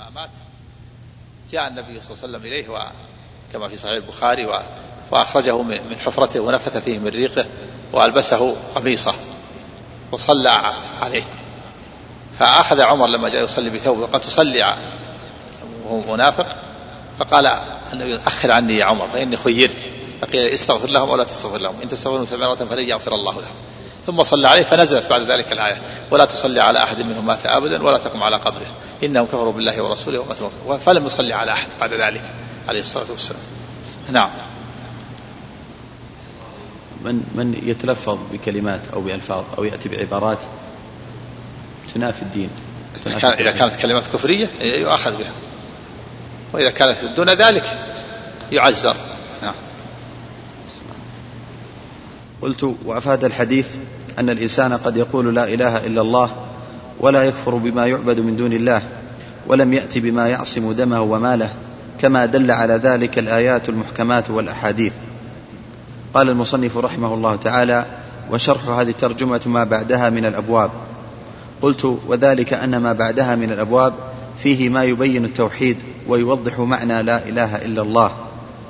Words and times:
لما 0.00 0.10
مات. 0.20 0.30
جاء 1.50 1.68
النبي 1.68 2.00
صلى 2.00 2.14
الله 2.14 2.22
عليه 2.22 2.38
وسلم 2.38 2.46
إليه 2.46 2.92
كما 3.52 3.68
في 3.68 3.76
صحيح 3.76 3.92
البخاري 3.92 4.48
وأخرجه 5.10 5.62
من 5.62 5.96
حفرته 6.04 6.40
ونفث 6.40 6.76
فيه 6.76 6.98
من 6.98 7.08
ريقه 7.08 7.46
وألبسه 7.92 8.56
قميصه 8.74 9.14
وصلى 10.12 10.72
عليه. 11.02 11.22
فأخذ 12.38 12.80
عمر 12.80 13.06
لما 13.06 13.28
جاء 13.28 13.44
يصلي 13.44 13.70
بثوبه 13.70 14.00
وقال 14.00 14.20
تصلي 14.20 14.76
وهو 15.84 16.12
منافق. 16.12 16.56
فقال 17.18 17.58
النبي 17.92 18.16
أخر 18.26 18.50
عني 18.50 18.76
يا 18.76 18.84
عمر 18.84 19.08
فإني 19.12 19.36
خيرت. 19.36 19.88
فقيل 20.20 20.48
استغفر 20.48 20.88
لهم 20.88 21.08
أو 21.08 21.16
لا 21.16 21.24
تستغفر 21.24 21.58
لهم. 21.58 21.74
إن 21.82 21.88
تستغفروا 21.88 22.26
سبعين 22.26 22.56
فلن 22.56 22.88
يغفر 22.88 23.14
الله 23.14 23.32
لهم 23.32 23.54
ثم 24.06 24.22
صلى 24.22 24.48
عليه 24.48 24.62
فنزلت 24.62 25.10
بعد 25.10 25.30
ذلك 25.30 25.52
الآية. 25.52 25.82
ولا 26.10 26.24
تصلي 26.24 26.60
على 26.60 26.82
أحد 26.82 27.00
منهم 27.00 27.26
مات 27.26 27.46
أبدا 27.46 27.82
ولا 27.82 27.98
تقم 27.98 28.22
على 28.22 28.36
قبره. 28.36 28.66
إنهم 29.02 29.26
كفروا 29.26 29.52
بالله 29.52 29.82
ورسوله 29.82 30.18
وماتوا 30.18 30.78
فلم 30.78 31.06
يصلي 31.06 31.32
على 31.32 31.52
أحد 31.52 31.68
بعد 31.80 31.92
ذلك 31.92 32.22
عليه 32.68 32.80
الصلاة 32.80 33.10
والسلام. 33.10 33.40
نعم. 34.12 34.30
من 37.04 37.14
من 37.34 37.62
يتلفظ 37.66 38.18
بكلمات 38.32 38.80
أو 38.92 39.00
بألفاظ 39.00 39.44
أو 39.58 39.64
يأتي 39.64 39.88
بعبارات 39.88 40.38
تنافي 41.94 42.22
الدين. 42.22 42.50
تنافي 43.04 43.26
إذا 43.26 43.50
كانت 43.50 43.76
كلمات 43.76 44.06
كفرية 44.06 44.50
يؤاخذ 44.60 45.10
بها. 45.10 45.32
وإذا 46.52 46.70
كانت 46.70 47.04
دون 47.04 47.30
ذلك 47.30 47.78
يعزر 48.52 48.96
نعم 49.42 49.54
قلت 52.42 52.74
وأفاد 52.84 53.24
الحديث 53.24 53.66
أن 54.18 54.30
الإنسان 54.30 54.72
قد 54.72 54.96
يقول 54.96 55.34
لا 55.34 55.54
إله 55.54 55.86
إلا 55.86 56.00
الله 56.00 56.30
ولا 57.00 57.24
يكفر 57.24 57.54
بما 57.54 57.86
يعبد 57.86 58.20
من 58.20 58.36
دون 58.36 58.52
الله 58.52 58.82
ولم 59.46 59.72
يأت 59.72 59.98
بما 59.98 60.28
يعصم 60.28 60.72
دمه 60.72 61.02
وماله 61.02 61.50
كما 62.00 62.26
دل 62.26 62.50
على 62.50 62.74
ذلك 62.74 63.18
الآيات 63.18 63.68
المحكمات 63.68 64.30
والأحاديث. 64.30 64.92
قال 66.14 66.28
المصنف 66.28 66.76
رحمه 66.76 67.14
الله 67.14 67.36
تعالى 67.36 67.86
وشرح 68.30 68.68
هذه 68.68 68.90
الترجمة 68.90 69.40
ما 69.46 69.64
بعدها 69.64 70.10
من 70.10 70.26
الأبواب 70.26 70.70
قلت 71.62 71.98
وذلك 72.06 72.52
أن 72.52 72.76
ما 72.76 72.92
بعدها 72.92 73.34
من 73.34 73.52
الأبواب 73.52 73.92
فيه 74.42 74.68
ما 74.68 74.84
يبين 74.84 75.24
التوحيد 75.24 75.76
ويوضح 76.08 76.60
معنى 76.60 77.02
لا 77.02 77.28
إله 77.28 77.56
إلا 77.56 77.82
الله 77.82 78.12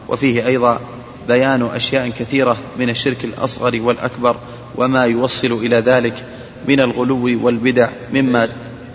وفيه 0.08 0.46
أيضا 0.46 0.80
بيان 1.28 1.62
أشياء 1.62 2.08
كثيرة 2.08 2.56
من 2.78 2.90
الشرك 2.90 3.24
الأصغر 3.24 3.80
والأكبر 3.80 4.36
وما 4.76 5.04
يوصل 5.04 5.52
إلى 5.52 5.76
ذلك 5.76 6.24
من 6.68 6.80
الغلو 6.80 7.46
والبدع 7.46 7.90
مما 8.12 8.48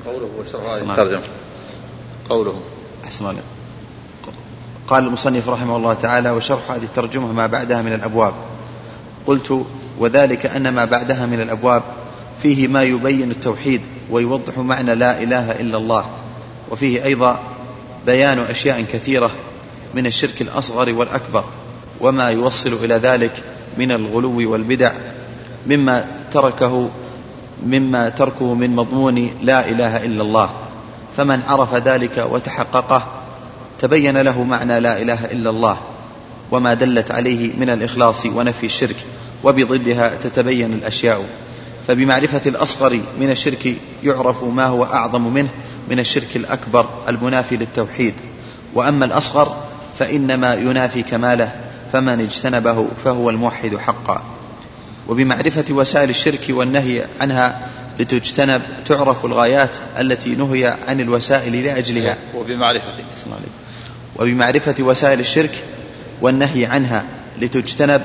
قوله 0.06 0.30
الترجمة. 0.82 1.22
قوله. 2.30 2.60
أحسن 3.06 3.26
الله 3.26 3.42
قال 4.88 5.04
المصنف 5.04 5.50
رحمه 5.50 5.78
الله 5.78 5.94
تعالى 5.94 6.32
وشرح 6.32 6.72
هذه 6.72 6.84
الترجمة 6.84 7.32
ما 7.32 7.48
بعدها 7.48 7.82
من 7.82 7.94
الأبواب. 7.94 8.34
قلت 9.28 9.66
وذلك 10.00 10.46
أن 10.46 10.70
ما 10.70 10.86
بعدها 10.86 11.26
من 11.26 11.42
الأبواب 11.42 11.84
فيه 12.44 12.68
ما 12.68 12.84
يبين 12.84 13.32
التوحيد 13.32 13.82
ويوضح 14.10 14.58
معنى 14.58 14.96
لا 14.96 15.24
إله 15.24 15.52
إلا 15.52 15.78
الله 15.78 16.06
وفيه 16.72 17.06
أيضا 17.06 17.40
بيان 18.06 18.40
أشياء 18.40 18.86
كثيرة 18.94 19.32
من 19.94 20.06
الشرك 20.06 20.42
الأصغر 20.42 20.94
والأكبر. 20.94 21.44
وما 22.02 22.30
يوصل 22.30 22.74
إلى 22.84 22.96
ذلك 22.96 23.32
من 23.78 23.92
الغلو 23.92 24.52
والبدع 24.52 24.94
مما 25.68 26.06
تركه 26.32 26.90
مما 27.66 28.10
تركه 28.10 28.54
من 28.54 28.76
مضمون 28.76 29.30
لا 29.42 29.70
إله 29.70 30.06
إلا 30.06 30.22
الله. 30.22 30.50
فمن 31.18 31.42
عرف 31.48 31.76
ذلك 31.76 32.28
وتحققه 32.32 33.08
تبين 33.80 34.18
له 34.18 34.44
معنى 34.44 34.80
لا 34.80 35.02
إله 35.02 35.26
إلا 35.26 35.50
الله. 35.50 35.78
وما 36.52 36.74
دلت 36.74 37.12
عليه 37.12 37.54
من 37.60 37.70
الإخلاص 37.70 38.26
ونفي 38.26 38.66
الشرك 38.66 38.96
وبضدها 39.44 40.12
تتبين 40.24 40.74
الأشياء. 40.74 41.26
فبمعرفة 41.88 42.42
الأصغر 42.46 43.00
من 43.20 43.32
الشرك 43.32 43.76
يعرف 44.04 44.44
ما 44.44 44.66
هو 44.66 44.84
أعظم 44.84 45.34
منه 45.34 45.50
من 45.90 46.00
الشرك 46.00 46.36
الأكبر 46.36 46.86
المنافي 47.10 47.58
للتوحيد. 47.58 48.14
وأما 48.74 49.06
الأصغر 49.06 49.56
فإنما 50.00 50.54
ينافي 50.54 51.04
كماله 51.04 51.52
فمن 51.96 52.20
اجتنبه 52.20 52.88
فهو 53.06 53.30
الموحد 53.30 53.78
حقا. 53.78 54.24
وبمعرفة 55.08 55.66
وسائل 55.70 56.10
الشرك 56.10 56.46
والنهي 56.50 57.06
عنها 57.20 57.70
لتجتنب 58.00 58.62
تعرف 58.86 59.26
الغايات 59.26 59.70
التي 60.00 60.36
نهي 60.36 60.78
عن 60.88 61.02
الوسائل 61.02 61.66
لأجلها. 61.66 62.18
وبمعرفة. 62.36 62.90
وبمعرفة 64.16 64.84
وسائل 64.84 65.20
الشرك 65.20 65.64
والنهي 66.22 66.66
عنها 66.66 67.06
لتجتنب 67.42 68.02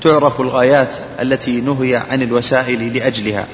تعرف 0.00 0.40
الغايات 0.40 0.94
التي 1.20 1.60
نهي 1.60 1.96
عن 1.96 2.22
الوسائل 2.22 2.96
لأجلها. 2.96 3.46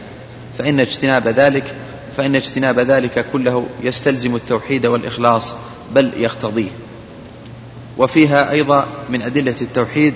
فإن 0.59 0.81
اجتناب 0.81 1.29
ذلك 1.29 1.75
فإن 2.17 2.37
اجتناب 2.37 2.79
ذلك 2.79 3.27
كله 3.33 3.67
يستلزم 3.83 4.37
التوحيد 4.37 4.87
والإخلاص 4.87 5.55
بل 5.95 6.11
يقتضيه. 6.17 6.71
وفيها 7.99 8.51
أيضا 8.51 8.87
من 9.11 9.23
أدلة 9.23 9.57
التوحيد 9.61 10.15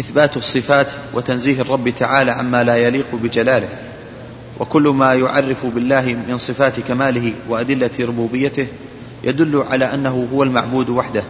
إثبات 0.00 0.36
الصفات 0.36 0.92
وتنزيه 1.14 1.60
الرب 1.60 1.88
تعالى 1.88 2.30
عما 2.30 2.64
لا 2.64 2.76
يليق 2.76 3.14
بجلاله 3.14 3.68
وكل 4.60 4.82
ما 4.82 5.14
يعرف 5.14 5.66
بالله 5.66 6.16
من 6.28 6.36
صفات 6.36 6.80
كماله 6.80 7.32
وأدلة 7.48 7.90
ربوبيته 8.00 8.66
يدل 9.24 9.64
على 9.70 9.94
أنه 9.94 10.28
هو 10.32 10.42
المعبود 10.42 10.90
وحده 10.90 11.24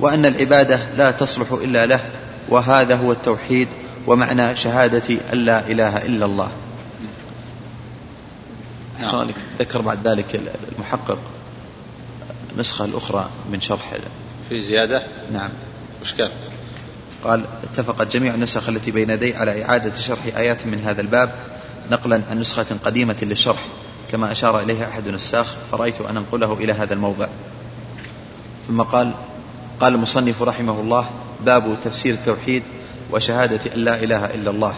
وأن 0.00 0.26
العبادة 0.26 0.78
لا 0.96 1.10
تصلح 1.10 1.52
إلا 1.52 1.86
له 1.86 2.00
وهذا 2.48 2.96
هو 2.96 3.12
التوحيد 3.12 3.68
ومعنى 4.06 4.56
شهادة 4.56 5.16
أن 5.32 5.38
لا 5.38 5.66
إله 5.66 5.96
إلا 5.96 6.26
الله 6.26 6.50
نعم. 9.02 9.26
ذكر 9.58 9.80
بعد 9.80 10.08
ذلك 10.08 10.40
المحقق 10.78 11.18
النسخة 12.52 12.84
الأخرى 12.84 13.28
من 13.52 13.60
شرح 13.60 13.92
في 14.48 14.60
زيادة؟ 14.60 15.02
نعم. 15.32 15.50
وش 16.02 16.14
قال؟ 16.14 16.30
قال 17.24 17.44
اتفقت 17.64 18.16
جميع 18.16 18.34
النسخ 18.34 18.68
التي 18.68 18.90
بين 18.90 19.10
يدي 19.10 19.36
على 19.36 19.64
إعادة 19.64 19.94
شرح 19.94 20.26
آيات 20.36 20.66
من 20.66 20.80
هذا 20.80 21.00
الباب 21.00 21.34
نقلا 21.90 22.20
عن 22.30 22.40
نسخة 22.40 22.66
قديمة 22.84 23.16
للشرح 23.22 23.60
كما 24.12 24.32
أشار 24.32 24.60
إليه 24.60 24.88
أحد 24.88 25.08
النساخ 25.08 25.46
فرأيت 25.70 26.00
أن 26.00 26.16
أنقله 26.16 26.52
إلى 26.52 26.72
هذا 26.72 26.94
الموضع. 26.94 27.28
ثم 28.68 28.82
قال 28.82 29.12
قال 29.80 29.94
المصنف 29.94 30.42
رحمه 30.42 30.80
الله 30.80 31.10
باب 31.44 31.76
تفسير 31.84 32.14
التوحيد 32.14 32.62
وشهادة 33.10 33.74
أن 33.74 33.80
لا 33.80 34.04
إله 34.04 34.24
إلا 34.26 34.50
الله. 34.50 34.74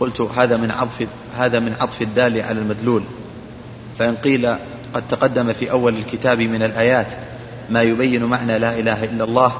قلت 0.00 0.20
هذا 0.20 0.56
من 0.56 0.70
عطف 0.70 1.06
هذا 1.38 1.58
من 1.58 1.76
عطف 1.80 2.02
الدال 2.02 2.42
على 2.42 2.58
المدلول. 2.60 3.02
فإن 3.98 4.16
قيل 4.16 4.54
قد 4.94 5.08
تقدم 5.08 5.52
في 5.52 5.70
أول 5.70 5.96
الكتاب 5.96 6.40
من 6.40 6.62
الآيات 6.62 7.06
ما 7.70 7.82
يبين 7.82 8.24
معنى 8.24 8.58
لا 8.58 8.78
إله 8.78 9.04
إلا 9.04 9.24
الله 9.24 9.52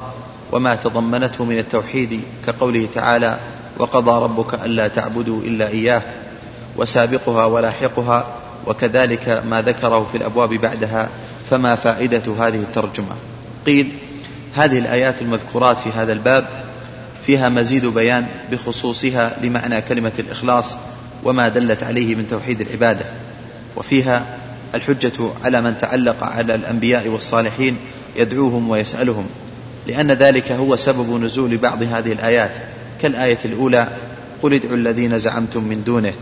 وما 0.51 0.75
تضمنته 0.75 1.45
من 1.45 1.57
التوحيد 1.57 2.21
كقوله 2.45 2.87
تعالى 2.93 3.39
وقضى 3.79 4.23
ربك 4.23 4.53
ألا 4.53 4.87
تعبدوا 4.87 5.41
إلا 5.41 5.67
إياه 5.67 6.01
وسابقها 6.77 7.45
ولاحقها 7.45 8.25
وكذلك 8.67 9.43
ما 9.49 9.61
ذكره 9.61 10.07
في 10.11 10.17
الأبواب 10.17 10.49
بعدها 10.49 11.09
فما 11.49 11.75
فائدة 11.75 12.23
هذه 12.39 12.55
الترجمة. 12.55 13.15
قيل 13.65 13.91
هذه 14.55 14.79
الآيات 14.79 15.21
المذكورات 15.21 15.79
في 15.79 15.89
هذا 15.89 16.13
الباب 16.13 16.47
فيها 17.25 17.49
مزيد 17.49 17.85
بيان 17.85 18.27
بخصوصها 18.51 19.31
لمعنى 19.41 19.81
كلمة 19.81 20.11
الإخلاص 20.19 20.77
وما 21.23 21.49
دلت 21.49 21.83
عليه 21.83 22.15
من 22.15 22.27
توحيد 22.27 22.61
العبادة 22.61 23.05
وفيها 23.75 24.25
الحجة 24.75 25.31
على 25.43 25.61
من 25.61 25.77
تعلق 25.77 26.23
على 26.23 26.55
الأنبياء 26.55 27.07
والصالحين 27.07 27.77
يدعوهم 28.15 28.69
ويسألهم 28.69 29.25
لأن 29.87 30.11
ذلك 30.11 30.51
هو 30.51 30.75
سبب 30.75 31.23
نزول 31.23 31.57
بعض 31.57 31.83
هذه 31.83 32.11
الآيات. 32.11 32.51
كالآية 33.01 33.37
الأولى 33.45 33.87
قل 34.41 34.53
ادعوا 34.53 34.75
الذين 34.75 35.19
زعمتم 35.19 35.63
من 35.63 35.83
دونه. 35.83 36.13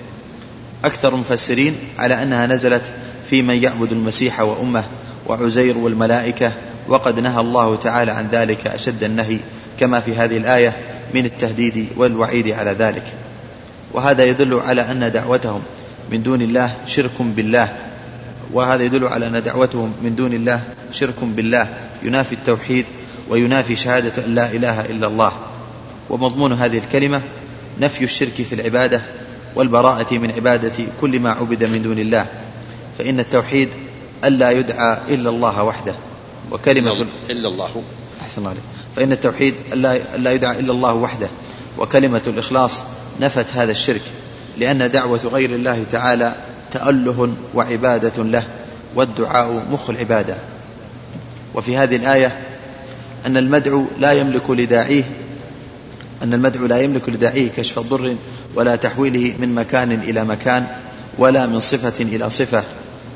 أكثر 0.84 1.14
المفسرين 1.14 1.76
على 2.00 2.24
أنها 2.24 2.48
نزلت 2.48 2.82
في 3.30 3.42
من 3.42 3.64
يعبد 3.64 3.92
المسيح 3.92 4.40
وأمه 4.40 4.84
وعزير 5.28 5.78
والملائكة 5.78 6.52
وقد 6.88 7.20
نهى 7.20 7.42
الله 7.42 7.76
تعالى 7.76 8.12
عن 8.12 8.28
ذلك 8.32 8.68
أشد 8.68 9.04
النهي 9.04 9.40
كما 9.80 10.00
في 10.00 10.16
هذه 10.16 10.38
الآية 10.38 10.74
من 11.14 11.26
التهديد 11.26 11.88
والوعيد 11.96 12.50
على 12.50 12.72
ذلك. 12.72 13.04
وهذا 13.94 14.24
يدل 14.24 14.60
على 14.60 14.82
أن 14.82 15.12
دعوتهم 15.12 15.62
من 16.12 16.24
دون 16.24 16.42
الله 16.42 16.74
شرك 16.88 17.12
بالله. 17.20 17.76
وهذا 18.54 18.84
يدل 18.84 19.08
على 19.08 19.28
أن 19.28 19.44
دعوتهم 19.44 19.94
من 20.04 20.16
دون 20.16 20.34
الله 20.34 20.64
شرك 20.92 21.24
بالله 21.24 21.68
ينافي 22.04 22.36
التوحيد 22.36 22.86
وينافي 23.30 23.76
شهادة 23.76 24.26
أن 24.26 24.36
لا 24.36 24.52
إله 24.52 24.82
إلا 24.82 25.08
الله. 25.08 25.34
ومضمون 26.10 26.54
هذه 26.54 26.78
الكلمة 26.78 27.22
نفي 27.82 28.04
الشرك 28.04 28.34
في 28.34 28.56
العبادة 28.56 29.02
والبراءة 29.56 30.14
من 30.14 30.32
عبادة 30.32 30.84
كل 31.02 31.20
ما 31.20 31.32
عبد 31.32 31.64
من 31.64 31.84
دون 31.84 32.00
الله. 32.00 32.26
فإن 32.98 33.20
التوحيد 33.20 33.70
ألا 34.24 34.52
يدعى 34.52 34.98
إلا 35.10 35.30
الله 35.30 35.64
وحده. 35.64 35.96
وكلمة 36.52 37.06
إلا 37.30 37.48
الله. 37.48 37.84
أحسن 38.22 38.38
الله 38.38 38.50
عليك. 38.50 38.64
فإن 38.96 39.12
التوحيد 39.12 39.56
ألا 39.74 40.32
يدعى 40.32 40.60
إلا 40.60 40.72
الله 40.72 40.94
وحده. 40.94 41.30
وكلمة 41.78 42.22
الإخلاص 42.28 42.84
نفت 43.22 43.54
هذا 43.54 43.72
الشرك 43.72 44.02
لأن 44.58 44.92
دعوة 44.92 45.20
غير 45.26 45.50
الله 45.50 45.84
تعالى 45.92 46.36
تأله 46.72 47.34
وعبادة 47.54 48.24
له 48.24 48.44
والدعاء 48.96 49.66
مخ 49.72 49.90
العبادة. 49.90 50.36
وفي 51.56 51.78
هذه 51.78 51.96
الآية 51.96 52.38
أن 53.26 53.38
المدعو 53.38 53.86
لا 54.00 54.12
يملك 54.12 54.50
لداعيه 54.50 55.04
أن 56.24 56.34
المدعو 56.34 56.66
لا 56.66 56.82
يملك 56.82 57.10
لداعيه 57.10 57.50
كشف 57.58 57.80
ضر 57.80 58.16
ولا 58.56 58.76
تحويله 58.76 59.34
من 59.40 59.56
مكان 59.56 59.92
إلى 59.92 60.24
مكان 60.24 60.68
ولا 61.18 61.48
من 61.48 61.60
صفة 61.60 62.04
إلى 62.04 62.30
صفة 62.30 62.64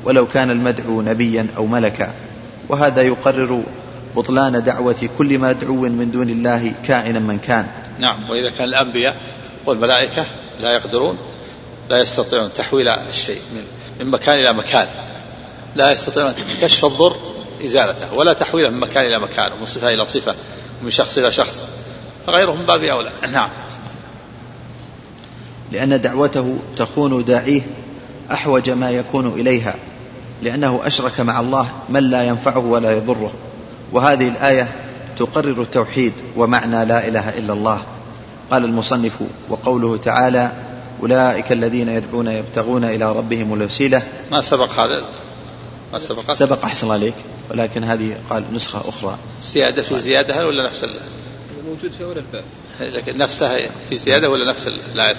ولو 0.04 0.26
كان 0.26 0.50
المدعو 0.50 1.02
نبيا 1.02 1.46
أو 1.56 1.66
ملكا. 1.66 2.12
وهذا 2.68 3.02
يقرر 3.02 3.62
بطلان 4.16 4.64
دعوة 4.64 5.08
كل 5.18 5.38
مدعو 5.38 5.74
من 5.74 6.10
دون 6.12 6.28
الله 6.30 6.72
كائنا 6.86 7.18
من 7.18 7.38
كان. 7.38 7.66
نعم 7.98 8.30
وإذا 8.30 8.50
كان 8.50 8.68
الأنبياء 8.68 9.16
والملائكة 9.66 10.26
لا 10.60 10.70
يقدرون 10.70 11.18
لا 11.90 11.98
يستطيعون 11.98 12.50
تحويل 12.56 12.88
الشيء 12.88 13.40
من 14.00 14.06
مكان 14.06 14.38
إلى 14.38 14.52
مكان. 14.52 14.86
لا 15.76 15.90
يستطيعون 15.92 16.34
كشف 16.60 16.84
الضر 16.84 17.16
إزالته 17.64 18.14
ولا 18.14 18.32
تحويله 18.32 18.70
من 18.70 18.80
مكان 18.80 19.06
إلى 19.06 19.18
مكان 19.18 19.52
ومن 19.52 19.66
صفة 19.66 19.94
إلى 19.94 20.06
صفة 20.06 20.34
ومن 20.82 20.90
شخص 20.90 21.18
إلى 21.18 21.32
شخص. 21.32 21.66
فغيرهم 22.26 22.66
باب 22.66 22.82
أولى. 22.82 23.10
نعم. 23.32 23.48
لأن 25.72 26.00
دعوته 26.00 26.58
تخون 26.76 27.24
داعيه 27.24 27.62
أحوج 28.32 28.70
ما 28.70 28.90
يكون 28.90 29.26
إليها 29.26 29.74
لأنه 30.42 30.80
أشرك 30.84 31.20
مع 31.20 31.40
الله 31.40 31.68
من 31.88 32.10
لا 32.10 32.24
ينفعه 32.24 32.58
ولا 32.58 32.92
يضره. 32.92 33.32
وهذه 33.92 34.28
الآية 34.28 34.68
تقرر 35.18 35.62
التوحيد 35.62 36.12
ومعنى 36.36 36.84
لا 36.84 37.08
إله 37.08 37.28
إلا 37.28 37.52
الله. 37.52 37.82
قال 38.50 38.64
المصنف 38.64 39.18
وقوله 39.48 39.96
تعالى 39.96 40.52
أولئك 41.02 41.52
الذين 41.52 41.88
يدعون 41.88 42.28
يبتغون 42.28 42.84
إلى 42.84 43.12
ربهم 43.12 43.54
الوسيلة. 43.54 44.02
ما 44.30 44.40
سبق 44.40 44.72
هذا؟ 44.72 45.02
ما 45.92 45.98
سبق؟ 45.98 46.32
سبق 46.32 46.64
أحسن 46.64 46.90
عليك. 46.90 47.14
ولكن 47.50 47.84
هذه 47.84 48.16
قال 48.30 48.44
نسخة 48.52 48.88
أخرى. 48.88 49.16
زيادة 49.42 49.82
في 49.82 49.98
زيادة 49.98 50.40
هل 50.40 50.44
ولا 50.44 50.62
نفس 50.62 50.86
موجود 51.66 51.92
في 51.92 52.04
أول 52.04 52.18
الباب. 52.18 52.44
لكن 52.80 53.18
نفسها 53.18 53.58
في 53.88 53.96
زيادة 53.96 54.30
ولا 54.30 54.50
نفس 54.50 54.68
الآية 54.94 55.16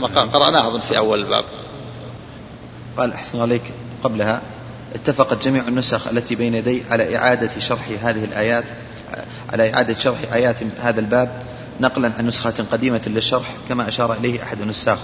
ما 0.00 0.06
قرأناها 0.06 0.68
أظن 0.68 0.80
في 0.80 0.98
أول 0.98 1.20
الباب. 1.20 1.44
قال 2.96 3.12
أحسن 3.12 3.40
عليك 3.40 3.62
قبلها. 4.02 4.42
اتفقت 4.94 5.44
جميع 5.44 5.68
النسخ 5.68 6.08
التي 6.08 6.34
بين 6.34 6.54
يدي 6.54 6.82
على 6.90 7.16
إعادة 7.16 7.50
شرح 7.58 7.82
هذه 8.02 8.24
الآيات 8.24 8.64
على 9.52 9.74
إعادة 9.74 9.94
شرح 9.94 10.18
آيات 10.34 10.56
هذا 10.80 11.00
الباب. 11.00 11.42
نقلا 11.80 12.12
عن 12.18 12.26
نسخة 12.26 12.64
قديمة 12.72 13.02
للشرح 13.06 13.54
كما 13.68 13.88
أشار 13.88 14.12
إليه 14.12 14.42
أحد 14.42 14.60
النساخ. 14.60 14.98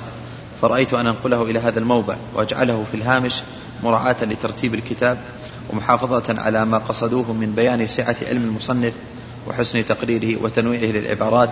فرأيت 0.63 0.95
أن 0.95 1.07
أنقله 1.07 1.43
إلى 1.43 1.59
هذا 1.59 1.79
الموضع 1.79 2.17
وأجعله 2.35 2.85
في 2.91 2.97
الهامش 2.97 3.43
مراعاة 3.83 4.17
لترتيب 4.23 4.75
الكتاب 4.75 5.19
ومحافظة 5.71 6.41
على 6.41 6.65
ما 6.65 6.79
قصدوه 6.79 7.33
من 7.33 7.53
بيان 7.57 7.87
سعة 7.87 8.17
علم 8.29 8.43
المصنف 8.43 8.93
وحسن 9.49 9.87
تقريره 9.87 10.43
وتنويعه 10.43 10.93
للعبارات 10.93 11.51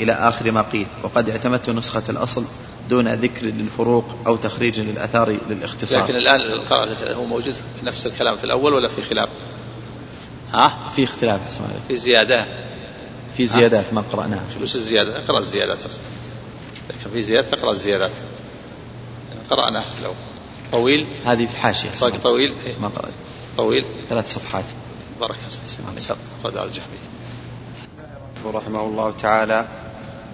إلى 0.00 0.12
آخر 0.12 0.50
ما 0.50 0.62
قيل. 0.62 0.86
وقد 1.02 1.30
اعتمدت 1.30 1.70
نسخة 1.70 2.02
الأصل 2.08 2.44
دون 2.90 3.08
ذكر 3.08 3.46
للفروق 3.46 4.04
أو 4.26 4.36
تخريج 4.36 4.80
للأثار 4.80 5.36
للاختصار. 5.50 6.04
لكن 6.04 6.16
الآن 6.16 6.40
هو 7.14 7.24
موجود 7.24 7.56
نفس 7.84 8.06
الكلام 8.06 8.36
في 8.36 8.44
الأول 8.44 8.74
ولا 8.74 8.88
في 8.88 9.02
خلاف؟ 9.02 9.28
ها؟ 10.52 10.78
في 10.96 11.04
اختلاف 11.04 11.40
حسن 11.48 11.64
في 11.88 11.96
زيادة. 11.96 12.44
في 13.38 13.46
زيادات 13.46 13.94
ما 13.94 14.04
قرأناها. 14.12 14.44
وش 14.62 14.76
الزيادة؟ 14.76 15.18
اقرأ 15.18 15.38
الزيادات. 15.38 15.78
لكن 16.90 17.10
في 17.12 17.22
زيادة 17.22 17.48
اقرأ 17.52 17.70
الزيادات. 17.70 18.10
قرأناه 19.50 19.84
لو. 20.04 20.12
طويل. 20.72 21.06
هذه 21.24 21.46
في 21.46 21.56
حاشية. 21.56 21.90
طويل. 22.22 22.54
ما 22.80 22.88
قرأت. 22.88 23.12
طويل. 23.56 23.84
ثلاث 24.08 24.34
صفحات. 24.34 24.64
بارك 25.20 25.36
الله 25.78 26.16
خذ 26.44 26.56
الجحمي 26.56 26.98
رحمه 28.44 28.80
الله 28.80 29.10
تعالى 29.10 29.66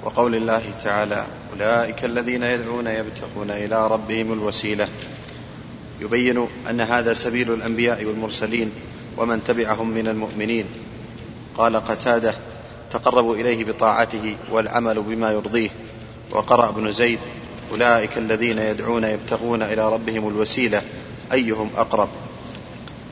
وقول 0.04 0.34
الله 0.34 0.62
تعالى 0.84 1.26
أولئك 1.52 2.04
الذين 2.04 2.42
يدعون 2.42 2.86
يبتغون 2.86 3.50
إلى 3.50 3.88
ربهم 3.88 4.32
الوسيلة. 4.32 4.88
يبين 6.00 6.48
أن 6.70 6.80
هذا 6.80 7.12
سبيل 7.12 7.54
الأنبياء 7.54 8.04
والمرسلين 8.04 8.72
ومن 9.16 9.44
تبعهم 9.44 9.90
من 9.90 10.08
المؤمنين. 10.08 10.66
قال 11.56 11.76
قتادة 11.76 12.34
تقربوا 12.94 13.36
إليه 13.36 13.64
بطاعته 13.64 14.36
والعمل 14.50 15.02
بما 15.02 15.32
يرضيه. 15.32 15.70
وقرأ 16.30 16.68
ابن 16.68 16.92
زيد 16.92 17.18
أولئك 17.70 18.18
الذين 18.18 18.58
يدعون 18.58 19.04
يبتغون 19.04 19.62
إلى 19.62 19.88
ربهم 19.88 20.28
الوسيلة 20.28 20.82
أيهم 21.32 21.70
أقرب؟ 21.76 22.08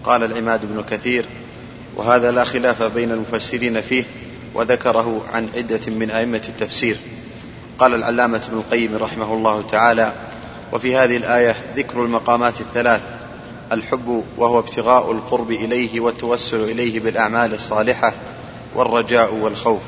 قال 0.04 0.24
العماد 0.24 0.60
بن 0.66 0.82
كثير 0.90 1.24
وهذا 1.96 2.30
لا 2.30 2.44
خلاف 2.44 2.82
بين 2.82 3.10
المفسرين 3.12 3.80
فيه 3.80 4.04
وذكره 4.54 5.24
عن 5.32 5.48
عدة 5.56 5.80
من 5.86 6.10
أئمة 6.10 6.42
التفسير. 6.48 6.96
قال 7.78 7.94
العلامة 7.94 8.42
ابن 8.48 8.58
القيم 8.58 8.96
رحمه 8.96 9.34
الله 9.34 9.62
تعالى 9.62 10.12
وفي 10.72 10.96
هذه 10.96 11.16
الآية 11.16 11.56
ذكر 11.76 12.04
المقامات 12.04 12.60
الثلاث 12.60 13.00
الحب 13.72 14.24
وهو 14.38 14.58
ابتغاء 14.58 15.12
القرب 15.12 15.50
إليه 15.50 16.00
والتوسل 16.00 16.60
إليه 16.60 17.00
بالأعمال 17.00 17.54
الصالحة 17.54 18.12
والرجاء 18.74 19.34
والخوف. 19.34 19.80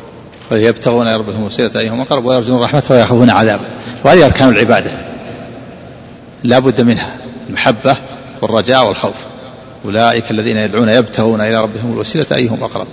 فيبتغون 0.48 1.08
ربهم 1.08 1.42
وسيلة 1.42 1.80
أيهم 1.80 2.00
أقرب 2.00 2.24
ويرجون 2.24 2.62
رحمته 2.62 2.94
ويخافون 2.94 3.30
عذابه. 3.30 3.64
وهذه 4.04 4.24
أركان 4.24 4.48
العبادة. 4.48 4.90
لا 6.42 6.58
بد 6.58 6.80
منها. 6.80 7.16
المحبة 7.48 7.96
والرجاء 8.42 8.88
والخوف. 8.88 9.16
أولئك 9.84 10.30
الذين 10.30 10.56
يدعون 10.56 10.88
يبتغون 10.88 11.40
إلى 11.40 11.62
ربهم 11.62 11.92
الوسيلة 11.92 12.26
أيهم 12.32 12.62
أقرب 12.62 12.86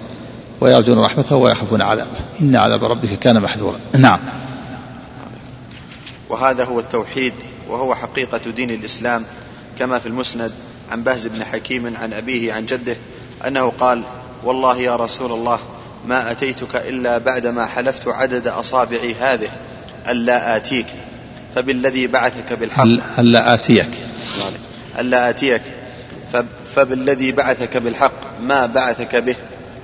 ويرجون 0.61 0.99
رحمته 0.99 1.35
ويخافون 1.35 1.81
عذابه. 1.81 2.09
إن 2.41 2.55
عذاب 2.55 2.83
ربك 2.83 3.19
كان 3.19 3.39
محذورا. 3.39 3.79
نعم. 3.97 4.19
وهذا 6.29 6.63
هو 6.65 6.79
التوحيد 6.79 7.33
وهو 7.69 7.95
حقيقة 7.95 8.51
دين 8.55 8.69
الإسلام 8.69 9.23
كما 9.79 9.99
في 9.99 10.05
المسند 10.05 10.51
عن 10.91 11.03
بهز 11.03 11.27
بن 11.27 11.43
حكيم 11.43 11.97
عن 11.97 12.13
أبيه 12.13 12.53
عن 12.53 12.65
جده 12.65 12.95
أنه 13.47 13.69
قال 13.79 14.03
والله 14.43 14.77
يا 14.77 14.95
رسول 14.95 15.31
الله 15.31 15.59
ما 16.07 16.31
أتيتك 16.31 16.75
إلا 16.75 17.17
بعدما 17.17 17.65
حلفت 17.65 18.07
عدد 18.07 18.47
أصابعي 18.47 19.13
هذه 19.13 19.49
ألا 20.07 20.55
آتيك 20.55 20.85
فبالذي 21.55 22.07
بعثك 22.07 22.53
بالحق. 22.53 22.83
ألا 23.19 23.53
آتيك. 23.53 23.89
ألا 24.99 25.29
آتيك 25.29 25.61
فبالذي 26.75 27.31
بعثك 27.31 27.77
بالحق 27.77 28.39
ما 28.41 28.65
بعثك 28.65 29.15
به؟ 29.15 29.35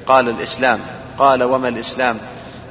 قال 0.08 0.30
الإسلام. 0.30 0.80
قال 1.18 1.44
وما 1.44 1.68
الإسلام؟ 1.68 2.18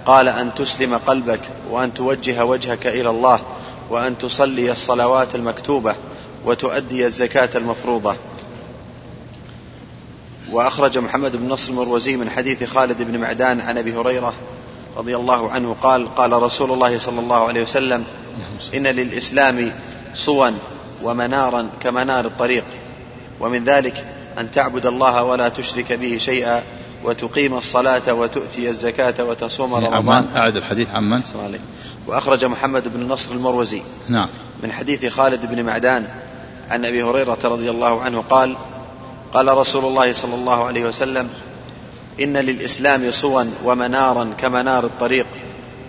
قال 0.07 0.29
أن 0.29 0.55
تسلم 0.55 0.95
قلبك 0.95 1.41
وأن 1.71 1.95
توجه 1.95 2.45
وجهك 2.45 2.87
إلى 2.87 3.11
الله 3.11 3.41
وأن 3.91 4.19
تصلي 4.19 4.73
الصلوات 4.73 5.35
المكتوبة 5.35 5.95
وتؤدي 6.45 7.07
الزكاة 7.07 7.49
المفروضة. 7.55 8.17
وأخرج 10.53 10.99
محمد 10.99 11.37
بن 11.37 11.49
نصر 11.49 11.71
المروزي 11.71 12.17
من 12.17 12.31
حديث 12.31 12.65
خالد 12.65 13.03
بن 13.03 13.21
معدان 13.21 13.61
عن 13.61 13.79
أبي 13.79 13.95
هريرة 13.95 14.35
رضي 14.97 15.17
الله 15.17 15.51
عنه 15.51 15.77
قال 15.83 16.15
قال 16.15 16.43
رسول 16.43 16.73
الله 16.73 16.99
صلى 16.99 17.21
الله 17.21 17.49
عليه 17.49 17.63
وسلم 17.63 18.05
إن 18.75 18.87
للإسلام 18.87 19.73
صوا 20.15 20.51
ومنارا 21.03 21.69
كمنار 21.81 22.27
الطريق 22.27 22.65
ومن 23.41 23.65
ذلك 23.65 24.05
أن 24.39 24.51
تعبد 24.51 24.87
الله 24.87 25.25
ولا 25.25 25.49
تشرك 25.49 25.93
به 25.93 26.19
شيئا 26.19 26.63
وتقيم 27.05 27.59
الصلاة 27.59 28.15
وتؤتي 28.15 28.69
الزكاة 28.69 29.25
وتصوم 29.25 29.75
رمضان. 29.75 30.27
أعد 30.37 30.57
الحديث 30.57 30.89
عمن 30.91 31.23
وأخرج 32.07 32.45
محمد 32.45 32.89
بن 32.95 33.09
نصر 33.09 33.35
المروزي 33.35 33.83
نعم. 34.09 34.29
من 34.63 34.73
حديث 34.73 35.07
خالد 35.07 35.47
بن 35.47 35.65
معدان 35.65 36.07
عن 36.71 36.85
أبي 36.85 37.03
هريرة 37.03 37.39
رضي 37.45 37.71
الله 37.71 38.01
عنه 38.01 38.25
قال 38.31 38.57
قال 39.33 39.59
رسول 39.59 39.85
الله 39.85 40.13
صلى 40.13 40.35
الله 40.35 40.65
عليه 40.65 40.85
وسلم 40.85 41.29
إن 42.21 42.37
للإسلام 42.37 43.11
صوا 43.11 43.45
ومنارا 43.65 44.35
كمنار 44.39 44.85
الطريق 44.85 45.27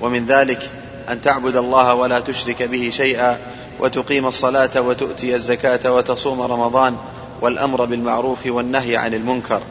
ومن 0.01 0.25
ذلك 0.25 0.69
أن 1.09 1.21
تعبد 1.21 1.55
الله 1.55 1.93
ولا 1.93 2.19
تشرك 2.19 2.63
به 2.63 2.89
شيئا 2.93 3.37
وتقيم 3.79 4.27
الصلاة 4.27 4.81
وتؤتي 4.81 5.35
الزكاة 5.35 5.91
وتصوم 5.91 6.41
رمضان 6.41 6.97
والأمر 7.41 7.85
بالمعروف 7.85 8.45
والنهي 8.45 8.97
عن 8.97 9.13
المنكر. 9.13 9.61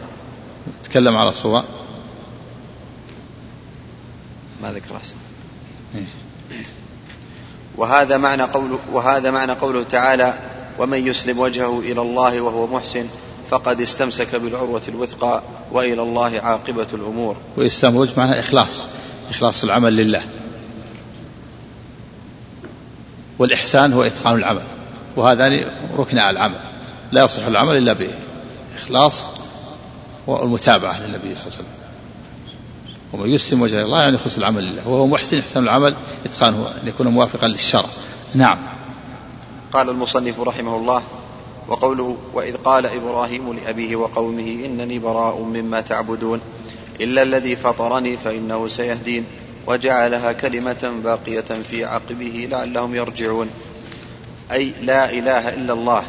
تكلم 0.84 1.16
على 1.16 1.30
الصواء 1.30 1.64
ما 4.62 4.72
ذكر 4.72 4.96
أحسن. 4.96 5.16
وهذا 7.76 8.16
معنى 8.16 8.42
قوله 8.42 8.78
وهذا 8.92 9.30
معنى 9.30 9.52
قوله 9.52 9.82
تعالى 9.82 10.38
ومن 10.78 11.06
يسلم 11.06 11.38
وجهه 11.38 11.78
إلى 11.78 12.00
الله 12.00 12.40
وهو 12.40 12.66
محسن 12.66 13.06
فقد 13.50 13.80
استمسك 13.80 14.36
بالعروة 14.36 14.82
الوثقى 14.88 15.42
وإلى 15.72 16.02
الله 16.02 16.40
عاقبة 16.40 16.86
الأمور. 16.92 17.36
الوجه 17.96 18.12
معناه 18.16 18.40
إخلاص 18.40 18.86
إخلاص 19.30 19.64
العمل 19.64 19.96
لله. 19.96 20.22
والإحسان 23.38 23.92
هو 23.92 24.02
إتقان 24.02 24.36
العمل 24.36 24.62
وهذان 25.16 25.64
ركن 25.98 26.18
العمل. 26.18 26.60
لا 27.12 27.24
يصح 27.24 27.46
العمل 27.46 27.76
إلا 27.76 27.96
بإخلاص 28.74 29.26
والمتابعة 30.26 31.00
للنبي 31.00 31.34
صلى 31.34 31.46
الله 31.46 31.58
عليه 31.58 31.68
وسلم. 31.68 31.86
ومن 33.12 33.30
يسلم 33.30 33.62
وجه 33.62 33.82
الله 33.82 34.02
يعني 34.02 34.14
يخلص 34.14 34.36
العمل 34.36 34.64
لله. 34.64 34.88
وهو 34.88 35.06
محسن 35.06 35.38
إحسان 35.38 35.62
العمل 35.62 35.94
إتقانه 36.24 36.68
أن 36.82 36.88
يكون 36.88 37.06
موافقا 37.06 37.48
للشرع. 37.48 37.88
نعم. 38.34 38.58
قال 39.72 39.88
المصنف 39.88 40.40
رحمه 40.40 40.76
الله 40.76 41.02
وقوله 41.68 42.16
وإذ 42.34 42.56
قال 42.56 42.86
إبراهيم 42.86 43.52
لأبيه 43.52 43.96
وقومه 43.96 44.64
إنني 44.64 44.98
براء 44.98 45.40
مما 45.40 45.80
تعبدون 45.80 46.40
إلا 47.00 47.22
الذي 47.22 47.56
فطرني 47.56 48.16
فإنه 48.16 48.68
سيهدين 48.68 49.24
وجعلها 49.66 50.32
كلمة 50.32 50.92
باقية 51.04 51.60
في 51.70 51.84
عقبه 51.84 52.48
لعلهم 52.50 52.94
يرجعون. 52.94 53.50
أي 54.52 54.72
لا 54.82 55.10
إله 55.10 55.48
إلا 55.48 55.72
الله. 55.72 56.04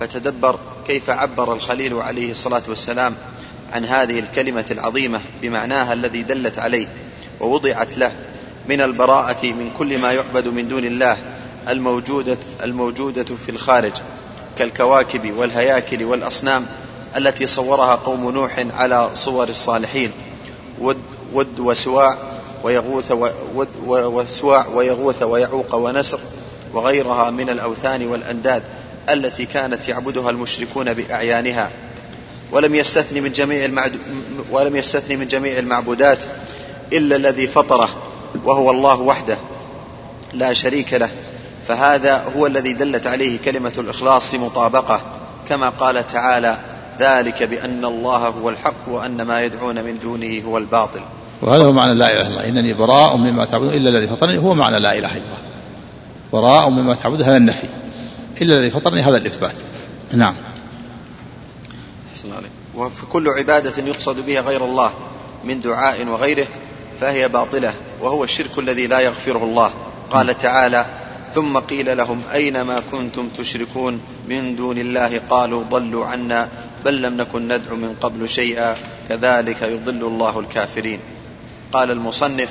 فتدبر 0.00 0.58
كيف 0.86 1.10
عبر 1.10 1.52
الخليل 1.52 1.94
عليه 1.94 2.30
الصلاة 2.30 2.62
والسلام 2.68 3.14
عن 3.72 3.84
هذه 3.84 4.18
الكلمة 4.18 4.64
العظيمة 4.70 5.20
بمعناها 5.42 5.92
الذي 5.92 6.22
دلت 6.22 6.58
عليه 6.58 6.86
ووضعت 7.40 7.98
له 7.98 8.12
من 8.68 8.80
البراءة 8.80 9.46
من 9.46 9.70
كل 9.78 9.98
ما 9.98 10.12
يعبد 10.12 10.48
من 10.48 10.68
دون 10.68 10.84
الله 10.84 11.16
الموجودة 11.68 12.36
الموجودة 12.62 13.24
في 13.24 13.48
الخارج. 13.48 13.92
كالكواكب 14.58 15.36
والهياكل 15.36 16.04
والأصنام 16.04 16.66
التي 17.16 17.46
صورها 17.46 17.94
قوم 17.94 18.30
نوح 18.30 18.66
على 18.78 19.10
صور 19.14 19.48
الصالحين. 19.48 20.10
ود, 20.80 20.96
ود 21.32 21.60
وسواع 21.60 22.16
ويغوث 22.64 23.12
ود 23.54 23.68
وسواع 23.86 24.66
ويغوث 24.66 25.22
ويعوق 25.22 25.74
ونسر 25.74 26.18
وغيرها 26.72 27.30
من 27.30 27.50
الأوثان 27.50 28.06
والأنداد 28.06 28.62
التي 29.10 29.44
كانت 29.44 29.88
يعبدها 29.88 30.30
المشركون 30.30 30.92
بأعيانها. 30.92 31.70
ولم 32.52 32.74
يستثني 32.74 33.20
من 33.20 33.32
جميع 33.32 33.64
المعد... 33.64 33.98
ولم 34.50 34.76
يستثني 34.76 35.16
من 35.16 35.28
جميع 35.28 35.58
المعبودات 35.58 36.24
إلا 36.92 37.16
الذي 37.16 37.46
فطره 37.46 37.88
وهو 38.44 38.70
الله 38.70 39.00
وحده. 39.00 39.36
لا 40.32 40.52
شريك 40.52 40.94
له. 40.94 41.10
فهذا 41.68 42.24
هو 42.36 42.46
الذي 42.46 42.72
دلت 42.72 43.06
عليه 43.06 43.38
كلمة 43.38 43.72
الإخلاص 43.78 44.34
مطابقة 44.34 45.00
كما 45.48 45.68
قال 45.68 46.06
تعالى 46.06 46.58
ذلك 46.98 47.42
بأن 47.42 47.84
الله 47.84 48.28
هو 48.28 48.48
الحق 48.50 48.88
وأن 48.88 49.22
ما 49.22 49.42
يدعون 49.42 49.84
من 49.84 49.98
دونه 49.98 50.42
هو 50.46 50.58
الباطل. 50.58 51.00
وهذا 51.42 51.64
هو 51.64 51.72
معنى 51.72 51.94
لا 51.94 52.12
إله 52.12 52.20
إلا 52.20 52.28
الله. 52.28 52.48
إنني 52.48 52.72
براء 52.72 53.16
مما 53.16 53.44
تعبدون 53.44 53.74
إلا 53.74 53.90
الذي 53.90 54.06
فطرني. 54.06 54.38
هو 54.38 54.54
معنى 54.54 54.78
لا 54.78 54.92
إله 54.92 55.12
إلا 55.12 55.24
الله. 55.24 55.38
براء 56.32 56.68
مما 56.68 56.94
تعبدون. 56.94 57.26
هذا 57.26 57.36
النفي. 57.36 57.66
إلا 58.42 58.58
الذي 58.58 58.70
فطرني 58.70 59.02
هذا 59.02 59.16
الإثبات. 59.16 59.54
نعم. 60.12 60.34
وفي 62.74 63.06
كل 63.12 63.28
عبادة 63.28 63.82
يقصد 63.86 64.26
بها 64.26 64.40
غير 64.40 64.64
الله 64.64 64.92
من 65.44 65.60
دعاء 65.60 66.06
وغيره 66.06 66.46
فهي 67.00 67.28
باطلة 67.28 67.72
وهو 68.00 68.24
الشرك 68.24 68.58
الذي 68.58 68.86
لا 68.86 69.00
يغفره 69.00 69.44
الله. 69.44 69.70
قال 70.10 70.38
تعالى 70.38 70.86
ثم 71.34 71.58
قيل 71.58 71.96
لهم 71.96 72.22
أين 72.32 72.60
ما 72.60 72.82
كنتم 72.92 73.28
تشركون 73.28 74.00
من 74.28 74.56
دون 74.56 74.78
الله؟ 74.78 75.20
قالوا 75.30 75.62
ضلوا 75.62 76.06
عنا 76.06 76.48
بل 76.84 77.02
لم 77.02 77.16
نكن 77.16 77.48
ندعو 77.48 77.76
من 77.76 77.96
قبل 78.00 78.28
شيئا. 78.28 78.76
كذلك 79.08 79.62
يضل 79.62 80.06
الله 80.06 80.40
الكافرين. 80.40 81.00
قال 81.72 81.90
المصنف 81.90 82.50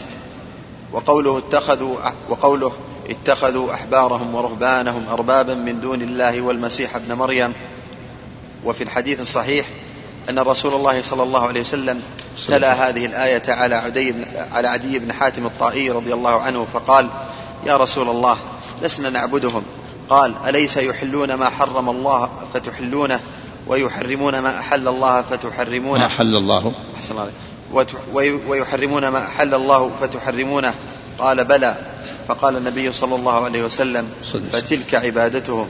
وقوله 0.93 1.37
اتخذوا 1.37 1.95
وقوله 2.29 2.71
اتخذوا 3.09 3.73
أحبارهم 3.73 4.35
ورهبانهم 4.35 5.05
أربابا 5.09 5.53
من 5.53 5.81
دون 5.81 6.01
الله 6.01 6.41
والمسيح 6.41 6.95
ابن 6.95 7.13
مريم. 7.13 7.53
وفي 8.65 8.83
الحديث 8.83 9.19
الصحيح 9.19 9.65
أن 10.29 10.39
رسول 10.39 10.73
الله 10.73 11.01
صلى 11.01 11.23
الله 11.23 11.47
عليه 11.47 11.61
وسلم 11.61 12.01
تلا 12.47 12.89
هذه 12.89 13.05
الآية 13.05 13.43
على 13.47 13.75
عدي 13.75 14.11
بن 14.11 14.25
على 14.51 14.67
عدي 14.67 14.99
بن 14.99 15.13
حاتم 15.13 15.45
الطائي 15.45 15.91
رضي 15.91 16.13
الله 16.13 16.41
عنه 16.41 16.67
فقال 16.73 17.09
يا 17.65 17.77
رسول 17.77 18.09
الله 18.09 18.37
لسنا 18.81 19.09
نعبدهم. 19.09 19.63
قال 20.09 20.33
أليس 20.47 20.77
يحلون 20.77 21.33
ما 21.33 21.49
حرم 21.49 21.89
الله 21.89 22.29
فتحلونه 22.53 23.19
ويحرمون 23.67 24.39
ما 24.39 24.59
أحل 24.59 24.87
الله 24.87 25.21
فتحرمونه؟ 25.21 25.99
ما 25.99 26.05
أحل 26.05 26.35
الله. 26.35 26.71
أحسن 26.97 27.15
الله. 27.15 27.31
ويحرمون 28.47 29.07
ما 29.07 29.19
أحل 29.19 29.53
الله 29.53 29.91
فتحرمونه. 30.01 30.73
قال 31.17 31.45
بلى. 31.45 31.75
فقال 32.27 32.57
النبي 32.57 32.91
صلى 32.91 33.15
الله 33.15 33.45
عليه 33.45 33.63
وسلم. 33.63 34.09
فتلك 34.51 34.95
عبادتهم. 34.95 35.67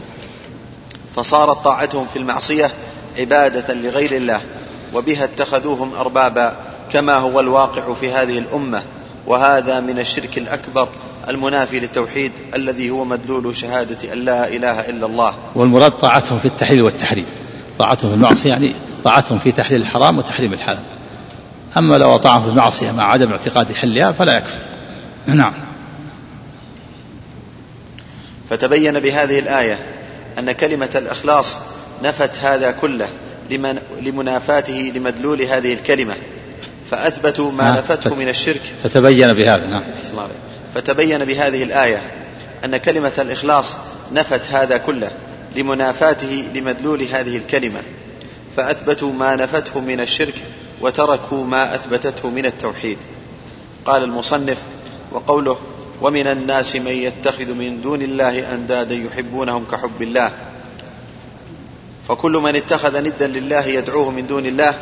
فصارت 1.16 1.64
طاعتهم 1.64 2.08
في 2.14 2.20
المعصية 2.20 2.72
عبادة 3.18 3.74
لغير 3.74 4.12
الله 4.12 4.42
وبها 4.94 5.24
اتخذوهم 5.24 5.94
أربابا 5.94 6.56
كما 6.92 7.18
هو 7.18 7.40
الواقع 7.40 7.94
في 7.94 8.12
هذه 8.12 8.40
الأمة. 8.40 8.84
وهذا 9.28 9.80
من 9.80 10.00
الشرك 10.00 10.38
الأكبر 10.38 10.90
المنافي 11.30 11.80
للتوحيد 11.80 12.32
الذي 12.56 12.90
هو 12.90 13.06
مدلول 13.06 13.58
شهادة 13.58 14.14
أن 14.14 14.18
لا 14.18 14.48
إله 14.48 14.80
إلا 14.80 15.06
الله. 15.06 15.36
والمراد 15.56 15.92
طاعتهم 15.92 16.40
في 16.40 16.46
التحليل 16.46 16.82
والتحريم. 16.82 17.26
طاعتهم 17.80 18.10
في 18.10 18.16
المعصية 18.16 18.50
يعني 18.50 18.72
طاعتهم 19.04 19.40
في 19.40 19.52
تحليل 19.52 19.82
الحرام 19.82 20.18
وتحريم 20.18 20.54
الحلال. 20.54 20.84
أما 21.78 21.98
لو 21.98 22.16
أطاعه 22.16 22.42
في 22.42 22.50
المعصية 22.50 22.92
مع 22.92 23.12
عدم 23.12 23.32
اعتقاد 23.32 23.74
حلها 23.74 24.12
فلا 24.12 24.38
يكفي. 24.38 24.58
نعم. 25.28 25.54
فتبين 28.50 29.00
بهذه 29.00 29.40
الآية 29.40 29.80
أن 30.40 30.52
كلمة 30.52 30.90
الإخلاص 30.96 31.60
نفت 32.04 32.40
هذا 32.40 32.72
كله 32.72 33.10
لمن 33.50 33.80
لمنافاته 34.02 34.92
لمدلول 34.96 35.42
هذه 35.42 35.74
الكلمة. 35.74 36.14
فأثبتوا 36.92 37.52
ما 37.52 37.64
نعم. 37.64 37.78
نفته 37.78 38.16
من 38.16 38.30
الشرك. 38.30 38.62
فتبين 38.84 39.34
بهذا. 39.34 39.68
نعم. 39.68 39.84
فتبين 40.76 41.26
بهذه 41.26 41.64
الآية 41.64 42.02
أن 42.66 42.78
كلمة 42.78 43.12
الإخلاص 43.20 43.78
نفت 44.12 44.52
هذا 44.52 44.78
كله 44.78 45.12
لمنافاته 45.56 46.46
لمدلول 46.56 47.02
هذه 47.02 47.38
الكلمة 47.38 47.82
فأثبتوا 48.58 49.14
ما 49.14 49.36
نفته 49.36 49.80
من 49.80 50.00
الشرك 50.00 50.34
وتركوا 50.82 51.46
ما 51.46 51.76
أثبتته 51.76 52.30
من 52.30 52.46
التوحيد. 52.46 52.98
قال 53.86 54.04
المصنف 54.04 54.58
وقوله 55.12 55.58
ومن 56.02 56.28
الناس 56.28 56.76
من 56.76 56.92
يتخذ 56.92 57.54
من 57.54 57.82
دون 57.82 58.02
الله 58.02 58.54
أندادا 58.54 58.96
يحبونهم 58.96 59.66
كحب 59.72 60.02
الله. 60.02 60.32
فكل 62.08 62.32
من 62.32 62.56
اتخذ 62.56 63.04
ندا 63.04 63.28
لله 63.28 63.66
يدعوه 63.66 64.12
من 64.12 64.28
دون 64.28 64.46
الله 64.46 64.74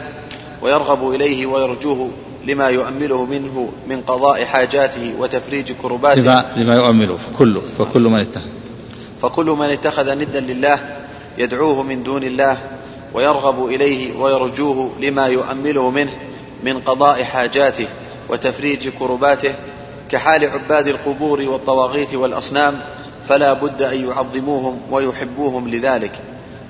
ويرغب 0.61 1.11
إليه 1.11 1.45
ويرجوه 1.45 2.11
لما 2.45 2.67
يؤمله 2.67 3.25
منه 3.25 3.71
من 3.87 4.01
قضاء 4.01 4.45
حاجاته 4.45 5.13
وتفريج 5.19 5.71
كرباته. 5.71 6.21
لما, 6.21 6.45
لما 6.55 6.75
يؤمله 6.75 7.17
فكل 7.17 7.61
فكل 7.61 8.01
من 8.01 8.19
اتخذ. 8.19 8.49
فكل 9.21 9.45
من 9.45 9.69
اتخذ 9.69 10.17
ندا 10.17 10.39
لله 10.39 10.79
يدعوه 11.37 11.83
من 11.83 12.03
دون 12.03 12.23
الله 12.23 12.57
ويرغب 13.13 13.65
إليه 13.65 14.17
ويرجوه 14.19 14.91
لما 15.01 15.27
يؤمله 15.27 15.89
منه 15.89 16.11
من 16.63 16.79
قضاء 16.79 17.23
حاجاته 17.23 17.87
وتفريج 18.29 18.89
كرباته. 18.89 19.53
كحال 20.11 20.45
عباد 20.45 20.87
القبور 20.87 21.41
والطواغيت 21.41 22.13
والأصنام 22.13 22.79
فلا 23.27 23.53
بد 23.53 23.81
أن 23.81 24.09
يعظموهم 24.09 24.79
ويحبوهم 24.91 25.67
لذلك. 25.67 26.11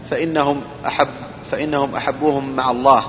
فإنهم 0.09 0.61
احب 0.85 1.07
فإنهم 1.51 1.95
أحبوهم 1.95 2.55
مع 2.55 2.71
الله. 2.71 3.05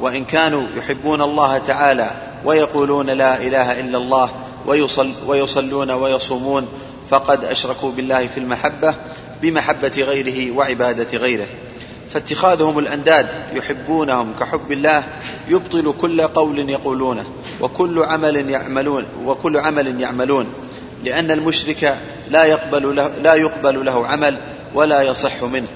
وإن 0.00 0.24
كانوا 0.24 0.62
يحبون 0.76 1.22
الله 1.22 1.58
تعالى 1.58 2.10
ويقولون 2.44 3.10
لا 3.10 3.36
إله 3.36 3.80
إلا 3.80 3.98
الله 3.98 4.30
ويصل 4.66 5.12
ويصلون 5.26 5.90
ويصومون 5.90 6.68
فقد 7.10 7.44
أشركوا 7.44 7.92
بالله 7.92 8.26
في 8.26 8.38
المحبة 8.38 8.94
بمحبة 9.42 9.92
غيره 9.98 10.56
وعبادة 10.56 11.18
غيره. 11.18 11.46
فاتخاذهم 12.10 12.78
الأنداد 12.78 13.26
يحبونهم 13.54 14.32
كحب 14.40 14.72
الله 14.72 15.04
يبطل 15.48 15.94
كل 16.00 16.22
قول 16.22 16.70
يقولونه 16.70 17.24
وكل 17.60 18.02
عمل 18.02 18.50
يعملون 18.50 19.04
وكل 19.24 19.56
عمل 19.56 20.00
يعملون. 20.00 20.46
لأن 21.04 21.30
المشرك 21.30 21.96
لا 22.30 22.44
يقبل 22.44 22.96
له 22.96 23.10
لا 23.22 23.34
يقبل 23.34 23.84
له 23.84 24.06
عمل 24.06 24.36
ولا 24.74 25.02
يصح 25.02 25.42
منه. 25.42 25.66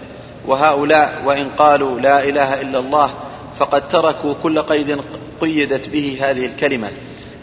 وهؤلاء 0.47 1.23
وإن 1.25 1.49
قالوا 1.59 2.00
لا 2.00 2.25
إله 2.25 2.61
إلا 2.61 2.78
الله 2.78 3.11
فقد 3.58 3.88
تركوا 3.88 4.34
كل 4.42 4.58
قيد 4.58 5.00
قيدت 5.40 5.88
به 5.88 6.18
هذه 6.20 6.46
الكلمة 6.46 6.90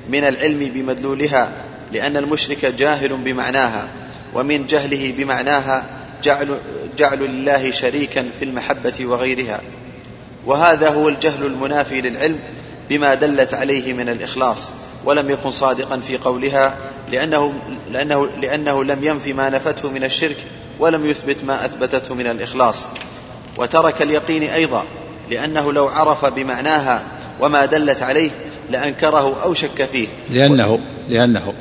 من 0.10 0.24
العلم 0.24 0.60
بمدلولها 0.60 1.52
لأن 1.92 2.18
المشرك 2.18 2.66
جاهل 2.66 3.10
بمعناها 3.10 3.88
ومن 4.34 4.68
جهله 4.68 5.14
بمعناها 5.18 5.86
جعل, 6.24 6.58
جعل 6.98 7.20
لله 7.20 7.72
شريكا 7.72 8.26
في 8.40 8.46
المحبة 8.46 8.94
وغيرها. 9.06 9.62
وهذا 10.46 10.90
هو 10.90 11.10
الجهل 11.10 11.46
المنافي 11.46 12.02
للعلم 12.02 12.40
بما 12.90 13.14
دلت 13.14 13.54
عليه 13.54 13.94
من 13.94 14.10
الإخلاص 14.10 14.72
ولم 15.06 15.30
يكن 15.30 15.52
صادقا 15.52 16.00
في 16.00 16.18
قولها 16.18 16.78
لأنه, 17.12 17.54
لأنه, 17.92 18.28
لأنه 18.42 18.84
لم 18.84 19.04
ينفي 19.04 19.34
ما 19.34 19.50
نفته 19.50 19.90
من 19.90 20.04
الشرك 20.04 20.38
ولم 20.80 21.06
يثبت 21.06 21.44
ما 21.44 21.66
أثبتته 21.66 22.16
من 22.16 22.28
الإخلاص. 22.28 22.88
وترك 23.58 24.02
اليقين 24.02 24.44
أيضا 24.44 24.86
لأنه 25.32 25.74
لو 25.74 25.88
عرف 25.88 26.26
بمعناها 26.26 27.04
وما 27.40 27.66
دلت 27.66 28.02
عليه 28.02 28.32
لأنكره 28.72 29.44
أو 29.44 29.54
شك 29.54 29.86
فيه. 29.92 30.08
لأنه 30.30 30.80
لأنه. 31.10 31.54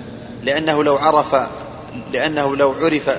لأنه 0.44 0.84
لو 0.84 0.96
عرف 0.96 1.36
لأنه 2.12 2.56
لو 2.56 2.74
عرف 2.82 3.10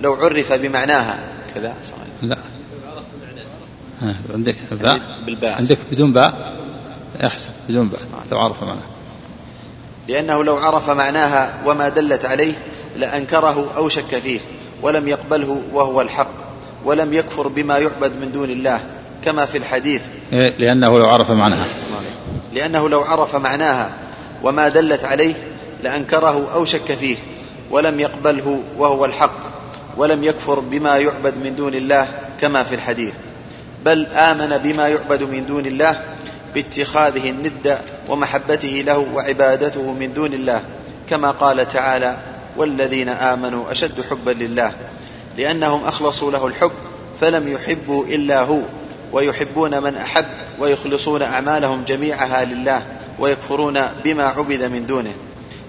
لو 0.00 0.14
عرف 0.14 0.52
بمعناها. 0.52 1.18
كذا؟ 1.54 1.74
لا. 2.22 2.38
عندك 4.34 4.56
باء. 4.70 4.86
يعني 4.86 5.02
بالباء. 5.26 5.52
عندك 5.52 5.78
بدون 5.92 6.12
باء؟ 6.12 6.56
أحسن 7.24 7.50
بدون 7.68 7.88
باء. 7.88 8.00
لو 8.32 8.38
عرف 8.38 8.62
معناها. 8.62 8.86
لأنه 10.08 10.44
لو 10.44 10.56
عرف 10.56 10.90
معناها 10.90 11.62
وما 11.66 11.88
دلت 11.88 12.24
عليه 12.24 12.54
لأنكره 12.96 13.72
أو 13.76 13.88
شك 13.88 14.18
فيه. 14.22 14.40
ولم 14.82 15.08
يقبله 15.08 15.62
وهو 15.72 16.00
الحق. 16.00 16.30
ولم 16.84 17.12
يكفر 17.12 17.48
بما 17.48 17.78
يعبد 17.78 18.12
من 18.20 18.32
دون 18.32 18.50
الله. 18.50 18.80
كما 19.24 19.46
في 19.46 19.58
الحديث. 19.58 20.02
إيه، 20.32 20.52
لأنه 20.58 20.98
لو 20.98 21.06
عرف 21.06 21.30
معناها. 21.30 21.66
لأنه 22.54 22.88
لو 22.88 23.00
عرف 23.00 23.36
معناها 23.36 23.90
وما 24.42 24.68
دلت 24.68 25.04
عليه 25.04 25.34
لأنكره 25.82 26.52
أو 26.54 26.64
شك 26.64 26.92
فيه 26.92 27.16
ولم 27.70 28.00
يقبله 28.00 28.62
وهو 28.78 29.04
الحق 29.04 29.36
ولم 29.96 30.24
يكفر 30.24 30.60
بما 30.60 30.96
يعبد 30.96 31.34
من 31.44 31.56
دون 31.56 31.74
الله 31.74 32.08
كما 32.40 32.62
في 32.62 32.74
الحديث. 32.74 33.12
بل 33.84 34.06
آمن 34.06 34.58
بما 34.64 34.88
يعبد 34.88 35.22
من 35.22 35.46
دون 35.46 35.66
الله 35.66 36.00
باتخاذه 36.54 37.30
الند 37.30 37.78
ومحبته 38.08 38.82
له 38.86 39.06
وعبادته 39.14 39.92
من 39.92 40.14
دون 40.14 40.34
الله 40.34 40.62
كما 41.10 41.30
قال 41.30 41.68
تعالى 41.68 42.16
والذين 42.56 43.08
آمنوا 43.08 43.70
أشد 43.70 44.04
حبا 44.10 44.30
لله 44.30 44.72
لأنهم 45.38 45.84
أخلصوا 45.84 46.32
له 46.32 46.46
الحب 46.46 46.72
فلم 47.20 47.48
يحبوا 47.48 48.04
إلا 48.04 48.42
هو 48.42 48.60
ويحبون 49.12 49.82
من 49.82 49.96
أحب 49.96 50.26
ويخلصون 50.58 51.22
أعمالهم 51.22 51.84
جميعها 51.84 52.44
لله 52.44 52.82
ويكفرون 53.18 53.82
بما 54.04 54.24
عبد 54.24 54.62
من 54.62 54.86
دونه. 54.86 55.12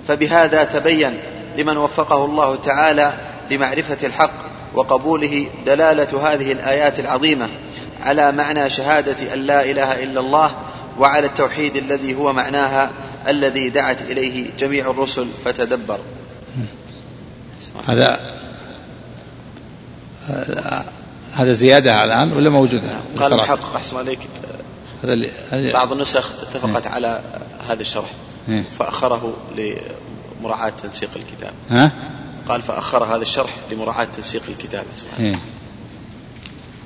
فبهذا 0.08 0.64
تبين 0.64 1.20
لمن 1.58 1.78
وفقه 1.78 2.26
الله 2.26 2.56
تعالى 2.56 3.14
لمعرفة 3.52 4.08
الحق 4.08 4.34
وقبوله 4.74 5.48
دلالة 5.66 6.34
هذه 6.34 6.52
الآيات 6.52 7.00
العظيمة 7.00 7.48
على 8.02 8.32
معنى 8.32 8.70
شهادة 8.70 9.34
أن 9.34 9.40
لا 9.40 9.64
إله 9.64 10.04
إلا 10.04 10.20
الله 10.20 10.52
وعلى 11.00 11.26
التوحيد 11.28 11.76
الذي 11.76 12.16
هو 12.16 12.34
معناها 12.34 12.90
الذي 13.28 13.70
دعت 13.70 14.02
إليه 14.02 14.50
جميع 14.60 14.90
الرسل 14.92 15.28
فتدبر. 15.46 16.00
هذا 17.88 18.20
هذا 21.38 21.54
زيادة 21.54 22.04
الآن 22.04 22.34
ولا 22.34 22.50
موجودة؟ 22.50 22.88
قال 23.20 23.34
المحقق 23.34 23.76
أحسن 23.76 23.98
عليك. 23.98 24.20
هذا 25.52 25.74
بعض 25.74 25.92
النسخ 25.92 26.32
اتفقت 26.42 26.88
على 26.88 27.22
هذا 27.70 27.82
الشرح. 27.82 28.10
فأخره 28.70 29.34
لمراعاة 29.58 30.70
تنسيق 30.70 31.10
الكتاب. 31.16 31.54
ها؟ 31.70 31.92
قال 32.50 32.62
فأخر 32.62 33.04
هذا 33.04 33.22
الشرح 33.22 33.50
لمراعاة 33.72 34.08
تنسيق 34.16 34.44
الكتاب. 34.50 34.86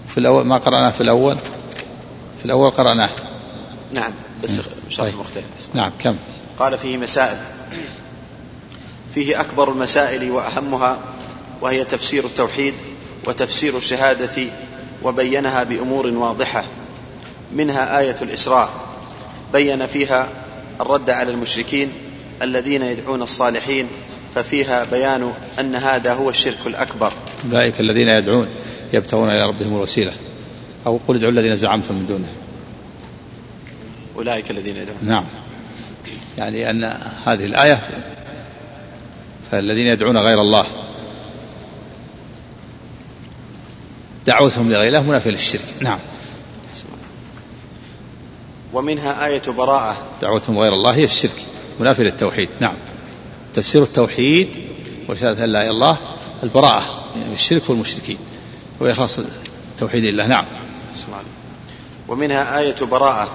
في 0.08 0.18
الأول 0.18 0.46
ما 0.46 0.58
قرأناه 0.58 0.92
في 0.92 1.02
الأول؟ 1.02 1.38
في 2.40 2.46
الأول 2.46 2.72
قرأناه. 2.72 3.10
نعم 3.94 4.12
بس 4.44 4.60
شرح 4.90 5.06
طيب. 5.06 5.20
مختلف. 5.20 5.46
نعم 5.74 5.92
كم؟ 6.00 6.16
قال 6.60 6.78
فيه 6.78 6.98
مسائل. 6.98 7.38
فيه 9.16 9.42
أكبر 9.42 9.72
المسائل 9.72 10.32
وأهمها 10.32 10.98
وهي 11.62 11.84
تفسير 11.84 12.26
التوحيد 12.26 12.74
وتفسير 13.28 13.78
الشهادة 13.78 14.48
وبينها 15.04 15.64
بأمور 15.64 16.08
واضحة. 16.08 16.64
منها 17.56 18.00
آية 18.00 18.16
الإسراء. 18.22 18.70
بين 19.54 19.88
فيها 19.88 20.28
الرد 20.82 21.10
على 21.10 21.32
المشركين 21.32 21.92
الذين 22.42 22.84
يدعون 22.84 23.22
الصالحين 23.22 23.88
ففيها 24.36 24.84
بيان 24.84 25.34
أن 25.60 25.76
هذا 25.76 26.14
هو 26.14 26.30
الشرك 26.30 26.68
الأكبر. 26.68 27.14
أولئك 27.52 27.80
الذين 27.80 28.08
يدعون 28.08 28.48
يبتغون 28.94 29.30
إلى 29.30 29.48
ربهم 29.48 29.76
الوسيلة. 29.76 30.14
أو 30.88 31.00
قل 31.08 31.16
ادعوا 31.16 31.32
الذين 31.32 31.56
زعمتم 31.56 31.96
من 31.96 32.06
دونه. 32.08 32.28
أولئك 34.16 34.52
الذين 34.52 34.78
يدعون. 34.78 35.00
نعم. 35.02 35.24
يعني 36.38 36.70
أن 36.70 36.84
هذه 37.26 37.46
الآية 37.46 37.80
فالذين 39.52 39.88
يدعون 39.88 40.18
غير 40.18 40.42
الله 40.42 40.66
دعوتهم 44.26 44.72
لغير 44.72 44.88
الله 44.88 45.02
منافية 45.02 45.32
للشرك. 45.32 45.66
نعم. 45.82 46.00
ومنها 48.74 49.26
آية 49.26 49.42
براءة. 49.58 49.98
دعوتهم 50.22 50.60
غير 50.60 50.74
الله 50.74 50.92
هي 50.92 51.04
الشرك 51.04 51.36
منافية 51.80 52.04
للتوحيد. 52.04 52.50
نعم. 52.60 52.74
تفسير 53.54 53.84
التوحيد 53.84 54.62
وشهادة 55.10 55.44
أن 55.44 55.50
لا 55.50 55.62
إله 55.62 55.70
إلا 55.70 55.72
الله 55.72 55.98
البراءة 56.44 57.04
يعني 57.16 57.28
من 57.28 57.34
الشرك 57.34 57.70
والمشركين 57.70 58.18
وإخلاص 58.80 59.20
التوحيد 59.72 60.04
لله 60.04 60.28
نعم. 60.28 60.46
ومنها 62.08 62.60
آية 62.60 62.76
براءة. 62.92 63.30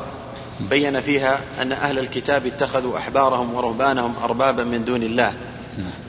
بين 0.70 1.01
فيها 1.01 1.40
أن 1.62 1.72
أهل 1.72 1.99
الكتاب 1.99 2.46
اتخذوا 2.46 2.99
أحبارهم 2.99 3.55
ورهبانهم 3.55 4.14
أربابا 4.22 4.64
من 4.64 4.85
دون 4.85 5.03
الله. 5.03 5.35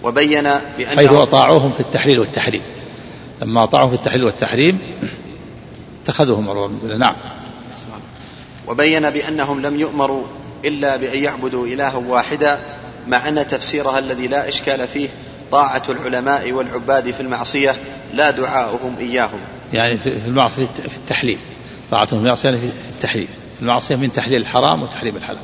وبين 0.03 0.43
بأن 0.77 0.97
حيث 0.97 1.11
أطاعوهم 1.11 1.71
في 1.73 1.79
التحليل 1.79 2.19
والتحريم. 2.19 2.61
لما 3.41 3.63
أطاعوهم 3.63 3.89
في 3.89 3.95
التحليل 3.95 4.23
والتحريم 4.23 4.79
اتخذوهم 6.03 6.49
أربابا 6.49 6.95
نعم. 6.97 7.15
وبين 8.67 9.09
بأنهم 9.09 9.61
لم 9.61 9.79
يؤمروا 9.79 10.23
إلا 10.65 10.95
بأن 10.95 11.23
يعبدوا 11.23 11.67
إلها 11.67 11.95
واحدا 11.95 12.59
مع 13.07 13.27
أن 13.27 13.47
تفسيرها 13.47 13.99
الذي 13.99 14.27
لا 14.27 14.49
إشكال 14.49 14.87
فيه 14.87 15.09
طاعة 15.51 15.83
العلماء 15.89 16.51
والعباد 16.51 17.11
في 17.11 17.21
المعصية 17.21 17.75
لا 18.13 18.31
دعاؤهم 18.31 18.95
إياهم. 18.99 19.39
يعني 19.73 19.97
في 19.97 20.09
المعصية 20.27 20.65
في 20.65 20.97
التحليل. 20.97 21.37
طاعتهم 21.91 22.19
في 22.19 22.25
المعصية 22.25 22.51
في 22.51 22.69
التحليل. 22.95 23.27
في 23.55 23.61
المعصية 23.61 23.95
من 23.95 24.13
تحليل 24.13 24.41
الحرام 24.41 24.83
وتحريم 24.83 25.15
الحلال. 25.15 25.39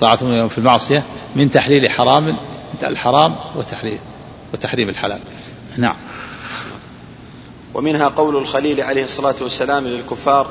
طاعتهم 0.00 0.48
في 0.48 0.58
المعصية 0.58 1.02
من 1.36 1.50
تحليل 1.50 1.90
حرام 1.90 2.36
الحرام 2.82 3.36
وتحليل 3.56 3.98
وتحريم 4.52 4.88
الحلال. 4.88 5.20
نعم. 5.76 5.96
ومنها 7.76 8.08
قول 8.08 8.36
الخليل 8.36 8.80
عليه 8.80 9.04
الصلاة 9.04 9.34
والسلام 9.40 9.84
للكفار 9.86 10.46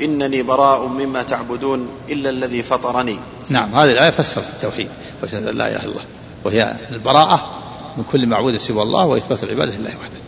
إنني 0.00 0.42
براء 0.42 0.86
مما 0.86 1.22
تعبدون 1.22 1.88
إلا 2.08 2.30
الذي 2.30 2.62
فطرني. 2.62 3.18
نعم 3.48 3.74
هذه 3.74 3.90
الآية 3.90 4.10
فسرت 4.10 4.48
التوحيد 4.54 4.88
وشهادة 5.22 5.50
لا 5.50 5.68
إله 5.68 5.76
إلا 5.76 5.84
الله 5.84 6.04
وهي 6.44 6.74
البراءة 6.90 7.50
من 7.96 8.04
كل 8.12 8.26
معبود 8.26 8.56
سوى 8.56 8.82
الله 8.82 9.04
وإثبات 9.04 9.42
العبادة 9.42 9.76
لله 9.76 9.90
وحده. 9.90 10.20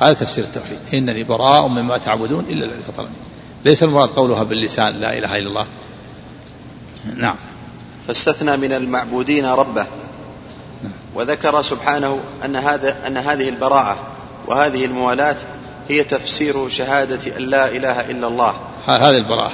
هذا 0.00 0.12
تفسير 0.12 0.44
التوحيد 0.44 0.78
إنني 0.94 1.24
براء 1.24 1.66
مما 1.66 1.98
تعبدون 1.98 2.44
إلا 2.48 2.64
الذي 2.64 2.82
فطرني. 2.88 3.16
ليس 3.64 3.82
المراد 3.82 4.08
قولها 4.08 4.42
باللسان 4.42 5.00
لا 5.00 5.18
إله 5.18 5.38
إلا 5.38 5.48
الله؟ 5.48 5.66
نعم. 7.16 7.36
فاستثنى 8.06 8.56
من 8.56 8.72
المعبودين 8.72 9.46
ربه 9.46 9.86
نعم. 10.82 10.92
وذكر 11.14 11.62
سبحانه 11.62 12.20
أن 12.44 12.56
هذا 12.56 13.06
أن 13.06 13.16
هذه 13.16 13.48
البراءة 13.48 14.13
وهذه 14.46 14.84
الموالاة 14.84 15.36
هي 15.88 16.04
تفسير 16.04 16.68
شهادة 16.68 17.36
أن 17.36 17.42
لا 17.42 17.68
إله 17.68 18.10
إلا 18.10 18.26
الله. 18.26 18.54
هذه 18.86 19.16
البراءة. 19.16 19.52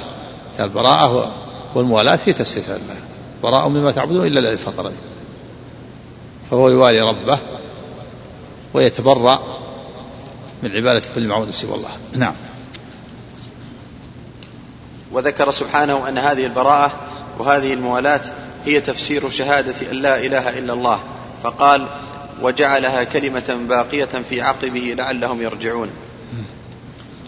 البراءة 0.59 1.31
والموالاة 1.75 2.19
هي 2.25 2.33
تفسير 2.33 2.63
الله. 2.63 2.95
براء 3.43 3.67
مما 3.67 3.91
تعبدون 3.91 4.27
إلا 4.27 4.39
الذي 4.39 4.57
فطرني 4.57 4.95
فهو 6.51 6.69
يوالي 6.69 7.01
ربه 7.01 7.39
ويتبرأ 8.73 9.39
من 10.63 10.75
عبادة 10.75 11.01
كل 11.15 11.27
معبود 11.27 11.49
سوى 11.49 11.75
الله. 11.75 11.89
نعم. 12.13 12.33
وذكر 15.11 15.51
سبحانه 15.51 16.09
أن 16.09 16.17
هذه 16.17 16.45
البراءة 16.45 16.91
وهذه 17.39 17.73
الموالاة 17.73 18.21
هي 18.65 18.81
تفسير 18.81 19.29
شهادة 19.29 19.91
أن 19.91 19.95
لا 19.95 20.19
إله 20.19 20.59
إلا 20.59 20.73
الله. 20.73 20.99
فقال 21.43 21.87
وجعلها 22.41 23.03
كلمة 23.03 23.57
باقية 23.69 24.05
في 24.05 24.41
عقبه 24.41 24.95
لعلهم 24.97 25.41
يرجعون. 25.41 25.89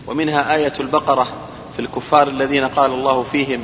ومنها 0.08 0.56
آية 0.56 0.74
البقرة 0.80 1.28
في 1.74 1.80
الكفار 1.80 2.28
الذين 2.28 2.64
قال 2.64 2.92
الله 2.92 3.24
فيهم 3.24 3.60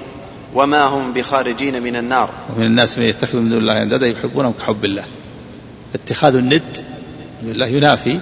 وما 0.54 0.84
هم 0.84 1.14
بخارجين 1.14 1.84
من 1.84 1.96
النار. 1.96 2.30
ومن 2.56 2.66
الناس 2.66 2.98
من 2.98 3.06
يتخذ 3.06 3.38
من 3.38 3.50
دون 3.50 3.60
الله 3.60 3.82
أندادا 3.82 4.08
يحبونهم 4.08 4.54
كحب 4.60 4.86
الله. 4.86 5.04
اتخاذ 5.96 6.36
الند 6.36 6.84
من 7.42 7.52
الله 7.52 7.68
ينافي 7.68 8.20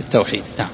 التوحيد. 0.00 0.42
نعم. 0.58 0.68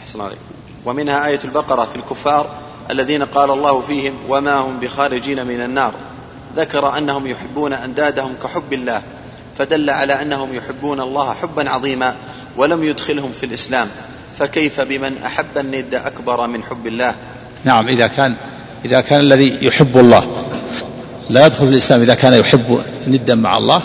أحسن 0.00 0.20
عليك 0.20 0.38
ومنها 0.84 1.26
آية 1.26 1.40
البقرة 1.44 1.84
في 1.84 1.96
الكفار 1.96 2.50
الذين 2.90 3.22
قال 3.22 3.50
الله 3.50 3.80
فيهم 3.80 4.12
وما 4.28 4.54
هم 4.54 4.80
بخارجين 4.80 5.46
من 5.46 5.60
النار. 5.60 5.94
ذكر 6.56 6.98
أنهم 6.98 7.26
يحبون 7.26 7.72
أندادهم 7.72 8.34
كحب 8.42 8.72
الله. 8.72 9.02
فدل 9.58 9.90
على 9.90 10.22
أنهم 10.22 10.54
يحبون 10.54 11.00
الله 11.00 11.34
حبا 11.34 11.70
عظيما 11.70 12.14
ولم 12.56 12.84
يدخلهم 12.84 13.32
في 13.32 13.46
الإسلام. 13.46 13.88
فكيف 14.38 14.80
بمن 14.80 15.12
أحب 15.26 15.58
الند 15.58 15.94
أكبر 15.94 16.46
من 16.46 16.62
حب 16.62 16.86
الله؟ 16.86 17.14
نعم 17.64 17.88
إذا 17.88 18.06
كان 18.06 18.34
إذا 18.84 19.00
كان 19.00 19.20
الذي 19.20 19.58
يحب 19.62 19.98
الله 19.98 20.46
لا 21.30 21.46
يدخل 21.46 21.66
في 21.66 21.72
الإسلام 21.72 22.00
إذا 22.00 22.14
كان 22.14 22.34
يحب 22.34 22.80
ندا 23.08 23.34
مع 23.34 23.58
الله 23.58 23.82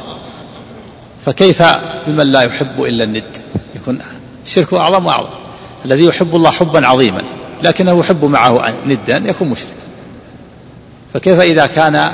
فكيف 1.25 1.63
بمن 2.07 2.31
لا 2.31 2.41
يحب 2.41 2.81
إلا 2.83 3.03
الند؟ 3.03 3.37
يكون 3.75 3.99
شركه 4.45 4.79
أعظم 4.79 5.05
وأعظم. 5.05 5.29
الذي 5.85 6.05
يحب 6.05 6.35
الله 6.35 6.51
حبا 6.51 6.87
عظيما 6.87 7.21
لكنه 7.63 7.99
يحب 7.99 8.25
معه 8.25 8.73
ندا 8.85 9.17
يكون 9.25 9.47
مشرك. 9.47 9.73
فكيف 11.13 11.39
إذا 11.39 11.67
كان 11.67 12.13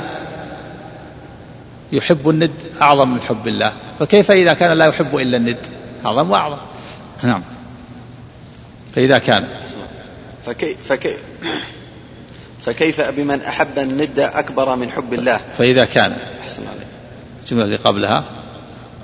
يحب 1.92 2.28
الند 2.28 2.50
أعظم 2.82 3.08
من 3.08 3.20
حب 3.20 3.48
الله. 3.48 3.72
فكيف 3.98 4.30
إذا 4.30 4.54
كان 4.54 4.78
لا 4.78 4.86
يحب 4.86 5.16
إلا 5.16 5.36
الند؟ 5.36 5.66
أعظم 6.06 6.30
وأعظم. 6.30 6.56
نعم. 7.22 7.42
فإذا 8.94 9.18
كان. 9.18 9.48
فكيف, 10.46 10.76
فكيف 10.88 11.18
فكيف 12.62 13.00
بمن 13.00 13.42
أحب 13.42 13.78
الند 13.78 14.20
أكبر 14.20 14.76
من 14.76 14.90
حب 14.90 15.14
الله؟ 15.14 15.40
فإذا 15.58 15.84
كان. 15.84 16.16
أحسن 16.42 16.62
عليك. 16.62 16.86
الجملة 17.44 17.64
اللي 17.64 17.76
قبلها؟ 17.76 18.24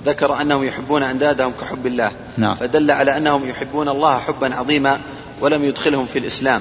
ذكر 0.07 0.41
أنهم 0.41 0.65
يحبون 0.65 1.03
أندادهم 1.03 1.53
كحب 1.61 1.87
الله. 1.87 2.11
نعم. 2.39 2.55
فدل 2.55 2.91
على 2.91 3.17
أنهم 3.17 3.49
يحبون 3.49 3.89
الله 3.89 4.19
حبا 4.19 4.55
عظيما 4.55 5.01
ولم 5.41 5.65
يدخلهم 5.65 6.07
في 6.07 6.19
الإسلام. 6.19 6.61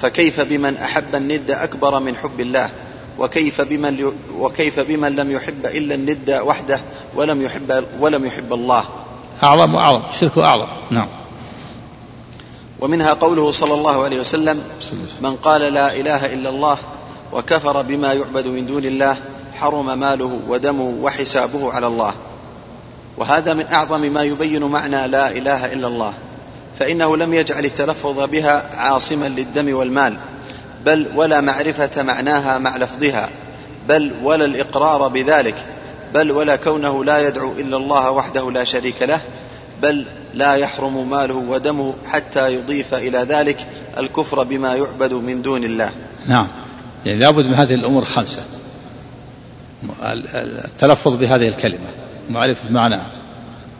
فكيف 0.00 0.40
بمن 0.40 0.76
أحب 0.76 1.14
الند 1.14 1.50
أكبر 1.50 2.00
من 2.00 2.16
حب 2.16 2.40
الله؟ 2.40 2.70
وكيف 3.18 3.60
بمن 3.60 4.12
وكيف 4.38 4.80
بمن 4.80 5.16
لم 5.16 5.30
يحب 5.30 5.66
إلا 5.66 5.94
الند 5.94 6.40
وحده 6.44 6.80
ولم 7.14 7.42
يحب 7.42 7.84
ولم 8.00 8.26
يحب 8.26 8.52
الله. 8.52 8.84
أعظم 9.42 9.74
وأعظم 9.74 10.02
شرك 10.20 10.38
أعظم. 10.38 10.66
نعم. 10.90 11.08
ومنها 12.80 13.12
قوله 13.12 13.50
صلى 13.50 13.74
الله 13.74 14.04
عليه 14.04 14.20
وسلم. 14.20 14.62
من 15.20 15.36
قال 15.36 15.60
لا 15.60 15.94
إله 15.94 16.34
إلا 16.34 16.50
الله 16.50 16.78
وكفر 17.32 17.82
بما 17.82 18.12
يعبد 18.12 18.46
من 18.46 18.66
دون 18.66 18.84
الله 18.84 19.16
حرم 19.54 19.98
ماله 19.98 20.40
ودمه 20.48 20.94
وحسابه 21.02 21.72
على 21.72 21.86
الله. 21.86 22.14
وهذا 23.16 23.54
من 23.54 23.66
أعظم 23.72 24.00
ما 24.00 24.22
يبين 24.22 24.64
معنى 24.64 25.08
لا 25.08 25.30
إله 25.30 25.72
إلا 25.72 25.86
الله 25.88 26.12
فإنه 26.78 27.16
لم 27.16 27.34
يجعل 27.34 27.64
التلفظ 27.64 28.20
بها 28.20 28.76
عاصما 28.76 29.26
للدم 29.28 29.76
والمال. 29.76 30.16
بل 30.86 31.06
ولا 31.14 31.40
معرفة 31.40 32.02
معناها 32.02 32.58
مع 32.58 32.76
لفظها 32.76 33.28
بل 33.88 34.12
ولا 34.22 34.44
الإقرار 34.44 35.08
بذلك 35.08 35.54
بل 36.14 36.30
ولا 36.30 36.56
كونه 36.56 37.04
لا 37.04 37.28
يدعو 37.28 37.52
إلا 37.52 37.76
الله 37.76 38.10
وحده 38.10 38.50
لا 38.50 38.64
شريك 38.64 39.02
له 39.02 39.20
بل 39.82 40.04
لا 40.34 40.54
يحرم 40.54 41.10
ماله 41.10 41.34
ودمه 41.34 41.94
حتى 42.06 42.54
يضيف 42.54 42.94
إلى 42.94 43.18
ذلك 43.18 43.66
الكفر 43.98 44.42
بما 44.42 44.74
يعبد 44.74 45.12
من 45.12 45.42
دون 45.42 45.64
الله. 45.64 45.90
نعم. 46.26 46.48
يعني 47.06 47.18
لابد 47.18 47.46
من 47.46 47.54
هذه 47.54 47.74
الأمور 47.74 48.02
الخمسة. 48.02 48.42
التلفظ 50.34 51.12
بهذه 51.12 51.48
الكلمة 51.48 51.86
معرفة 52.30 52.70
معناها 52.70 53.06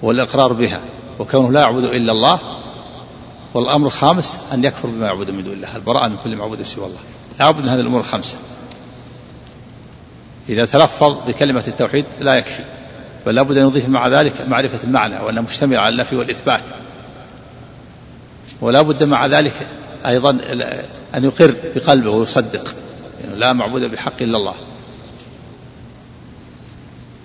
والإقرار 0.02 0.52
بها 0.52 0.80
وكونه 1.18 1.52
لا 1.52 1.60
يعبد 1.60 1.84
إلا 1.84 2.12
الله 2.12 2.40
والأمر 3.54 3.86
الخامس 3.86 4.40
أن 4.52 4.64
يكفر 4.64 4.88
بما 4.88 5.06
يعبد 5.06 5.30
من 5.30 5.44
دون 5.44 5.52
الله. 5.52 5.76
البراءة 5.76 6.08
من 6.08 6.16
كل 6.24 6.36
معبود 6.36 6.62
سوى 6.62 6.86
الله؟ 6.86 7.00
لابد 7.40 7.62
من 7.62 7.68
هذه 7.68 7.80
الأمور 7.80 8.00
الخمسة. 8.00 8.36
إذا 10.48 10.64
تلفظ 10.64 11.16
بكلمة 11.26 11.64
التوحيد 11.68 12.04
لا 12.20 12.34
يكفي 12.34 12.62
بل 13.26 13.34
لابد 13.34 13.56
أن 13.56 13.66
يضيف 13.66 13.88
مع 13.88 14.08
ذلك 14.08 14.48
معرفة 14.48 14.84
المعنى 14.84 15.20
وأنه 15.20 15.40
مشتمل 15.40 15.76
على 15.76 15.88
النفي 15.88 16.16
والإثبات. 16.16 16.62
ولا 18.60 18.82
بد 18.82 19.04
مع 19.04 19.26
ذلك 19.26 19.54
أيضا 20.06 20.30
أن 21.14 21.24
يقر 21.24 21.54
بقلبه 21.74 22.10
ويصدق 22.10 22.74
يعني 23.24 23.36
لا 23.36 23.52
معبود 23.52 23.82
بحق 23.82 24.22
إلا 24.22 24.36
الله. 24.38 24.54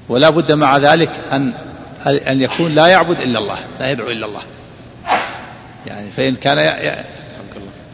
ولا 0.10 0.30
بد 0.30 0.52
مع 0.52 0.78
ذلك 0.78 1.12
أن 1.32 1.54
أن 2.08 2.42
يكون 2.42 2.76
لا 2.76 2.88
يعبد 2.88 3.20
إلا 3.22 3.40
الله 3.40 3.58
لا 3.80 3.92
يدعو 3.92 4.12
إلا 4.12 4.26
الله. 4.26 4.42
يعني 5.86 6.12
فإن 6.12 6.36
كان 6.36 6.58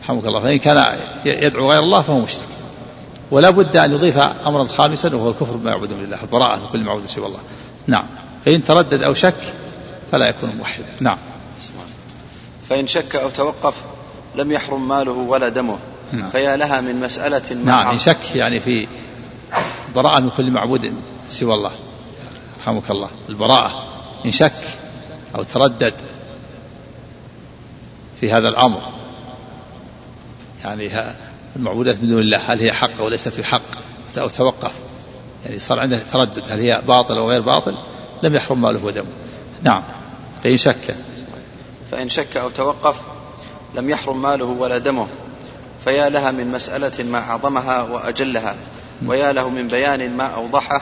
رحمك 0.03 0.25
الله. 0.25 0.39
فإن 0.39 0.57
كان 0.57 0.97
يدعو 1.25 1.71
غير 1.71 1.83
الله 1.83 2.01
فهو 2.01 2.19
مشرك. 2.19 2.47
ولا 3.31 3.49
بد 3.49 3.77
أن 3.77 3.91
يضيف 3.91 4.17
أمرا 4.17 4.67
خامسا 4.67 5.15
وهو 5.15 5.29
الكفر 5.29 5.55
بما 5.55 5.71
يعبد 5.71 5.93
من 5.93 6.03
الله 6.03 6.17
البراءة 6.21 6.55
من 6.55 6.67
كل 6.71 6.79
معبود 6.79 7.05
سوى 7.05 7.27
الله. 7.27 7.39
نعم. 7.87 8.05
فإن 8.45 8.63
تردد 8.63 9.01
أو 9.01 9.13
شك 9.13 9.35
فلا 10.11 10.29
يكون 10.29 10.49
موحدا. 10.57 10.85
نعم. 10.99 11.17
فإن 12.69 12.87
شك 12.87 13.15
أو 13.15 13.29
توقف 13.29 13.75
لم 14.35 14.51
يحرم 14.51 14.87
ماله 14.87 15.11
ولا 15.11 15.49
دمه. 15.49 15.77
نعم. 16.11 16.29
فيا 16.29 16.55
لها 16.55 16.81
من 16.81 16.99
مسألة 16.99 17.53
نعم. 17.65 17.91
إن 17.91 17.97
شك 17.97 18.35
يعني 18.35 18.59
في 18.59 18.87
براءة 19.95 20.19
من 20.19 20.29
كل 20.37 20.51
معبود 20.51 20.93
سوى 21.29 21.53
الله. 21.53 21.71
رحمك 22.61 22.91
الله. 22.91 23.09
البراءة. 23.29 23.83
إن 24.25 24.31
شك 24.31 24.53
أو 25.35 25.43
تردد 25.43 25.93
في 28.23 28.31
هذا 28.31 28.49
الأمر. 28.49 28.81
يعني 30.63 30.91
المعبودات 31.55 32.01
من 32.01 32.07
دون 32.09 32.21
الله 32.21 32.37
هل 32.37 32.59
هي 32.59 32.73
حق 32.73 32.89
أو 32.99 33.09
ليست 33.09 33.29
في 33.29 33.43
حق؟ 33.43 33.61
أو 34.17 34.29
توقف. 34.29 34.71
يعني 35.45 35.59
صار 35.59 35.79
عنده 35.79 35.99
تردد 35.99 36.43
هل 36.49 36.59
هي 36.59 36.81
باطل 36.87 37.17
أو 37.17 37.29
غير 37.29 37.41
باطل؟ 37.41 37.75
لم 38.23 38.35
يحرم 38.35 38.61
ماله 38.61 38.85
ودمه. 38.85 39.07
نعم. 39.63 39.83
فإن 40.43 40.57
شك. 40.57 40.95
فإن 41.91 42.09
شك 42.09 42.37
أو 42.37 42.49
توقف 42.49 42.95
لم 43.75 43.89
يحرم 43.89 44.21
ماله 44.21 44.45
ولا 44.45 44.77
دمه. 44.77 45.07
فيا 45.85 46.09
لها 46.09 46.31
من 46.31 46.51
مسألة 46.51 47.03
ما 47.03 47.19
أعظمها 47.19 47.81
وأجلها. 47.81 48.55
ويا 49.05 49.31
له 49.31 49.49
من 49.49 49.67
بيان 49.67 50.17
ما 50.17 50.25
أوضحه 50.25 50.81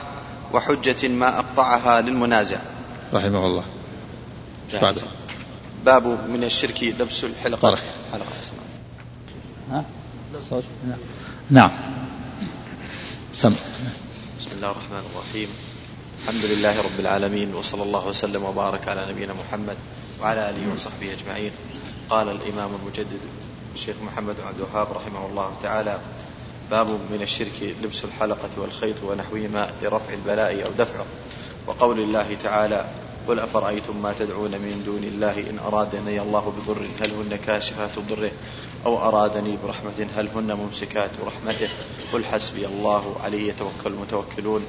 وحجة 0.52 1.08
ما 1.08 1.38
أقطعها 1.38 2.00
للمنازع. 2.00 2.58
رحمه 3.14 3.46
الله. 3.46 3.64
بعد 4.82 4.98
باب 5.86 6.06
من 6.06 6.44
الشرك 6.44 6.82
لبس 6.82 7.24
الحلقة. 7.24 7.60
بارك. 7.60 7.82
حلقة 8.12 8.26
ها؟ 9.70 9.84
نعم. 11.50 11.70
سم. 13.32 13.54
بسم 14.40 14.50
الله 14.52 14.70
الرحمن 14.70 15.02
الرحيم. 15.14 15.48
الحمد 16.22 16.44
لله 16.44 16.82
رب 16.82 17.00
العالمين 17.00 17.54
وصلى 17.54 17.82
الله 17.82 18.06
وسلم 18.06 18.44
وبارك 18.44 18.88
على 18.88 19.06
نبينا 19.10 19.32
محمد 19.32 19.76
وعلى 20.20 20.50
آله 20.50 20.74
وصحبه 20.74 21.12
أجمعين. 21.12 21.50
قال 22.10 22.28
الإمام 22.28 22.70
المجدد 22.74 23.20
الشيخ 23.74 23.96
محمد 24.02 24.34
بن 24.36 24.46
عبد 24.46 24.56
الوهاب 24.56 24.92
رحمه 24.92 25.26
الله 25.26 25.56
تعالى 25.62 25.98
باب 26.70 26.88
من 26.88 27.22
الشرك 27.22 27.74
لبس 27.82 28.04
الحلقة 28.04 28.50
والخيط 28.56 29.02
ونحوهما 29.02 29.70
لرفع 29.82 30.14
البلاء 30.14 30.64
أو 30.64 30.70
دفعه. 30.78 31.06
وقول 31.66 31.98
الله 32.00 32.36
تعالى 32.42 32.84
قل 33.28 33.40
أفرأيتم 33.40 34.02
ما 34.02 34.12
تدعون 34.12 34.50
من 34.50 34.82
دون 34.86 35.04
الله 35.04 35.50
إن 35.50 35.58
أرادني 35.58 36.20
الله 36.20 36.52
بضر 36.58 36.86
هل 37.00 37.10
هن 37.10 37.38
كاشفات 37.46 37.98
ضره 38.08 38.30
أو 38.86 38.98
أرادني 38.98 39.58
برحمة 39.64 40.06
هل 40.16 40.28
هن 40.34 40.52
ممسكات 40.52 41.10
رحمته 41.26 41.68
قل 42.12 42.24
حسبي 42.24 42.66
الله 42.66 43.16
عليه 43.24 43.48
يتوكل 43.48 43.86
المتوكلون 43.86 44.64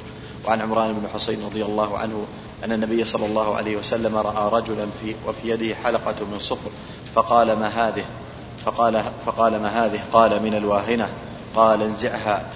وعن 0.45 0.61
عمران 0.61 0.93
بن 0.93 1.07
حسين 1.13 1.45
رضي 1.45 1.65
الله 1.65 1.97
عنه 1.97 2.25
أن 2.63 2.71
النبي 2.71 3.03
صلى 3.03 3.25
الله 3.25 3.55
عليه 3.55 3.77
وسلم 3.77 4.17
رأى 4.17 4.61
رجلا 4.61 4.87
في 5.01 5.15
وفي 5.27 5.49
يده 5.49 5.75
حلقة 5.75 6.25
من 6.25 6.39
صفر 6.39 6.69
فقال 7.15 7.53
ما 7.53 7.67
هذه؟ 7.67 8.05
فقال 8.65 9.03
فقال 9.25 9.61
ما 9.61 9.85
هذه؟ 9.85 9.99
قال 10.13 10.43
من 10.43 10.55
الواهنة 10.55 11.09
قال 11.55 11.81
انزعها 11.81 12.49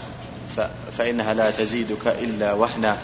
فإنها 0.91 1.33
لا 1.33 1.51
تزيدك 1.51 2.07
إلا 2.07 2.53
وهنا 2.53 2.97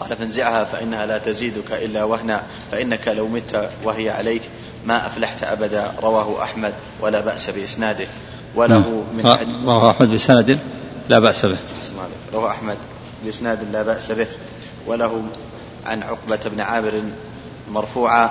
قال 0.00 0.16
فانزعها 0.16 0.64
فإنها 0.64 1.06
لا 1.06 1.18
تزيدك 1.18 1.72
إلا 1.72 2.04
وهنا 2.04 2.42
فإنك 2.72 3.08
لو 3.08 3.28
مت 3.28 3.70
وهي 3.84 4.10
عليك 4.10 4.42
ما 4.86 5.06
أفلحت 5.06 5.42
أبدا 5.42 5.92
رواه 6.02 6.42
أحمد 6.42 6.72
ولا 7.00 7.20
بأس 7.20 7.50
بإسناده. 7.50 8.06
وله 8.54 9.04
نعم. 9.24 9.36
من 9.36 9.66
رواه 9.66 9.90
أحمد 9.90 10.08
بسند 10.08 10.58
لا 11.08 11.18
بأس 11.18 11.46
به. 11.46 11.56
رواه 12.34 12.50
أحمد 12.50 12.76
بإسناد 13.24 13.58
لا 13.72 13.82
بأس 13.82 14.12
به. 14.12 14.26
وله 14.86 15.22
عن 15.86 16.02
عقبة 16.02 16.40
بن 16.46 16.60
عامر 16.60 17.02
مرفوعا 17.70 18.30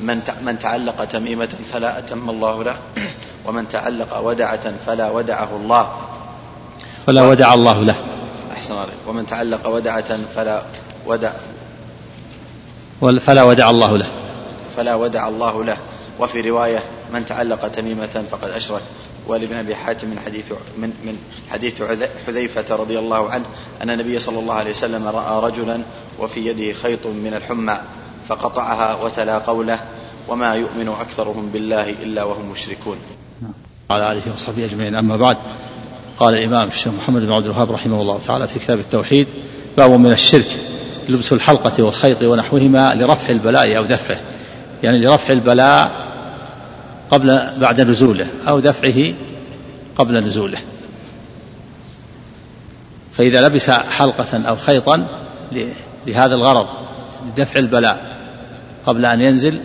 من 0.00 0.20
من 0.42 0.58
تعلق 0.58 1.04
تميمة 1.04 1.48
فلا 1.72 1.98
أتم 1.98 2.30
الله 2.30 2.64
له 2.64 2.76
ومن 3.44 3.68
تعلق 3.68 4.18
ودعة 4.18 4.72
فلا 4.86 5.10
ودعه 5.10 5.48
الله. 5.56 5.90
فلا 7.06 7.22
ودع 7.22 7.54
الله 7.54 7.82
له. 7.82 8.09
أحسن 8.60 8.74
عليك 8.74 8.94
ومن 9.06 9.26
تعلق 9.26 9.68
ودعة 9.68 10.18
فلا 10.34 10.62
ودع 11.06 11.32
فلا 13.20 13.42
ودع 13.42 13.70
الله 13.70 13.96
له. 13.96 14.06
فلا 14.76 14.94
ودع 14.94 15.28
الله 15.28 15.64
له. 15.64 15.76
وفي 16.20 16.40
رواية 16.40 16.82
من 17.12 17.26
تعلق 17.26 17.68
تميمة 17.68 18.24
فقد 18.30 18.50
أشرك. 18.50 18.82
ولابن 19.26 19.56
أبي 19.56 19.74
حاتم 19.74 20.08
من 20.08 20.20
حديث 20.26 20.52
من 20.78 20.92
من 21.04 21.18
حديث 21.50 21.82
حذيفة 22.26 22.76
رضي 22.76 22.98
الله 22.98 23.30
عنه 23.30 23.44
أن 23.82 23.90
النبي 23.90 24.18
صلى 24.18 24.38
الله 24.38 24.54
عليه 24.54 24.70
وسلم 24.70 25.06
رأى 25.06 25.50
رجلا 25.50 25.80
وفي 26.18 26.46
يده 26.46 26.72
خيط 26.72 27.06
من 27.06 27.34
الحمى 27.34 27.80
فقطعها 28.28 29.04
وتلا 29.04 29.38
قوله 29.38 29.78
وما 30.28 30.54
يؤمن 30.54 30.88
أكثرهم 31.00 31.50
بالله 31.52 31.90
إلا 31.90 32.24
وهم 32.24 32.50
مشركون. 32.50 32.96
على 33.90 34.12
آله 34.12 34.22
وصحبه 34.34 34.64
أجمعين. 34.64 34.94
أما 34.94 35.16
بعد 35.16 35.36
قال 36.20 36.34
الإمام 36.34 36.68
الشيخ 36.68 36.92
محمد 36.92 37.22
بن 37.22 37.32
عبد 37.32 37.44
الوهاب 37.44 37.72
رحمه 37.72 38.02
الله 38.02 38.20
تعالى 38.26 38.48
في 38.48 38.58
كتاب 38.58 38.78
التوحيد 38.78 39.26
باب 39.76 39.90
من 39.90 40.12
الشرك 40.12 40.46
لبس 41.08 41.32
الحلقة 41.32 41.82
والخيط 41.82 42.22
ونحوهما 42.22 42.94
لرفع 42.94 43.30
البلاء 43.30 43.76
أو 43.76 43.84
دفعه. 43.84 44.20
يعني 44.82 44.98
لرفع 44.98 45.32
البلاء 45.32 45.90
قبل 47.10 47.40
بعد 47.56 47.80
نزوله 47.80 48.26
أو 48.48 48.60
دفعه 48.60 49.12
قبل 49.96 50.24
نزوله. 50.24 50.58
فإذا 53.12 53.48
لبس 53.48 53.70
حلقة 53.70 54.48
أو 54.48 54.56
خيطا 54.56 55.06
لهذا 56.06 56.34
الغرض 56.34 56.66
لدفع 57.28 57.58
البلاء 57.58 58.16
قبل 58.86 59.06
أن 59.06 59.20
ينزل 59.20 59.58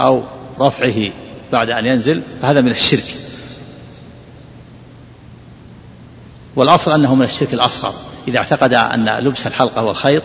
أو 0.00 0.22
رفعه 0.60 1.10
بعد 1.52 1.70
أن 1.70 1.86
ينزل 1.86 2.22
فهذا 2.42 2.60
من 2.60 2.70
الشرك. 2.70 3.21
والأصل 6.56 6.92
أنه 6.92 7.14
من 7.14 7.24
الشرك 7.24 7.54
الأصغر 7.54 7.94
إذا 8.28 8.38
اعتقد 8.38 8.74
أن 8.74 9.18
لبس 9.18 9.46
الحلقة 9.46 9.82
والخيط 9.82 10.22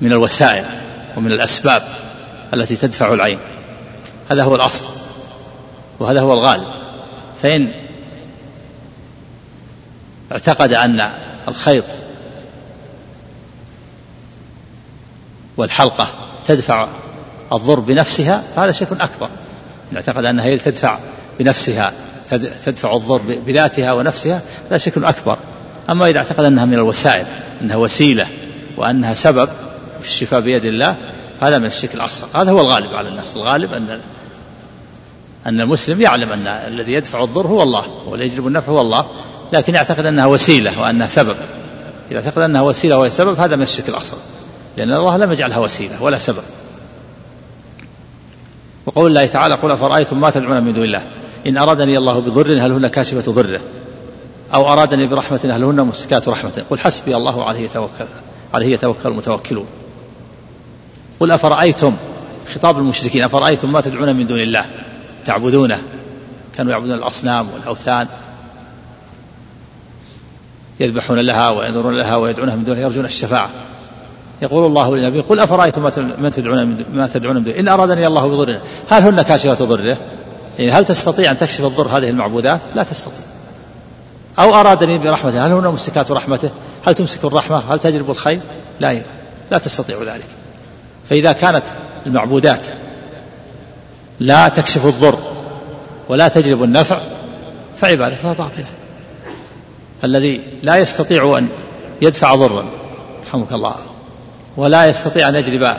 من 0.00 0.12
الوسائل 0.12 0.64
ومن 1.16 1.32
الأسباب 1.32 1.82
التي 2.54 2.76
تدفع 2.76 3.14
العين. 3.14 3.38
هذا 4.30 4.42
هو 4.42 4.54
الأصل 4.54 4.84
وهذا 5.98 6.20
هو 6.20 6.32
الغالب. 6.32 6.66
فإن 7.42 7.70
اعتقد 10.32 10.72
أن 10.72 11.10
الخيط 11.48 11.84
والحلقة 15.56 16.08
تدفع 16.44 16.88
الضر 17.52 17.80
بنفسها 17.80 18.42
فهذا 18.56 18.72
شيء 18.72 18.88
أكبر. 18.92 19.28
إن 19.92 19.96
اعتقد 19.96 20.24
أنها 20.24 20.44
هي 20.44 20.58
تدفع 20.58 20.98
بنفسها 21.38 21.92
تدفع 22.64 22.96
الضر 22.96 23.20
بذاتها 23.46 23.92
ونفسها 23.92 24.42
لا 24.70 24.78
شك 24.78 24.98
أكبر. 24.98 25.36
أما 25.90 26.08
إذا 26.08 26.18
اعتقد 26.18 26.44
أنها 26.44 26.64
من 26.64 26.74
الوسائل 26.74 27.26
أنها 27.62 27.76
وسيلة 27.76 28.26
وأنها 28.76 29.14
سبب 29.14 29.48
في 30.00 30.08
الشفاء 30.08 30.40
بيد 30.40 30.64
الله 30.64 30.96
هذا 31.40 31.58
من 31.58 31.66
الشرك 31.66 31.94
الأصغر. 31.94 32.28
هذا 32.42 32.50
هو 32.50 32.60
الغالب 32.60 32.94
على 32.94 33.08
الناس. 33.08 33.36
الغالب 33.36 33.72
أن 33.72 34.00
أن 35.46 35.60
المسلم 35.60 36.00
يعلم 36.00 36.32
أن 36.32 36.46
الذي 36.46 36.92
يدفع 36.92 37.24
الضر 37.24 37.46
هو 37.46 37.62
الله 37.62 37.84
والذي 38.06 38.26
يجلب 38.26 38.46
النفع 38.46 38.72
هو 38.72 38.80
الله 38.80 39.06
لكن 39.52 39.74
يعتقد 39.74 40.06
أنها 40.06 40.26
وسيلة 40.26 40.80
وأنها 40.82 41.06
سبب 41.06 41.36
إذا 42.10 42.18
اعتقد 42.18 42.38
أنها 42.38 42.62
وسيلة 42.62 42.98
وهي 42.98 43.10
سبب 43.10 43.40
هذا 43.40 43.56
من 43.56 43.62
الشرك 43.62 43.88
الأصغر. 43.88 44.18
لأن 44.76 44.92
الله 44.92 45.16
لم 45.16 45.32
يجعلها 45.32 45.58
وسيلة 45.58 46.02
ولا 46.02 46.18
سبب. 46.18 46.42
وقول 48.86 49.06
الله 49.06 49.26
تعالى 49.26 49.54
قل 49.54 49.70
أفرأيتم 49.70 50.20
ما 50.20 50.30
تدعون 50.30 50.62
من 50.62 50.74
دون 50.74 50.84
الله؟ 50.84 51.02
إن 51.46 51.56
أرادني 51.56 51.98
الله 51.98 52.20
بضر 52.20 52.52
هل 52.52 52.72
هن 52.72 52.86
كاشفة 52.86 53.32
ضره؟ 53.32 53.60
أو 54.54 54.72
أرادني 54.72 55.06
برحمة 55.06 55.40
هل 55.44 55.64
هن 55.64 55.80
ممسكات 55.80 56.28
رحمته 56.28 56.62
قل 56.70 56.78
حسبي 56.78 57.16
الله 57.16 57.44
عليه 57.44 57.60
يتوكل 57.60 58.04
عليه 58.54 58.66
يتوكل 58.66 59.08
المتوكلون. 59.08 59.66
قل 61.20 61.30
أفرأيتم 61.30 61.94
خطاب 62.54 62.78
المشركين 62.78 63.24
أفرأيتم 63.24 63.72
ما 63.72 63.80
تدعون 63.80 64.16
من 64.16 64.26
دون 64.26 64.40
الله؟ 64.40 64.66
تعبدونه؟ 65.24 65.78
كانوا 66.56 66.72
يعبدون 66.72 66.94
الأصنام 66.94 67.46
والأوثان. 67.54 68.06
يذبحون 70.80 71.18
لها 71.18 71.50
وينظرون 71.50 71.94
لها 71.96 72.16
ويدعونها 72.16 72.56
من 72.56 72.64
دونها 72.64 72.80
يرجون 72.80 73.04
الشفاعة. 73.04 73.50
يقول 74.42 74.66
الله 74.66 74.96
للنبي 74.96 75.20
قل 75.20 75.40
أفرأيتم 75.40 75.82
ما 75.82 76.30
تدعون 76.30 76.84
ما 76.94 77.06
تدعون 77.06 77.36
من 77.36 77.44
دون 77.44 77.54
إن 77.54 77.68
أرادني 77.68 78.06
الله 78.06 78.28
بضر 78.28 78.58
هل 78.90 79.02
هن 79.02 79.22
كاشفة 79.22 79.64
ضره؟ 79.64 79.96
يعني 80.58 80.72
هل 80.72 80.84
تستطيع 80.84 81.30
أن 81.30 81.38
تكشف 81.38 81.64
الضر 81.64 81.88
هذه 81.98 82.08
المعبودات؟ 82.08 82.60
لا 82.74 82.82
تستطيع 82.82 83.18
أو 84.38 84.54
أرادني 84.54 84.98
برحمته 84.98 85.46
هل 85.46 85.52
هن 85.52 85.66
ممسكات 85.66 86.10
رحمته؟ 86.10 86.50
هل 86.86 86.94
تمسك 86.94 87.24
الرحمة؟ 87.24 87.74
هل 87.74 87.78
تجلب 87.78 88.10
الخير؟ 88.10 88.40
لا 88.80 89.02
لا 89.50 89.58
تستطيع 89.58 90.02
ذلك 90.02 90.26
فإذا 91.10 91.32
كانت 91.32 91.62
المعبودات 92.06 92.66
لا 94.20 94.48
تكشف 94.48 94.86
الضر 94.86 95.18
ولا 96.08 96.28
تجلب 96.28 96.62
النفع 96.62 97.00
فعبادتها 97.76 98.32
باطلة 98.32 98.66
الذي 100.04 100.40
لا 100.62 100.76
يستطيع 100.76 101.38
أن 101.38 101.48
يدفع 102.02 102.34
ضرا 102.34 102.66
رحمك 103.26 103.52
الله 103.52 103.76
ولا 104.56 104.86
يستطيع 104.86 105.28
أن 105.28 105.34
يجلب 105.34 105.74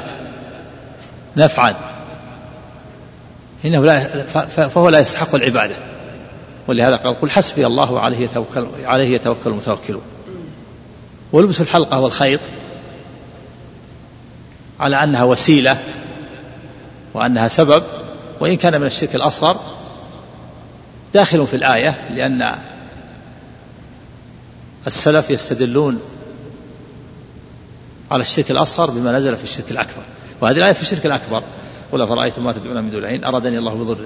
نفعا 1.37 1.75
إنه 3.65 3.85
لا 3.85 4.23
فهو 4.67 4.89
لا 4.89 4.99
يستحق 4.99 5.35
العبادة. 5.35 5.75
ولهذا 6.67 6.95
قال 6.95 7.21
قل 7.21 7.31
حسبي 7.31 7.67
الله 7.67 7.99
عليه 7.99 8.17
يتوكل 8.17 8.67
عليه 8.83 9.15
يتوكل 9.15 9.49
المتوكلون 9.49 10.01
ولبس 11.31 11.61
الحلقة 11.61 11.99
والخيط 11.99 12.39
على 14.79 15.03
أنها 15.03 15.23
وسيلة 15.23 15.77
وأنها 17.13 17.47
سبب 17.47 17.83
وإن 18.39 18.57
كان 18.57 18.81
من 18.81 18.87
الشرك 18.87 19.15
الأصغر 19.15 19.57
داخل 21.13 21.47
في 21.47 21.55
الآية 21.55 22.09
لأن 22.15 22.55
السلف 24.87 25.29
يستدلون 25.29 25.99
على 28.11 28.21
الشرك 28.21 28.51
الأصغر 28.51 28.89
بما 28.89 29.11
نزل 29.11 29.37
في 29.37 29.43
الشرك 29.43 29.71
الأكبر. 29.71 30.01
وهذه 30.41 30.57
الآية 30.57 30.73
في 30.73 30.81
الشرك 30.81 31.05
الأكبر. 31.05 31.43
قل 31.91 32.01
أفرأيتم 32.01 32.43
ما 32.43 32.51
تدعون 32.51 32.83
من 32.83 32.89
دون 32.89 33.03
الله 33.03 33.15
إن 33.15 33.23
أرادني 33.23 33.57
الله 33.57 33.73
بضر. 33.73 33.97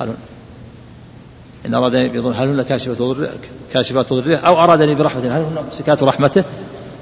هل 0.00 0.14
إن 1.66 1.74
أرادني 1.74 2.08
بضر 2.08 2.30
هل 2.30 2.48
هن 2.48 2.62
كاشفات 2.62 3.02
ضر 3.02 3.28
كاشفات 3.72 4.12
ضره؟ 4.12 4.36
أو 4.36 4.64
أرادني 4.64 4.94
برحمة 4.94 5.20
هل 5.20 5.40
هن 5.40 5.64
ممسكات 5.64 6.02
رحمته؟ 6.02 6.44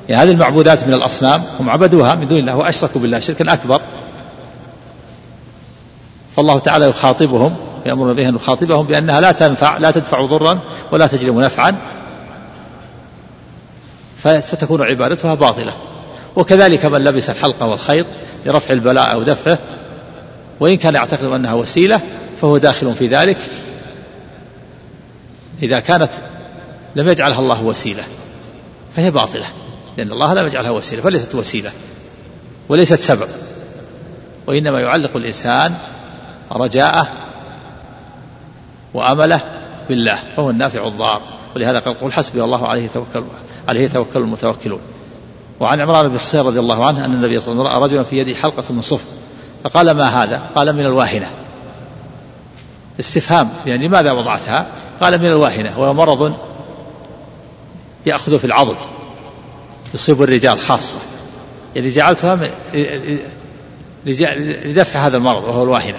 يعني 0.08 0.22
هذه 0.22 0.32
المعبودات 0.32 0.84
من 0.84 0.94
الأصنام 0.94 1.42
هم 1.60 1.70
عبدوها 1.70 2.14
من 2.14 2.28
دون 2.28 2.38
الله 2.38 2.56
وأشركوا 2.56 3.00
بالله 3.00 3.20
شركا 3.20 3.52
أكبر. 3.52 3.80
فالله 6.36 6.58
تعالى 6.58 6.88
يخاطبهم 6.88 7.56
يأمر 7.86 8.12
بها 8.12 8.28
أن 8.28 8.34
يخاطبهم 8.34 8.86
بأنها 8.86 9.20
لا 9.20 9.32
تنفع 9.32 9.78
لا 9.78 9.90
تدفع 9.90 10.24
ضرا 10.24 10.60
ولا 10.92 11.06
تجلب 11.06 11.36
نفعا. 11.36 11.76
فستكون 14.16 14.82
عبادتها 14.82 15.34
باطلة. 15.34 15.72
وكذلك 16.36 16.84
من 16.84 17.04
لبس 17.04 17.30
الحلقة 17.30 17.66
والخيط 17.66 18.06
لرفع 18.46 18.74
البلاء 18.74 19.12
أو 19.12 19.22
دفعه 19.22 19.58
وإن 20.60 20.76
كان 20.76 20.94
يعتقد 20.94 21.24
أنها 21.24 21.54
وسيلة 21.54 22.00
فهو 22.40 22.58
داخل 22.58 22.94
في 22.94 23.06
ذلك. 23.06 23.36
إذا 25.62 25.80
كانت 25.80 26.10
لم 26.96 27.08
يجعلها 27.08 27.38
الله 27.38 27.62
وسيلة 27.62 28.02
فهي 28.96 29.10
باطلة 29.10 29.46
لأن 29.96 30.12
الله 30.12 30.34
لم 30.34 30.46
يجعلها 30.46 30.70
وسيلة 30.70 31.02
فليست 31.02 31.34
وسيلة 31.34 31.72
وليست 32.68 32.94
سبب. 33.00 33.28
وإنما 34.46 34.80
يعلق 34.80 35.16
الإنسان 35.16 35.74
رجاءه 36.52 37.08
وأمله 38.94 39.40
بالله 39.88 40.18
فهو 40.36 40.50
النافع 40.50 40.86
الضار. 40.86 41.22
ولهذا 41.56 41.78
قال 41.78 42.00
قل 42.00 42.12
حسبي 42.12 42.44
الله 42.44 42.68
عليه 42.68 42.88
توكل 42.88 43.24
عليه 43.68 43.80
يتوكل 43.80 44.20
المتوكلون. 44.20 44.80
وعن 45.60 45.80
عمران 45.80 46.08
بن 46.08 46.18
حسين 46.18 46.40
رضي 46.40 46.58
الله 46.58 46.86
عنه 46.86 47.04
أن 47.04 47.14
النبي 47.14 47.40
صلى 47.40 47.52
الله 47.52 47.64
عليه 47.64 47.70
وسلم 47.70 47.82
رأى 47.82 47.90
رجلا 47.90 48.02
في 48.02 48.18
يده 48.18 48.34
حلقة 48.34 48.72
من 48.72 48.80
صفر. 48.80 49.06
فقال 49.64 49.90
ما 49.90 50.22
هذا؟ 50.22 50.42
قال 50.54 50.72
من 50.72 50.86
الواهنة. 50.86 51.30
استفهام 53.00 53.50
يعني 53.66 53.88
لماذا 53.88 54.12
وضعتها؟ 54.12 54.66
قال 55.00 55.18
من 55.18 55.26
الواهنة 55.26 55.78
وهو 55.78 55.94
مرض 55.94 56.34
يأخذ 58.06 58.38
في 58.38 58.44
العضد 58.44 58.76
يصيب 59.94 60.22
الرجال 60.22 60.60
خاصة. 60.60 60.98
يعني 61.76 61.90
جعلتها 61.90 62.38
لدفع 64.64 65.06
هذا 65.06 65.16
المرض 65.16 65.44
وهو 65.44 65.62
الواهنة. 65.62 65.98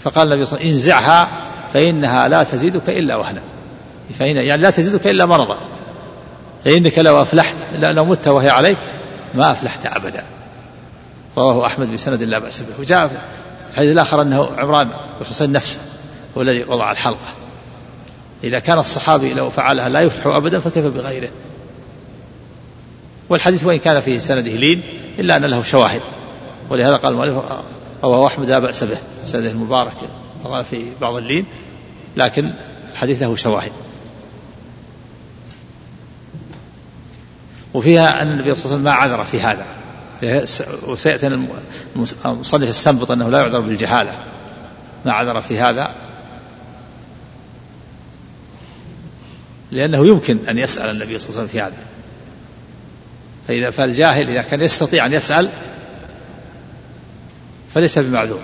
فقال 0.00 0.32
النبي 0.32 0.46
صلى 0.46 0.58
الله 0.58 0.66
عليه 0.66 0.74
وسلم 0.74 0.92
انزعها 0.96 1.28
فإنها 1.74 2.28
لا 2.28 2.42
تزيدك 2.42 2.88
إلا 2.88 3.16
وهنا. 3.16 3.40
فإن 4.18 4.36
يعني 4.36 4.62
لا 4.62 4.70
تزيدك 4.70 5.06
إلا 5.06 5.26
مرضا. 5.26 5.56
فإنك 6.64 6.98
لو 6.98 7.22
أفلحت 7.22 7.54
لو 7.80 8.04
مت 8.04 8.28
وهي 8.28 8.50
عليك 8.50 8.78
ما 9.34 9.52
أفلحت 9.52 9.86
أبدا. 9.86 10.24
رواه 11.36 11.66
أحمد 11.66 11.92
بسند 11.92 12.22
لا 12.22 12.38
بأس 12.38 12.60
به. 12.60 12.80
وجاء 12.80 13.08
في 13.08 13.14
الحديث 13.72 13.92
الآخر 13.92 14.22
أنه 14.22 14.50
عمران 14.58 14.90
بن 15.40 15.52
نفسه 15.52 15.78
هو 16.36 16.42
الذي 16.42 16.64
وضع 16.64 16.92
الحلقة. 16.92 17.28
إذا 18.44 18.58
كان 18.58 18.78
الصحابي 18.78 19.34
لو 19.34 19.50
فعلها 19.50 19.88
لا 19.88 20.00
يفلح 20.00 20.26
أبدا 20.26 20.60
فكيف 20.60 20.86
بغيره؟ 20.86 21.28
والحديث 23.28 23.64
وإن 23.64 23.78
كان 23.78 24.00
فيه 24.00 24.18
سنده 24.18 24.50
لين 24.50 24.82
إلا 25.18 25.36
أن 25.36 25.44
له 25.44 25.62
شواهد. 25.62 26.02
ولهذا 26.70 26.96
قال 26.96 27.12
المؤلف 27.12 27.36
رواه 28.04 28.26
أحمد 28.26 28.48
لا 28.48 28.58
بأس 28.58 28.84
به 28.84 28.98
سنده 29.26 29.50
المبارك 29.50 29.96
في 30.70 30.86
بعض 31.00 31.14
اللين 31.14 31.44
لكن 32.16 32.52
الحديث 32.92 33.22
له 33.22 33.36
شواهد. 33.36 33.72
وفيها 37.74 38.22
أن 38.22 38.32
النبي 38.32 38.54
صلى 38.54 38.64
الله 38.64 38.90
عليه 38.90 39.10
وسلم 39.10 39.10
ما 39.10 39.16
عذر 39.16 39.24
في 39.24 39.40
هذا. 39.40 39.66
وسيأتي 40.86 41.26
المصنف 42.24 42.68
يستنبط 42.68 43.10
أنه 43.10 43.28
لا 43.28 43.38
يعذر 43.38 43.60
بالجهالة. 43.60 44.14
ما 45.04 45.12
عذر 45.12 45.40
في 45.40 45.60
هذا. 45.60 45.90
لأنه 49.72 50.06
يمكن 50.06 50.38
أن 50.48 50.58
يسأل 50.58 50.90
النبي 50.90 51.18
صلى 51.18 51.28
الله 51.28 51.40
عليه 51.40 51.48
وسلم 51.48 51.48
في 51.48 51.60
هذا. 51.60 51.76
فإذا 53.48 53.70
فالجاهل 53.70 54.30
إذا 54.30 54.42
كان 54.42 54.60
يستطيع 54.62 55.06
أن 55.06 55.12
يسأل 55.12 55.48
فليس 57.74 57.98
بمعذور. 57.98 58.40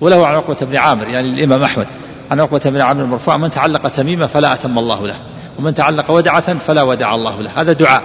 وله 0.00 0.26
عن 0.26 0.34
عقبة 0.34 0.56
بن 0.60 0.76
عامر 0.76 1.08
يعني 1.08 1.28
الإمام 1.28 1.62
أحمد. 1.62 1.86
عن 2.30 2.40
عقبة 2.40 2.58
بن 2.64 2.80
عامر 2.80 3.02
المرفوع 3.02 3.36
من 3.36 3.50
تعلق 3.50 3.88
تميمة 3.88 4.26
فلا 4.26 4.54
أتم 4.54 4.78
الله 4.78 5.06
له 5.06 5.16
ومن 5.58 5.74
تعلق 5.74 6.10
ودعة 6.10 6.58
فلا 6.58 6.82
ودع 6.82 7.14
الله 7.14 7.42
له. 7.42 7.60
هذا 7.60 7.72
دعاء. 7.72 8.02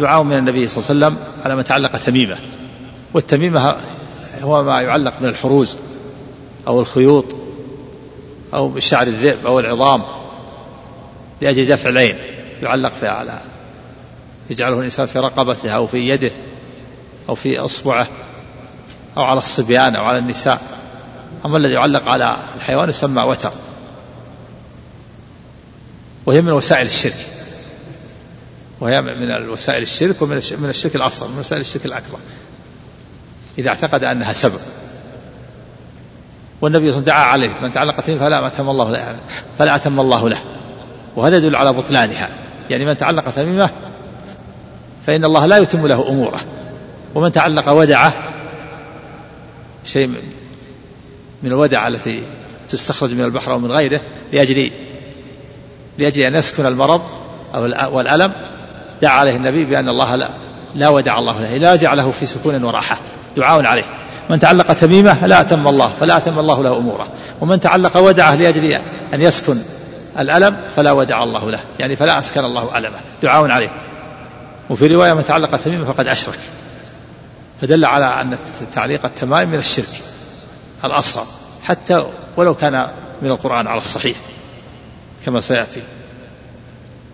دعاء 0.00 0.22
من 0.22 0.36
النبي 0.36 0.68
صلى 0.68 0.78
الله 0.78 1.06
عليه 1.06 1.16
وسلم 1.16 1.26
على 1.44 1.56
من 1.56 1.64
تعلق 1.64 1.96
تميمة. 1.96 2.36
والتميمة 3.14 3.76
هو 4.42 4.62
ما 4.62 4.80
يعلق 4.80 5.12
من 5.20 5.28
الحروز 5.28 5.76
أو 6.66 6.80
الخيوط 6.80 7.24
أو 8.54 8.68
بشعر 8.68 9.06
الذئب 9.06 9.46
أو 9.46 9.60
العظام 9.60 10.02
لأجل 11.40 11.66
دفع 11.66 11.88
العين 11.88 12.16
يعلق 12.62 12.92
فيها 13.00 13.10
على 13.10 13.38
يجعله 14.50 14.78
الإنسان 14.78 15.06
في 15.06 15.18
رقبته 15.18 15.70
أو 15.70 15.86
في 15.86 16.08
يده 16.08 16.30
أو 17.28 17.34
في 17.34 17.58
إصبعه 17.58 18.06
أو 19.16 19.22
على 19.22 19.38
الصبيان 19.38 19.96
أو 19.96 20.04
على 20.04 20.18
النساء. 20.18 20.60
أما 21.46 21.58
الذي 21.58 21.72
يعلق 21.72 22.08
على 22.08 22.36
الحيوان 22.56 22.88
يسمى 22.88 23.22
وتر. 23.22 23.52
وهي 26.26 26.42
من 26.42 26.52
وسائل 26.52 26.86
الشرك. 26.86 27.37
وهي 28.80 29.00
من 29.00 29.30
الوسائل 29.30 29.82
الشرك 29.82 30.22
ومن 30.22 30.42
من 30.58 30.68
الشرك 30.68 30.96
الأصغر 30.96 31.28
من 31.28 31.38
وسائل 31.38 31.60
الشرك 31.60 31.86
الأكبر. 31.86 32.18
إذا 33.58 33.68
اعتقد 33.68 34.04
أنها 34.04 34.32
سبب. 34.32 34.60
والنبي 36.60 36.92
صلى 36.92 37.00
الله 37.00 37.12
عليه 37.12 37.46
وسلم 37.46 37.54
دعا 37.54 37.58
عليه 37.58 37.60
من 37.62 37.72
تعلق 37.72 38.06
به 38.06 38.16
فلا 38.16 38.46
أتم 38.46 38.70
الله 38.70 38.90
له 38.90 39.16
فلا 39.58 39.76
أتم 39.76 40.00
الله 40.00 40.28
له. 40.28 40.38
وهذا 41.16 41.36
يدل 41.36 41.56
على 41.56 41.72
بطلانها. 41.72 42.28
يعني 42.70 42.84
من 42.84 42.96
تعلق 42.96 43.30
تميمة 43.30 43.70
فإن 45.06 45.24
الله 45.24 45.46
لا 45.46 45.58
يتم 45.58 45.86
له 45.86 46.08
أموره. 46.08 46.40
ومن 47.14 47.32
تعلق 47.32 47.68
ودعة 47.68 48.12
شيء 49.84 50.06
من 51.42 51.50
الودعة 51.50 51.88
التي 51.88 52.22
تستخرج 52.68 53.12
من 53.12 53.24
البحر 53.24 53.52
أو 53.52 53.58
من 53.58 53.72
غيره 53.72 54.00
لأجل 54.32 54.70
لأجل 55.98 56.22
أن 56.22 56.34
يسكن 56.34 56.66
المرض 56.66 57.02
أو 57.54 57.62
والألم. 57.96 58.32
دعا 59.02 59.12
عليه 59.12 59.36
النبي 59.36 59.64
بأن 59.64 59.88
الله 59.88 60.16
لا, 60.16 60.28
لا 60.74 60.88
ودع 60.88 61.18
الله 61.18 61.40
له 61.40 61.56
لا 61.56 61.76
جعله 61.76 62.10
في 62.10 62.26
سكون 62.26 62.64
وراحة. 62.64 62.98
دعاء 63.36 63.64
عليه. 63.64 63.84
من 64.30 64.38
تعلق 64.38 64.72
تميمة 64.72 65.26
لا 65.26 65.40
أتم 65.40 65.68
الله 65.68 65.92
فلا 66.00 66.16
أتم 66.16 66.38
الله 66.38 66.62
له 66.62 66.76
أموره. 66.76 67.06
ومن 67.40 67.60
تعلق 67.60 67.96
ودعه 67.96 68.34
لأجل 68.34 68.80
أن 69.14 69.20
يسكن 69.22 69.56
الألم 70.18 70.56
فلا 70.76 70.92
ودع 70.92 71.22
الله 71.22 71.50
له 71.50 71.60
يعني 71.78 71.96
فلا 71.96 72.18
أسكن 72.18 72.44
الله 72.44 72.78
ألمه. 72.78 72.98
دعاء 73.22 73.50
عليه. 73.50 73.70
وفي 74.70 74.86
رواية 74.86 75.12
من 75.12 75.24
تعلق 75.24 75.56
تميمة 75.56 75.84
فقد 75.84 76.06
أشرك. 76.08 76.38
فدل 77.60 77.84
على 77.84 78.20
أن 78.20 78.38
تعليق 78.72 79.04
التمائم 79.04 79.48
من 79.48 79.58
الشرك 79.58 80.02
الأصغر 80.84 81.26
حتى 81.64 82.06
ولو 82.36 82.54
كان 82.54 82.86
من 83.22 83.30
القرآن 83.30 83.66
على 83.66 83.78
الصحيح 83.78 84.16
كما 85.26 85.40
سيأتي. 85.40 85.82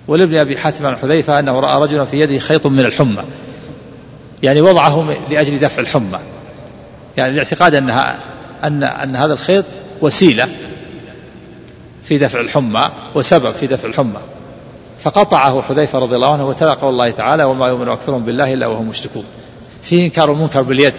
ولابن 0.08 0.36
أبي 0.36 0.58
حاتم 0.58 0.86
عن 0.86 0.96
حذيفة 0.96 1.38
أنه 1.38 1.60
رأى 1.60 1.82
رجلا 1.82 2.04
في 2.04 2.20
يده 2.20 2.38
خيط 2.38 2.66
من 2.66 2.80
الحمى. 2.80 3.22
يعني 4.42 4.60
وضعه 4.60 5.16
لأجل 5.30 5.58
دفع 5.58 5.80
الحمى. 5.80 6.18
يعني 7.16 7.32
الاعتقاد 7.32 7.74
أنها 7.74 8.18
أن 8.64 8.82
أن 8.84 9.16
هذا 9.16 9.32
الخيط 9.32 9.64
وسيلة 10.00 10.48
في 12.04 12.18
دفع 12.18 12.40
الحمى 12.40 12.90
وسبب 13.14 13.50
في 13.50 13.66
دفع 13.66 13.88
الحمى. 13.88 14.20
فقطعه 15.00 15.62
حذيفة 15.62 15.98
رضي 15.98 16.16
الله 16.16 16.32
عنه 16.32 16.48
وتلا 16.48 16.74
قول 16.74 16.92
الله 16.92 17.10
تعالى 17.10 17.44
وما 17.44 17.68
يؤمن 17.68 17.88
أكثرهم 17.88 18.24
بالله 18.24 18.52
إلا 18.52 18.66
وهم 18.66 18.88
مشركون. 18.88 19.24
فيه 19.82 20.04
إنكار 20.04 20.32
المنكر 20.32 20.62
باليد 20.62 20.94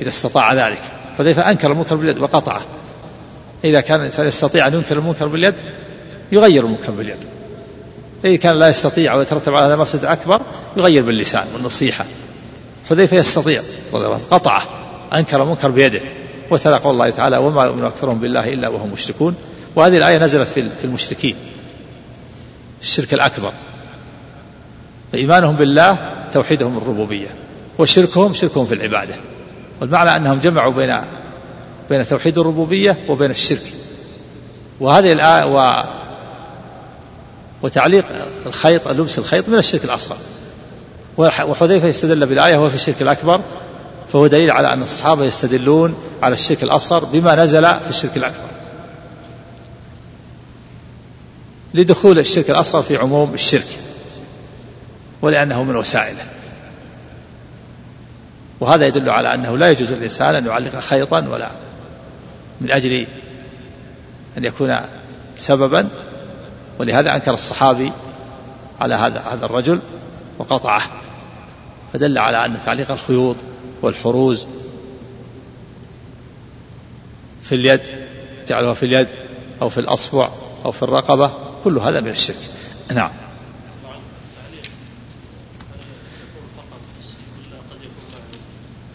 إذا 0.00 0.08
استطاع 0.08 0.52
ذلك. 0.52 0.80
حذيفة 1.18 1.50
أنكر 1.50 1.72
المنكر 1.72 1.94
باليد 1.94 2.18
وقطعه. 2.18 2.60
إذا 3.64 3.80
كان 3.80 4.00
الإنسان 4.00 4.26
يستطيع 4.26 4.66
أن 4.66 4.74
ينكر 4.74 4.98
المنكر 4.98 5.26
باليد 5.26 5.54
يغير 6.32 6.64
المنكر 6.64 6.90
باليد. 6.90 7.37
إذا 8.24 8.36
كان 8.36 8.58
لا 8.58 8.68
يستطيع 8.68 9.14
ويترتب 9.14 9.54
على 9.54 9.66
هذا 9.66 9.76
مفسدة 9.76 10.12
أكبر 10.12 10.40
يغير 10.76 11.02
باللسان 11.02 11.44
والنصيحة. 11.54 12.04
حذيفة 12.90 13.16
يستطيع 13.16 13.62
قطعه 14.30 14.62
أنكر 15.14 15.42
المنكر 15.42 15.68
بيده. 15.68 16.00
وتلا 16.50 16.76
قول 16.76 16.92
الله 16.92 17.10
تعالى 17.10 17.36
وما 17.36 17.64
يؤمن 17.64 17.84
أكثرهم 17.84 18.18
بالله 18.18 18.52
إلا 18.52 18.68
وهم 18.68 18.92
مشركون. 18.92 19.34
وهذه 19.76 19.96
الآية 19.96 20.18
نزلت 20.18 20.48
في 20.48 20.84
المشركين. 20.84 21.36
الشرك 22.82 23.14
الأكبر. 23.14 23.52
فإيمانهم 25.12 25.56
بالله 25.56 25.98
توحيدهم 26.32 26.78
الربوبية. 26.78 27.28
وشركهم 27.78 28.34
شركهم 28.34 28.66
في 28.66 28.74
العبادة. 28.74 29.14
والمعنى 29.80 30.16
أنهم 30.16 30.38
جمعوا 30.38 30.72
بين 30.72 31.00
بين 31.90 32.06
توحيد 32.06 32.38
الربوبية 32.38 32.96
وبين 33.08 33.30
الشرك. 33.30 33.72
وهذه 34.80 35.12
الآية 35.12 35.44
وتعليق 37.62 38.04
الخيط 38.46 38.88
لبس 38.88 39.18
الخيط 39.18 39.48
من 39.48 39.58
الشرك 39.58 39.84
الأصغر. 39.84 40.16
وحذيفة 41.18 41.88
يستدل 41.88 42.26
بالآية 42.26 42.56
وهو 42.56 42.68
في 42.68 42.74
الشرك 42.74 43.02
الأكبر. 43.02 43.40
فهو 44.12 44.26
دليل 44.26 44.50
على 44.50 44.72
أن 44.72 44.82
الصحابة 44.82 45.24
يستدلون 45.24 45.94
على 46.22 46.32
الشرك 46.32 46.62
الأصغر 46.62 47.04
بما 47.04 47.44
نزل 47.44 47.62
في 47.62 47.90
الشرك 47.90 48.16
الأكبر. 48.16 48.48
لدخول 51.74 52.18
الشرك 52.18 52.50
الأصغر 52.50 52.82
في 52.82 52.96
عموم 52.96 53.34
الشرك 53.34 53.78
ولأنه 55.22 55.62
من 55.62 55.76
وسائله. 55.76 56.24
وهذا 58.60 58.86
يدل 58.86 59.10
على 59.10 59.34
أنه 59.34 59.58
لا 59.58 59.70
يجوز 59.70 59.92
للإنسان 59.92 60.34
أن 60.34 60.46
يعلق 60.46 60.78
خيطا 60.78 61.28
ولا 61.28 61.48
من 62.60 62.70
أجل 62.70 63.06
أن 64.38 64.44
يكون 64.44 64.76
سببا 65.36 65.88
ولهذا 66.78 67.14
أنكر 67.14 67.34
الصحابي 67.34 67.92
على 68.80 68.94
هذا 68.94 69.20
هذا 69.20 69.46
الرجل 69.46 69.80
وقطعه 70.38 70.82
فدل 71.92 72.18
على 72.18 72.44
أن 72.44 72.58
تعليق 72.66 72.90
الخيوط 72.90 73.36
والحروز 73.82 74.46
في 77.42 77.54
اليد 77.54 77.80
جعلها 78.48 78.74
في 78.74 78.86
اليد 78.86 79.08
أو 79.62 79.68
في 79.68 79.80
الأصبع 79.80 80.28
أو 80.64 80.72
في 80.72 80.82
الرقبة 80.82 81.32
كل 81.64 81.78
هذا 81.78 82.00
من 82.00 82.08
الشرك. 82.08 82.36
نعم. 82.94 83.10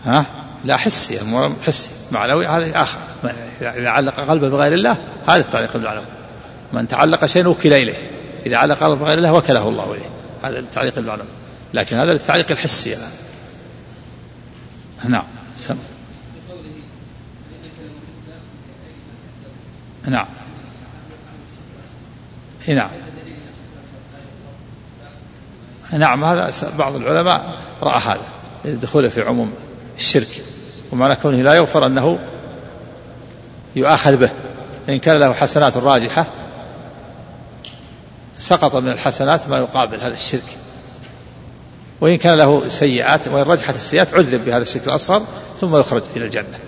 ها؟ 0.06 0.26
لا 0.64 0.78
حسي 0.78 1.20
حسي 1.66 1.90
معنوي 2.12 2.48
هذا 2.48 2.82
آخر. 2.82 3.00
إذا 3.62 3.90
علق 3.90 4.20
قلبه 4.20 4.50
بغير 4.50 4.74
الله 4.74 4.98
هذا 5.28 5.38
التعليق 5.38 5.74
بالمعنوي. 5.74 6.06
من 6.74 6.88
تعلق 6.88 7.26
شيء 7.26 7.48
وكل 7.48 7.74
إليه. 7.74 8.12
إذا 8.46 8.58
علق 8.58 8.84
قلبه 8.84 8.96
بغير 8.96 9.18
الله 9.18 9.34
وكله 9.34 9.68
الله 9.68 9.94
إليه. 9.94 10.10
هذا 10.44 10.60
التعليق 10.60 10.98
المعنوي 10.98 11.26
لكن 11.74 11.98
هذا 11.98 12.12
التعليق 12.12 12.52
الحسي 12.52 12.90
يعني. 12.90 13.04
نعم. 15.04 15.24
سم. 15.58 15.76
نعم. 20.06 20.26
نعم. 22.68 22.90
نعم 25.94 26.24
هذا 26.24 26.52
بعض 26.78 26.96
العلماء 26.96 27.58
رأى 27.82 28.02
هذا. 28.02 28.22
دخوله 28.66 29.10
في 29.10 29.22
عموم 29.22 29.54
الشرك. 29.98 30.42
ومعنى 30.92 31.16
كونه 31.16 31.42
لا 31.42 31.54
يغفر 31.54 31.86
أنه 31.86 32.20
يؤاخذ 33.76 34.18
به. 34.18 34.30
إن 34.90 35.00
كان 35.00 35.20
له 35.20 35.34
حسنات 35.34 35.78
راجحة 35.78 36.26
سقط 38.44 38.76
من 38.76 38.92
الحسنات 38.92 39.50
ما 39.50 39.58
يقابل 39.58 40.00
هذا 40.00 40.14
الشرك. 40.14 40.58
وإن 42.02 42.18
كان 42.18 42.38
له 42.38 42.70
سيئات 42.70 43.28
وإن 43.28 43.44
رجحت 43.44 43.76
السيئات 43.76 44.14
عذب 44.14 44.46
بهذا 44.46 44.62
الشرك 44.62 44.88
الأصغر 44.88 45.24
ثم 45.60 45.76
يخرج 45.76 46.02
إلى 46.16 46.26
الجنة. 46.26 46.60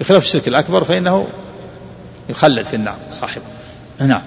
بخلاف 0.00 0.22
الشرك 0.22 0.48
الأكبر 0.48 0.84
فإنه 0.84 1.28
يخلد 2.28 2.66
في 2.66 2.76
النار 2.76 2.96
صاحبه. 3.10 3.44
نعم. 4.00 4.22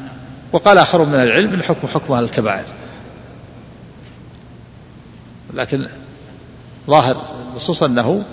وقال 0.54 0.78
آخر 0.78 1.06
من 1.06 1.16
العلم 1.16 1.54
الحكم 1.54 1.88
حكم 1.88 2.14
أهل 2.14 2.24
الكبائر. 2.24 2.66
لكن 5.54 5.88
ظاهر 6.88 7.22
النصوص 7.52 7.84
أنه 7.84 8.24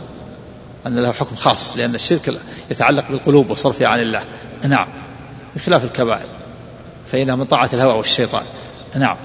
أن 0.86 0.98
له 0.98 1.12
حكم 1.12 1.36
خاص 1.36 1.76
لأن 1.76 1.94
الشرك 1.94 2.40
يتعلق 2.70 3.04
بالقلوب 3.10 3.50
وصرفها 3.50 3.88
عن 3.88 4.00
الله. 4.00 4.22
نعم. 4.62 4.86
بخلاف 5.56 5.84
الكبائر. 5.84 6.43
فإنها 7.12 7.36
من 7.36 7.44
طاعة 7.44 7.70
الهوى 7.72 7.92
والشيطان. 7.92 8.42
نعم. 8.96 9.16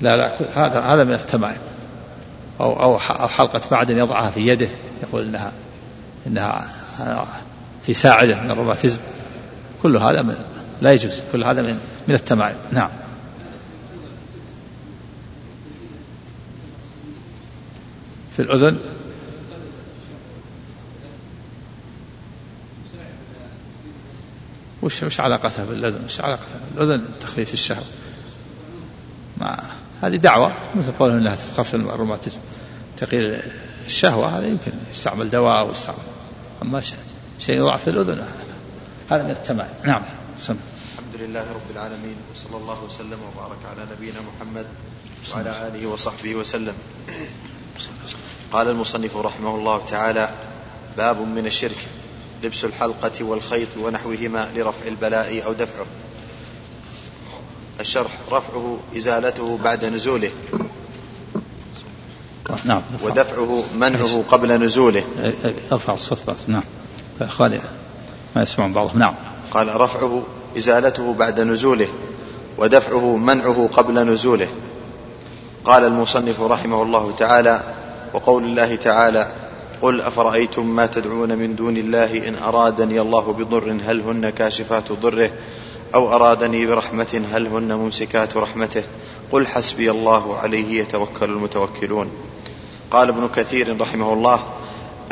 لا 0.00 0.16
لا 0.16 0.32
هذا 0.54 0.80
هذا 0.80 1.04
من 1.04 1.12
التمائم. 1.12 1.58
أو 2.60 2.82
أو 2.82 2.98
حلقة 3.28 3.60
معدن 3.70 3.98
يضعها 3.98 4.30
في 4.30 4.46
يده 4.46 4.68
يقول 5.02 5.22
إنها 5.22 5.52
إنها 6.26 6.68
في 7.86 7.94
ساعدة 7.94 8.40
من 8.40 8.50
الروماتيزم 8.50 8.98
كل 9.82 9.96
هذا 9.96 10.22
من 10.22 10.36
لا 10.82 10.92
يجوز. 10.92 11.22
كل 11.32 11.44
هذا 11.44 11.62
من 11.62 11.80
من 12.08 12.14
التمائم. 12.14 12.56
نعم. 12.72 12.88
في 18.42 18.48
الأذن 18.48 18.78
وش 24.82 25.02
وش 25.02 25.20
علاقتها 25.20 25.64
بالأذن؟ 25.64 26.04
وش 26.04 26.20
علاقتها 26.20 26.60
بالأذن 26.74 27.04
تخفيف 27.20 27.52
الشهوة؟ 27.52 27.84
ما 29.36 29.62
هذه 30.02 30.16
دعوة 30.16 30.52
مثل 30.74 30.92
قولهم 30.98 31.16
إنها 31.16 31.34
تخفف 31.34 31.74
الروماتيزم 31.74 32.38
تقيل 32.96 33.42
الشهوة 33.86 34.38
هذا 34.38 34.46
يمكن 34.46 34.72
يستعمل 34.90 35.30
دواء 35.30 35.58
أو 35.58 35.70
يستعمل 35.70 35.98
أما 36.62 36.82
شيء 37.38 37.56
يضعف 37.56 37.84
في 37.84 37.90
الأذن 37.90 38.26
هذا 39.10 39.22
من 39.22 39.30
التمام 39.30 39.68
نعم 39.84 40.02
سم. 40.38 40.56
الحمد 40.92 41.20
لله 41.20 41.40
رب 41.40 41.70
العالمين 41.74 42.16
وصلى 42.34 42.56
الله 42.56 42.84
وسلم 42.84 43.18
وبارك 43.22 43.58
على 43.70 43.86
نبينا 43.96 44.18
محمد 44.20 44.66
وعلى 45.32 45.68
آله 45.68 45.86
وصحبه 45.86 46.34
وسلم 46.34 46.74
قال 48.52 48.68
المصنف 48.68 49.16
رحمه 49.16 49.54
الله 49.54 49.80
تعالى 49.90 50.30
باب 50.96 51.20
من 51.20 51.46
الشرك 51.46 51.86
لبس 52.42 52.64
الحلقة 52.64 53.24
والخيط 53.24 53.68
ونحوهما 53.80 54.48
لرفع 54.56 54.86
البلاء 54.86 55.44
أو 55.46 55.52
دفعه. 55.52 55.86
الشرح 57.80 58.10
رفعه 58.32 58.78
إزالته 58.96 59.58
بعد 59.64 59.84
نزوله. 59.84 60.30
نعم. 62.64 62.82
ودفعه 63.02 63.64
منعه 63.74 64.24
قبل 64.28 64.64
نزوله. 64.64 65.04
ارفع 65.72 65.94
الصوت 65.94 66.30
بس 66.30 66.48
نعم. 66.48 66.62
فإخواني 67.20 67.60
ما 68.36 68.42
يسمعون 68.42 68.72
بعضهم. 68.72 68.98
نعم. 68.98 69.14
قال 69.50 69.80
رفعه 69.80 70.22
إزالته 70.58 71.14
بعد 71.14 71.40
نزوله 71.40 71.88
ودفعه 72.58 73.16
منعه 73.16 73.68
قبل 73.72 74.06
نزوله. 74.06 74.48
قال 75.64 75.84
المصنف 75.84 76.40
رحمه 76.40 76.82
الله 76.82 77.14
تعالى 77.18 77.81
وقول 78.12 78.44
الله 78.44 78.76
تعالى 78.76 79.32
قل 79.82 80.00
أفرأيتم 80.00 80.66
ما 80.66 80.86
تدعون 80.86 81.38
من 81.38 81.56
دون 81.56 81.76
الله 81.76 82.28
إن 82.28 82.34
أرادني 82.42 83.00
الله 83.00 83.32
بضر 83.32 83.76
هل 83.86 84.00
هن 84.00 84.30
كاشفات 84.30 84.92
ضره 84.92 85.30
أو 85.94 86.14
أرادني 86.14 86.66
برحمة 86.66 87.22
هل 87.32 87.46
هن 87.46 87.72
ممسكات 87.72 88.36
رحمته 88.36 88.82
قل 89.32 89.46
حسبي 89.46 89.90
الله 89.90 90.38
عليه 90.38 90.80
يتوكل 90.80 91.30
المتوكلون 91.30 92.10
قال 92.90 93.08
ابن 93.08 93.28
كثير 93.36 93.80
رحمه 93.80 94.12
الله 94.12 94.40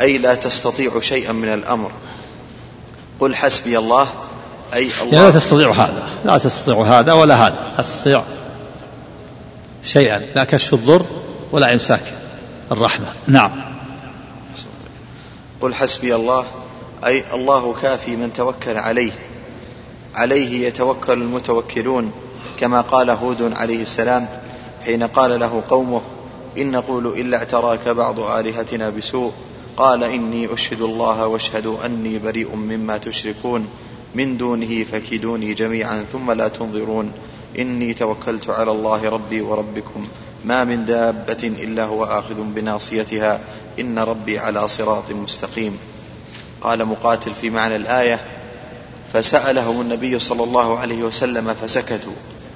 أي 0.01 0.17
لا 0.17 0.35
تستطيع 0.35 0.99
شيئا 0.99 1.31
من 1.31 1.53
الأمر 1.53 1.91
قل 3.19 3.35
حسبي 3.35 3.77
الله 3.77 4.07
أي 4.73 4.89
الله 5.01 5.13
يعني 5.13 5.25
لا 5.25 5.31
تستطيع 5.31 5.71
هذا 5.71 6.09
لا 6.25 6.37
تستطيع 6.37 6.99
هذا 6.99 7.13
ولا 7.13 7.47
هذا 7.47 7.71
لا 7.77 7.83
تستطيع 7.83 8.23
شيئا 9.83 10.21
لا 10.35 10.43
كشف 10.43 10.73
الضر 10.73 11.05
ولا 11.51 11.73
إمساك. 11.73 12.13
الرحمة. 12.71 13.13
نعم. 13.27 13.51
قل 15.61 15.73
حسبي 15.73 16.15
الله 16.15 16.45
أي 17.05 17.23
الله 17.33 17.73
كافي 17.81 18.15
من 18.15 18.33
توكل 18.33 18.77
عليه. 18.77 19.11
عليه 20.15 20.67
يتوكل 20.67 21.13
المتوكلون 21.13 22.11
كما 22.59 22.81
قال 22.81 23.09
هود 23.09 23.53
عليه 23.53 23.81
السلام 23.81 24.27
حين 24.85 25.03
قال 25.03 25.39
له 25.39 25.63
قومه 25.69 26.01
إن 26.57 26.71
نقول 26.71 27.07
إلا 27.07 27.37
اعتراك 27.37 27.87
بعض 27.87 28.19
آلهتنا 28.19 28.89
بسوء. 28.89 29.31
قال 29.77 30.03
إني 30.03 30.53
أشهد 30.53 30.81
الله 30.81 31.27
واشهدوا 31.27 31.85
أني 31.85 32.19
بريء 32.19 32.55
مما 32.55 32.97
تشركون. 32.97 33.67
من 34.15 34.37
دونه 34.37 34.83
فكيدوني 34.83 35.53
جميعا 35.53 36.05
ثم 36.13 36.31
لا 36.31 36.47
تنظرون. 36.47 37.11
إني 37.59 37.93
توكلت 37.93 38.49
على 38.49 38.71
الله 38.71 39.09
ربي 39.09 39.41
وربكم. 39.41 40.07
ما 40.45 40.63
من 40.63 40.85
دابة 40.85 41.43
إلا 41.43 41.83
هو 41.83 42.03
آخذ 42.03 42.41
بناصيتها. 42.41 43.39
إن 43.79 43.99
ربي 43.99 44.39
على 44.39 44.67
صراط 44.67 45.11
مستقيم. 45.11 45.77
قال 46.61 46.85
مقاتل 46.85 47.33
في 47.41 47.49
معنى 47.49 47.75
الآية 47.75 48.19
فسألهم 49.13 49.81
النبي 49.81 50.19
صلى 50.19 50.43
الله 50.43 50.79
عليه 50.79 51.03
وسلم 51.03 51.53
فسكتوا. 51.53 52.13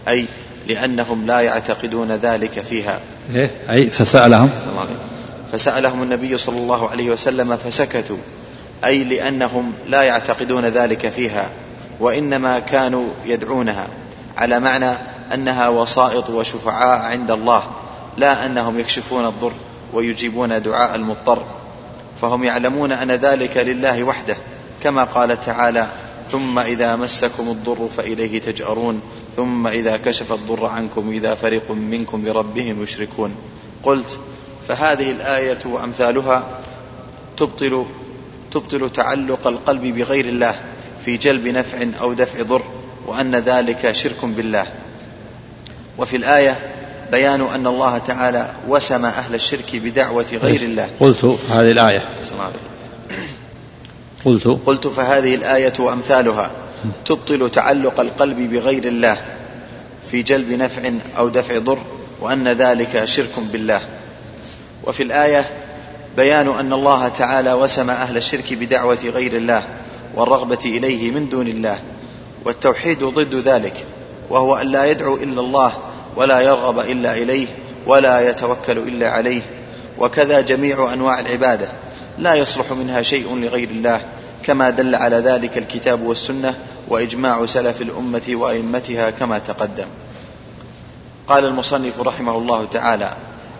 أي 0.07 0.25
لأنهم 0.67 1.25
لا 1.25 1.39
يعتقدون 1.39 2.11
ذلك 2.11 2.59
فيها. 2.69 2.99
إيه؟ 3.35 3.51
أي 3.69 3.89
فسألهم؟ 3.89 4.49
فسألهم 5.51 6.03
النبي 6.03 6.37
صلى 6.37 6.57
الله 6.57 6.89
عليه 6.89 7.09
وسلم 7.09 7.57
فسكتوا. 7.57 8.17
أي 8.85 9.03
لأنهم 9.03 9.73
لا 9.87 10.01
يعتقدون 10.01 10.65
ذلك 10.65 11.09
فيها. 11.09 11.49
وإنما 11.99 12.59
كانوا 12.59 13.07
يدعونها. 13.25 13.87
على 14.37 14.59
معنى 14.59 14.91
أنها 15.33 15.69
وسائط 15.69 16.29
وشفعاء 16.29 17.11
عند 17.11 17.31
الله 17.31 17.63
لا 18.17 18.45
أنهم 18.45 18.79
يكشفون 18.79 19.25
الضر 19.25 19.53
ويجيبون 19.93 20.61
دعاء 20.61 20.95
المضطر. 20.95 21.43
فهم 22.21 22.43
يعلمون 22.43 22.91
أن 22.91 23.11
ذلك 23.11 23.57
لله 23.57 24.03
وحده 24.03 24.37
كما 24.83 25.03
قال 25.03 25.39
تعالى 25.39 25.87
ثم 26.31 26.59
إذا 26.59 26.95
مسكم 26.95 27.49
الضر 27.49 27.89
فإليه 27.97 28.39
تجأرون 28.39 29.01
ثم 29.35 29.67
إذا 29.67 29.97
كشف 29.97 30.31
الضر 30.31 30.65
عنكم 30.65 31.11
إذا 31.11 31.35
فريق 31.35 31.71
منكم 31.71 32.23
بربهم 32.23 32.83
يشركون. 32.83 33.35
قلت 33.83 34.19
فهذه 34.67 35.11
الآية 35.11 35.59
وأمثالها 35.65 36.43
تبطل 37.37 37.85
تبطل 38.51 38.89
تعلق 38.89 39.47
القلب 39.47 39.81
بغير 39.81 40.25
الله 40.25 40.55
في 41.05 41.17
جلب 41.17 41.47
نفع 41.47 41.87
أو 42.01 42.13
دفع 42.13 42.41
ضر 42.41 42.61
وأن 43.07 43.35
ذلك 43.35 43.91
شرك 43.91 44.25
بالله. 44.25 44.67
وفي 45.97 46.15
الآية 46.15 46.59
بيان 47.11 47.41
أن 47.41 47.67
الله 47.67 47.97
تعالى 47.97 48.49
وسم 48.67 49.05
أهل 49.05 49.35
الشرك 49.35 49.75
بدعوة 49.75 50.25
غير 50.43 50.61
الله. 50.61 50.89
قلت 50.99 51.25
هذه 51.25 51.71
الآية. 51.71 52.03
قلت. 54.25 54.47
قلت 54.65 54.87
فهذه 54.87 55.35
الآية 55.35 55.73
وأمثالها 55.79 56.51
تبطل 57.05 57.49
تعلق 57.49 57.99
القلب 57.99 58.53
بغير 58.53 58.83
الله 58.83 59.17
في 60.11 60.21
جلب 60.21 60.51
نفع 60.51 60.91
أو 61.17 61.29
دفع 61.29 61.57
ضر 61.57 61.79
وأن 62.21 62.47
ذلك 62.47 63.05
شرك 63.05 63.39
بالله. 63.51 63.81
وفي 64.83 65.03
الآية 65.03 65.45
بيان 66.17 66.47
أن 66.59 66.73
الله 66.73 67.07
تعالى 67.07 67.53
وسم 67.53 67.89
أهل 67.89 68.17
الشرك 68.17 68.53
بدعوة 68.53 68.99
غير 69.05 69.33
الله 69.37 69.63
والرغبة 70.15 70.59
إليه 70.65 71.11
من 71.11 71.29
دون 71.29 71.47
الله 71.47 71.79
والتوحيد 72.45 73.03
ضد 73.03 73.35
ذلك. 73.35 73.85
وهو 74.29 74.55
أن 74.55 74.67
لا 74.67 74.85
يدعو 74.85 75.15
إلا 75.15 75.41
الله 75.41 75.73
ولا 76.15 76.41
يرغب 76.41 76.79
إلا 76.79 77.17
إليه 77.17 77.47
ولا 77.87 78.29
يتوكل 78.29 78.77
إلا 78.77 79.09
عليه. 79.09 79.41
وكذا 79.99 80.41
جميع 80.41 80.93
أنواع 80.93 81.19
العبادة. 81.19 81.69
لا 82.19 82.33
يصلح 82.33 82.71
منها 82.71 83.01
شيء 83.01 83.35
لغير 83.35 83.69
الله 83.69 84.01
كما 84.43 84.69
دل 84.69 84.95
على 84.95 85.17
ذلك 85.17 85.57
الكتاب 85.57 86.01
والسنة 86.01 86.53
وإجماع 86.87 87.45
سلف 87.45 87.81
الأمة 87.81 88.23
وأئمتها 88.29 89.09
كما 89.09 89.39
تقدم. 89.39 89.87
قال 91.27 91.45
المصنف 91.45 92.01
رحمه 92.01 92.37
الله 92.37 92.65
تعالى 92.71 93.13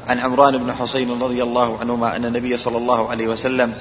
عن 0.07 0.19
عمران 0.19 0.57
بن 0.57 0.73
حسين 0.73 1.21
رضي 1.21 1.43
الله 1.43 1.77
عنهما 1.81 2.15
أن 2.15 2.25
النبي 2.25 2.57
صلى 2.57 2.77
الله 2.77 3.09
عليه 3.09 3.27
وسلم 3.27 3.73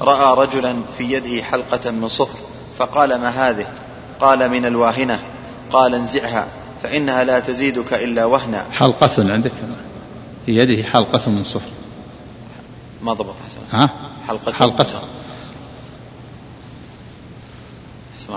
رأى 0.00 0.36
رجلا 0.36 0.76
في 0.98 1.12
يده 1.12 1.42
حلقة 1.42 1.90
من 1.90 2.08
صفر 2.08 2.38
فقال 2.78 3.14
ما 3.20 3.28
هذه؟ 3.28 3.66
قال 4.20 4.48
من 4.48 4.66
الواهنة. 4.66 5.20
قال 5.72 5.94
انزعها 5.94 6.46
فإنها 6.82 7.24
لا 7.24 7.40
تزيدك 7.40 7.94
إلا 7.94 8.24
وهنا. 8.24 8.64
حلقة 8.72 9.32
عندك؟ 9.32 9.52
في 10.46 10.56
يده 10.56 10.82
حلقة 10.88 11.30
من 11.30 11.44
صفر. 11.44 11.70
ما 13.02 13.12
ضبط 13.12 13.34
حسن 13.48 13.60
ها؟ 13.72 13.90
حلقة 14.28 14.52
حلقة. 14.52 15.02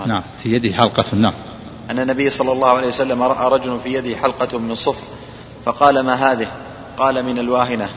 نعم 0.06 0.22
في 0.42 0.52
يده 0.52 0.72
حلقة 0.72 1.16
نعم. 1.16 1.32
أن 1.90 1.98
النبي 1.98 2.30
صلى 2.30 2.52
الله 2.52 2.68
عليه 2.68 2.88
وسلم 2.88 3.22
رأى 3.22 3.48
رجل 3.48 3.80
في 3.80 3.94
يده 3.94 4.16
حلقة 4.16 4.58
من 4.58 4.74
صفر 4.74 5.02
فقال 5.64 6.00
ما 6.00 6.14
هذه؟ 6.14 6.46
قال 6.98 7.22
من 7.22 7.38
الواهنة. 7.38 7.88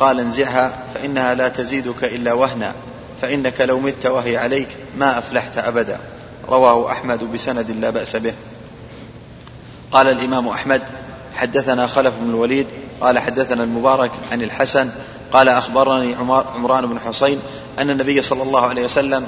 قال 0.00 0.20
انزعها 0.20 0.78
فإنها 0.94 1.34
لا 1.34 1.48
تزيدك 1.48 2.04
إلا 2.04 2.32
وهنا. 2.32 2.74
فإنك 3.22 3.60
لو 3.60 3.80
مت 3.80 4.06
وهي 4.06 4.36
عليك 4.36 4.68
ما 4.98 5.18
أفلحت 5.18 5.58
أبدا. 5.58 6.00
رواه 6.48 6.92
أحمد 6.92 7.32
بسند 7.32 7.70
لا 7.70 7.90
بأس 7.90 8.16
به. 8.16 8.34
قال 9.96 10.08
الإمام 10.08 10.48
أحمد 10.48 10.82
حدثنا 11.34 11.86
خلف 11.86 12.14
بن 12.20 12.30
الوليد 12.30 12.66
قال 13.00 13.18
حدثنا 13.18 13.64
المبارك 13.64 14.10
عن 14.32 14.42
الحسن 14.42 14.90
قال 15.32 15.48
أخبرني 15.48 16.14
عمران 16.54 16.86
بن 16.86 17.00
حسين 17.00 17.38
أن 17.78 17.90
النبي 17.90 18.22
صلى 18.22 18.42
الله 18.42 18.66
عليه 18.66 18.84
وسلم 18.84 19.26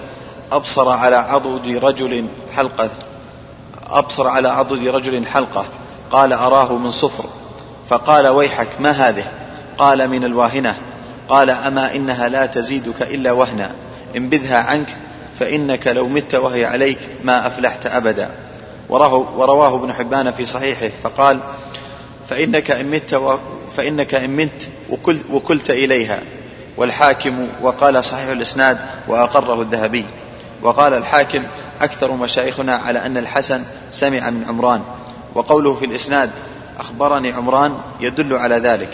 أبصر 0.53 0.89
على 0.89 1.16
عضد 1.16 1.77
رجل 1.83 2.27
حلقة 2.57 2.91
أبصر 3.87 4.29
على 4.29 4.49
عضد 4.49 4.87
رجل 4.87 5.27
حلقة 5.27 5.66
قال 6.11 6.33
أراه 6.33 6.79
من 6.79 6.91
صفر 6.91 7.25
فقال 7.89 8.29
ويحك 8.29 8.69
ما 8.81 8.91
هذه؟ 8.91 9.25
قال 9.79 10.09
من 10.09 10.25
الواهنة 10.25 10.77
قال 11.29 11.51
أما 11.51 11.95
إنها 11.95 12.29
لا 12.29 12.47
تزيدك 12.47 13.03
إلا 13.03 13.33
وهنا 13.33 13.71
انبذها 14.16 14.59
عنك 14.59 14.97
فإنك 15.39 15.87
لو 15.87 16.09
مت 16.09 16.35
وهي 16.35 16.64
عليك 16.64 16.99
ما 17.25 17.47
أفلحت 17.47 17.87
أبدا. 17.87 18.31
ورواه 18.89 19.76
ابن 19.76 19.93
حبان 19.93 20.32
في 20.32 20.47
صحيحه 20.47 20.91
فقال 21.03 21.41
فإنك 22.28 22.70
إن 22.70 22.91
مت 22.91 23.14
و 23.14 23.36
فإنك 23.76 24.14
إن 24.14 24.36
مت 24.36 24.68
وكل 24.91 25.16
وكلت 25.30 25.70
إليها. 25.70 26.20
والحاكم 26.76 27.49
وقال 27.62 28.05
صحيح 28.05 28.28
الإسناد 28.28 28.78
وأقره 29.09 29.62
الذهبي. 29.62 30.05
وقال 30.62 30.95
الحاكم 30.95 31.43
أكثر 31.80 32.12
مشايخنا 32.12 32.74
على 32.74 33.07
أن 33.07 33.16
الحسن 33.16 33.62
سمع 33.93 34.30
من 34.30 34.45
عمران. 34.49 34.82
وقوله 35.34 35.74
في 35.74 35.84
الإسناد 35.84 36.30
أخبرني 36.78 37.32
عمران 37.32 37.78
يدل 38.01 38.34
على 38.34 38.57
ذلك. 38.57 38.91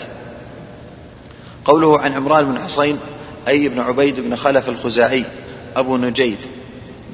قوله 1.65 1.99
عن 1.99 2.13
عمران 2.13 2.45
بن 2.45 2.59
حصين 2.59 2.99
أي 3.47 3.69
بن 3.69 3.79
عبيد 3.79 4.19
بن 4.19 4.35
خلف 4.35 4.69
الخزاعي 4.69 5.25
أبو 5.75 5.97
نجيد 5.97 6.37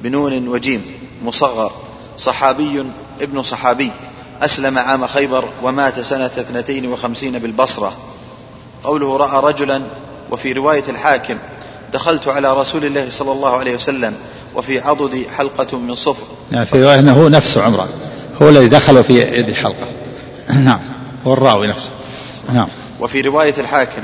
بنون 0.02 0.48
وجيم 0.48 0.84
مصغر. 1.24 1.72
صحابي 2.16 2.84
ابن 3.20 3.42
صحابي 3.42 3.90
أسلم 4.42 4.78
عام 4.78 5.06
خيبر 5.06 5.44
ومات 5.62 6.00
سنة 6.00 6.26
اثنتين 6.26 6.92
وخمسين 6.92 7.38
بالبصرة. 7.38 7.92
قوله 8.84 9.16
رأى 9.16 9.40
رجلا 9.40 9.82
وفي 10.30 10.52
رواية 10.52 10.82
الحاكم 10.88 11.38
دخلت 11.92 12.28
على 12.28 12.52
رسول 12.52 12.84
الله 12.84 13.06
صلى 13.10 13.32
الله 13.32 13.56
عليه 13.56 13.74
وسلم 13.74 14.14
وفي 14.54 14.80
عضدي 14.80 15.26
حلقة 15.30 15.78
من 15.78 15.94
صفر. 15.94 16.26
يعني 16.52 16.66
في 16.66 16.82
رواية 16.82 16.98
أنه 16.98 17.22
هو 17.22 17.28
نفسه 17.28 17.62
عمران. 17.62 17.88
هو 18.42 18.48
الذي 18.48 18.68
دخل 18.68 19.04
في 19.04 19.38
يد 19.38 19.48
الحلقة. 19.48 19.86
نعم 20.64 20.80
هو 21.26 21.32
الراوي 21.32 21.66
نفسه. 21.66 21.90
نعم. 22.52 22.68
وفي 23.00 23.20
رواية 23.20 23.54
الحاكم 23.58 24.02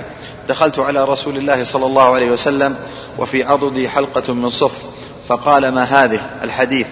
دخلت 0.49 0.79
على 0.79 1.05
رسول 1.05 1.37
الله 1.37 1.65
صلى 1.65 1.87
الله 1.87 2.15
عليه 2.15 2.31
وسلم 2.31 2.77
وفي 3.19 3.43
عضدي 3.43 3.89
حلقة 3.89 4.33
من 4.33 4.49
صفر. 4.49 4.83
فقال 5.29 5.69
ما 5.69 5.83
هذه 5.83 6.21
الحديث؟ 6.43 6.87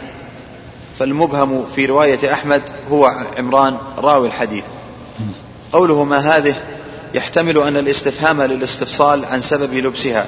فالمبهم 0.99 1.67
في 1.67 1.87
رواية 1.87 2.33
أحمد 2.33 2.63
هو 2.91 3.07
عمران 3.39 3.79
راوي 3.99 4.27
الحديث. 4.27 4.65
قوله 5.73 6.05
ما 6.05 6.19
هذه؟ 6.19 6.55
يحتمل 7.15 7.59
أن 7.59 7.77
الاستفهام 7.77 8.43
للاستفصال 8.43 9.25
عن 9.25 9.41
سبب 9.41 9.75
لبسها 9.75 10.27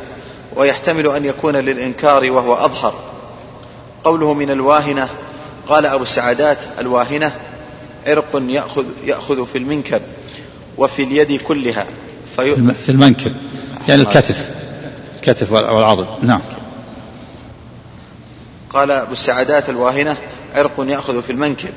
ويحتمل 0.56 1.06
أن 1.06 1.24
يكون 1.24 1.56
للإنكار 1.56 2.30
وهو 2.30 2.54
أظهر. 2.54 2.94
قوله 4.04 4.34
من 4.34 4.50
الواهنة 4.50 5.08
قال 5.68 5.86
أبو 5.86 6.02
السعادات 6.02 6.58
الواهنة 6.78 7.32
عرق 8.06 8.42
يأخذ, 8.48 8.84
يأخذ 9.04 9.46
في 9.46 9.58
المنكب 9.58 10.02
وفي 10.78 11.02
اليد 11.02 11.42
كلها. 11.42 11.86
في, 12.36 12.72
في 12.72 12.88
المنكب. 12.88 13.34
يعني 13.88 14.02
الكتف. 14.02 14.50
الكتف 15.16 15.52
والعضد. 15.52 16.06
نعم. 16.22 16.40
قال 18.70 18.90
أبو 18.90 19.12
السعادات 19.12 19.70
الواهنة 19.70 20.16
عرق 20.54 20.72
يأخذ 20.78 21.22
في 21.22 21.32
المنكب 21.32 21.72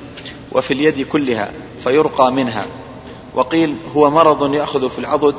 وفي 0.52 0.74
اليد 0.74 1.08
كلها 1.08 1.52
فيرقى 1.84 2.32
منها. 2.32 2.66
وقيل 3.34 3.76
هو 3.96 4.10
مرض 4.12 4.54
يأخذ 4.54 4.90
في 4.90 5.00
العضد 5.00 5.36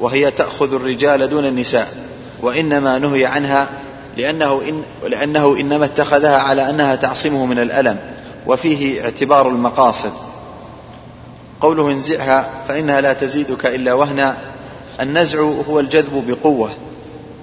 وهي 0.00 0.30
تأخذ 0.30 0.74
الرجال 0.74 1.28
دون 1.28 1.46
النساء 1.46 1.96
وإنما 2.42 2.98
نهي 2.98 3.26
عنها 3.26 3.68
لأنه, 4.16 4.62
إن 4.68 4.82
لأنه 5.10 5.56
إنما 5.60 5.84
اتخذها 5.84 6.36
على 6.36 6.70
أنها 6.70 6.94
تعصمه 6.94 7.46
من 7.46 7.58
الألم 7.58 7.98
وفيه 8.46 9.04
اعتبار 9.04 9.48
المقاصد. 9.48 10.12
قوله 11.60 11.90
انزعها 11.90 12.50
فإنها 12.68 13.00
لا 13.00 13.12
تزيدك 13.12 13.66
إلا 13.66 13.92
وهنا. 13.92 14.36
النزع 15.00 15.40
هو 15.40 15.80
الجذب 15.80 16.24
بقوة. 16.28 16.70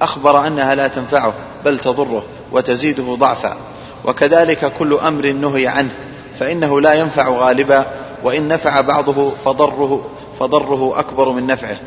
أخبر 0.01 0.47
أنها 0.47 0.75
لا 0.75 0.87
تنفعه 0.87 1.33
بل 1.65 1.79
تضره 1.79 2.23
وتزيده 2.51 3.15
ضعفا. 3.15 3.57
وكذلك 4.05 4.73
كل 4.79 4.93
أمر 4.93 5.31
نهي 5.31 5.67
عنه 5.67 5.91
فإنه 6.39 6.81
لا 6.81 6.93
ينفع 6.93 7.29
غالبا 7.29 7.85
وإن 8.23 8.47
نفع 8.47 8.81
بعضه 8.81 9.29
فضره 9.29 10.09
فضره 10.39 10.99
أكبر 10.99 11.31
من 11.31 11.47
نفعه. 11.47 11.79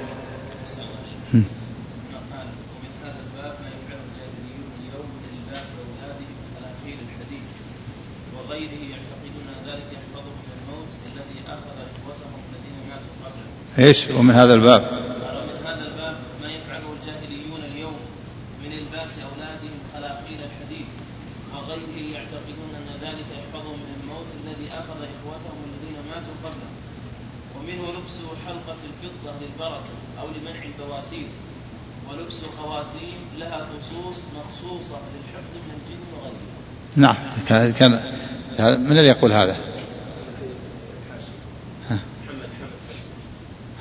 إيش؟ 13.79 14.07
ومن 14.19 14.35
هذا 14.35 14.55
الباب 14.55 14.83
ومن 14.83 15.67
هذا 15.67 15.85
الباب 15.91 16.17
ما 16.43 16.49
يفعله 16.49 16.89
الجاهليون 16.97 17.61
اليوم 17.73 17.97
من 18.65 18.73
الباس 18.73 19.13
اولادهم 19.29 19.79
خلاقيل 19.95 20.39
الحديد 20.49 20.87
وغيره 21.55 21.97
يعتقدون 22.15 22.71
ان 22.81 22.89
ذلك 23.03 23.27
يحفظهم 23.39 23.79
من 23.87 23.93
الموت 24.01 24.31
الذي 24.41 24.69
اخذ 24.81 24.99
اخوتهم 25.15 25.59
الذين 25.69 25.97
ماتوا 26.11 26.37
قبله 26.45 26.71
ومنه 27.57 27.85
لبس 27.99 28.17
حلقه 28.47 28.81
الفضه 28.91 29.33
للبركه 29.41 29.95
أو 30.21 30.27
لمنع 30.35 30.63
البواسير 30.71 31.29
ولبس 32.09 32.39
خواتيم 32.59 33.21
لها 33.39 33.67
خصوص 33.71 34.17
مخصوصه 34.39 34.99
للحفظ 35.13 35.55
من 35.67 35.75
الجن 35.79 36.03
وغيره 36.15 36.55
نعم 36.97 37.17
كان 37.49 37.73
كان 37.73 38.01
من 38.59 38.93
الذي 38.93 39.07
يقول 39.07 39.33
هذا؟ 39.33 39.57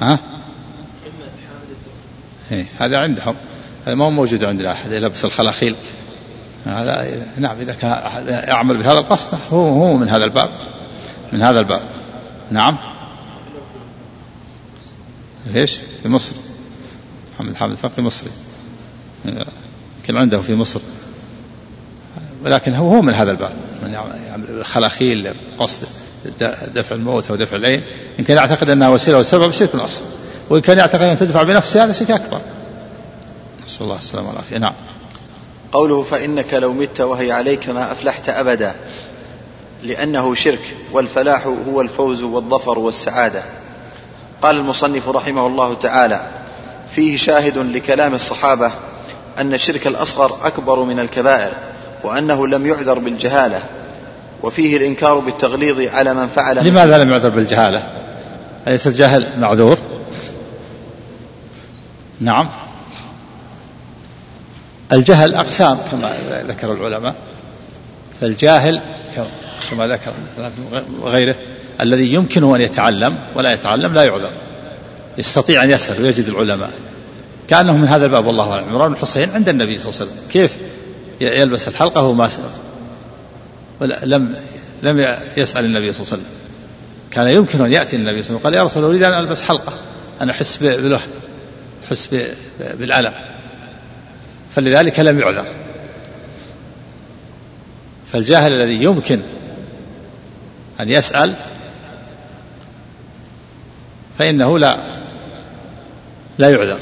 ها؟ 0.02 0.20
إيه 2.52 2.66
هذا 2.80 2.98
عندهم. 2.98 3.36
هذا 3.86 3.96
ما 3.96 4.06
هو 4.06 4.12
موجود 4.12 4.44
عند 4.44 4.62
أحد 4.62 4.92
يلبس 4.92 5.26
الخلاخيل. 5.26 5.76
هذا 6.66 7.26
نعم 7.38 7.60
إذا 7.60 7.74
كان 7.74 8.28
يعمل 8.28 8.78
بهذا 8.78 9.00
القصد 9.00 9.38
هو 9.52 9.68
هو 9.68 9.98
من 9.98 10.10
هذا 10.10 10.26
الباب. 10.26 10.50
من 11.34 11.42
هذا 11.42 11.60
الباب. 11.60 11.82
نعم. 12.52 12.78
إيش؟ 15.56 15.80
في 16.04 16.10
مصر. 16.10 16.36
محمد 17.36 17.56
حامد 17.56 17.72
الفقي 17.72 18.02
مصري. 18.02 18.30
يمكن 19.26 20.18
عنده 20.18 20.42
في 20.42 20.56
مصر. 20.56 20.80
ولكن 22.46 22.74
هو 22.74 22.96
هو 22.96 23.02
من 23.02 23.14
هذا 23.14 23.32
الباب. 23.32 23.52
من 23.84 23.98
الخلاخيل 24.50 25.34
قصد 25.58 25.88
دفع 26.76 26.96
الموت 26.96 27.30
أو 27.30 27.36
دفع 27.36 27.56
العين. 27.56 27.82
إن 28.20 28.24
كان 28.24 28.38
يعتقد 28.38 28.70
أنها 28.70 28.90
وسيلة 28.90 29.18
وسبب 29.18 29.52
شرك 29.52 29.76
أصغر 29.76 30.06
وإن 30.50 30.62
كان 30.62 30.78
يعتقد 30.78 31.02
أنها 31.02 31.16
تدفع 31.16 31.44
بنفسها 31.44 31.86
هذا 31.86 31.92
شرك 31.92 32.12
أكبر. 32.12 32.42
نسأل 33.66 33.84
الله 33.84 33.98
السلامة 33.98 34.30
والعافية. 34.30 34.58
نعم. 34.58 34.74
قوله 35.72 36.04
فإنك 36.04 36.54
لو 36.54 36.74
مت 36.74 37.02
وهي 37.02 37.32
عليك 37.32 37.70
ما 37.70 37.92
أفلحت 37.92 38.30
أبدا 38.30 38.76
لأنه 39.84 40.36
شرك 40.36 40.76
والفلاح 40.92 41.48
هو 41.48 41.82
الفوز 41.82 42.24
والظفر 42.24 42.80
والسعادة. 42.80 43.44
قال 44.42 44.58
المصنف 44.58 45.10
رحمه 45.10 45.48
الله 45.48 45.74
تعالى 45.74 46.28
فيه 46.92 47.18
شاهد 47.18 47.58
لكلام 47.58 48.14
الصحابة 48.14 48.72
أن 49.38 49.54
الشرك 49.54 49.88
الأصغر 49.88 50.48
أكبر 50.48 50.84
من 50.84 51.00
الكبائر. 51.00 51.54
وأنه 52.04 52.48
لم 52.48 52.66
يعذر 52.66 53.00
بالجهالة 53.00 53.62
وفيه 54.44 54.78
الإنكار 54.78 55.20
بالتغليظ 55.20 55.82
على 55.82 56.14
من 56.14 56.28
فعل 56.28 56.68
لماذا 56.68 56.98
لم 56.98 57.12
يعذر 57.12 57.30
بالجهالة؟ 57.30 57.84
أليس 58.68 58.88
الجاهل 58.88 59.28
معذور؟ 59.40 59.78
نعم. 62.20 62.50
الجهل 64.92 65.36
أقسام 65.36 65.78
كما 65.92 66.14
ذكر 66.48 66.74
العلماء 66.74 67.16
فالجاهل 68.22 68.82
كما 69.72 69.88
ذكر 69.88 70.12
وغيره 71.02 71.36
الذي 71.82 72.14
يمكنه 72.14 72.56
أن 72.56 72.62
يتعلم 72.62 73.18
ولا 73.36 73.54
يتعلم 73.54 73.94
لا 73.94 74.04
يعذر 74.04 74.30
يستطيع 75.18 75.64
أن 75.64 75.72
يسأل 75.72 76.02
ويجد 76.02 76.28
العلماء. 76.28 76.72
كأنه 77.48 77.78
من 77.78 77.88
هذا 77.88 78.06
الباب 78.06 78.26
والله 78.26 78.52
أعلم. 78.52 78.70
عمران 78.70 78.88
بن 78.88 78.94
الحصين 78.94 79.30
عند 79.30 79.50
النبي 79.50 79.80
صلى 79.80 79.90
الله 79.90 80.02
عليه 80.02 80.12
وسلم. 80.12 80.24
كيف 80.32 80.58
يلبس 81.22 81.68
الحلقة 81.68 82.02
وهو 82.02 82.14
ما 82.14 82.30
لم 83.82 84.36
لم 84.84 85.16
يسأل 85.38 85.66
النبي 85.66 85.94
صلى 85.94 86.02
الله 86.02 86.14
عليه 86.14 86.24
وسلم. 86.24 86.26
كان 87.12 87.28
يمكن 87.28 87.66
أن 87.66 87.74
يأتي 87.74 87.96
النبي 87.96 88.24
صلى 88.24 88.38
الله 88.38 88.48
عليه 88.48 88.48
وسلم 88.48 88.54
قال 88.54 88.56
يا 88.56 88.64
رسول 88.64 88.84
الله 88.84 88.90
أريد 88.90 89.04
أن 89.04 89.20
ألبس 89.20 89.42
حلقة. 89.42 89.74
أنا 90.22 90.32
أحس 90.32 90.58
بالوهن 90.58 91.08
أحس 91.88 92.10
بالألم. 92.74 93.14
فلذلك 94.56 95.00
لم 95.00 95.20
يعذر. 95.20 95.46
فالجاهل 98.12 98.52
الذي 98.52 98.84
يمكن 98.84 99.22
أن 100.80 100.90
يسأل 100.90 101.34
فإنه 104.20 104.60
لا 104.60 104.78
لا 106.38 106.50
يعذر. 106.50 106.80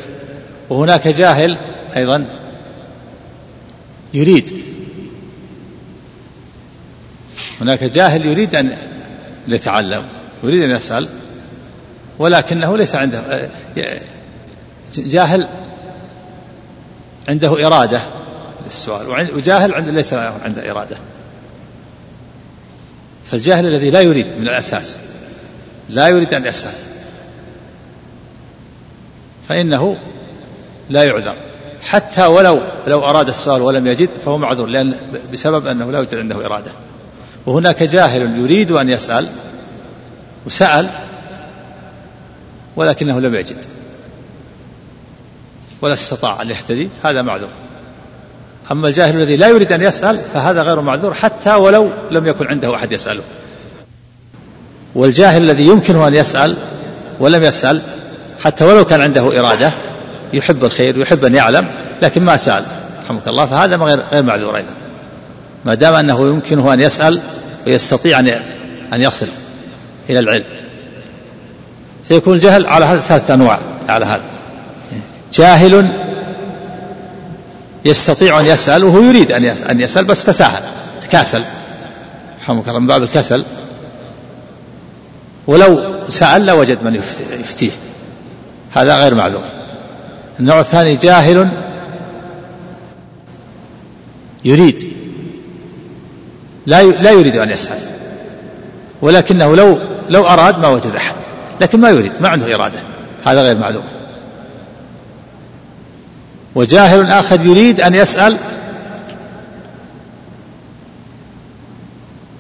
وهناك 0.70 1.08
جاهل 1.08 1.58
أيضا 1.96 2.26
يريد. 4.14 4.64
هناك 7.62 7.84
جاهل 7.84 8.26
يريد 8.26 8.56
أن 8.56 8.78
يتعلم 9.48 10.04
يريد 10.44 10.62
أن 10.62 10.72
يسأل 10.72 11.08
ولكنه 12.20 12.78
ليس 12.78 12.96
عنده 12.96 13.50
جاهل 14.98 15.48
عنده 17.30 17.68
إرادة 17.68 18.02
للسؤال 18.66 19.36
وجاهل 19.36 19.94
ليس 19.94 20.14
عنده 20.14 20.72
إرادة. 20.72 20.98
فالجاهل 23.32 23.66
الذي 23.66 23.90
لا 23.90 24.02
يريد 24.02 24.26
من 24.38 24.48
الأساس 24.48 24.98
لا 25.90 26.08
يريد 26.08 26.34
أن 26.34 26.46
يسأل 26.46 26.74
فإنه 29.50 29.98
لا 30.90 31.04
يعذر. 31.04 31.36
حتى 31.90 32.26
ولو 32.26 32.62
لو 32.88 33.06
أراد 33.06 33.28
السؤال 33.28 33.62
ولم 33.62 33.88
يجد 33.88 34.10
فهو 34.10 34.38
معذور 34.38 34.68
لأن 34.68 34.96
بسبب 35.34 35.68
أنه 35.68 35.92
لا 35.92 35.98
يوجد 35.98 36.16
عنده 36.16 36.46
إرادة. 36.46 36.72
وهناك 37.46 37.84
جاهل 37.84 38.40
يريد 38.40 38.72
أن 38.72 38.90
يسأل 38.90 39.28
وسأل 40.46 40.90
ولكنه 42.76 43.20
لم 43.20 43.36
يجد. 43.36 43.66
ولا 45.82 45.94
استطاع 45.94 46.42
أن 46.42 46.50
يهتدي 46.50 46.90
هذا 47.04 47.22
معذور. 47.22 47.50
أما 48.72 48.88
الجاهل 48.88 49.22
الذي 49.22 49.36
لا 49.36 49.48
يريد 49.48 49.72
أن 49.72 49.82
يسأل 49.82 50.18
فهذا 50.34 50.62
غير 50.62 50.82
معذور 50.82 51.14
حتى 51.14 51.54
ولو 51.54 51.90
لم 52.12 52.28
يكن 52.28 52.48
عنده 52.48 52.76
أحد 52.76 52.92
يسأله. 52.92 53.24
والجاهل 54.96 55.44
الذي 55.44 55.68
يمكنه 55.68 56.08
أن 56.08 56.14
يسأل 56.14 56.58
ولم 57.20 57.44
يسأل 57.44 57.82
حتى 58.44 58.66
ولو 58.66 58.86
كان 58.86 59.02
عنده 59.02 59.40
إرادة 59.40 59.72
يحب 60.34 60.66
الخير 60.66 61.00
ويحب 61.00 61.26
أن 61.26 61.36
يعلم 61.36 61.68
لكن 62.02 62.24
ما 62.24 62.38
سأل. 62.38 62.64
رحمك 63.06 63.28
الله. 63.28 63.46
فهذا 63.46 63.76
غير 63.76 64.00
غير 64.12 64.24
معذور 64.24 64.58
أيضا. 64.58 64.74
ما 65.66 65.74
دام 65.74 65.94
أنه 65.94 66.30
يمكنه 66.30 66.74
أن 66.74 66.80
يسأل 66.80 67.22
ويستطيع 67.68 68.20
أن 68.20 68.28
أن 68.94 69.02
يصل 69.02 69.28
إلى 70.10 70.20
العلم. 70.20 70.44
فيكون 72.08 72.34
الجهل 72.34 72.66
على 72.66 72.86
هذا 72.86 73.00
ثلاثة 73.00 73.34
أنواع 73.34 73.60
على 73.90 74.06
هذا. 74.06 74.22
جاهل 75.34 75.88
يستطيع 77.86 78.40
أن 78.40 78.46
يسأل 78.46 78.84
وهو 78.84 79.02
يريد 79.02 79.32
أن 79.70 79.80
يسأل 79.80 80.06
بس 80.06 80.26
تساهل 80.26 80.64
تكاسل. 81.02 81.44
رحمك 82.44 82.68
الله. 82.68 82.80
من 82.80 82.88
باب 82.88 83.04
الكسل. 83.04 83.46
ولو 85.48 85.84
سأل 86.10 86.46
لوجد 86.46 86.84
من 86.84 86.96
يفتيه. 87.40 87.72
هذا 88.72 88.96
غير 88.96 89.16
معذور. 89.16 89.44
النوع 90.40 90.60
الثاني 90.60 90.96
جاهل 90.96 91.50
يريد. 94.46 94.94
لا 96.66 96.84
لا 96.84 97.12
يريد 97.12 97.38
أن 97.38 97.50
يسأل. 97.50 97.80
ولكنه 99.02 99.56
لو 99.56 99.80
لو 100.10 100.28
أراد 100.28 100.60
ما 100.60 100.68
وجد 100.68 100.96
أحد. 100.96 101.16
لكن 101.62 101.80
ما 101.80 101.90
يريد 101.90 102.22
ما 102.22 102.30
عنده 102.30 102.56
إرادة. 102.56 102.80
هذا 103.26 103.42
غير 103.42 103.58
معذور 103.58 103.84
وجاهل 106.56 107.12
آخر 107.12 107.42
يريد 107.46 107.82
أن 107.82 107.96
يسأل 107.96 108.38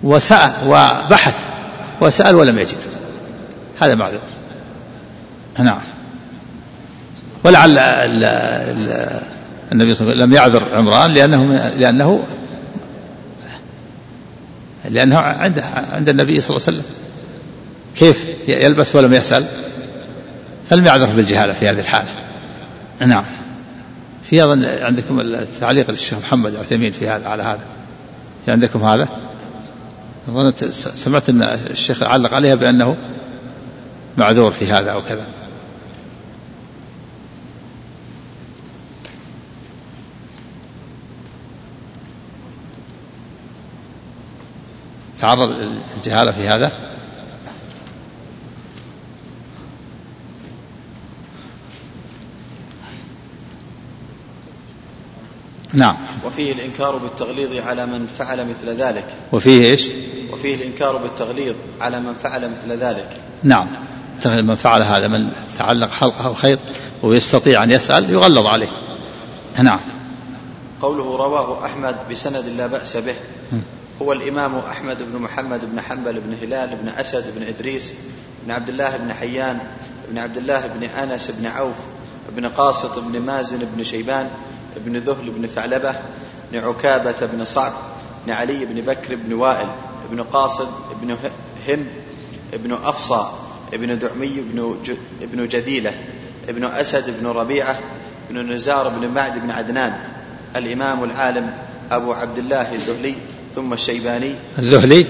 وسأل 0.04 0.52
وبحث 0.68 1.40
وسأل 2.02 2.36
ولم 2.36 2.60
يجد. 2.60 2.78
هذا 3.80 3.96
معذور 3.96 4.22
نعم. 5.60 5.82
ولعل 7.44 7.78
النبي 9.72 9.94
صلى 9.94 10.12
الله 10.12 10.14
عليه 10.14 10.24
وسلم 10.24 10.24
لم 10.24 10.34
يعذر 10.34 10.64
عمران 10.76 11.14
لأنه 11.14 11.70
لأنه 11.78 12.24
لأنه 14.90 15.18
عند 15.18 15.64
عند 15.92 16.10
النبي 16.10 16.42
صلى 16.42 16.58
الله 16.58 16.68
عليه 16.68 16.78
وسلم. 16.78 16.96
كيف 17.96 18.28
يلبس 18.48 18.96
ولم 18.96 19.14
يسأل؟ 19.14 19.46
فلم 20.70 20.86
يعذر 20.86 21.06
بالجهالة 21.06 21.54
في 21.54 21.70
هذه 21.70 21.80
الحالة. 21.80 22.10
نعم. 23.06 23.26
في 24.24 24.44
أظن 24.44 24.66
عندكم 24.66 25.20
التعليق 25.20 25.92
للشيخ 25.92 26.18
محمد 26.18 26.56
عثيمين 26.56 26.92
في 26.92 27.10
هذا 27.10 27.28
على 27.28 27.44
هذا. 27.44 27.60
في 28.46 28.52
عندكم 28.52 28.84
هذا؟ 28.84 29.08
أظن 30.30 30.54
سمعت 30.72 31.30
أن 31.30 31.42
الشيخ 31.72 32.04
علق 32.04 32.34
عليها 32.34 32.56
بأنه 32.56 32.96
معذور 34.18 34.52
في 34.52 34.72
هذا 34.72 34.92
أو 34.92 35.02
كذا. 35.02 35.26
تعرض 45.22 45.56
الجهالة 45.98 46.32
في 46.32 46.48
هذا؟ 46.48 46.72
نعم. 55.74 55.96
وفيه 56.26 56.52
الإنكار 56.52 56.98
بالتغليظ 56.98 57.68
على 57.68 57.86
من 57.86 58.08
فعل 58.18 58.48
مثل 58.48 58.82
ذلك. 58.82 59.06
وفيه 59.32 59.72
إيش؟ 59.72 59.88
وفيه 60.34 60.56
الإنكار 60.56 60.98
بالتغليظ 60.98 61.56
على 61.82 62.00
من 62.00 62.14
فعل 62.14 62.52
مثل 62.52 62.72
ذلك. 62.72 63.10
نعم. 63.44 63.68
من 64.26 64.56
فعل 64.56 64.84
هذا 64.84 65.08
من 65.08 65.32
تعلق 65.58 65.92
حلقه 65.92 66.26
أو 66.26 66.34
خير 66.34 66.60
ويستطيع 67.04 67.64
أن 67.64 67.72
يسأل 67.72 68.10
يغلظ 68.10 68.46
عليه. 68.46 68.70
نعم. 69.64 69.80
قوله 70.82 71.18
رواه 71.18 71.66
أحمد 71.66 71.96
بسند 72.12 72.46
لا 72.58 72.68
بأس 72.68 72.98
به. 72.98 73.16
هو 74.02 74.12
الإمام 74.12 74.58
أحمد 74.58 74.98
بن 75.12 75.22
محمد 75.22 75.72
بن 75.72 75.82
حنبل 75.82 76.20
بن 76.20 76.36
هلال 76.42 76.76
بن 76.76 76.90
أسد 76.90 77.36
بن 77.36 77.44
إدريس 77.44 77.94
بن 78.46 78.52
عبد 78.52 78.70
الله 78.70 78.98
بن 78.98 79.14
حيان 79.14 79.60
بن 80.10 80.18
عبد 80.18 80.38
الله 80.38 80.68
بن 80.68 80.84
أنس 80.84 81.32
بن 81.32 81.46
عوف 81.46 81.76
بن 82.30 82.46
قاسط 82.46 83.00
بن 83.00 83.22
مازن 83.22 83.60
بن 83.76 83.84
شيبان 83.84 84.30
بن 84.76 84.98
ذهل 84.98 85.32
بن 85.32 85.48
ثعلبة 85.48 85.96
بن 86.52 86.60
عكابة 86.60 87.26
بن 87.26 87.46
صعب 87.46 87.72
بن 88.26 88.32
علي 88.32 88.66
بن 88.66 88.82
بكر 88.82 89.16
بن 89.16 89.34
وائل 89.34 89.68
بن 90.12 90.24
قاصد 90.24 90.68
بن 91.02 91.18
هند 91.68 91.88
بن 92.54 92.74
أفصى 92.74 93.32
بن 93.74 94.00
دعمي 94.00 94.42
بن, 94.54 94.78
بن 95.22 95.48
جديلة 95.48 95.94
بن 96.50 96.66
أسد 96.66 97.20
بن 97.22 97.28
ربيعة 97.28 97.80
بن 98.30 98.52
نزار 98.52 98.90
بن 98.90 99.08
معد 99.08 99.40
بن 99.40 99.52
عدنان 99.52 100.00
الإمام 100.56 101.04
العالم 101.04 101.54
أبو 101.92 102.14
عبد 102.14 102.38
الله 102.38 102.76
الذهلي 102.76 103.16
ثم 103.56 103.74
الشيباني. 103.74 104.36
الذهلي؟ 104.60 105.06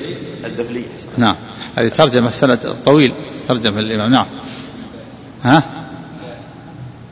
الذهلي. 0.46 0.84
نعم. 1.18 1.36
هذه 1.76 1.88
ترجمة 1.88 2.32
سند 2.32 2.76
طويل 2.86 3.14
ترجمة 3.48 3.80
الإمام 3.80 4.12
نعم. 4.12 4.26
ها؟ 5.44 5.64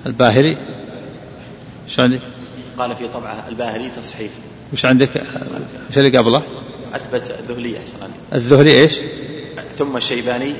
الباهلي؟ 0.05 0.57
شو 1.87 2.01
عندك؟ 2.01 2.19
قال 2.77 2.95
في 2.95 3.07
طبعه 3.07 3.45
الباهلي 3.47 3.89
تصحيح. 3.89 4.31
وش 4.73 4.85
عندك؟ 4.85 5.09
وش 5.89 5.97
اللي 5.97 6.17
قبله؟ 6.17 6.41
أثبت 6.93 7.35
الذهلي 7.39 7.77
أحسن 7.77 7.97
الذهلي 8.33 8.81
إيش؟ 8.81 8.97
ثم 9.75 9.97
الشيباني 9.97 10.53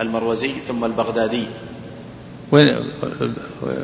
المروزي 0.00 0.52
ثم 0.68 0.84
البغدادي. 0.84 1.46
وين؟ 2.52 2.76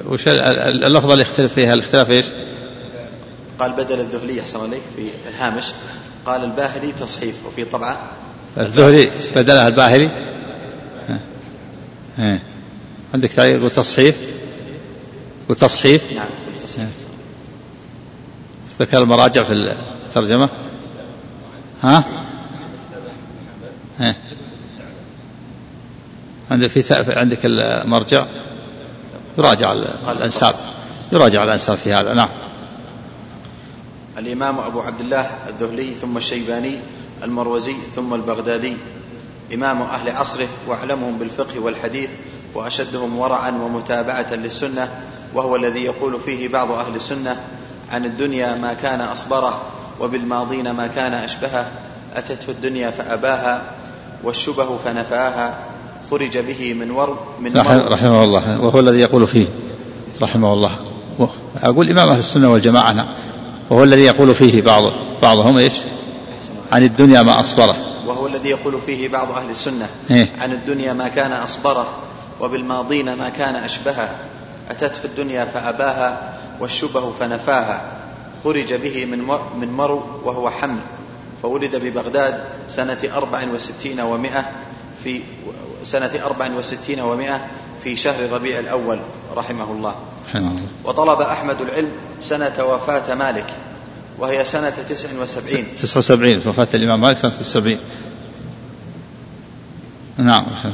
وش 0.06 0.28
اللفظة 0.28 1.12
اللي 1.12 1.22
يختلف 1.22 1.52
فيها؟ 1.52 1.74
الاختلاف 1.74 2.10
إيش؟ 2.10 2.26
قال 3.58 3.72
بدل 3.72 4.00
الذهلي 4.00 4.40
أحسن 4.40 4.60
عليك 4.60 4.82
في 4.96 5.10
الهامش. 5.28 5.64
قال 6.26 6.44
الباهلي 6.44 6.92
تصحيف 6.92 7.46
وفي 7.46 7.64
طبعة 7.64 8.00
الذهلي 8.58 9.10
بدلها 9.36 9.68
الباهلي؟ 9.68 10.08
عندك 13.14 13.32
تعليق 13.32 13.64
وتصحيف؟ 13.64 14.18
وتصحيف؟ 15.48 16.12
نعم 16.12 16.26
في 16.26 16.58
التصحيف. 16.58 16.88
ذكر 18.80 19.02
المراجع 19.02 19.44
في 19.44 19.74
الترجمة؟ 20.06 20.48
ها؟ 21.82 22.04
ها؟ 23.98 24.14
عندك 26.50 26.66
في 26.66 27.12
عندك 27.16 27.38
المرجع؟ 27.44 28.26
يراجع 29.38 29.72
الأنساب. 30.08 30.54
يراجع 31.12 31.44
الأنساب 31.44 31.76
في 31.76 31.92
هذا. 31.92 32.14
نعم. 32.14 32.28
الإمام 34.18 34.58
أبو 34.58 34.80
عبد 34.80 35.00
الله 35.00 35.30
الذهلي 35.48 35.90
ثم 35.90 36.16
الشيباني 36.16 36.76
المروزي 37.22 37.76
ثم 37.96 38.14
البغدادي. 38.14 38.76
إمام 39.54 39.82
أهل 39.82 40.10
عصره 40.10 40.48
وأعلمهم 40.66 41.18
بالفقه 41.18 41.60
والحديث 41.60 42.10
وأشدهم 42.54 43.18
ورعا 43.18 43.50
ومتابعة 43.50 44.34
للسنة 44.34 44.88
وهو 45.34 45.56
الذي 45.56 45.84
يقول 45.84 46.20
فيه 46.20 46.48
بعض 46.48 46.70
أهل 46.70 46.94
السنة 46.94 47.36
عن 47.90 48.04
الدنيا 48.04 48.56
ما 48.56 48.72
كان 48.72 49.00
أصبره 49.00 49.62
وبالماضين 50.00 50.70
ما 50.70 50.86
كان 50.86 51.14
أشبهه 51.14 51.66
أتته 52.16 52.50
الدنيا 52.50 52.90
فأباها 52.90 53.62
والشبه 54.24 54.76
فنفاها 54.84 55.58
خرج 56.10 56.38
به 56.38 56.74
من 56.74 56.90
ور 56.90 57.18
من 57.40 57.52
مر 57.52 57.92
رحمه 57.92 58.24
الله 58.24 58.60
وهو 58.60 58.80
الذي 58.80 58.98
يقول 58.98 59.26
فيه 59.26 59.46
رحمه 60.22 60.52
الله. 60.52 60.70
أقول 61.62 61.90
إمام 61.90 62.08
أهل 62.08 62.18
السنة 62.18 62.52
والجماعة 62.52 62.92
وهو 63.72 63.84
الذي 63.84 64.02
يقول 64.02 64.34
فيه 64.34 64.62
بعض 64.62 64.92
بعضهم 65.22 65.56
إيش؟ 65.56 65.72
عن 66.72 66.82
الدنيا 66.82 67.22
ما 67.22 67.40
أصبره. 67.40 67.76
وهو 68.06 68.26
الذي 68.26 68.48
يقول 68.48 68.80
فيه 68.86 69.08
بعض 69.08 69.30
أهل 69.30 69.50
السنة 69.50 69.88
إيه؟ 70.10 70.28
عن 70.38 70.52
الدنيا 70.52 70.92
ما 70.92 71.08
كان 71.08 71.32
أصبره 71.32 71.86
وبالماضين 72.40 73.14
ما 73.14 73.28
كان 73.28 73.56
أشبهه. 73.56 74.08
أتته 74.70 75.04
الدنيا 75.04 75.44
فأباها 75.44 76.34
والشبه 76.60 77.12
فنفاها. 77.20 77.82
خرج 78.44 78.74
به 78.74 79.04
من 79.04 79.22
مر 79.22 79.42
من 79.60 79.72
مرو 79.72 80.02
وهو 80.24 80.50
حمل. 80.50 80.80
فولد 81.42 81.76
ببغداد 81.76 82.44
سنة 82.68 82.98
أربع 83.16 83.44
وستين 83.54 84.00
ومائة 84.00 84.50
في 85.04 85.20
سنة 85.82 86.10
أربع 86.24 86.50
وستين 86.58 87.00
ومائة 87.00 87.46
في 87.84 87.96
شهر 87.96 88.32
ربيع 88.32 88.58
الأول 88.58 89.00
رحمه 89.36 89.72
الله. 89.72 89.94
رحمه 90.34 90.50
الله. 90.50 90.66
وطلب 90.84 91.20
أحمد 91.20 91.60
العلم 91.60 91.90
سنة 92.20 92.64
وفاة 92.64 93.14
مالك 93.14 93.46
وهي 94.18 94.44
سنة 94.44 94.72
تسع 94.88 95.08
وسبعين. 95.22 95.66
تسعة 95.76 95.98
وسبعين 95.98 96.42
وفاة 96.46 96.68
الإمام 96.74 97.00
مالك 97.00 97.18
سنة 97.18 97.40
السبعين. 97.40 97.78
نعم. 100.18 100.46
رحمه 100.52 100.72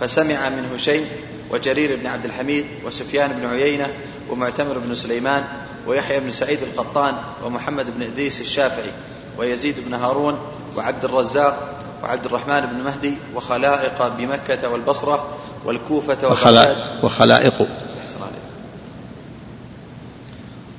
فسمع 0.00 0.48
منه 0.48 0.76
شيء 0.76 1.06
وجرير 1.50 1.96
بن 1.96 2.06
عبد 2.06 2.24
الحميد 2.24 2.66
وسفيان 2.84 3.32
بن 3.32 3.46
عيينة 3.46 3.88
ومعتمر 4.30 4.78
بن 4.78 4.94
سليمان 4.94 5.44
ويحيى 5.86 6.20
بن 6.20 6.30
سعيد 6.30 6.58
القطان 6.62 7.14
ومحمد 7.44 7.86
بن 7.96 8.02
إدريس 8.02 8.40
الشافعي 8.40 8.92
ويزيد 9.38 9.74
بن 9.86 9.94
هارون 9.94 10.38
وعبد 10.76 11.04
الرزاق 11.04 11.84
وعبد 12.02 12.24
الرحمن 12.24 12.60
بن 12.60 12.84
مهدي 12.84 13.14
وخلائق 13.34 14.08
بمكة 14.18 14.68
والبصرة 14.68 15.28
والكوفة 15.64 16.28
وخلائق. 16.30 17.04
وخلائق. 17.04 17.68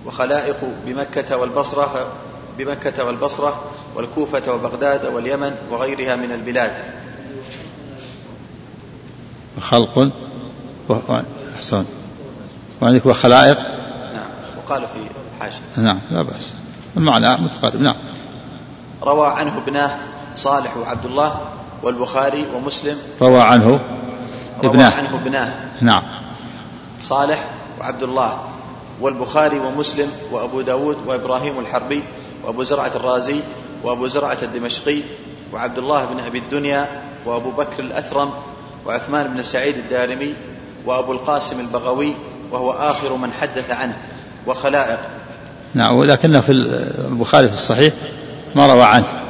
وخلائق 0.09 0.73
بمكة 0.85 1.37
والبصرة 1.37 2.07
بمكة 2.57 3.05
والبصرة 3.05 3.61
والكوفة 3.95 4.53
وبغداد 4.53 5.05
واليمن 5.05 5.55
وغيرها 5.71 6.15
من 6.15 6.31
البلاد. 6.31 6.71
خلق. 9.61 10.11
و- 10.89 10.95
أحسن. 11.57 11.85
وعندك 12.81 13.05
وخلائق 13.05 13.57
نعم. 14.13 14.29
وقال 14.57 14.81
في 14.81 14.99
الحاشية 15.37 15.61
نعم 15.77 15.99
لا 16.11 16.21
بأس. 16.21 16.53
المعنى 16.97 17.37
متقارب. 17.41 17.81
نعم. 17.81 17.95
روى 19.03 19.27
عنه 19.27 19.57
ابناه 19.57 19.91
صالح 20.35 20.77
وعبد 20.77 21.05
الله 21.05 21.39
والبخاري 21.83 22.45
ومسلم. 22.55 22.97
روى 23.21 23.41
عنه 23.41 23.65
روى 23.65 23.79
ابناه 24.71 24.91
عنه 24.97 25.15
ابناه 25.15 25.53
نعم. 25.81 26.03
صالح 27.01 27.45
وعبد 27.79 28.03
الله. 28.03 28.39
والبخاري 29.01 29.59
ومسلم 29.59 30.07
وأبو 30.31 30.61
داود 30.61 30.97
وإبراهيم 31.05 31.59
الحربي 31.59 32.03
وأبو 32.43 32.63
زرعة 32.63 32.91
الرازي 32.95 33.39
وأبو 33.83 34.07
زرعة 34.07 34.37
الدمشقي 34.43 34.99
وعبد 35.53 35.77
الله 35.77 36.05
بن 36.05 36.19
أبي 36.19 36.37
الدنيا 36.37 36.87
وأبو 37.25 37.51
بكر 37.51 37.83
الأثرم 37.83 38.31
وعثمان 38.85 39.27
بن 39.27 39.41
سعيد 39.41 39.75
الدارمي 39.77 40.33
وأبو 40.85 41.13
القاسم 41.13 41.59
البغوي 41.59 42.13
وهو 42.51 42.71
آخر 42.71 43.15
من 43.15 43.31
حدث 43.31 43.71
عنه 43.71 43.97
وخلائق. 44.47 44.99
نعم 45.73 45.95
ولكنه 45.95 46.39
في 46.39 46.51
البخاري 46.51 47.47
في 47.47 47.53
الصحيح 47.53 47.93
ما 48.55 48.73
روى 48.73 48.83
عنه 48.83 49.23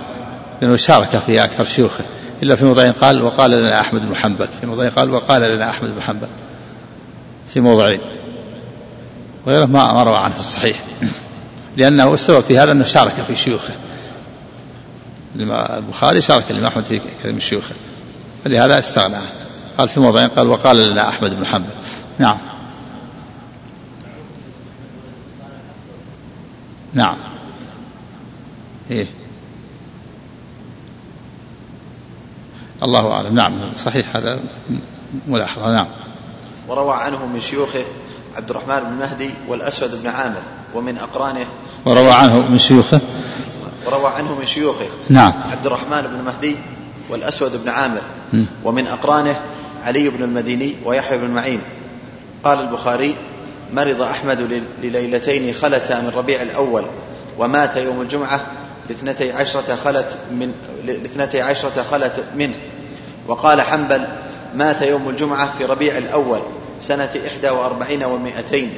لأنه 0.62 0.76
شارك 0.76 1.18
في 1.26 1.44
أكثر 1.44 1.64
شيوخه 1.64 2.04
إلا 2.44 2.56
في 2.56 2.66
موضعين 2.66 2.92
قال 2.92 3.24
وقال 3.24 3.52
لنا 3.52 3.82
أحمد 3.82 4.10
بن 4.10 4.16
حنبل 4.16 4.48
في 4.60 4.66
موضعين 4.66 4.90
قال 4.90 5.12
وقال 5.12 5.42
لنا 5.42 5.70
أحمد 5.70 5.96
بن 5.96 6.02
حنبل 6.02 6.28
في 7.54 7.60
موضعين. 7.60 8.00
وغيره 9.46 9.66
ما 9.66 10.04
روى 10.04 10.18
عنه 10.18 10.34
في 10.34 10.40
الصحيح. 10.40 10.80
لأنه 11.78 12.14
السبب 12.14 12.40
في 12.40 12.60
هذا 12.60 12.72
أنه 12.72 12.84
شارك 12.84 13.14
في 13.14 13.36
شيوخه. 13.36 13.74
البخاري 15.36 16.22
شارك 16.22 16.52
الإمام 16.52 16.66
أحمد 16.66 16.86
في 16.86 17.02
كلام 17.24 17.40
شيوخه. 17.40 17.76
فلهذا 18.44 18.80
استغنى. 18.80 19.16
عنه. 19.16 19.26
قال 19.78 19.90
في 19.90 20.00
موضعين 20.00 20.30
قال 20.30 20.48
وقال 20.48 20.92
لنا 20.92 21.10
أحمد 21.10 21.36
بن 21.36 21.46
حنبل. 21.46 21.70
نعم. 22.20 22.38
نعم. 26.94 27.18
إيه. 28.92 29.08
الله 32.84 33.12
أعلم. 33.12 33.36
نعم. 33.36 33.54
صحيح 33.86 34.16
هذا 34.16 34.40
ملاحظة. 35.28 35.74
نعم. 35.74 35.88
وروى 36.68 36.96
عنه 36.96 37.26
من 37.26 37.42
شيوخه 37.42 37.84
عبد 38.38 38.50
الرحمن 38.50 38.80
بن 38.80 38.94
مهدي 39.00 39.30
والأسود 39.48 40.02
بن 40.04 40.10
عامر 40.10 40.42
ومن 40.74 40.98
أقرانه 40.98 41.46
وروى 41.86 42.12
عنه 42.12 42.48
من 42.50 42.58
شيوخه؟ 42.60 43.00
وروى 43.86 44.08
عنه 44.08 44.36
من 44.40 44.46
شيوخه. 44.46 44.86
نعم. 45.10 45.34
عبد 45.52 45.66
الرحمن 45.66 46.02
بن 46.02 46.24
مهدي 46.26 46.56
والأسود 47.10 47.64
بن 47.64 47.70
عامر 47.70 48.02
م. 48.34 48.44
ومن 48.64 48.88
أقرانه 48.88 49.40
علي 49.84 50.10
بن 50.10 50.24
المديني 50.24 50.76
ويحيى 50.86 51.18
بن 51.18 51.28
معين. 51.30 51.62
قال 52.44 52.60
البخاري 52.60 53.16
مرض 53.74 54.02
أحمد 54.02 54.42
لل- 54.42 54.64
لليلتين 54.84 55.54
خلتا 55.54 56.02
من 56.02 56.10
ربيع 56.16 56.42
الأول 56.42 56.86
ومات 57.38 57.78
يوم 57.78 58.02
الجمعة 58.02 58.42
لاثنتي 58.90 59.32
عشرة 59.32 59.76
خلت 59.76 60.18
من 60.32 60.54
لاثنتي 60.86 61.42
عشرة 61.42 61.84
خلت 61.92 62.24
منه. 62.36 62.56
وقال 63.28 63.62
حنبل 63.62 64.08
مات 64.56 64.82
يوم 64.82 65.10
الجمعة 65.10 65.50
في 65.58 65.66
ربيع 65.66 65.98
الأول 65.98 66.40
سنة 66.82 67.10
إحدى 67.28 67.50
وأربعين 67.50 68.04
ومائتين 68.04 68.74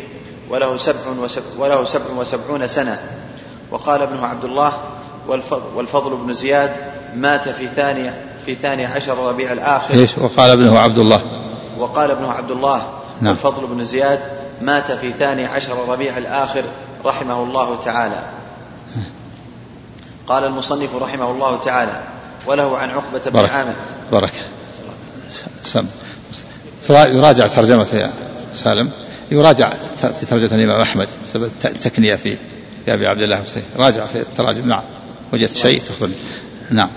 وله 0.50 0.78
سبع, 0.78 1.00
وسب 1.24 1.44
وله 1.58 1.86
سبع 1.86 2.06
وسبعون 2.18 2.68
سنة. 2.68 3.00
وقال 3.72 4.02
ابنه 4.02 4.26
عبد 4.26 4.44
الله 4.44 4.74
والفضل, 5.28 5.76
والفضل 5.76 6.16
بن 6.16 6.34
زياد 6.34 6.76
مات 7.16 7.50
في 7.50 7.68
ثاني 7.68 8.12
في 8.46 8.56
ثاني 8.56 8.86
عشر 8.86 9.18
ربيع 9.18 9.52
الآخر. 9.52 9.94
إيش؟ 9.94 10.18
وقال 10.18 10.52
ابنه 10.52 10.80
عبد 10.80 10.98
الله 10.98 11.22
وقال 11.78 12.12
ابنه 12.12 12.32
عبد 12.32 12.52
الله 12.52 12.90
نعم. 13.22 13.32
والفضل 13.32 13.68
بن 13.68 13.84
زياد 13.84 14.20
مات 14.62 14.92
في 14.92 15.12
ثاني 15.12 15.46
عشر 15.46 15.90
ربيع 15.90 16.18
الآخر 16.18 16.64
رحمه 17.06 17.44
الله 17.44 17.80
تعالى. 17.80 18.24
قال 20.28 20.44
المصنف 20.44 20.96
رحمه 20.96 21.32
الله 21.32 21.60
تعالى 21.66 22.02
وله 22.46 22.78
عن 22.78 22.90
عقبة 22.90 23.22
بن 23.26 23.46
عامر. 23.46 23.74
بارك. 24.12 24.34
س- 25.32 25.46
سم. 25.64 25.86
يراجع 26.90 27.48
ترجمة 27.48 27.88
يا 27.94 28.12
سالم 28.54 28.90
يراجع 29.32 29.70
في 30.20 30.26
ترجمة 30.26 30.56
الإمام 30.60 30.82
أحمد 30.82 31.08
بسبب 31.26 31.44
الت- 31.44 31.66
التكنية 31.66 32.16
في 32.16 32.38
أبي 32.88 33.08
عبد 33.08 33.22
الله 33.22 33.44
راجع 33.78 34.06
في 34.06 34.20
التراجم 34.20 34.68
نعم 34.68 34.82
وجدت 35.34 35.56
شيء 35.56 35.82
تخبرني. 35.82 36.14
نعم. 36.72 36.90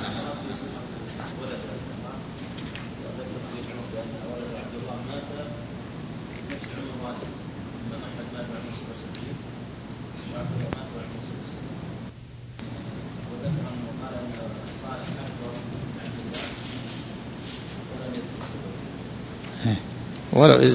ولو 20.34 20.70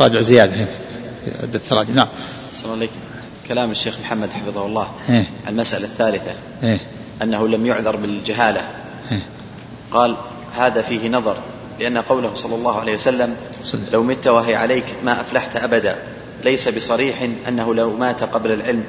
راجع 0.00 0.20
زيادة. 0.20 0.52
في 1.24 1.30
عدة 1.42 1.58
تراجم 1.58 1.94
نعم. 1.94 2.08
صلى 2.54 2.64
الله 2.64 2.76
عليك 2.76 2.90
كلام 3.48 3.70
الشيخ 3.70 3.96
محمد 4.04 4.28
حفظه 4.30 4.66
الله. 4.66 4.88
إيه. 5.08 5.24
المسألة 5.48 5.84
الثالثة. 5.84 6.32
إيه. 6.62 6.80
أنه 7.22 7.48
لم 7.48 7.66
يعذر 7.66 7.96
بالجهالة. 7.96 8.60
إيه. 9.12 9.22
قال 9.90 10.16
هذا 10.56 10.82
فيه 10.82 11.08
نظر 11.08 11.36
لأن 11.80 11.98
قوله 11.98 12.34
صلى 12.34 12.54
الله 12.54 12.80
عليه 12.80 12.94
وسلم. 12.94 13.36
لو 13.92 14.02
مت 14.02 14.26
وهي 14.26 14.54
عليك 14.54 14.84
ما 15.04 15.20
أفلحت 15.20 15.56
أبدا. 15.56 15.96
ليس 16.44 16.68
بصريح 16.68 17.28
أنه 17.48 17.74
لو 17.74 17.96
مات 17.96 18.22
قبل 18.22 18.52
العلم 18.52 18.84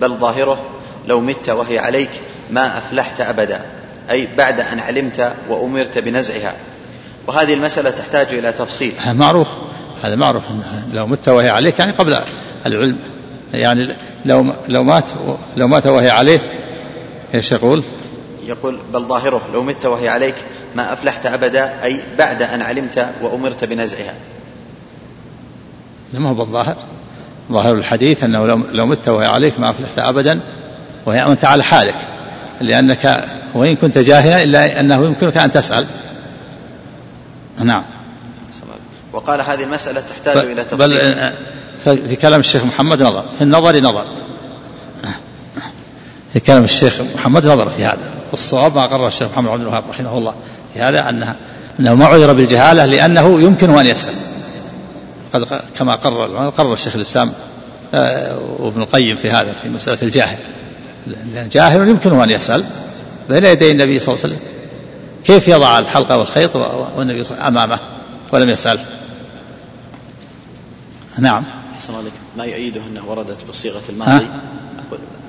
بل 0.00 0.16
ظاهره 0.16 0.58
لو 1.06 1.20
مت 1.20 1.48
وهي 1.48 1.78
عليك 1.78 2.10
ما 2.50 2.78
أفلحت 2.78 3.20
أبدا. 3.20 3.62
أي 4.10 4.28
بعد 4.36 4.60
أن 4.60 4.80
علمت 4.80 5.32
وأمرت 5.48 5.98
بنزعها. 5.98 6.54
وهذه 7.28 7.54
المسألة 7.54 7.90
تحتاج 7.90 8.34
إلى 8.34 8.52
تفصيل. 8.52 8.92
هذا 8.98 9.12
معروف. 9.12 9.48
هذا 10.02 10.16
معروف. 10.16 10.42
لو 10.94 11.06
مت 11.06 11.28
وهي 11.28 11.50
عليك 11.50 11.78
يعني 11.78 11.92
قبل 11.92 12.18
العلم. 12.66 12.98
يعني 13.54 13.88
لو 14.26 14.46
لو 14.68 14.82
مات 14.82 15.04
لو 15.56 15.68
مات 15.68 15.86
وهي 15.86 16.10
عليه 16.10 16.52
إيش 17.34 17.52
يقول؟ 17.52 17.82
يقول 18.46 18.78
بل 18.92 19.00
ظاهره 19.00 19.40
لو 19.52 19.62
مت 19.62 19.86
وهي 19.86 20.08
عليك 20.08 20.34
ما 20.76 20.92
أفلحت 20.92 21.26
أبدا 21.26 21.84
أي 21.84 22.00
بعد 22.18 22.42
أن 22.42 22.62
علمت 22.62 23.08
وأمرت 23.22 23.64
بنزعها. 23.64 24.14
ما 26.14 26.28
هو 26.28 26.34
بالظاهر. 26.34 26.76
ظاهر 27.52 27.74
الحديث 27.74 28.24
أنه 28.24 28.46
لو 28.46 28.60
لو 28.72 28.86
مت 28.86 29.08
وهي 29.08 29.26
عليك 29.26 29.60
ما 29.60 29.70
أفلحت 29.70 29.98
أبدا 29.98 30.40
وأنت 31.06 31.44
على 31.44 31.64
حالك. 31.64 31.96
لأنك 32.60 33.24
وإن 33.54 33.76
كنت 33.76 33.98
جاهلا 33.98 34.42
إلا 34.42 34.80
أنه 34.80 35.04
يمكنك 35.04 35.36
أن 35.36 35.50
تسأل. 35.50 35.86
نعم. 37.64 37.82
وقال 39.12 39.40
هذه 39.40 39.64
المسألة 39.64 40.00
تحتاج 40.00 40.36
إلى 40.36 40.64
تفصيل. 40.64 40.78
بل 40.78 40.98
آه، 40.98 41.32
في 41.84 42.16
كلام 42.16 42.40
الشيخ 42.40 42.64
محمد 42.64 43.02
نظر. 43.02 43.24
في 43.38 43.44
النظر 43.44 43.80
نظر. 43.80 44.04
في 46.32 46.40
كلام 46.40 46.64
الشيخ 46.64 46.94
محمد 47.14 47.46
نظر 47.46 47.68
في 47.68 47.84
هذا. 47.84 47.98
والصواب 48.30 48.76
ما 48.76 48.86
قرر 48.86 49.06
الشيخ 49.06 49.28
محمد 49.32 49.50
عبد 49.50 49.60
الوهاب 49.60 49.84
رحمه 49.90 50.18
الله 50.18 50.34
في 50.74 50.80
هذا 50.80 51.08
أنها 51.08 51.36
أنه 51.80 51.94
ما 51.94 52.06
عذر 52.06 52.32
بالجهالة 52.32 52.84
لأنه 52.84 53.40
يمكن 53.40 53.78
أن 53.78 53.86
يسأل. 53.86 54.14
قد 55.32 55.60
كما 55.78 55.94
قرر 55.94 56.50
قرر 56.50 56.72
الشيخ 56.72 56.94
الإسلام 56.94 57.32
آه، 57.94 58.38
وابن 58.58 58.82
القيم 58.82 59.16
في 59.16 59.30
هذا 59.30 59.52
في 59.62 59.68
مسألة 59.68 59.98
الجاهل. 60.02 60.38
لأن 61.06 61.48
جاهل 61.48 61.88
يمكن 61.88 62.20
أن 62.20 62.30
يسأل 62.30 62.64
بين 63.28 63.44
يدي 63.44 63.70
النبي 63.70 63.98
صلى 63.98 64.14
الله 64.14 64.24
عليه 64.24 64.34
وسلم. 64.34 64.57
كيف 65.24 65.48
يضع 65.48 65.78
الحلقة 65.78 66.16
والخيط 66.16 66.56
والنبي 66.96 67.24
صلى 67.24 67.38
أمامه 67.38 67.78
ولم 68.32 68.48
يسأل؟ 68.48 68.80
نعم. 71.18 71.44
أحسن 71.74 71.94
عليكم. 71.94 72.16
ما 72.36 72.44
يؤيده 72.44 72.80
أنه 72.80 73.04
وردت 73.06 73.44
بصيغة 73.48 73.82
الماضي؟ 73.88 74.26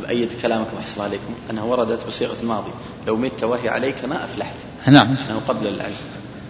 أيد 0.10 0.34
كلامكم 0.42 0.78
أحسن 0.80 1.02
عليكم. 1.02 1.34
أنها 1.52 1.64
وردت 1.64 2.06
بصيغة 2.08 2.36
الماضي. 2.42 2.72
لو 3.08 3.16
مت 3.16 3.44
وهي 3.44 3.70
عليك 3.70 3.96
ما 4.10 4.26
أفلحت. 4.26 4.56
نعم. 4.88 5.08
أنه 5.08 5.42
قبل 5.48 5.68
العلم. 5.68 5.96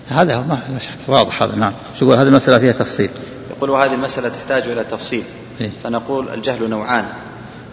هذا 0.10 0.36
هو 0.36 0.44
ما 0.44 0.60
لا 0.74 0.80
شك. 0.80 0.94
واضح 1.08 1.44
هذا 1.44 1.56
نعم. 1.56 1.74
شو 2.00 2.14
هذه 2.14 2.28
المسألة 2.28 2.60
فيها 2.60 2.72
تفصيل. 2.72 3.10
يقول 3.50 3.70
وهذه 3.70 3.94
المسألة 3.94 4.30
تحتاج 4.30 4.64
إلى 4.64 4.84
تفصيل. 4.84 5.24
إيه؟ 5.62 5.70
فنقول 5.84 6.30
الجهل 6.30 6.70
نوعان. 6.70 7.06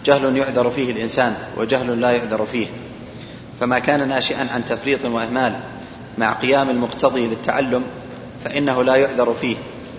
جهل 0.05 0.37
يعذر 0.37 0.69
فيه 0.69 0.91
الإنسان 0.91 1.33
وجهل 1.57 2.01
لا 2.01 2.11
يعذر 2.11 2.45
فيه. 2.45 2.67
فما 3.59 3.79
كان 3.79 4.07
ناشئا 4.07 4.47
عن 4.53 4.65
تفريط 4.65 5.05
وإهمال 5.05 5.53
مع 6.17 6.33
قيام 6.33 6.69
المقتضي 6.69 7.27
للتعلم 7.27 7.83
فإنه 8.45 8.83
لا 8.83 8.95
يعذر 8.95 9.35
فيه 9.41 9.55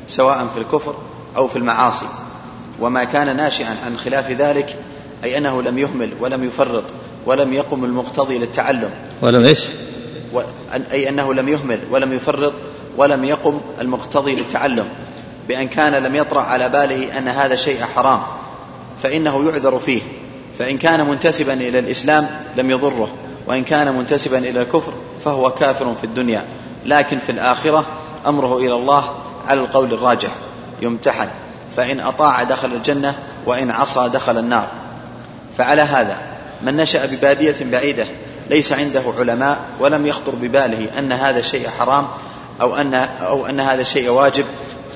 سواء 0.08 0.46
في 0.54 0.60
الكفر 0.60 0.94
أو 1.36 1.48
في 1.48 1.56
المعاصي. 1.56 2.06
وما 2.80 3.04
كان 3.04 3.36
ناشئا 3.36 3.76
عن 3.86 3.96
خلاف 3.96 4.30
ذلك 4.30 4.76
أي 5.24 5.38
أنه 5.38 5.62
لم 5.62 5.78
يهمل 5.78 6.10
ولم 6.20 6.44
يفرط 6.44 6.84
ولم 7.26 7.52
يقم 7.52 7.84
المقتضي 7.84 8.38
للتعلم. 8.38 8.90
ولم 9.22 9.44
إيش؟ 9.44 9.60
و... 10.32 10.40
أي 10.92 11.08
أنه 11.08 11.34
لم 11.34 11.48
يهمل 11.48 11.80
ولم 11.90 12.12
يفرط 12.12 12.52
ولم 12.96 13.24
يقم 13.24 13.60
المقتضي 13.80 14.34
للتعلم. 14.34 14.86
بأن 15.48 15.68
كان 15.68 15.92
لم 15.92 16.14
يطرأ 16.16 16.40
على 16.40 16.68
باله 16.68 17.18
أن 17.18 17.28
هذا 17.28 17.56
شيء 17.56 17.82
حرام 17.82 18.20
فإنه 19.02 19.48
يعذر 19.48 19.78
فيه. 19.78 20.02
فإن 20.58 20.78
كان 20.78 21.06
منتسبا 21.06 21.52
إلى 21.52 21.78
الإسلام 21.78 22.28
لم 22.56 22.70
يضره. 22.70 23.10
وإن 23.48 23.64
كان 23.64 23.94
منتسبا 23.94 24.38
إلى 24.38 24.62
الكفر 24.62 24.92
فهو 25.24 25.50
كافر 25.50 25.94
في 25.94 26.04
الدنيا 26.04 26.44
لكن 26.86 27.18
في 27.18 27.32
الآخرة 27.32 27.84
أمره 28.26 28.58
إلى 28.58 28.74
الله 28.74 29.14
على 29.46 29.60
القول 29.60 29.92
الراجح 29.92 30.30
يمتحن. 30.82 31.28
فإن 31.76 32.00
أطاع 32.00 32.42
دخل 32.42 32.72
الجنة 32.72 33.14
وإن 33.46 33.70
عصى 33.70 34.08
دخل 34.08 34.38
النار. 34.38 34.66
فعلى 35.58 35.82
هذا 35.82 36.16
من 36.62 36.76
نشأ 36.76 37.06
ببادية 37.06 37.56
بعيدة 37.60 38.06
ليس 38.50 38.72
عنده 38.72 39.02
علماء 39.18 39.58
ولم 39.80 40.06
يخطر 40.06 40.32
بباله 40.34 40.88
أن 40.98 41.12
هذا 41.12 41.38
الشيء 41.38 41.68
حرام 41.78 42.06
أو 42.60 42.76
أن, 42.76 42.94
أو 42.94 43.46
أن 43.46 43.60
هذا 43.60 43.80
الشيء 43.80 44.10
واجب 44.10 44.44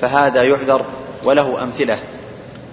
فهذا 0.01 0.43
يعذر 0.43 0.81
وله 1.23 1.63
أمثلة. 1.63 1.97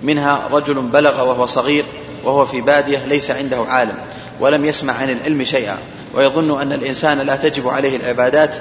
منها 0.03 0.41
رجل 0.51 0.75
بلغ 0.75 1.29
وهو 1.29 1.47
صغير 1.47 1.85
وهو 2.25 2.47
في 2.47 2.61
بادية 2.61 3.05
ليس 3.07 3.31
عنده 3.31 3.65
عالم. 3.69 3.97
ولم 4.41 4.65
يسمع 4.65 4.93
عن 4.93 5.11
العلم 5.11 5.45
شيئا 5.45 5.79
ويظن 6.15 6.61
أن 6.61 6.73
الإنسان 6.73 7.19
لا 7.19 7.37
تجب 7.37 7.69
عليه 7.69 7.97
العبادات 7.97 8.55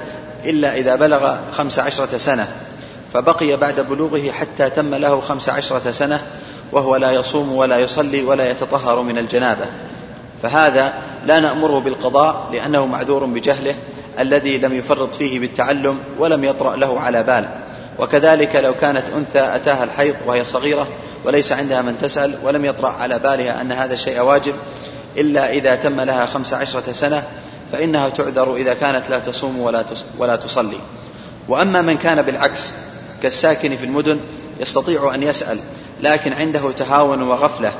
إلا 0.44 0.74
إذا 0.76 0.94
بلغ 0.94 1.36
خمس 1.52 1.78
عشرة 1.78 2.18
سنة. 2.18 2.48
فبقي 3.12 3.56
بعد 3.56 3.80
بلوغه 3.80 4.30
حتى 4.30 4.70
تم 4.70 4.94
له 4.94 5.20
خمس 5.20 5.48
عشرة 5.48 5.90
سنة 5.90 6.20
وهو 6.72 6.96
لا 6.96 7.12
يصوم 7.12 7.52
ولا 7.52 7.78
يصلي 7.78 8.22
ولا 8.22 8.50
يتطهر 8.50 9.02
من 9.02 9.18
الجنابة. 9.18 9.66
فهذا 10.42 10.92
لا 11.26 11.40
نأمره 11.40 11.78
بالقضاء 11.78 12.48
لأنه 12.52 12.86
معذور 12.86 13.24
بجهله 13.24 13.74
الذي 14.20 14.58
لم 14.58 14.72
يفرط 14.72 15.14
فيه 15.14 15.38
بالتعلم 15.40 15.98
ولم 16.18 16.44
يطرأ 16.44 16.76
له 16.76 17.00
على 17.00 17.22
بال. 17.22 17.48
وكذلك 17.98 18.56
لو 18.56 18.74
كانت 18.74 19.04
أنثى 19.16 19.56
أتاها 19.56 19.84
الحيض 19.84 20.14
وهي 20.26 20.44
صغيرة 20.44 20.86
وليس 21.24 21.52
عندها 21.52 21.82
من 21.82 21.98
تسأل 21.98 22.34
ولم 22.42 22.64
يطرأ 22.64 22.88
على 22.88 23.18
بالها 23.18 23.60
أن 23.60 23.72
هذا 23.72 23.94
الشيء 23.94 24.20
واجب 24.20 24.54
إلا 25.16 25.52
إذا 25.52 25.74
تم 25.74 26.00
لها 26.00 26.26
خمس 26.26 26.52
عشرة 26.52 26.92
سنة 26.92 27.22
فإنها 27.72 28.08
تعذر 28.08 28.56
إذا 28.56 28.74
كانت 28.74 29.10
لا 29.10 29.18
تصوم 29.18 29.58
ولا 29.58 29.84
ولا 30.18 30.36
تصلي 30.36 30.78
وأما 31.48 31.82
من 31.82 31.96
كان 31.96 32.22
بالعكس 32.22 32.72
كالساكن 33.22 33.76
في 33.76 33.84
المدن 33.84 34.20
يستطيع 34.60 35.14
أن 35.14 35.22
يسأل 35.22 35.58
لكن 36.02 36.32
عنده 36.32 36.70
تهاون 36.78 37.22
وغفلة 37.22 37.72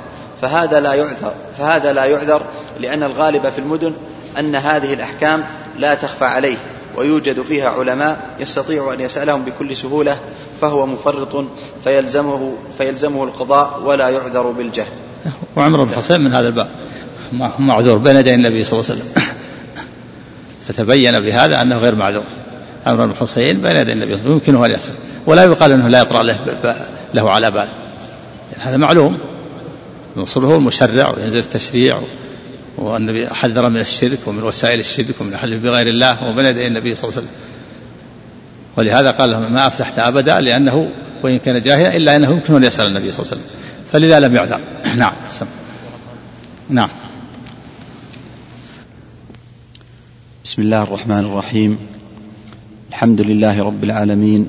فهذا 0.43 0.81
لا 0.81 0.95
يعذر 0.95 1.35
فهذا 1.59 1.93
لا 1.93 2.05
يعذر 2.05 2.43
لأن 2.81 3.03
الغالب 3.03 3.47
في 3.47 3.59
المدن 3.59 3.93
أن 4.39 4.57
هذه 4.57 4.95
الأحكام 4.95 5.45
لا 5.79 5.95
تخفى 5.95 6.25
عليه 6.25 6.57
ويوجد 6.97 7.43
فيها 7.43 7.69
علماء 7.69 8.21
يستطيع 8.41 8.93
أن 8.93 9.01
يسألهم 9.01 9.43
بكل 9.43 9.77
سهولة 9.77 10.19
فهو 10.61 10.87
مفرط 10.87 11.45
فيلزمه 11.85 12.53
فيلزمه 12.79 13.25
القضاء 13.25 13.81
ولا 13.85 14.09
يعذر 14.09 14.51
بالجهل. 14.51 14.93
وعمر 15.57 15.85
بن 15.85 16.21
من 16.21 16.35
هذا 16.35 16.49
الباب 16.49 16.69
معذور 17.59 17.99
بين 17.99 18.17
يدي 18.17 18.35
النبي 18.35 18.65
صلى 18.65 18.81
الله 18.81 18.91
عليه 18.91 19.01
وسلم. 19.01 19.25
فتبين 20.69 21.21
بهذا 21.21 21.63
أنه 21.63 21.79
غير 21.79 21.95
معذور. 21.95 22.25
عمرو 22.87 23.07
بن 23.07 23.15
بين 23.37 23.77
يدي 23.77 23.93
النبي 23.93 23.93
صلى 23.93 23.93
الله 23.93 24.03
عليه 24.03 24.15
وسلم 24.15 24.33
يمكنه 24.33 24.67
أن 24.67 24.71
يسأل 24.71 24.95
ولا 25.27 25.45
يقال 25.45 25.73
أنه 25.73 25.89
لا 25.89 26.01
يطرأ 26.01 26.23
له, 26.23 26.39
له 27.15 27.31
على 27.31 27.51
بال. 27.51 27.69
يعني 28.53 28.65
هذا 28.65 28.77
معلوم. 28.77 29.19
هو 30.37 30.57
المشرع 30.57 31.15
وينزل 31.17 31.39
التشريع 31.39 32.01
والنبي 32.77 33.29
حذر 33.29 33.69
من 33.69 33.81
الشرك 33.81 34.19
ومن 34.27 34.43
وسائل 34.43 34.81
الشرك 34.81 35.21
ومن 35.21 35.33
الحلف 35.33 35.63
بغير 35.63 35.87
الله 35.87 36.29
وبين 36.29 36.45
يدي 36.47 36.67
النبي 36.67 36.95
صلى 36.95 37.09
الله 37.09 37.17
عليه 37.19 37.29
وسلم. 37.29 37.41
ولهذا 38.77 39.11
قال 39.11 39.31
له 39.31 39.49
ما 39.49 39.67
أفلحت 39.67 39.99
أبدا 39.99 40.41
لأنه 40.41 40.91
وإن 41.23 41.39
كان 41.39 41.61
جاهلا 41.61 41.97
إلا 41.97 42.17
أنه 42.17 42.31
يمكن 42.31 42.55
أن 42.55 42.65
يسأل 42.65 42.87
النبي 42.87 43.13
صلى 43.13 43.23
الله 43.23 43.33
عليه 43.33 43.43
وسلم. 43.43 43.61
فلذا 43.93 44.21
لم 44.21 44.35
يعذر. 44.35 44.61
نعم. 44.97 45.13
سم. 45.31 45.47
نعم. 46.69 46.89
بسم 50.45 50.63
الله 50.63 50.83
الرحمن 50.83 51.19
الرحيم. 51.19 51.79
الحمد 52.91 53.21
لله 53.21 53.63
رب 53.63 53.85
العالمين. 53.85 54.49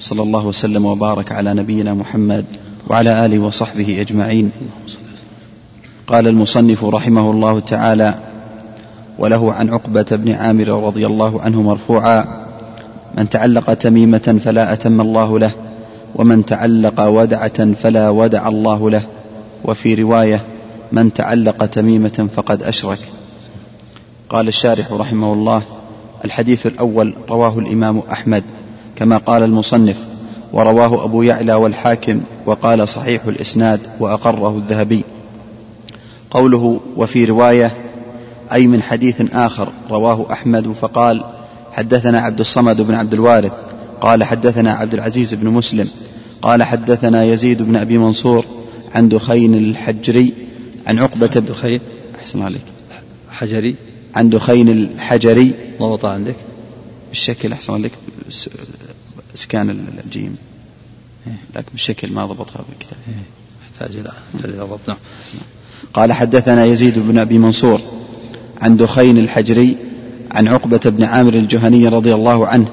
صلى 0.00 0.22
الله 0.22 0.46
وسلم 0.46 0.84
وبارك 0.84 1.32
على 1.32 1.54
نبينا 1.54 1.94
محمد 1.94 2.44
وعلى 2.88 3.26
آله 3.26 3.38
وصحبه 3.38 4.00
أجمعين. 4.00 4.50
قال 6.06 6.28
المصنف 6.28 6.84
رحمه 6.84 7.30
الله 7.30 7.60
تعالى 7.60 8.14
وله 9.18 9.52
عن 9.52 9.70
عقبة 9.70 10.06
بن 10.10 10.32
عامر 10.32 10.68
رضي 10.68 11.06
الله 11.06 11.42
عنه 11.42 11.62
مرفوعا 11.62 12.46
من 13.18 13.28
تعلق 13.28 13.74
تميمة 13.74 14.40
فلا 14.44 14.72
أتم 14.72 15.00
الله 15.00 15.38
له 15.38 15.52
ومن 16.14 16.44
تعلق 16.44 17.00
ودعة 17.00 17.72
فلا 17.72 18.08
ودع 18.08 18.48
الله 18.48 18.90
له 18.90 19.02
وفي 19.64 19.94
رواية 19.94 20.40
من 20.92 21.12
تعلق 21.12 21.66
تميمة 21.66 22.28
فقد 22.36 22.62
أشرك 22.62 22.98
قال 24.32 24.48
الشارح 24.48 24.92
رحمه 24.92 25.32
الله 25.32 25.62
الحديث 26.24 26.66
الأول 26.66 27.14
رواه 27.28 27.58
الإمام 27.58 28.02
أحمد 28.12 28.44
كما 28.96 29.18
قال 29.18 29.42
المصنف 29.42 29.96
ورواه 30.52 31.04
أبو 31.04 31.22
يعلى 31.22 31.54
والحاكم 31.54 32.20
وقال 32.46 32.88
صحيح 32.88 33.24
الإسناد 33.24 33.80
وأقره 34.00 34.56
الذهبي. 34.56 35.04
قوله 36.30 36.80
وفي 36.96 37.24
رواية 37.24 37.70
أي 38.52 38.66
من 38.66 38.82
حديث 38.82 39.22
آخر 39.32 39.68
رواه 39.90 40.26
أحمد 40.32 40.72
فقال 40.72 41.24
حدثنا 41.72 42.20
عبد 42.20 42.40
الصمد 42.40 42.80
بن 42.80 42.94
عبد 42.94 43.14
الوارث 43.14 43.52
قال 44.00 44.24
حدثنا 44.24 44.72
عبد 44.72 44.94
العزيز 44.94 45.34
بن 45.34 45.48
مسلم 45.48 45.88
قال 46.42 46.62
حدثنا 46.62 47.24
يزيد 47.24 47.62
بن 47.62 47.76
أبي 47.76 47.98
منصور 47.98 48.44
عن 48.94 49.08
دخين 49.08 49.54
الحجري 49.54 50.32
عن 50.86 50.98
عقبة 50.98 51.30
بن 51.36 51.44
دخين 51.44 51.80
أحسن 52.20 52.42
عليك 52.42 52.62
حجري؟ 53.30 53.91
عن 54.14 54.30
دخين 54.30 54.68
الحجري. 54.68 55.52
ضبط 55.80 56.04
عندك. 56.04 56.36
بالشكل 57.08 57.52
أحسن 57.52 57.76
لك. 57.76 57.92
إسكان 59.34 59.86
الجيم. 60.04 60.36
لكن 61.56 61.68
بالشكل 61.72 62.12
ما 62.12 62.26
ضبطها 62.26 62.64
بالكتاب. 62.68 62.98
يحتاج 63.62 63.96
إلى 63.96 64.12
إلى 64.44 64.62
ضبط. 64.62 64.80
نعم. 64.88 64.96
قال 65.94 66.12
حدثنا 66.12 66.64
يزيد 66.64 66.98
بن 66.98 67.18
أبي 67.18 67.38
منصور 67.38 67.80
عن 68.60 68.76
دخين 68.76 69.18
الحجري 69.18 69.76
عن 70.30 70.48
عقبة 70.48 70.80
بن 70.84 71.04
عامر 71.04 71.34
الجهني 71.34 71.88
رضي 71.88 72.14
الله 72.14 72.46
عنه 72.46 72.66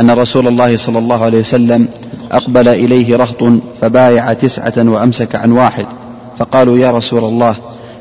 أن 0.00 0.10
رسول 0.10 0.48
الله 0.48 0.76
صلى 0.76 0.98
الله 0.98 1.24
عليه 1.24 1.38
وسلم 1.38 1.88
أقبل 2.32 2.68
إليه 2.68 3.16
رهط 3.16 3.44
فبايع 3.80 4.32
تسعة 4.32 4.74
وأمسك 4.76 5.34
عن 5.34 5.52
واحد. 5.52 5.86
فقالوا 6.38 6.78
يا 6.78 6.90
رسول 6.90 7.24
الله 7.24 7.56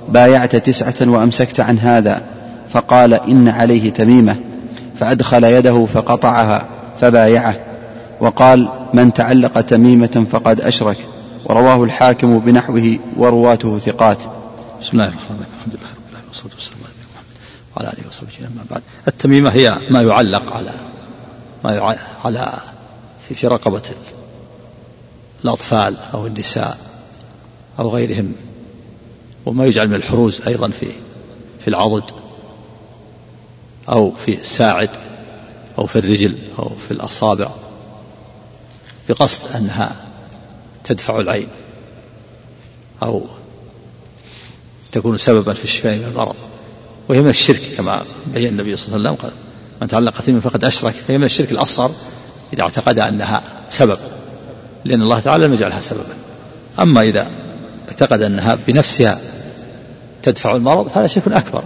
بايعت 0.10 0.56
تسعة 0.56 0.96
وأمسكت 1.02 1.60
عن 1.60 1.80
هذا. 1.80 2.37
فقال 2.74 3.14
إن 3.14 3.48
عليه 3.48 3.90
تميمة 3.90 4.36
فأدخل 4.96 5.44
يده 5.44 5.86
فقطعها 5.86 6.70
فبايعه 7.02 7.56
وقال 8.20 8.70
من 8.94 9.14
تعلق 9.14 9.62
تميمة 9.62 10.26
فقد 10.32 10.62
أشرك 10.62 10.98
ورواه 11.46 11.84
الحاكم 11.84 12.40
بنحوه 12.40 12.98
ورواته 13.18 13.80
ثقات. 13.80 14.18
بسم 14.82 14.92
الله 14.94 15.08
الرحمن 15.08 15.36
الرحيم 15.36 15.54
الحمد 15.60 15.74
لله 15.76 15.90
رب 15.90 16.10
العالمين 16.12 16.28
والصلاة 16.28 16.54
والسلام 16.54 16.80
على 16.84 16.94
نبينا 16.94 17.08
محمد 17.14 17.78
وعلى 17.78 17.90
آله 17.90 18.08
وصحبه 18.08 18.48
أما 18.48 18.66
بعد. 18.72 18.82
التميمة 19.08 19.50
هي 19.50 19.78
ما 19.90 20.02
يعلق 20.02 20.54
على 20.54 20.72
ما 21.64 21.76
يعلق 21.76 22.00
على 22.26 22.54
في, 23.28 23.34
في 23.34 23.48
رقبة 23.48 23.82
الأطفال 25.44 25.96
أو 26.14 26.28
النساء 26.28 26.78
أو 27.80 27.90
غيرهم 27.90 28.34
وما 29.46 29.66
يجعل 29.66 29.88
من 29.88 29.96
الحروز 29.96 30.42
أيضا 30.48 30.70
في 30.70 30.88
في 31.60 31.68
العضد. 31.68 32.04
أو 33.90 34.12
في 34.12 34.42
الساعد 34.42 34.90
أو 35.78 35.86
في 35.86 36.00
الرجل 36.00 36.38
أو 36.60 36.72
في 36.88 36.92
الأصابع 36.92 37.50
بقصد 39.10 39.56
أنها 39.56 39.96
تدفع 40.84 41.20
العين 41.20 41.48
أو 43.04 43.26
تكون 44.92 45.18
سببا 45.18 45.54
في 45.54 45.64
الشفاء 45.64 45.96
من 45.96 46.04
المرض 46.12 46.36
وهي 47.10 47.22
من 47.22 47.30
الشرك 47.30 47.62
كما 47.78 48.04
بين 48.34 48.48
النبي 48.48 48.78
صلى 48.78 48.96
الله 48.96 49.10
عليه 49.10 49.20
وسلم 49.20 49.30
قال 49.30 49.32
من 49.82 49.88
تعلق 49.88 50.22
تميما 50.22 50.42
فقد 50.42 50.66
أشرك 50.66 50.94
فهي 50.94 51.18
من 51.18 51.24
الشرك 51.24 51.52
الأصغر 51.52 51.92
إذا 52.54 52.62
اعتقد 52.62 53.00
أنها 53.00 53.44
سبب 53.70 53.98
لأن 54.86 55.02
الله 55.02 55.20
تعالى 55.20 55.48
لم 55.48 55.54
يجعلها 55.54 55.82
سببا. 55.82 56.16
أما 56.80 57.02
إذا 57.02 57.28
اعتقد 57.88 58.22
أنها 58.22 58.58
بنفسها 58.68 59.20
تدفع 60.24 60.56
المرض 60.56 60.88
فهذا 60.88 61.08
شرك 61.08 61.28
أكبر 61.28 61.64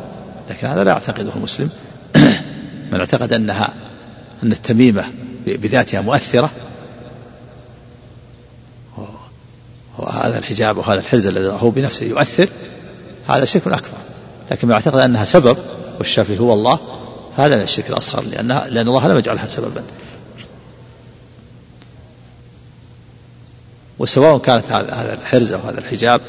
لكن 0.49 0.67
هذا 0.67 0.83
لا 0.83 0.91
يعتقده 0.91 1.31
المسلم 1.35 1.69
من 2.91 2.99
اعتقد 2.99 3.33
أنها 3.33 3.73
أن 4.43 4.51
التميمة 4.51 5.05
بذاتها 5.45 6.01
مؤثرة. 6.01 6.49
وهذا 9.97 10.37
الحجاب 10.37 10.77
وهذا 10.77 10.99
الحرز 10.99 11.27
الذي 11.27 11.47
هو 11.47 11.69
بنفسه 11.69 12.05
يؤثر 12.05 12.49
هذا 13.29 13.45
شرك 13.45 13.67
أكبر. 13.67 13.97
لكن 14.51 14.67
من 14.67 14.73
اعتقد 14.73 14.99
أنها 14.99 15.25
سبب 15.25 15.57
والشافي 15.97 16.39
هو 16.39 16.53
الله 16.53 16.79
فهذا 17.37 17.55
من 17.55 17.61
الشرك 17.61 17.89
الأصغر 17.89 18.23
لأنها 18.23 18.67
لأن 18.69 18.87
الله 18.87 19.07
لم 19.07 19.17
يجعلها 19.17 19.47
سببا. 19.47 19.83
وسواء 23.99 24.37
كانت 24.37 24.71
هذا 24.71 25.13
الحرز 25.13 25.53
أو 25.53 25.59
هذا 25.59 25.79
الحجاب 25.79 26.21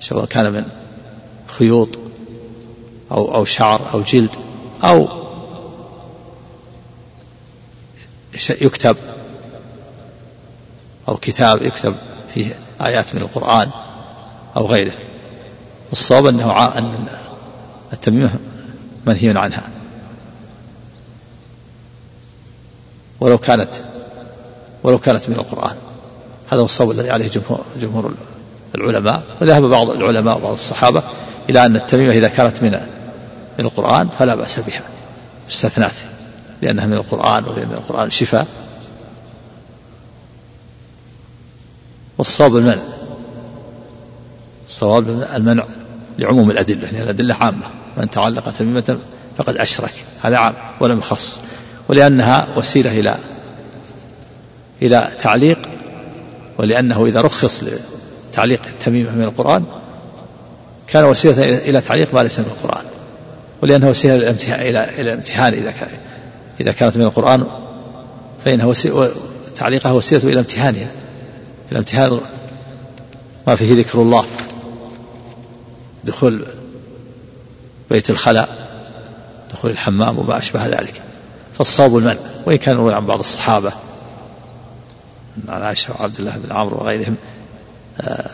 سواء 0.00 0.24
كان 0.24 0.52
من 0.52 0.64
خيوط 1.46 1.88
أو 3.10 3.34
أو 3.34 3.44
شعر 3.44 3.80
أو 3.94 4.02
جلد 4.02 4.30
أو 4.84 5.08
يكتب 8.50 8.96
أو 11.08 11.16
كتاب 11.16 11.62
يكتب 11.62 11.94
فيه 12.34 12.54
آيات 12.80 13.14
من 13.14 13.22
القرآن 13.22 13.70
أو 14.56 14.66
غيره. 14.66 14.92
والصواب 15.90 16.26
أنه 16.26 16.78
أن 16.78 17.06
التميمة 17.92 18.30
منهي 19.06 19.38
عنها. 19.38 19.68
ولو 23.20 23.38
كانت 23.38 23.74
ولو 24.82 24.98
كانت 24.98 25.28
من 25.28 25.34
القرآن. 25.34 25.76
هذا 26.50 26.60
هو 26.60 26.64
الصواب 26.64 26.90
الذي 26.90 27.10
عليه 27.10 27.28
جمهور, 27.28 27.64
جمهور 27.80 28.14
العلماء. 28.74 29.22
وذهب 29.40 29.62
بعض 29.62 29.90
العلماء 29.90 30.36
وبعض 30.36 30.52
الصحابة 30.52 31.02
إلى 31.50 31.66
أن 31.66 31.76
التميمة 31.76 32.12
إذا 32.12 32.28
كانت 32.28 32.62
من 32.62 32.97
من 33.58 33.64
القرآن 33.64 34.08
فلا 34.18 34.34
بأس 34.34 34.60
بها 34.60 34.82
استثنات 35.50 35.94
لأنها 36.62 36.86
من 36.86 36.92
القرآن 36.92 37.44
ولأن 37.44 37.72
القرآن 37.72 38.10
شفاء. 38.10 38.46
والصواب 42.18 42.56
المنع 42.56 42.82
الصواب 44.66 45.26
المنع 45.34 45.64
لعموم 46.18 46.50
الأدلة 46.50 46.90
لأن 46.90 47.02
الأدلة 47.02 47.34
عامة 47.34 47.66
من 47.96 48.10
تعلق 48.10 48.50
تميمة 48.58 48.98
فقد 49.36 49.56
أشرك 49.56 49.92
هذا 50.22 50.36
عام 50.36 50.54
ولم 50.80 50.98
يخص 50.98 51.40
ولأنها 51.88 52.46
وسيلة 52.56 53.00
إلى 53.00 53.14
إلى 54.82 55.10
تعليق 55.18 55.58
ولأنه 56.58 57.06
إذا 57.06 57.20
رخص 57.20 57.64
لتعليق 58.32 58.66
التميمة 58.66 59.10
من 59.10 59.22
القرآن 59.22 59.64
كان 60.86 61.04
وسيلة 61.04 61.44
إلى 61.44 61.80
تعليق 61.80 62.14
ما 62.14 62.20
ليس 62.20 62.38
من 62.38 62.46
القرآن. 62.46 62.84
ولأنها 63.62 63.90
وسيلة 63.90 64.30
إلى 64.40 64.68
إلى 64.68 65.00
الامتحان 65.00 65.52
إذا 65.52 65.70
كان 65.70 65.88
إذا 66.60 66.72
كانت 66.72 66.96
من 66.96 67.02
القرآن 67.02 67.46
فإنها 68.44 68.66
وسيلة 68.66 69.10
تعليقها 69.56 69.92
وسيلة 69.92 70.24
إلى 70.24 70.38
امتحانها 70.38 70.90
إلى 71.72 71.78
امتحان 71.78 72.20
ما 73.46 73.54
فيه 73.54 73.74
ذكر 73.74 74.02
الله 74.02 74.24
دخول 76.04 76.44
بيت 77.90 78.10
الخلاء 78.10 78.48
دخول 79.52 79.70
الحمام 79.70 80.18
وما 80.18 80.38
أشبه 80.38 80.66
ذلك. 80.66 81.02
فالصواب 81.58 81.96
المنع 81.96 82.16
وإن 82.46 82.56
كان 82.56 82.90
عن 82.90 83.06
بعض 83.06 83.18
الصحابة 83.18 83.72
عن 85.48 85.62
عائشة 85.62 85.94
وعبد 85.98 86.18
الله 86.18 86.36
بن 86.36 86.52
عمرو 86.52 86.78
وغيرهم 86.78 87.16
آه، 88.00 88.30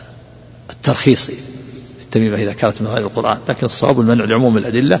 الترخيص 0.69 1.31
التميمة 2.15 2.43
إذا 2.43 2.53
كانت 2.53 2.81
من 2.81 2.87
غير 2.87 3.05
القرآن 3.05 3.37
لكن 3.49 3.65
الصواب 3.65 3.99
المنع 3.99 4.23
لعموم 4.23 4.57
الأدلة 4.57 4.99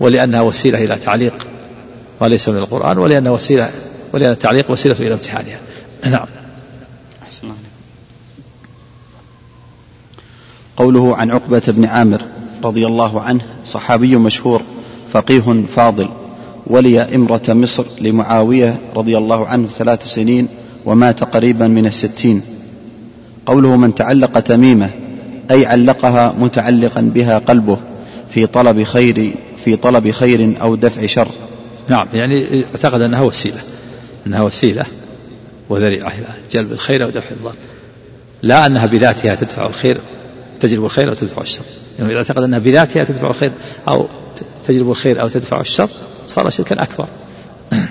ولأنها 0.00 0.40
وسيلة 0.40 0.84
إلى 0.84 0.96
تعليق 0.96 1.46
ما 2.20 2.26
ليس 2.26 2.48
من 2.48 2.56
القرآن 2.56 2.98
ولأنها 2.98 3.32
وسيلة 3.32 3.70
ولأن 4.12 4.30
التعليق 4.30 4.70
وسيلة 4.70 4.96
إلى 5.00 5.12
امتحانها. 5.12 5.58
نعم. 6.04 6.26
أحسن 7.22 7.48
قوله 10.76 11.16
عن 11.16 11.30
عقبة 11.30 11.62
بن 11.68 11.84
عامر 11.84 12.22
رضي 12.64 12.86
الله 12.86 13.20
عنه 13.20 13.40
صحابي 13.64 14.16
مشهور 14.16 14.62
فقيه 15.12 15.64
فاضل 15.76 16.08
ولي 16.66 17.00
إمرة 17.00 17.42
مصر 17.48 17.84
لمعاوية 18.00 18.78
رضي 18.96 19.18
الله 19.18 19.46
عنه 19.46 19.68
ثلاث 19.68 20.06
سنين 20.06 20.48
ومات 20.84 21.24
قريبا 21.24 21.68
من 21.68 21.86
الستين. 21.86 22.42
قوله 23.46 23.76
من 23.76 23.94
تعلق 23.94 24.40
تميمة 24.40 24.90
أي 25.50 25.66
علقها 25.66 26.34
متعلقا 26.38 27.00
بها 27.00 27.38
قلبه 27.38 27.78
في 28.28 28.46
طلب 28.46 28.82
خير 28.82 29.34
في 29.56 29.76
طلب 29.76 30.10
خير 30.10 30.54
أو 30.60 30.74
دفع 30.74 31.06
شر. 31.06 31.28
نعم 31.88 32.08
يعني 32.14 32.64
أعتقد 32.64 33.00
أنها 33.00 33.20
وسيلة 33.20 33.60
أنها 34.26 34.42
وسيلة 34.42 34.84
وذريعة 35.68 36.08
إلى 36.08 36.26
جلب 36.50 36.72
الخير 36.72 37.04
أو 37.04 37.10
دفع 37.10 37.30
الضر. 37.30 37.54
لا 38.42 38.66
أنها 38.66 38.86
بذاتها 38.86 39.34
تدفع 39.34 39.66
الخير 39.66 40.00
تجلب 40.60 40.84
الخير 40.84 41.08
أو 41.08 41.14
تدفع 41.14 41.42
الشر. 41.42 41.64
يعني 41.98 42.10
إذا 42.10 42.18
أعتقد 42.18 42.42
أنها 42.42 42.58
بذاتها 42.58 43.04
تدفع 43.04 43.30
الخير 43.30 43.52
أو 43.88 44.08
تجلب 44.66 44.90
الخير 44.90 45.20
أو 45.20 45.28
تدفع 45.28 45.60
الشر 45.60 45.88
صار 46.28 46.50
شركا 46.50 46.82
أكبر. 46.82 47.06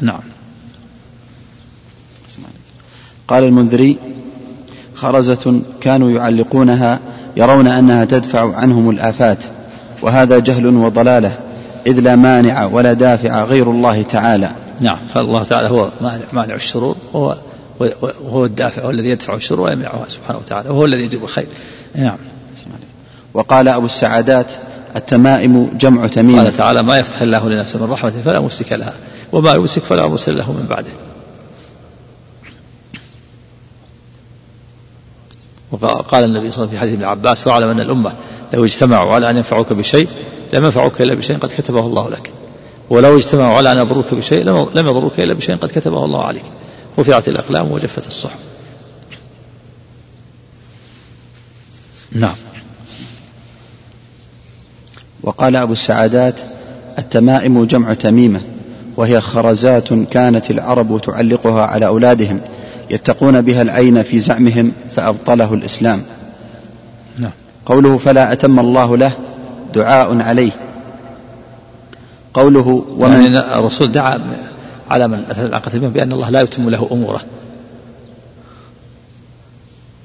نعم. 0.00 0.20
قال 3.28 3.44
المنذري 3.44 3.96
خرزة 5.02 5.60
كانوا 5.80 6.10
يعلقونها 6.10 6.98
يرون 7.36 7.66
أنها 7.66 8.04
تدفع 8.04 8.56
عنهم 8.56 8.90
الآفات 8.90 9.38
وهذا 10.02 10.38
جهل 10.38 10.66
وضلالة 10.66 11.32
إذ 11.86 12.00
لا 12.00 12.16
مانع 12.16 12.66
ولا 12.66 12.92
دافع 12.92 13.44
غير 13.44 13.70
الله 13.70 14.02
تعالى. 14.02 14.50
نعم 14.80 14.98
فالله 15.14 15.44
تعالى 15.44 15.68
هو 15.68 15.88
مانع, 16.00 16.24
مانع 16.32 16.54
الشرور 16.54 16.96
وهو 17.12 17.36
وهو 18.24 18.44
الدافع 18.44 18.82
هو 18.82 18.90
الذي 18.90 19.08
يدفع 19.08 19.34
الشرور 19.34 19.60
ويمنعها 19.60 20.04
سبحانه 20.08 20.38
وتعالى 20.38 20.68
وهو 20.68 20.84
الذي 20.84 21.02
يجيب 21.02 21.24
الخير. 21.24 21.46
نعم. 21.94 22.16
وقال 23.34 23.68
أبو 23.68 23.86
السعادات 23.86 24.52
التمائم 24.96 25.70
جمع 25.80 26.06
تميم. 26.06 26.38
قال 26.38 26.56
تعالى 26.56 26.82
ما 26.82 26.98
يفتح 26.98 27.22
الله 27.22 27.48
للناس 27.48 27.76
من 27.76 27.90
رحمة 27.90 28.12
فلا 28.24 28.40
ممسك 28.40 28.72
لها 28.72 28.92
وما 29.32 29.54
يمسك 29.54 29.82
فلا 29.82 30.06
مرسل 30.06 30.38
له 30.38 30.52
من 30.52 30.66
بعده. 30.70 31.11
وقال 35.72 36.24
النبي 36.24 36.50
صلى 36.50 36.64
الله 36.64 36.68
عليه 36.68 36.68
وسلم 36.68 36.68
في 36.68 36.78
حديث 36.78 36.94
ابن 36.94 37.04
عباس 37.04 37.46
واعلم 37.46 37.68
أن 37.68 37.80
الأمة 37.80 38.12
لو 38.54 38.64
اجتمعوا 38.64 39.14
على 39.14 39.30
أن 39.30 39.36
ينفعوك 39.36 39.72
بشيء 39.72 40.08
لم 40.52 40.64
ينفعوك 40.64 41.00
إلا 41.00 41.14
بشيء 41.14 41.38
قد 41.38 41.48
كتبه 41.58 41.80
الله 41.80 42.10
لك. 42.10 42.32
ولو 42.90 43.18
اجتمعوا 43.18 43.56
على 43.56 43.72
أن 43.72 43.78
يضروك 43.78 44.14
بشيء 44.14 44.44
لم 44.44 44.86
يضروك 44.86 45.20
إلا 45.20 45.34
بشيء 45.34 45.56
قد 45.56 45.68
كتبه 45.68 46.04
الله 46.04 46.24
عليك. 46.24 46.44
رفعت 46.98 47.28
الأقلام 47.28 47.72
وجفت 47.72 48.06
الصحف. 48.06 48.38
نعم. 52.12 52.34
وقال 55.22 55.56
أبو 55.56 55.72
السعادات 55.72 56.40
التمائم 56.98 57.64
جمع 57.64 57.94
تميمة 57.94 58.40
وهي 58.96 59.20
خرزات 59.20 59.92
كانت 59.92 60.50
العرب 60.50 61.00
تعلقها 61.00 61.62
على 61.62 61.86
أولادهم 61.86 62.40
يتقون 62.92 63.40
بها 63.40 63.62
العين 63.62 64.02
في 64.02 64.20
زعمهم 64.20 64.72
فأبطله 64.96 65.54
الإسلام. 65.54 66.02
نعم. 67.18 67.30
قوله 67.66 67.98
فلا 67.98 68.32
أتم 68.32 68.60
الله 68.60 68.96
له 68.96 69.12
دعاء 69.74 70.20
عليه. 70.20 70.50
قوله 72.34 72.86
ومن 72.96 73.12
يعني 73.12 73.58
الرسول 73.58 73.92
دعا 73.92 74.20
على 74.90 75.08
من؟ 75.08 75.24
أتى 75.30 75.46
العقد 75.46 75.76
بأن 75.76 76.12
الله 76.12 76.30
لا 76.30 76.40
يتم 76.40 76.70
له 76.70 76.88
أموره. 76.92 77.20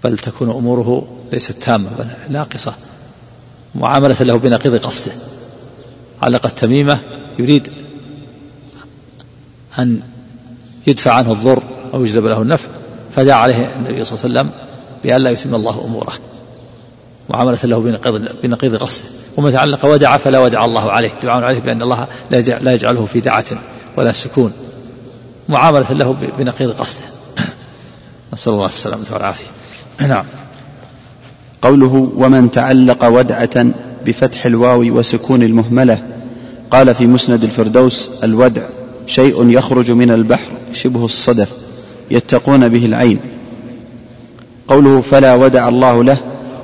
بل 0.04 0.18
تكون 0.18 0.50
أموره 0.50 1.08
ليست 1.34 1.52
تامة 1.52 1.90
بل 2.00 2.08
ناقصة. 2.30 2.74
معاملة 3.76 4.16
له 4.20 4.38
بنقيض 4.38 4.76
قصده. 4.76 5.14
علق 6.22 6.46
التميمة 6.46 7.00
يريد 7.40 7.70
أن 9.80 10.02
يدفع 10.88 11.14
عنه 11.14 11.32
الضر. 11.32 11.64
أو 11.98 12.06
يجلب 12.06 12.26
له 12.26 12.42
النفع. 12.42 12.68
فدعا 13.16 13.36
عليه 13.36 13.76
النبي 13.76 14.06
صلى 14.06 14.30
الله 14.30 14.40
عليه 14.40 14.50
وسلم 14.50 14.50
بأن 15.04 15.22
لا 15.22 15.30
يتم 15.30 15.56
الله 15.56 15.86
أموره 15.86 16.14
معاملة 17.30 17.58
له 17.64 17.80
بنقيض 17.80 18.28
بنقيض 18.44 18.76
قصده 18.76 19.06
ومن 19.38 19.52
تعلق 19.52 19.86
ودع 19.86 20.18
فلا 20.18 20.40
ودع 20.40 20.66
الله 20.66 20.92
عليه. 20.92 21.12
دعاء 21.24 21.44
عليه 21.44 21.60
بأن 21.60 21.82
الله 21.82 22.08
لا 22.32 22.74
يجعله 22.74 23.06
في 23.06 23.20
دعة 23.20 23.46
ولا 23.98 24.12
سكون. 24.12 24.54
معاملة 25.50 25.94
له 25.94 26.16
بنقيض 26.38 26.72
قصده 26.72 27.06
نسأل 28.34 28.54
الله 28.54 28.66
السلامة 28.66 29.06
والعافية. 29.12 29.46
نعم. 30.08 30.26
قوله 31.62 32.12
ومن 32.16 32.52
تعلق 32.52 33.06
ودعة 33.06 33.66
بفتح 34.06 34.46
الواو 34.46 34.82
وسكون 34.82 35.44
المهملة 35.44 36.04
قال 36.72 36.96
في 36.96 37.08
مسند 37.08 37.44
الفردوس 37.44 38.24
الودع 38.24 38.62
شيء 39.08 39.50
يخرج 39.50 39.92
من 39.92 40.12
البحر 40.12 40.52
شبه 40.74 41.06
الصدف 41.06 41.67
يتقون 42.12 42.70
به 42.70 42.86
العين. 42.86 43.20
قوله 44.68 45.02
فلا 45.02 45.36
ودع 45.36 45.70
الله 45.70 46.04
له 46.04 46.18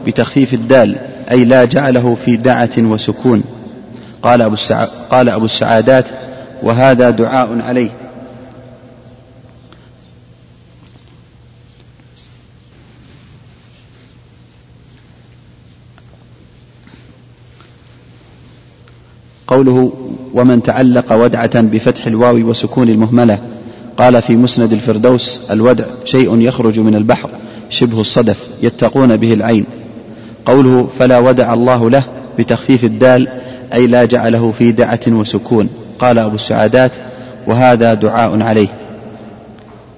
بتخفيف 0.05 0.53
الدال 0.53 0.95
أي 1.31 1.45
لا 1.45 1.65
جعله 1.65 2.17
في 2.25 2.35
دعة 2.35 2.69
وسكون. 2.77 3.43
قال 4.23 4.41
أبو, 4.41 4.53
السع... 4.53 4.85
قال 4.85 5.29
أبو 5.29 5.45
السعادات 5.45 6.05
وهذا 6.63 7.09
دعاء 7.09 7.61
عليه. 7.61 7.89
قوله 19.47 19.93
ومن 20.33 20.63
تعلق 20.63 21.13
ودعة 21.13 21.61
بفتح 21.61 22.05
الواو 22.05 22.35
وسكون 22.35 22.89
المهملة. 22.89 23.39
قال 23.97 24.21
في 24.21 24.35
مسند 24.35 24.73
الفردوس 24.73 25.41
الودع 25.51 25.85
شيء 26.05 26.39
يخرج 26.39 26.79
من 26.79 26.95
البحر 26.95 27.29
شبه 27.69 28.01
الصدف 28.01 28.37
يتقون 28.63 29.17
به 29.17 29.33
العين. 29.33 29.65
قوله 30.45 30.89
فلا 30.99 31.19
ودع 31.19 31.53
الله 31.53 31.89
له 31.89 32.03
بتخفيف 32.39 32.83
الدال 32.83 33.27
أي 33.73 33.87
لا 33.87 34.05
جعله 34.05 34.53
في 34.59 34.71
دعة 34.71 34.99
وسكون 35.07 35.69
قال 35.99 36.19
أبو 36.19 36.35
السعادات 36.35 36.91
وهذا 37.47 37.93
دعاء 37.93 38.41
عليه. 38.41 38.67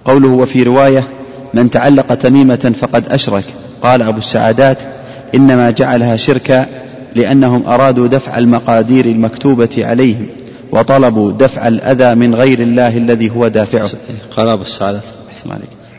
قوله 0.05 0.29
وفي 0.29 0.63
رواية 0.63 1.03
من 1.53 1.69
تعلق 1.69 2.13
تميمة 2.13 2.73
فقد 2.79 3.03
أشرك 3.09 3.43
قال 3.83 4.01
أبو 4.01 4.17
السعادات 4.17 4.77
إنما 5.35 5.69
جعلها 5.69 6.17
شركا 6.17 6.65
لأنهم 7.15 7.63
أرادوا 7.67 8.07
دفع 8.07 8.37
المقادير 8.37 9.05
المكتوبة 9.05 9.69
عليهم 9.77 10.27
وطلبوا 10.75 11.31
دفع 11.31 11.67
الأذى 11.67 12.15
من 12.15 12.35
غير 12.35 12.59
الله 12.59 12.97
الذي 12.97 13.29
هو 13.29 13.47
دافعه. 13.47 13.89
قال 14.35 14.47
أبو 14.49 14.61
السعادات 14.61 15.03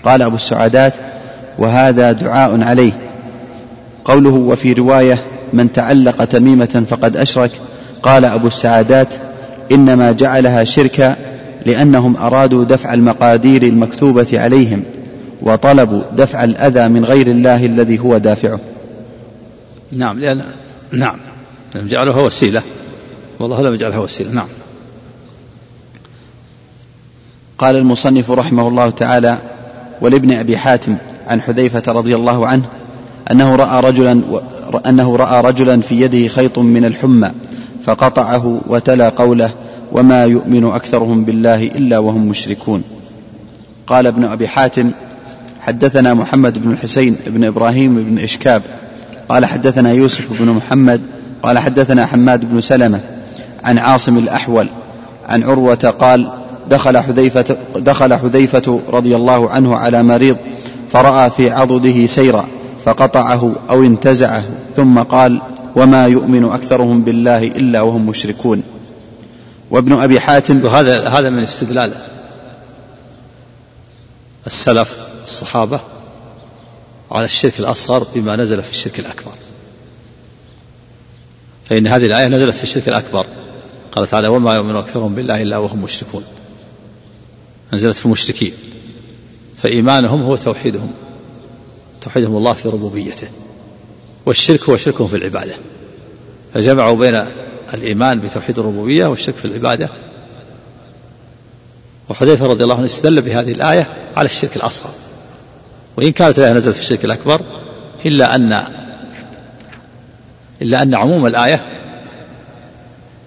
قال 0.05 0.23
أبو 0.23 0.37
السعادات 0.37 0.93
وهذا 1.59 2.13
دعاء 2.13 2.63
عليه. 2.63 2.93
قوله 4.05 4.31
وفي 4.31 4.73
رواية 4.73 5.23
من 5.53 5.73
تعلق 5.73 6.25
تميمة 6.25 6.85
فقد 6.89 7.17
أشرك 7.17 7.51
قال 8.03 8.25
أبو 8.25 8.47
السعادات 8.47 9.15
إنما 9.73 10.13
جعلها 10.13 10.65
شركا 10.65 11.17
لأنهم 11.67 12.17
أرادوا 12.17 12.65
دفع 12.65 12.95
المقادير 12.95 13.63
المكتوبة 13.63 14.27
عليهم 14.33 14.83
وطلبوا 15.43 16.03
دفع 16.13 16.45
الأذى 16.45 16.89
من 16.89 17.05
غير 17.05 17.27
الله 17.27 17.67
الذي 17.67 17.99
هو 17.99 18.19
دافعه. 18.19 18.61
نعم 19.93 20.19
لأن 20.19 20.43
نعم 20.93 21.17
لم 21.75 21.89
جعلها 21.89 22.23
وسيلة. 22.23 22.63
والله 23.39 23.63
لم 23.63 23.75
يجعلها 23.75 23.99
وسيلة. 23.99 24.33
نعم. 24.33 24.49
قال 27.59 27.77
المصنف 27.77 28.31
رحمه 28.31 28.69
الله 28.69 28.91
تعالى 28.91 29.39
ولابن 30.01 30.33
أبي 30.33 30.57
حاتم 30.57 30.97
عن 31.27 31.41
حذيفة 31.41 31.93
رضي 31.93 32.17
الله 32.17 32.47
عنه 32.47 32.65
أنه 33.31 33.57
رأى 33.57 33.81
رجلا 33.81 34.23
أنه 34.87 35.17
رأى 35.17 35.41
رجلا 35.41 35.81
في 35.81 36.01
يده 36.01 36.29
خيط 36.29 36.59
من 36.59 36.85
الحمى 36.85 37.31
فقطعه 37.85 38.61
وتلا 38.67 39.09
قوله 39.09 39.51
وما 39.93 40.25
يؤمن 40.25 40.65
أكثرهم 40.65 41.25
بالله 41.25 41.67
إلا 41.67 41.99
وهم 41.99 42.29
مشركون. 42.29 42.83
قال 43.87 44.07
ابن 44.07 44.25
أبي 44.25 44.49
حاتم 44.49 44.91
حدثنا 45.61 46.15
محمد 46.15 46.59
بن 46.59 46.71
الحسين 46.71 47.17
بن 47.27 47.45
إبراهيم 47.45 47.95
بن 48.05 48.19
إشكاب 48.19 48.63
قال 49.29 49.47
حدثنا 49.47 49.93
يوسف 49.93 50.43
بن 50.43 50.49
محمد 50.51 51.01
قال 51.43 51.59
حدثنا 51.59 52.07
حماد 52.07 52.51
بن 52.53 52.61
سلمة 52.61 53.01
عن 53.65 53.79
عاصم 53.79 54.19
الأحول 54.19 54.69
عن 55.29 55.43
عروة 55.43 55.95
قال 56.01 56.31
دخل 56.71 56.99
حذيفة 56.99 57.57
دخل 57.77 58.15
حذيفة 58.15 58.81
رضي 58.89 59.17
الله 59.17 59.51
عنه 59.51 59.77
على 59.77 60.03
مريض 60.03 60.37
فرأى 60.91 61.31
في 61.31 61.51
عضده 61.51 62.07
سيرا 62.07 62.45
فقطعه 62.85 63.53
أو 63.71 63.83
انتزعه 63.83 64.45
ثم 64.77 64.99
قال 64.99 65.41
وما 65.77 66.07
يؤمن 66.07 66.45
أكثرهم 66.45 67.03
بالله 67.03 67.47
إلا 67.47 67.81
وهم 67.81 68.07
مشركون. 68.07 68.63
وابن 69.71 69.93
أبي 69.93 70.21
حاتم 70.21 70.65
وهذا 70.65 71.09
هذا 71.09 71.31
من 71.31 71.43
استدلال 71.43 71.93
السلف 74.47 74.97
الصحابة 75.25 75.81
على 77.11 77.25
الشرك 77.25 77.61
الأصغر 77.61 78.07
بما 78.15 78.37
نزل 78.37 78.63
في 78.63 78.71
الشرك 78.71 78.99
الأكبر. 78.99 79.33
فإن 81.69 81.87
هذه 81.87 82.07
الآية 82.07 82.27
نزلت 82.27 82.55
في 82.55 82.63
الشرك 82.63 82.89
الأكبر. 82.89 83.27
قال 83.93 84.07
تعالى 84.07 84.29
وما 84.29 84.55
يؤمن 84.55 84.77
أكثرهم 84.77 85.15
بالله 85.15 85.43
إلا 85.43 85.57
وهم 85.57 85.83
مشركون. 85.83 86.25
نزلت 87.73 87.97
في 87.97 88.07
المشركين. 88.07 88.53
فإيمانهم 89.63 90.23
هو 90.23 90.37
توحيدهم. 90.37 90.91
توحيدهم 92.01 92.37
الله 92.37 92.53
في 92.53 92.69
ربوبيته. 92.69 93.29
والشرك 94.27 94.69
هو 94.69 94.77
شركهم 94.77 95.09
في 95.09 95.17
العبادة. 95.17 95.55
فجمعوا 96.55 96.97
بين 96.97 97.25
الإيمان 97.75 98.21
بتوحيد 98.21 98.59
الربوبية 98.59 99.07
والشرك 99.07 99.37
في 99.37 99.45
العبادة. 99.45 99.89
وحذيفة 102.09 102.47
رضي 102.47 102.65
الله 102.65 102.77
عنه 102.77 102.85
استدل 102.85 103.23
بهذه 103.23 103.53
الآية 103.53 103.87
على 104.17 104.27
الشرك 104.27 104.57
الأصغر. 104.57 104.93
وإن 105.97 106.13
كانت 106.13 106.39
الآية 106.39 106.53
نزلت 106.53 106.75
في 106.75 106.81
الشرك 106.81 107.05
الأكبر 107.05 107.41
إلا 108.07 108.35
أن 108.35 108.65
إلا 110.63 110.83
أن 110.83 110.95
عموم 110.95 111.27
الآية 111.27 111.79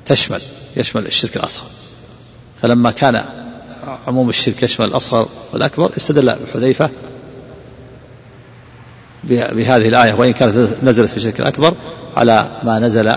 تشمل 0.05 0.41
يشمل 0.77 1.05
الشرك 1.05 1.35
الأصغر. 1.35 1.67
فلما 2.61 2.91
كان 2.91 3.25
عموم 4.07 4.29
الشرك 4.29 4.63
يشمل 4.63 4.85
الأصغر 4.85 5.27
والأكبر 5.53 5.91
استدل 5.97 6.35
حذيفة 6.53 6.89
بهذه 9.23 9.87
الآية 9.87 10.13
وإن 10.13 10.33
كانت 10.33 10.69
نزلت 10.83 11.09
في 11.09 11.17
الشرك 11.17 11.39
الأكبر 11.39 11.73
على 12.17 12.51
ما 12.63 12.79
نزل 12.79 13.15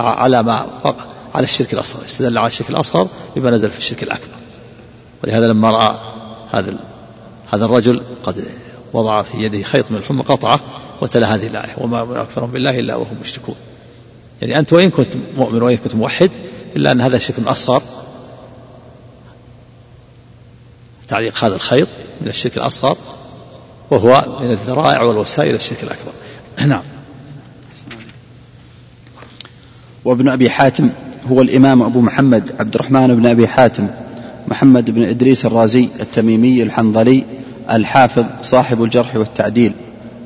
على 0.00 0.42
ما 0.42 0.66
على 1.34 1.44
الشرك 1.44 1.74
الأصغر 1.74 2.04
استدل 2.04 2.38
على 2.38 2.46
الشرك 2.46 2.70
الأصغر 2.70 3.08
بما 3.36 3.50
نزل 3.50 3.70
في 3.70 3.78
الشرك 3.78 4.02
الأكبر. 4.02 4.34
ولهذا 5.24 5.46
لما 5.46 5.70
رأى 5.70 5.96
هذا 6.52 6.76
هذا 7.52 7.64
الرجل 7.64 8.02
قد 8.22 8.44
وضع 8.92 9.22
في 9.22 9.42
يده 9.42 9.62
خيط 9.62 9.90
من 9.90 9.96
الحمى 9.96 10.22
قطعة 10.22 10.60
وتلا 11.00 11.34
هذه 11.34 11.46
الآية 11.46 11.74
وما 11.78 12.22
أكثرهم 12.22 12.50
بالله 12.50 12.78
إلا 12.78 12.96
وهم 12.96 13.16
مشركون. 13.20 13.54
يعني 14.42 14.58
أنت 14.58 14.72
وإن 14.72 14.90
كنت 14.90 15.14
مؤمن 15.36 15.62
وإن 15.62 15.76
كنت 15.76 15.94
موحد 15.94 16.30
إلا 16.76 16.92
أن 16.92 17.00
هذا 17.00 17.18
شرك 17.18 17.36
أصغر 17.46 17.82
تعليق 21.08 21.44
هذا 21.44 21.54
الخيط 21.54 21.88
من 22.20 22.28
الشرك 22.28 22.56
الأصغر 22.56 22.96
وهو 23.90 24.38
من 24.40 24.50
الذرائع 24.50 25.02
والوسائل 25.02 25.54
الشرك 25.54 25.82
الأكبر. 25.82 26.12
نعم. 26.66 26.82
وابن 30.04 30.28
أبي 30.28 30.50
حاتم 30.50 30.90
هو 31.30 31.42
الإمام 31.42 31.82
أبو 31.82 32.00
محمد 32.00 32.50
عبد 32.60 32.74
الرحمن 32.74 33.06
بن 33.16 33.26
أبي 33.26 33.48
حاتم 33.48 33.86
محمد 34.48 34.90
بن 34.90 35.02
إدريس 35.02 35.46
الرازي 35.46 35.88
التميمي 36.00 36.62
الحنظلي 36.62 37.24
الحافظ 37.70 38.24
صاحب 38.42 38.82
الجرح 38.82 39.16
والتعديل 39.16 39.72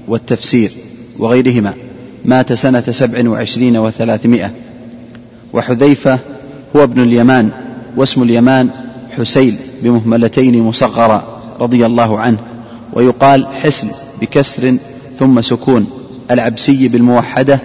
والتفسير 0.08 0.70
وغيرهما 1.18 1.74
مات 2.24 2.52
سنة 2.52 2.80
سبع 2.80 3.28
وعشرين 3.28 3.76
وثلاثمائة. 3.76 4.50
وحذيفة 5.52 6.18
هو 6.76 6.82
ابن 6.82 7.02
اليمان 7.02 7.50
واسم 7.96 8.22
اليمان 8.22 8.70
حسيل 9.12 9.56
بمهملتين 9.82 10.62
مصغرا 10.62 11.22
رضي 11.60 11.86
الله 11.86 12.20
عنه 12.20 12.38
ويقال 12.92 13.46
حسن 13.46 13.88
بكسر 14.20 14.76
ثم 15.18 15.40
سكون 15.40 15.86
العبسي 16.30 16.88
بالموحدة 16.88 17.60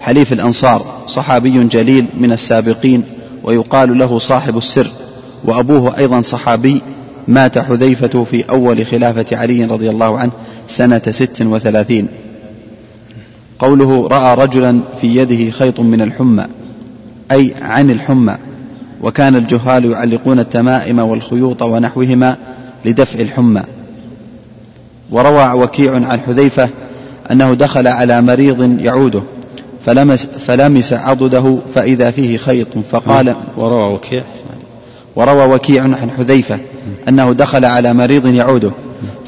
حليف 0.00 0.32
الأنصار 0.32 0.82
صحابي 1.06 1.64
جليل 1.64 2.06
من 2.20 2.32
السابقين 2.32 3.02
ويقال 3.44 3.98
له 3.98 4.18
صاحب 4.18 4.58
السر 4.58 4.90
وأبوه 5.44 5.98
أيضا 5.98 6.20
صحابي 6.20 6.80
مات 7.28 7.58
حذيفة 7.58 8.24
في 8.24 8.44
أول 8.50 8.86
خلافة 8.86 9.36
علي 9.36 9.64
رضي 9.64 9.90
الله 9.90 10.18
عنه 10.18 10.30
سنة 10.68 11.02
ست 11.10 11.42
وثلاثين. 11.42 12.08
قوله 13.58 14.06
رأى 14.08 14.34
رجلا 14.34 14.80
في 15.00 15.16
يده 15.16 15.50
خيط 15.50 15.80
من 15.80 16.00
الحمى 16.00 16.46
أي 17.32 17.54
عن 17.60 17.90
الحمى 17.90 18.36
وكان 19.02 19.36
الجهال 19.36 19.84
يعلقون 19.84 20.40
التمائم 20.40 20.98
والخيوط 20.98 21.62
ونحوهما 21.62 22.36
لدفع 22.84 23.20
الحمى. 23.20 23.62
وروى 25.10 25.52
وكيع 25.62 25.94
عن 25.94 26.20
حذيفة 26.26 26.68
أنه 27.30 27.54
دخل 27.54 27.86
على 27.86 28.22
مريض 28.22 28.80
يعوده 28.80 29.22
فلمس, 29.86 30.26
فلمس 30.26 30.92
عضده 30.92 31.58
فإذا 31.74 32.10
فيه 32.10 32.36
خيط 32.36 32.78
فقال 32.90 33.34
وروى 33.56 33.94
وكيع. 33.94 34.22
وروى 35.16 35.54
وكيع 35.54 35.82
عن 35.82 36.10
حذيفة 36.16 36.58
أنه 37.08 37.32
دخل 37.32 37.64
على 37.64 37.92
مريض 37.92 38.26
يعوده 38.26 38.70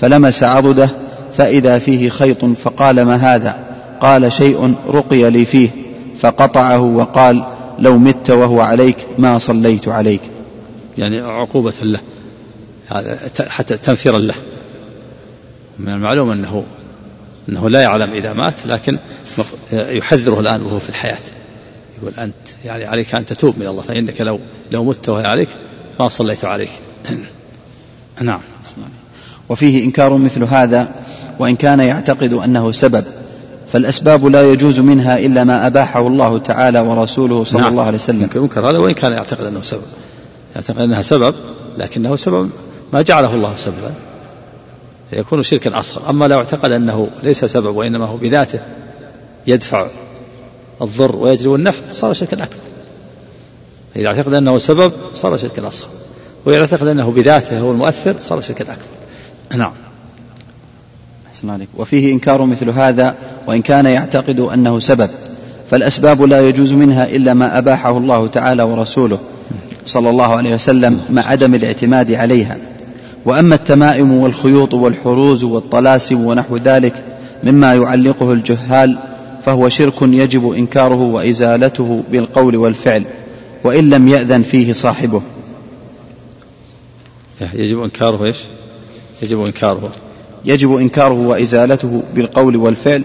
فلمس 0.01 0.43
عضده 0.43 0.89
فإذا 1.37 1.79
فيه 1.79 2.09
خيط 2.09 2.45
فقال 2.45 3.03
ما 3.03 3.17
هذا؟ 3.17 3.57
قال 4.01 4.33
شيء 4.33 4.75
رقي 4.89 5.31
لي 5.31 5.45
فيه 5.45 5.71
فقطعه 6.19 6.81
وقال 6.81 7.45
لو 7.81 7.99
مت 7.99 8.31
وهو 8.31 8.61
عليك 8.61 8.97
ما 9.19 9.39
صليت 9.39 9.89
عليك. 9.89 10.21
يعني 10.99 11.21
عقوبة 11.21 11.73
له 11.83 12.01
حتى 13.49 13.77
تنفيرا 13.77 14.19
له. 14.19 14.35
من 15.79 15.89
المعلوم 15.89 16.31
أنه 16.31 16.65
أنه 17.49 17.71
لا 17.71 17.81
يعلم 17.81 18.13
إذا 18.13 18.33
مات 18.33 18.67
لكن 18.67 18.99
يحذره 19.73 20.41
الآن 20.41 20.63
وهو 20.63 20.79
في 20.79 20.89
الحياة. 20.89 21.19
يقول 21.99 22.13
أنت 22.19 22.35
يعني 22.65 22.85
عليك 22.85 23.15
أن 23.15 23.25
تتوب 23.25 23.59
من 23.59 23.67
الله 23.67 23.83
فإنك 23.83 24.21
لو 24.21 24.39
لو 24.73 24.85
مت 24.85 25.09
وهي 25.09 25.27
عليك 25.27 25.49
ما 26.01 26.09
صليت 26.09 26.45
عليك. 26.45 26.71
نعم. 28.21 28.41
وفيه 29.49 29.85
إنكار 29.85 30.17
مثل 30.17 30.45
هذا 30.45 30.95
وإن 31.39 31.57
كان 31.57 31.81
يعتقد 31.81 32.33
أنه 32.33 32.73
سبب. 32.73 33.05
فالأسباب 33.73 34.27
لا 34.27 34.53
يجوز 34.53 34.81
منها 34.81 35.19
إلا 35.19 35.45
ما 35.45 35.67
أباحه 35.67 36.07
الله 36.07 36.39
تعالى 36.39 36.81
ورسوله 36.81 37.45
صلى 37.45 37.61
نعم. 37.61 37.71
الله 37.71 37.83
عليه 37.83 37.99
وسلم. 37.99 38.31
ينكر 38.35 38.71
هذا 38.71 38.79
وإن 38.79 38.95
كان 38.95 39.13
يعتقد 39.13 39.45
أنه 39.45 39.63
سبب. 39.63 39.83
يعتقد 40.57 40.79
أنها 40.79 41.03
سبب 41.03 41.35
لكنه 41.79 42.17
سبب 42.17 42.51
ما 42.93 43.03
جعله 43.03 43.35
الله 43.35 43.53
سببا. 43.57 43.93
يكون 45.13 45.43
شركا 45.43 45.81
أصغر. 45.81 46.11
أما 46.11 46.29
لو 46.29 46.39
اعتقد 46.39 46.71
أنه 46.71 47.09
ليس 47.23 47.45
سبب 47.45 47.77
وإنما 47.77 48.05
هو 48.05 48.17
بذاته 48.17 48.61
يدفع 49.47 49.87
الضر 50.83 51.17
ويجلب 51.17 51.55
النفع 51.55 51.81
صار 51.91 52.13
شركا 52.13 52.43
أكبر. 52.43 52.57
إذا 53.97 54.09
اعتقد 54.09 54.35
أنه 54.35 54.59
سبب 54.59 54.93
صار 55.15 55.37
شركا 55.37 55.69
أصغر. 55.69 55.89
وإذا 56.45 56.61
اعتقد 56.61 56.87
أنه 56.87 57.11
بذاته 57.11 57.59
هو 57.61 57.71
المؤثر 57.71 58.17
صار 58.21 58.41
شركا 58.41 58.65
أكبر. 58.65 58.85
نعم. 59.57 59.73
عليك. 61.49 61.69
وفيه 61.77 62.13
إنكار 62.13 62.45
مثل 62.45 62.71
هذا 62.71 63.15
وإن 63.47 63.63
كان 63.63 63.87
يعتقد 63.87 64.41
أنه 64.41 64.81
سبب. 64.81 65.11
فالأسباب 65.71 66.23
لا 66.23 66.49
يجوز 66.49 66.73
منها 66.73 67.07
إلا 67.07 67.35
ما 67.35 67.59
أباحه 67.59 67.99
الله 67.99 68.27
تعالى 68.27 68.63
ورسوله 68.63 69.19
صلى 69.87 70.11
الله 70.11 70.37
عليه 70.37 70.55
وسلم 70.55 71.01
مع 71.11 71.23
عدم 71.23 71.55
الاعتماد 71.55 72.13
عليها. 72.13 72.57
وأما 73.25 73.55
التمائم 73.55 74.13
والخيوط 74.13 74.75
والحروز 74.75 75.45
والطلاسم 75.45 76.25
ونحو 76.25 76.57
ذلك 76.57 76.95
مما 77.45 77.75
يعلقه 77.75 78.33
الجهال 78.33 78.99
فهو 79.45 79.69
شرك 79.69 80.03
يجب 80.03 80.53
إنكاره 80.53 81.03
وإزالته 81.03 82.03
بالقول 82.13 82.57
والفعل 82.57 83.05
وإن 83.65 83.91
لم 83.91 84.09
يأذن 84.09 84.43
فيه 84.43 84.73
صاحبه. 84.73 85.23
يجب 87.55 87.83
إنكاره 87.83 88.25
إيش؟ 88.25 88.37
يجب 89.23 89.45
إنكاره. 89.45 89.93
يجب 90.45 90.77
إنكاره 90.77 91.27
وإزالته 91.27 92.03
بالقول 92.15 92.57
والفعل 92.57 93.03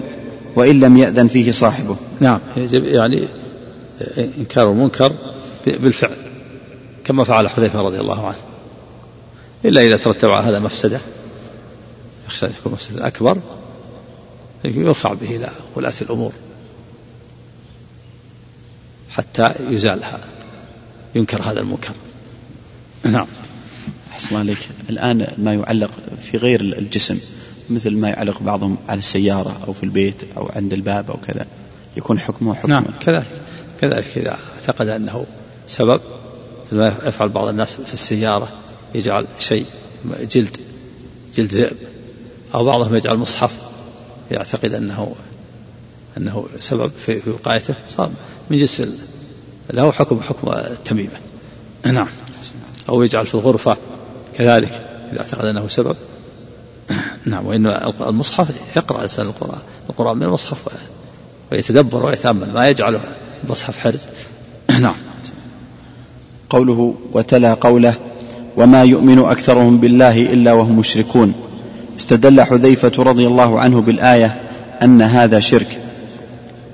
وإن 0.55 0.79
لم 0.79 0.97
يأذن 0.97 1.27
فيه 1.27 1.51
صاحبه. 1.51 1.95
نعم 2.19 2.39
يجب 2.57 2.85
يعني 2.85 3.27
إنكار 4.17 4.71
المنكر 4.71 5.11
بالفعل 5.67 6.15
كما 7.03 7.23
فعل 7.23 7.49
حذيفة 7.49 7.81
رضي 7.81 7.99
الله 7.99 8.27
عنه. 8.27 8.37
إلا 9.65 9.81
إذا 9.81 9.97
ترتب 9.97 10.29
على 10.29 10.47
هذا 10.47 10.59
مفسدة 10.59 10.99
يخشى 12.27 12.45
يكون 12.45 12.71
مفسدة 12.71 13.07
أكبر 13.07 13.37
يرفع 14.65 15.13
به 15.13 15.35
إلى 15.35 15.49
ولاة 15.75 15.93
الأمور 16.01 16.31
حتى 19.09 19.51
يزالها 19.69 20.19
ينكر 21.15 21.41
هذا 21.41 21.59
المنكر. 21.59 21.93
نعم. 23.03 23.27
أحسن 24.15 24.35
عليك 24.35 24.69
الآن 24.89 25.27
ما 25.37 25.53
يعلق 25.53 25.91
في 26.31 26.37
غير 26.37 26.61
الجسم 26.61 27.19
مثل 27.69 27.97
ما 27.97 28.09
يعلق 28.09 28.41
بعضهم 28.41 28.77
على 28.87 28.99
السيارة 28.99 29.57
أو 29.67 29.73
في 29.73 29.83
البيت 29.83 30.15
أو 30.37 30.49
عند 30.55 30.73
الباب 30.73 31.11
أو 31.11 31.17
كذا. 31.27 31.45
يكون 31.97 32.19
حكمه 32.19 32.53
حكم 32.53 32.69
نعم 32.69 32.85
كذلك 33.05 33.27
كذلك 33.81 34.17
إذا 34.17 34.37
اعتقد 34.55 34.87
أنه 34.87 35.25
سبب 35.67 36.01
ما 36.71 36.95
يفعل 37.05 37.29
بعض 37.29 37.47
الناس 37.47 37.73
في 37.73 37.93
السيارة 37.93 38.47
يجعل 38.95 39.27
شيء 39.39 39.65
جلد 40.31 40.57
جلد 41.35 41.53
ذئب 41.53 41.77
أو 42.55 42.65
بعضهم 42.65 42.95
يجعل 42.95 43.17
مصحف 43.17 43.59
يعتقد 44.31 44.73
أنه 44.73 45.15
أنه 46.17 46.47
سبب 46.59 46.91
في 47.05 47.21
وقايته 47.29 47.75
صار 47.87 48.11
من 48.49 48.57
جنس 48.57 48.83
له 49.73 49.91
حكم 49.91 50.21
حكم 50.21 50.51
التميمة 50.51 51.19
نعم. 51.85 52.07
أو 52.89 53.03
يجعل 53.03 53.27
في 53.27 53.35
الغرفة 53.35 53.77
كذلك 54.37 54.81
إذا 55.13 55.21
اعتقد 55.21 55.45
أنه 55.45 55.67
سبب. 55.67 55.95
نعم 57.25 57.45
وإن 57.45 57.67
المصحف 58.01 58.47
يقرأ 58.75 58.97
الإنسان 58.97 59.25
القرآن 59.25 59.59
القرآن 59.89 60.17
من 60.17 60.23
المصحف 60.23 60.69
ويتدبر 61.51 62.05
ويتأمل 62.05 62.53
ما 62.53 62.67
يجعله 62.67 62.99
المصحف 63.43 63.77
حرز. 63.77 64.05
نعم. 64.79 64.95
قوله 66.49 66.95
وتلا 67.13 67.53
قوله 67.53 67.93
وما 68.57 68.83
يؤمن 68.83 69.19
أكثرهم 69.19 69.77
بالله 69.77 70.21
إلا 70.21 70.53
وهم 70.53 70.79
مشركون. 70.79 71.33
استدل 71.99 72.41
حذيفة 72.41 72.91
رضي 73.03 73.27
الله 73.27 73.59
عنه 73.59 73.81
بالآية 73.81 74.41
أن 74.83 75.01
هذا 75.01 75.39
شرك. 75.39 75.79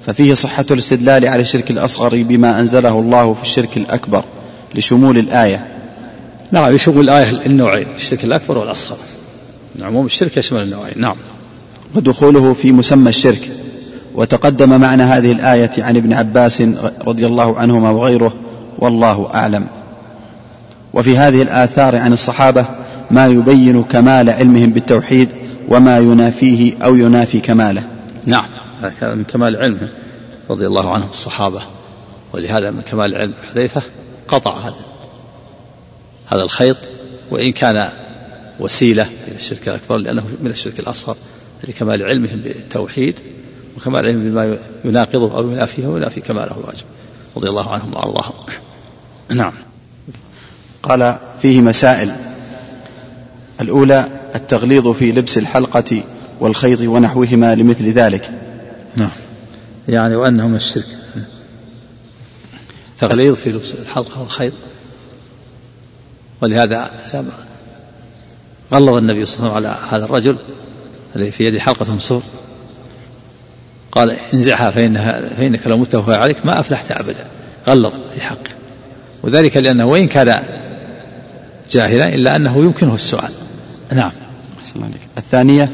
ففيه 0.07 0.33
صحة 0.33 0.65
الاستدلال 0.71 1.27
على 1.27 1.41
الشرك 1.41 1.71
الأصغر 1.71 2.23
بما 2.23 2.59
أنزله 2.59 2.99
الله 2.99 3.33
في 3.33 3.43
الشرك 3.43 3.77
الأكبر 3.77 4.23
لشمول 4.75 5.17
الآية. 5.17 5.80
نعم 6.52 6.76
يشمل 6.76 6.99
الآية 6.99 7.45
النوعين 7.45 7.88
الشرك 7.95 8.23
الأكبر 8.23 8.57
والأصغر. 8.57 8.98
عموم 9.82 10.06
الشرك 10.06 10.38
يشمل 10.38 10.61
النوعين. 10.61 10.94
نعم. 10.98 11.15
ودخوله 11.95 12.53
في 12.53 12.72
مسمى 12.72 13.10
الشرك. 13.10 13.49
وتقدم 14.15 14.82
معنى 14.82 15.03
هذه 15.03 15.32
الآية 15.32 15.72
عن 15.78 15.98
ابن 15.98 16.14
عباس 16.14 16.61
رضي 17.07 17.26
الله 17.26 17.60
عنهما 17.60 17.90
وغيره 17.90 18.34
والله 18.80 19.30
أعلم. 19.34 19.68
وفي 20.94 21.18
هذه 21.18 21.41
الآثار 21.41 21.95
عن 21.95 22.14
الصحابة 22.14 22.65
ما 23.11 23.28
يبين 23.28 23.84
كمال 23.84 24.30
علمهم 24.30 24.69
بالتوحيد 24.69 25.30
وما 25.69 25.99
ينافيه 25.99 26.73
أو 26.84 26.95
ينافي 26.95 27.40
كماله. 27.40 27.84
نعم. 28.26 28.45
هذا 28.82 29.15
من 29.15 29.23
كمال 29.23 29.56
علمه 29.56 29.88
رضي 30.49 30.68
الله 30.68 30.94
عنهم 30.94 31.10
الصحابة. 31.11 31.61
ولهذا 32.34 32.72
من 32.72 32.82
كمال 32.82 33.15
علم 33.15 33.34
حذيفة 33.52 33.82
قطع 34.28 34.52
هذا. 34.60 34.90
هذا 36.33 36.43
الخيط 36.43 36.77
وإن 37.31 37.51
كان 37.51 37.89
وسيلة 38.59 39.09
إلى 39.27 39.35
الشرك 39.35 39.67
الأكبر 39.67 39.97
لأنه 39.97 40.23
من 40.41 40.51
الشرك 40.51 40.79
الأصغر 40.79 41.15
لكمال 41.67 42.03
علمهم 42.03 42.39
بالتوحيد 42.43 43.19
وكمال 43.77 44.05
علمهم 44.05 44.31
بما 44.31 44.57
يناقضه 44.85 45.37
أو 45.37 45.51
ينافيه 45.51 45.87
وينافي 45.87 46.21
كماله 46.21 46.57
الواجب. 46.57 46.83
رضي 47.37 47.49
الله 47.49 47.71
عنهم 47.71 47.93
وأرضاهم. 47.93 48.33
نعم. 49.29 49.53
قال 50.83 51.19
فيه 51.41 51.61
مسائل. 51.61 52.11
الأولى 53.61 54.09
التغليظ 54.35 54.87
في 54.87 55.11
لبس 55.11 55.37
الحلقة 55.37 56.03
والخيط 56.39 56.81
ونحوهما 56.81 57.55
لمثل 57.55 57.93
ذلك. 57.93 58.31
نعم. 58.95 59.11
يعني 59.87 60.15
وأنه 60.15 60.47
من 60.47 60.55
الشرك. 60.55 60.97
تغليظ 62.99 63.35
في 63.35 63.51
لبس 63.51 63.73
الحلقة 63.73 64.21
والخيط. 64.21 64.53
ولهذا 66.41 66.91
غلظ 68.73 68.95
النبي 68.95 69.26
صلى 69.26 69.39
الله 69.39 69.55
عليه 69.55 69.69
وسلم 69.69 69.77
على 69.80 69.88
هذا 69.91 70.05
الرجل 70.05 70.35
الذي 71.15 71.31
في 71.31 71.43
يده 71.43 71.59
حلقة 71.59 71.91
من 71.91 71.99
صور 71.99 72.22
قال 73.91 74.18
انزعها 74.34 74.72
فإنها 74.72 75.22
فإنك 75.38 75.68
لو 75.68 75.77
مت 75.77 75.95
وهو 75.95 76.11
عليك 76.11 76.45
ما 76.45 76.59
أفلحت 76.59 76.91
أبدا. 76.91 77.26
غلظ 77.68 77.93
في 78.13 78.22
حقه. 78.22 78.51
وذلك 79.23 79.57
لأنه 79.57 79.85
وإن 79.85 80.07
كان 80.07 80.43
جاهلا 81.72 82.15
إلا 82.15 82.35
أنه 82.35 82.57
يمكنه 82.57 82.95
السؤال. 82.95 83.31
نعم. 83.93 84.11
الثانية 85.18 85.69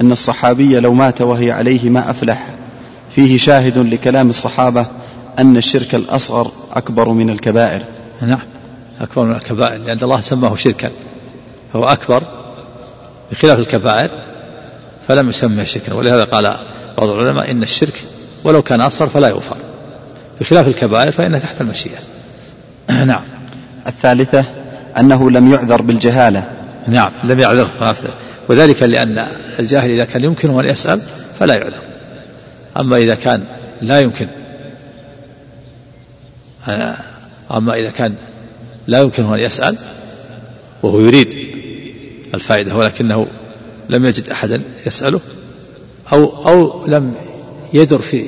أن 0.00 0.12
الصحابي 0.12 0.80
لو 0.80 0.94
مات 0.94 1.20
وهي 1.20 1.50
عليه 1.50 1.90
ما 1.90 2.10
أفلح. 2.10 2.48
فيه 3.10 3.38
شاهد 3.38 3.78
لكلام 3.78 4.30
الصحابة 4.30 4.86
أن 5.38 5.56
الشرك 5.56 5.94
الأصغر 5.94 6.52
أكبر 6.72 7.08
من 7.08 7.30
الكبائر. 7.30 7.82
نعم. 8.22 8.53
أكبر 9.00 9.24
من 9.24 9.34
الكبائر 9.34 9.80
لأن 9.80 9.98
الله 10.02 10.20
سماه 10.20 10.56
شركا. 10.56 10.90
فهو 11.72 11.84
أكبر 11.84 12.22
بخلاف 13.32 13.58
الكبائر 13.58 14.10
فلم 15.08 15.28
يسمى 15.28 15.66
شركا. 15.66 15.94
ولهذا 15.94 16.24
قال 16.24 16.56
بعض 16.98 17.08
العلماء 17.08 17.50
إن 17.50 17.62
الشرك 17.62 18.04
ولو 18.44 18.62
كان 18.62 18.80
أصغر 18.80 19.08
فلا 19.08 19.28
يغفر. 19.28 19.56
بخلاف 20.40 20.68
الكبائر 20.68 21.12
فإنها 21.12 21.38
تحت 21.38 21.60
المشيئة. 21.60 21.98
نعم. 23.04 23.24
الثالثة 23.86 24.44
أنه 24.98 25.30
لم 25.30 25.52
يعذر 25.52 25.82
بالجهالة. 25.82 26.50
نعم 26.88 27.10
لم 27.24 27.40
يعذر. 27.40 27.68
وذلك 28.48 28.82
لأن 28.82 29.26
الجاهل 29.58 29.90
إذا 29.90 30.04
كان 30.04 30.24
يمكنه 30.24 30.60
أن 30.60 30.64
يسأل 30.64 31.00
فلا 31.38 31.54
يعذر. 31.54 31.82
أما 32.76 32.96
إذا 32.96 33.14
كان 33.14 33.44
لا 33.82 34.00
يمكن 34.00 34.26
أما 37.50 37.74
إذا 37.74 37.90
كان 37.90 38.14
لا 38.86 39.00
يمكنه 39.00 39.34
أن 39.34 39.40
يسأل 39.40 39.76
وهو 40.82 41.00
يريد 41.00 41.36
الفائدة 42.34 42.76
ولكنه 42.76 43.26
لم 43.90 44.04
يجد 44.04 44.28
أحدا 44.28 44.62
يسأله 44.86 45.20
أو 46.12 46.48
أو 46.48 46.86
لم 46.86 47.14
يدر 47.74 47.98
في 47.98 48.24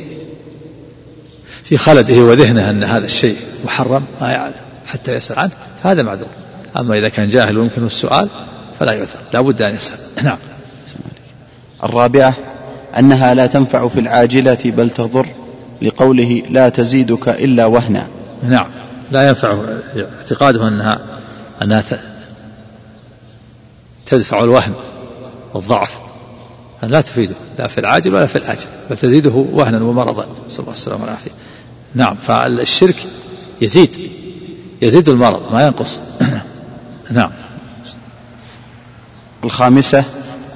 في 1.64 1.76
خلده 1.76 2.22
وذهنه 2.22 2.70
أن 2.70 2.84
هذا 2.84 3.04
الشيء 3.04 3.36
محرم 3.64 4.04
ما 4.20 4.32
يعلم 4.32 4.54
حتى 4.86 5.14
يسأل 5.14 5.38
عنه 5.38 5.50
فهذا 5.82 6.02
معذور. 6.02 6.28
أما 6.76 6.98
إذا 6.98 7.08
كان 7.08 7.28
جاهل 7.28 7.58
ويمكنه 7.58 7.86
السؤال 7.86 8.28
فلا 8.80 8.92
يعذر 8.92 9.08
لا 9.34 9.40
بد 9.40 9.62
أن 9.62 9.74
يسأل. 9.74 9.98
نعم. 10.24 10.38
الرابعة 11.84 12.34
أنها 12.98 13.34
لا 13.34 13.46
تنفع 13.46 13.88
في 13.88 14.00
العاجلة 14.00 14.58
بل 14.64 14.90
تضر 14.90 15.26
لقوله 15.82 16.42
لا 16.50 16.68
تزيدك 16.68 17.28
إلا 17.28 17.66
وهنا. 17.66 18.06
نعم. 18.42 18.66
لا 19.10 19.28
ينفع 19.28 19.58
اعتقاده 20.20 20.68
أنها 20.68 20.98
أنها 21.62 21.84
تدفع 24.06 24.44
الوهن 24.44 24.72
والضعف. 25.54 25.98
لا 26.82 27.00
تفيده 27.00 27.34
لا 27.58 27.66
في 27.66 27.78
العاجل 27.78 28.14
ولا 28.14 28.26
في 28.26 28.36
الآجل 28.36 28.66
بل 28.90 28.96
تزيده 28.96 29.30
وهنا 29.30 29.84
ومرضا. 29.84 30.26
نسأل 30.46 30.60
الله 30.60 30.72
السلامة 30.72 31.02
والعافية. 31.02 31.30
نعم 31.94 32.16
فالشرك 32.22 33.06
يزيد 33.62 34.10
يزيد 34.82 35.08
المرض 35.08 35.52
ما 35.52 35.66
ينقص. 35.66 36.00
نعم. 37.10 37.30
الخامسة 39.44 40.04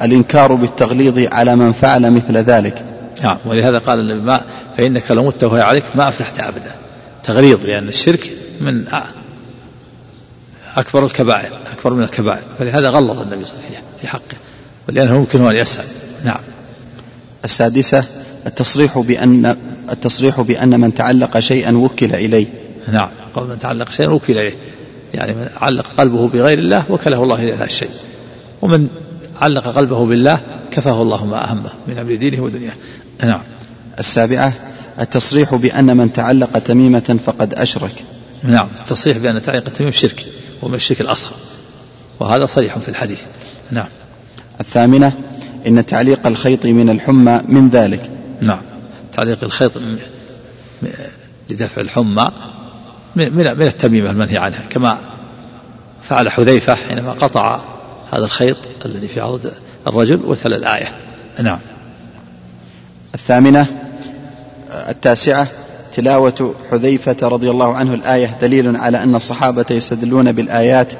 الإنكار 0.03 0.55
بالتغليظ 0.55 1.19
على 1.33 1.57
من 1.57 1.73
فعل 1.73 2.11
مثل 2.11 2.37
ذلك. 2.37 2.85
نعم 3.23 3.37
ولهذا 3.45 3.79
قال 3.79 3.99
النبي 3.99 4.27
ما 4.27 4.41
فإنك 4.77 5.11
لو 5.11 5.25
مت 5.25 5.45
وهي 5.45 5.63
عليك 5.63 5.85
ما 5.95 6.09
أفلحت 6.09 6.39
أبدا. 6.39 6.75
تغليظ 7.25 7.67
لأن 7.67 7.89
الشرك 7.89 8.33
من 8.61 8.85
أكبر 10.77 11.05
الكبائر 11.05 11.59
أكبر 11.79 11.95
من 11.95 12.03
الكبائر. 12.03 12.43
فلهذا 12.59 12.89
غلظ 12.89 13.21
النبي 13.21 13.45
صلى 13.45 13.55
الله 13.55 13.67
عليه 13.67 13.77
وسلم 13.77 13.85
في 14.01 14.07
حقه 14.07 14.37
ولأنه 14.89 15.17
يمكن 15.17 15.47
أن 15.47 15.57
يسأل. 15.57 15.85
نعم. 16.25 16.41
السادسة 17.45 18.05
التصريح 18.47 18.99
بأن 18.99 19.57
التصريح 19.91 20.41
بأن 20.41 20.81
من 20.81 20.95
تعلق 20.95 21.39
شيئا 21.39 21.77
وكل 21.77 22.15
إليه. 22.15 22.47
نعم. 22.93 23.09
قول 23.35 23.49
من 23.49 23.59
تعلق 23.59 23.91
شيئا 23.91 24.09
وكل 24.09 24.33
إليه. 24.33 24.55
يعني 25.15 25.33
من 25.33 25.49
علق 25.61 25.87
قلبه 25.99 26.29
بغير 26.29 26.59
الله 26.59 26.85
وكله 26.91 27.23
الله 27.23 27.37
إلى 27.37 27.55
هذا 27.55 27.65
الشيء. 27.65 27.91
ومن 28.63 28.89
علق 29.41 29.69
قلبه 29.69 30.07
بالله 30.07 30.41
كفاه 30.71 31.03
الله 31.03 31.27
ما 31.27 31.51
أهمه 31.51 31.71
من 31.89 31.99
أمر 31.99 32.15
دينه 32.15 32.43
ودنياه. 32.43 32.75
نعم. 33.25 33.41
السابعة 33.99 34.53
التصريح 35.01 35.55
بأن 35.55 35.97
من 35.97 36.13
تعلق 36.13 36.59
تميمة 36.59 37.19
فقد 37.27 37.55
أشرك. 37.55 37.93
نعم 38.43 38.69
التصريح 38.81 39.19
بأن 39.19 39.43
تعليق 39.43 39.67
التميم 39.67 39.91
شرك 39.91 40.27
ومن 40.63 40.75
الشرك 40.75 41.01
الأصغر. 41.01 41.37
وهذا 42.21 42.47
صريح 42.47 42.79
في 42.79 42.89
الحديث. 42.89 43.23
نعم. 43.71 43.89
الثامنة 44.61 45.13
إن 45.67 45.87
تعليق 45.87 46.27
الخيط 46.27 46.67
من 46.67 46.91
الحمى 46.91 47.41
من 47.49 47.69
ذلك. 47.69 48.11
نعم. 48.41 48.61
تعليق 49.13 49.45
الخيط 49.45 49.73
لدفع 51.51 51.81
الحمى 51.81 52.29
من 53.17 53.35
من 53.35 53.47
التميمة 53.47 54.11
المنهي 54.11 54.39
عنها. 54.39 54.63
كما 54.71 54.99
فعل 56.03 56.31
حذيفة 56.31 56.75
حينما 56.75 57.13
قطع 57.13 57.61
هذا 58.13 58.25
الخيط 58.25 58.57
الذي 58.85 59.09
في 59.09 59.21
عضد 59.21 59.53
الرجل 59.87 60.21
وتلا 60.25 60.57
الآية. 60.57 60.93
نعم. 61.43 61.59
الثامنة 63.15 63.67
التاسعة 64.73 65.47
تلاوة 65.95 66.55
حذيفة 66.71 67.17
رضي 67.23 67.51
الله 67.51 67.75
عنه 67.75 67.95
الآية 67.95 68.37
دليل 68.43 68.77
على 68.77 69.03
أن 69.03 69.15
الصحابة 69.15 69.65
يستدلون 69.71 70.33
بالآيات 70.33 70.93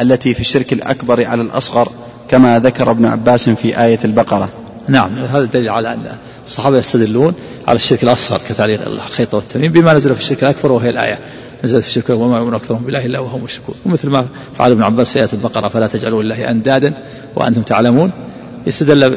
التي 0.00 0.34
في 0.34 0.40
الشرك 0.40 0.72
الأكبر 0.72 1.24
على 1.24 1.42
الأصغر 1.42 1.88
كما 2.28 2.58
ذكر 2.58 2.90
ابن 2.90 3.06
عباس 3.06 3.50
في 3.50 3.82
آية 3.84 3.98
البقرة. 4.04 4.48
نعم 4.88 5.10
هذا 5.32 5.44
دليل 5.44 5.68
على 5.68 5.92
أن 5.92 6.06
الصحابة 6.46 6.78
يستدلون 6.78 7.34
على 7.68 7.76
الشرك 7.76 8.02
الأصغر 8.02 8.40
كتعليق 8.48 8.80
الخيط 8.86 9.34
والتميم 9.34 9.72
بما 9.72 9.94
نزل 9.94 10.14
في 10.14 10.20
الشرك 10.20 10.42
الأكبر 10.42 10.72
وهي 10.72 10.90
الآية. 10.90 11.18
نزلت 11.64 11.82
في 11.82 11.88
الشرك 11.88 12.10
وما 12.10 12.38
يؤمن 12.38 12.54
أكثرهم 12.54 12.82
بالله 12.82 13.06
إلا 13.06 13.18
وهم 13.18 13.44
مشركون. 13.44 13.74
ومثل 13.86 14.08
ما 14.08 14.26
فعل 14.58 14.70
ابن 14.70 14.82
عباس 14.82 15.10
في 15.10 15.18
آية 15.18 15.28
البقرة 15.32 15.68
فلا 15.68 15.86
تجعلوا 15.86 16.22
لله 16.22 16.50
أندادا 16.50 16.94
وأنتم 17.36 17.62
تعلمون. 17.62 18.10
استدل 18.68 19.16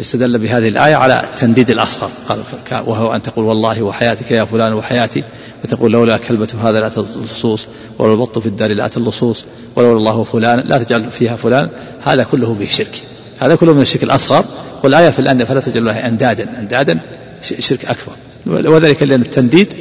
استدل 0.00 0.38
بهذه 0.38 0.68
الآية 0.68 0.94
على 0.94 1.24
التنديد 1.24 1.70
الأصغر. 1.70 2.10
قال 2.28 2.42
وهو 2.86 3.14
أن 3.14 3.22
تقول 3.22 3.44
والله 3.44 3.82
وحياتك 3.82 4.30
يا 4.30 4.44
فلان 4.44 4.72
وحياتي 4.72 5.24
وتقول 5.64 5.92
لولا 5.92 6.16
كلبة 6.16 6.48
هذا 6.62 6.80
لا 6.80 6.90
اللصوص 6.96 7.66
ولو 7.98 8.14
البط 8.14 8.38
في 8.38 8.46
الدار 8.46 8.72
لا 8.72 8.90
اللصوص 8.96 9.44
ولولا 9.76 9.98
الله 9.98 10.24
فلان 10.24 10.60
لا 10.60 10.82
تجعل 10.82 11.10
فيها 11.10 11.36
فلان. 11.36 11.68
هذا 12.04 12.24
كله 12.24 12.54
به 12.54 12.66
شرك 12.66 13.02
هذا 13.38 13.54
كله 13.54 13.72
من 13.72 13.80
الشرك 13.80 14.02
الأصغر. 14.02 14.44
والآية 14.84 15.10
في 15.10 15.18
الأندية 15.18 15.44
فلا 15.44 15.60
تجعل 15.60 15.78
الله 15.78 16.08
أندادا. 16.08 16.58
أندادا 16.58 16.98
شرك 17.42 17.84
أكبر. 17.84 18.12
وذلك 18.46 19.02
لأن 19.02 19.22
التنديد 19.22 19.74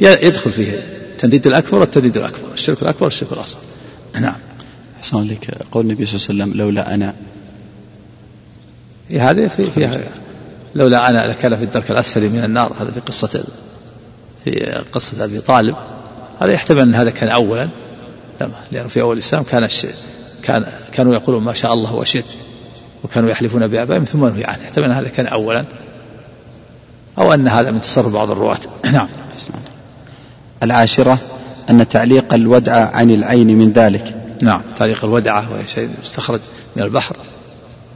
يدخل 0.00 0.50
فيه 0.52 0.72
التنديد 1.10 1.46
الأكبر 1.46 1.78
والتنديد 1.78 2.16
الأكبر. 2.16 2.52
الشرك 2.54 2.82
الأكبر 2.82 3.04
والشرك 3.04 3.32
الأصغر. 3.32 3.60
نعم. 4.20 4.34
حسن 5.02 5.24
لك 5.24 5.50
قول 5.72 5.84
النبي 5.84 6.06
صلى 6.06 6.16
الله 6.16 6.44
عليه 6.44 6.52
وسلم 6.52 6.60
لولا 6.60 6.94
أنا 6.94 7.14
هذه 9.18 9.46
في 9.46 9.70
فيها 9.70 10.00
لولا 10.74 11.10
أنا 11.10 11.26
لكان 11.26 11.56
في 11.56 11.64
الدرك 11.64 11.90
الأسفل 11.90 12.28
من 12.28 12.44
النار 12.44 12.72
هذا 12.80 12.90
في 12.90 13.00
قصه 13.00 13.44
في 14.44 14.82
قصة 14.92 15.24
أبي 15.24 15.40
طالب. 15.40 15.76
هذا 16.40 16.52
يحتمل 16.52 16.80
أن 16.80 16.94
هذا 16.94 17.10
كان 17.10 17.28
اولا 17.28 17.68
لأنه 18.72 18.88
في 18.88 19.00
أول 19.00 19.12
الإسلام 19.12 19.42
كان 19.42 19.68
كان 20.42 20.66
كانوا 20.92 21.14
يقولون 21.14 21.42
ما 21.42 21.52
شاء 21.52 21.74
الله 21.74 21.94
وشئت 21.94 22.24
وكانوا 23.04 23.30
يحلفون 23.30 23.66
بآبائهم 23.66 24.04
ثم 24.04 24.26
نهي 24.26 24.44
عنه. 24.44 24.58
يحتمل 24.62 24.84
أن 24.84 24.90
هذا 24.90 25.08
كان 25.08 25.26
اولا 25.26 25.64
أو 27.18 27.34
أن 27.34 27.48
هذا 27.48 27.70
من 27.70 27.80
تصرف 27.80 28.12
بعض 28.12 28.30
الرواة. 28.30 28.58
نعم. 28.92 29.08
العاشرة 30.62 31.18
أن 31.70 31.88
تعليق 31.88 32.34
الودعة 32.34 32.90
عن 32.96 33.10
العين 33.10 33.58
من 33.58 33.72
ذلك. 33.72 34.14
نعم. 34.42 34.62
تعليق 34.76 35.04
الودعة 35.04 35.52
وهي 35.52 35.66
شيء 35.66 35.90
يستخرج 36.02 36.40
من 36.76 36.82
البحر. 36.82 37.16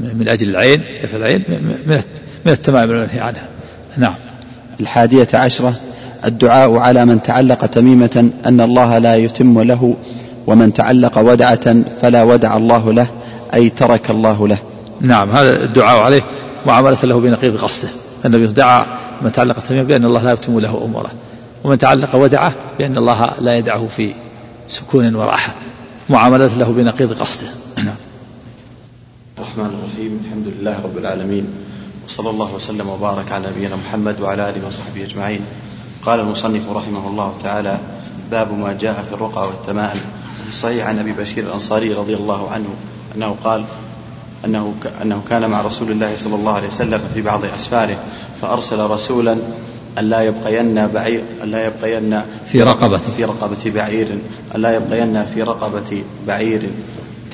من 0.01 0.29
أجل 0.29 0.49
العين 0.49 0.83
دفع 1.03 1.17
العين 1.17 1.45
من 1.49 2.03
من 2.47 2.53
التمام 2.53 2.91
المنهي 2.91 3.21
عنها. 3.21 3.49
نعم. 3.97 4.15
الحادية 4.81 5.29
عشرة 5.35 5.75
الدعاء 6.25 6.77
على 6.77 7.05
من 7.05 7.23
تعلق 7.23 7.67
تميمة 7.67 8.31
أن 8.47 8.61
الله 8.61 8.99
لا 8.99 9.17
يتم 9.17 9.61
له 9.61 9.97
ومن 10.47 10.73
تعلق 10.73 11.19
ودعة 11.19 11.77
فلا 12.03 12.23
ودع 12.23 12.57
الله 12.57 12.93
له 12.93 13.07
أي 13.55 13.69
ترك 13.69 14.11
الله 14.11 14.49
له. 14.49 14.59
نعم 15.01 15.31
هذا 15.31 15.65
الدعاء 15.65 15.99
عليه 15.99 16.23
معاملة 16.67 16.99
له 17.05 17.21
بنقيض 17.21 17.57
قصده 17.57 17.89
النبي 18.25 18.47
دعا 18.47 18.87
من 19.23 19.33
تعلق 19.33 19.59
تميمة 19.59 19.83
بأن 19.83 20.05
الله 20.05 20.23
لا 20.23 20.33
يتم 20.33 20.61
له 20.61 20.85
أموره 20.85 21.11
ومن 21.65 21.79
تعلق 21.79 22.15
ودعه 22.15 22.53
بأن 22.79 22.97
الله 22.97 23.31
لا 23.41 23.57
يدعه 23.59 23.87
في 23.97 24.15
سكون 24.69 25.15
وراحة. 25.15 25.55
معاملة 26.11 26.47
له 26.59 26.73
بنقيض 26.73 27.13
قصده 27.13 27.49
نعم. 27.77 27.95
الرحمن 29.39 29.67
الرحيم. 29.67 30.23
الحمد 30.25 30.47
لله 30.47 30.81
رب 30.85 30.99
العالمين. 30.99 31.47
وصلى 32.07 32.31
الله 32.31 32.55
وسلم 32.55 32.89
وبارك 32.89 33.33
على 33.33 33.51
نبينا 33.51 33.77
محمد 33.77 34.21
وعلى 34.21 34.51
آله 34.51 34.67
وصحبه 34.67 35.05
أجمعين. 35.05 35.41
قال 36.03 36.21
المصنف 36.21 36.71
رحمه 36.71 37.09
الله 37.09 37.35
تعالى 37.43 37.79
باب 38.31 38.59
ما 38.59 38.73
جاء 38.81 39.05
في 39.09 39.15
الرقى 39.15 39.47
والتمائم. 39.47 40.01
في 40.43 40.49
الصحيح 40.49 40.87
عن 40.87 40.99
أبي 40.99 41.13
بشير 41.13 41.45
الأنصاري 41.45 41.93
رضي 41.93 42.15
الله 42.15 42.51
عنه 42.51 42.69
أنه 43.17 43.37
قال 43.45 43.65
أنه 44.45 44.75
أنه 45.03 45.23
كان 45.31 45.51
مع 45.51 45.63
رسول 45.63 45.91
الله 45.91 46.17
صلى 46.17 46.35
الله 46.35 46.53
عليه 46.53 46.69
وسلم 46.69 47.01
في 47.15 47.23
بعض 47.23 47.45
أسفاره 47.45 47.97
فأرسل 48.43 48.79
رسولا 48.79 49.37
أن 49.99 50.05
لا 50.05 50.21
يبقين 50.23 50.87
بعير 50.87 51.25
أن 51.43 51.51
لا 51.51 51.67
يبقين 51.67 52.21
في 52.47 52.63
رقبة 52.63 53.01
في 53.17 53.25
رقبة 53.25 53.71
بعير 53.71 54.19
أن 54.55 54.61
لا 54.63 54.77
يبقين 54.77 55.25
في 55.35 55.43
رقبة 55.43 56.05
بعير. 56.27 56.71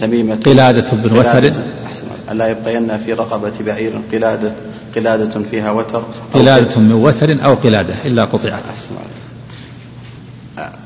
تميمة. 0.00 0.36
قلادة 0.36 0.90
بن 0.92 1.18
وتر 1.18 1.52
أحسن. 1.86 2.06
ألا 2.30 2.48
يبقين 2.48 2.98
في 2.98 3.12
رقبة 3.12 3.52
بعير. 3.66 3.92
قلادة 4.12 4.52
قلادة 4.96 5.40
فيها 5.50 5.70
وتر. 5.70 6.02
قلادة 6.34 6.80
من 6.80 6.92
وتر 6.92 7.44
أو 7.44 7.54
قلادة 7.54 7.94
إلا 8.04 8.24
قطعت. 8.24 8.62
أحسن. 8.70 8.90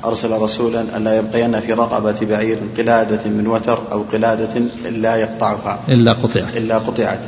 أرسل 0.04 0.30
رسولا 0.30 0.84
ألا 0.96 1.16
يبقين 1.16 1.60
في 1.60 1.72
رقبة 1.72 2.16
بعير. 2.22 2.58
قلادة 2.78 3.30
من 3.30 3.46
وتر 3.46 3.78
أو 3.92 4.02
قلادة 4.12 4.62
إلا 4.88 5.16
يقطعها. 5.16 5.80
إلا 5.88 6.12
قطعت. 6.12 6.56
إلا 6.56 6.78
قطعت. 6.78 7.20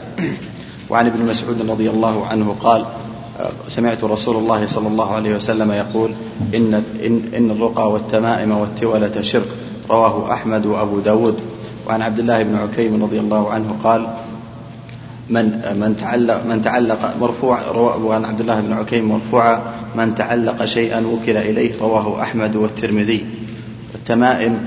وعن 0.90 1.06
ابن 1.06 1.22
مسعود 1.22 1.70
رضي 1.70 1.90
الله 1.90 2.26
عنه 2.26 2.56
قال 2.60 2.84
سمعت 3.68 4.04
رسول 4.04 4.36
الله 4.36 4.66
صلى 4.66 4.88
الله 4.88 5.14
عليه 5.14 5.34
وسلم 5.34 5.72
يقول 5.72 6.10
إن, 6.54 6.74
إن, 7.06 7.22
إن 7.36 7.50
الرقى 7.50 7.90
والتمائم 7.90 8.50
والتولة 8.50 9.20
شرك. 9.20 9.48
رواه 9.90 10.32
أحمد 10.32 10.66
وأبو 10.66 10.98
داود. 10.98 11.36
وعن 11.86 12.02
عبد 12.02 12.18
الله 12.18 12.42
بن 12.42 12.56
عكيم 12.56 13.02
رضي 13.02 13.20
الله 13.20 13.50
عنه 13.50 13.76
قال 13.84 14.06
من 15.30 15.44
من 15.80 15.96
تعلق 15.96 16.44
من 16.48 16.62
تعلق 16.62 17.16
مرفوع 17.20 17.58
وعن 17.76 18.24
عبد 18.24 18.40
الله 18.40 18.60
بن 18.60 18.72
عكيم 18.72 19.08
مرفوعا 19.08 19.60
من 19.96 20.14
تعلق 20.14 20.64
شيئا 20.64 21.06
وكل 21.06 21.36
إليه 21.36 21.80
رواه 21.80 22.22
أحمد 22.22 22.56
والترمذي. 22.56 23.26
التمائم 23.94 24.58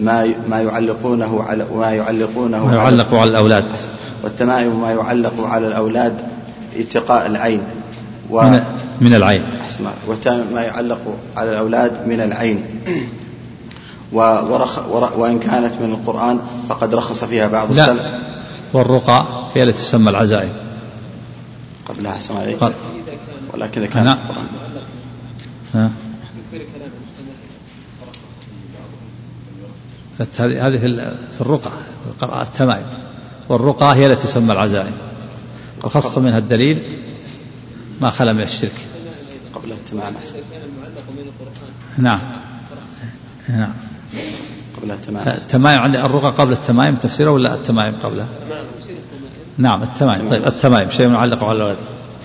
ما 0.00 0.26
ما 0.50 0.60
يعلقونه 0.60 1.42
على 1.42 1.66
ما 1.76 1.92
يعلقونه 1.92 2.66
ما 2.66 2.74
يعلق 2.74 3.14
على 3.14 3.30
الأولاد. 3.30 3.64
والتمائم 4.24 4.80
ما 4.80 4.90
يعلق 4.90 5.40
على 5.40 5.66
الأولاد 5.66 6.14
اتقاء 6.76 7.26
العين 7.26 7.60
و 8.30 8.42
من, 8.42 8.62
من 9.00 9.14
العين. 9.14 9.44
أحسن 9.60 9.84
وما 10.26 10.62
يعلق 10.62 11.00
على 11.36 11.52
الأولاد 11.52 12.08
من 12.08 12.20
العين. 12.20 12.64
ورخ 14.12 14.78
ور 14.88 15.12
وإن 15.16 15.38
كانت 15.38 15.74
من 15.74 15.90
القرآن 15.92 16.38
فقد 16.68 16.94
رخص 16.94 17.24
فيها 17.24 17.48
بعض 17.48 17.72
لا. 17.72 17.82
السلف. 17.92 18.14
والرقى 18.72 19.26
هي 19.54 19.62
التي 19.62 19.78
تسمى 19.82 20.10
العزائم. 20.10 20.52
قبلها 21.88 22.12
أحسن 22.12 22.36
عليك 22.36 22.56
قال 22.56 22.72
ولكن 23.54 23.82
إذا 23.82 23.90
كان 23.90 24.04
نعم. 24.04 24.18
القرآن. 24.18 24.46
ها؟ 25.74 25.90
هذه 30.20 30.66
هذه 30.66 30.78
في 30.78 30.86
ال- 30.86 31.16
في 31.34 31.40
الرقى 31.40 31.70
القراءة 32.06 32.42
التمائم. 32.42 32.86
والرقى 33.48 33.94
هي 33.96 34.06
التي 34.06 34.26
تسمى 34.26 34.52
العزائم. 34.52 34.92
وخص 35.84 36.18
منها 36.18 36.38
الدليل 36.38 36.78
ما 38.00 38.10
خلا 38.10 38.32
من 38.32 38.40
الشرك. 38.42 38.72
قبلها 39.54 39.76
التمام 39.76 40.14
أحسن 40.22 40.36
نعم. 41.98 42.20
نعم. 43.48 43.72
قبلها 44.80 44.96
التمام 44.96 45.28
التمائم 45.28 45.80
عند 45.80 45.96
الرقى 45.96 46.30
قبل 46.38 46.52
التمائم 46.52 46.94
تفسيره 46.94 47.30
ولا 47.30 47.54
التمائم 47.54 47.94
قبلها؟ 48.02 48.26
نعم 49.58 49.82
التمائم. 49.82 50.28
طيب 50.28 50.46
التمائم 50.46 50.90
شيء 50.90 51.10
يعلق 51.10 51.44
على 51.44 51.56
الأولاد. 51.56 51.76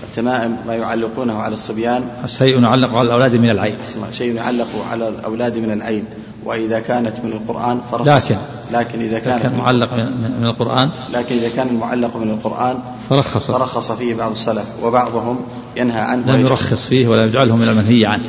التمائم 0.03 0.57
ما 0.67 0.75
يعلقونه 0.75 1.33
على 1.33 1.53
الصبيان. 1.53 2.03
شيء 2.25 2.63
يعلق 2.63 2.95
على 2.95 3.07
الأولاد 3.07 3.35
من 3.35 3.49
العين. 3.49 3.75
شيء 4.11 4.35
يعلق 4.35 4.67
على 4.91 5.07
الأولاد 5.07 5.57
من 5.57 5.71
العين. 5.71 6.05
وإذا 6.45 6.79
كانت 6.79 7.19
من 7.23 7.31
القرآن 7.31 7.81
فرخص. 7.91 8.25
لكن. 8.25 8.35
لكن 8.73 8.99
إذا 8.99 9.19
كانت 9.19 9.43
كان 9.43 9.51
من 9.51 9.57
معلق 9.57 9.93
من, 9.93 10.45
القرآن. 10.45 10.89
لكن 11.13 11.35
إذا 11.35 11.49
كان 11.49 11.67
المعلق 11.67 12.17
من 12.17 12.29
القرآن 12.29 12.77
فرخص. 13.09 13.51
فرخص 13.51 13.91
فيه 13.91 14.15
بعض 14.15 14.31
السلف 14.31 14.65
وبعضهم 14.83 15.39
ينهى 15.77 16.01
عنه 16.01 16.31
لم 16.31 16.41
يرخص 16.41 16.85
فيه 16.85 17.07
ولا 17.07 17.25
يجعله 17.25 17.55
من 17.55 17.67
المنهي 17.67 18.05
عنه. 18.05 18.23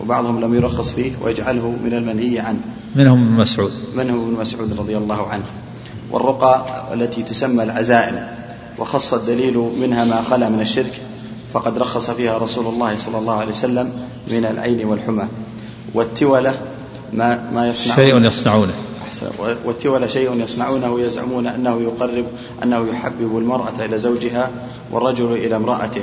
وبعضهم 0.00 0.40
لم 0.40 0.54
يرخص 0.54 0.92
فيه 0.92 1.12
ويجعله 1.22 1.76
من 1.84 1.94
المنهي 1.94 2.38
عنه. 2.38 2.60
منهم 2.96 3.22
ابن 3.22 3.32
مسعود؟ 3.32 3.72
منه 3.94 4.14
ابن 4.14 4.36
مسعود 4.40 4.72
رضي 4.78 4.96
الله 4.96 5.26
عنه؟ 5.26 5.44
والرقى 6.10 6.84
التي 6.94 7.22
تسمى 7.22 7.62
العزائم 7.62 8.26
وخص 8.78 9.14
الدليل 9.14 9.70
منها 9.80 10.04
ما 10.04 10.22
خلا 10.22 10.48
من 10.48 10.60
الشرك 10.60 11.00
فقد 11.52 11.78
رخص 11.78 12.10
فيها 12.10 12.38
رسول 12.38 12.66
الله 12.66 12.96
صلى 12.96 13.18
الله 13.18 13.34
عليه 13.34 13.50
وسلم 13.50 13.92
من 14.28 14.44
العين 14.44 14.86
والحمى. 14.86 15.28
والتولة 15.94 16.54
ما 17.12 17.50
ما 17.54 17.68
يصنعون 17.68 17.96
شيء 17.96 18.24
يصنعونه. 18.24 18.74
والتولة 19.64 20.06
شيء 20.06 20.40
يصنعونه 20.40 21.00
يزعمون 21.00 21.46
أنه 21.46 21.80
يقرب 21.82 22.24
أنه 22.62 22.86
يحبب 22.90 23.38
المرأة 23.38 23.84
إلى 23.84 23.98
زوجها 23.98 24.50
والرجل 24.92 25.32
إلى 25.32 25.56
امرأته. 25.56 26.02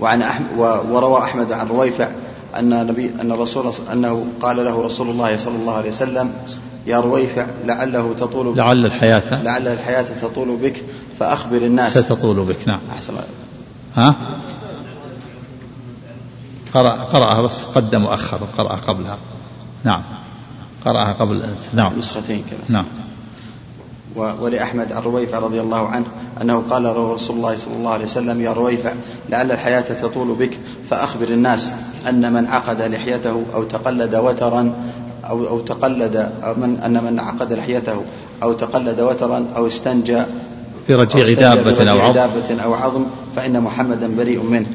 وعن 0.00 0.22
أحمد 0.22 0.46
وروى 0.90 1.18
أحمد 1.18 1.52
عن 1.52 1.66
رويفع 1.68 2.08
أن 2.58 2.86
نبي 2.86 3.10
أن 3.20 3.32
رسول 3.32 3.72
أنه 3.92 4.26
قال 4.42 4.64
له 4.64 4.82
رسول 4.82 5.10
الله 5.10 5.36
صلى 5.36 5.56
الله 5.56 5.74
عليه 5.74 5.88
وسلم 5.88 6.32
يا 6.86 7.00
رويفع 7.00 7.46
لعله 7.64 8.14
تطول 8.18 8.56
لعل 8.56 8.86
الحياة. 8.86 9.42
لعل 9.42 9.68
الحياة 9.68 10.06
تطول 10.22 10.56
بك 10.56 10.84
فأخبر 11.18 11.56
الناس. 11.56 11.98
ستطول 11.98 12.36
بك 12.36 12.68
نعم. 12.68 12.78
أحسن 12.96 13.14
ها؟ 13.96 14.14
قرأ 16.74 16.90
قرأها 16.90 17.42
بس 17.42 17.62
قدم 17.62 18.04
وأخر 18.04 18.40
قرأها 18.58 18.80
قبلها. 18.86 19.18
نعم. 19.84 20.02
قرأها 20.84 21.12
قبل 21.12 21.44
نعم. 21.74 21.98
نسختين 21.98 22.44
كذا 22.50 22.60
نعم. 22.68 22.84
ولأحمد 24.16 24.92
عن 24.92 25.02
رويفع 25.02 25.38
رضي 25.38 25.60
الله 25.60 25.88
عنه 25.88 26.06
أنه 26.42 26.62
قال 26.70 26.82
له 26.82 27.14
رسول 27.14 27.36
الله 27.36 27.56
صلى 27.56 27.74
الله 27.74 27.90
عليه 27.90 28.04
وسلم 28.04 28.40
يا 28.40 28.52
رويفع 28.52 28.92
لعل 29.28 29.52
الحياة 29.52 29.80
تطول 29.80 30.34
بك 30.34 30.58
فأخبر 30.90 31.28
الناس 31.28 31.72
أن 32.08 32.32
من 32.32 32.46
عقد 32.46 32.82
لحيته 32.82 33.42
أو 33.54 33.62
تقلد 33.62 34.14
وترا 34.14 34.72
أو 35.30 35.48
أو 35.48 35.60
تقلد 35.60 36.30
أو 36.44 36.54
من 36.54 36.80
أن 36.80 37.04
من 37.04 37.20
عقد 37.20 37.52
لحيته 37.52 38.02
أو 38.42 38.52
تقلد 38.52 39.00
وترا 39.00 39.46
أو 39.56 39.66
استنجى 39.66 40.22
برجيع 40.88 41.32
دابة 41.40 41.62
برجيع 41.62 41.92
أو 41.92 42.00
عظم. 42.00 42.12
دابة 42.12 42.62
أو 42.62 42.74
عظم 42.74 43.04
فإن 43.36 43.60
محمدا 43.60 44.16
بريء 44.16 44.42
منه. 44.42 44.66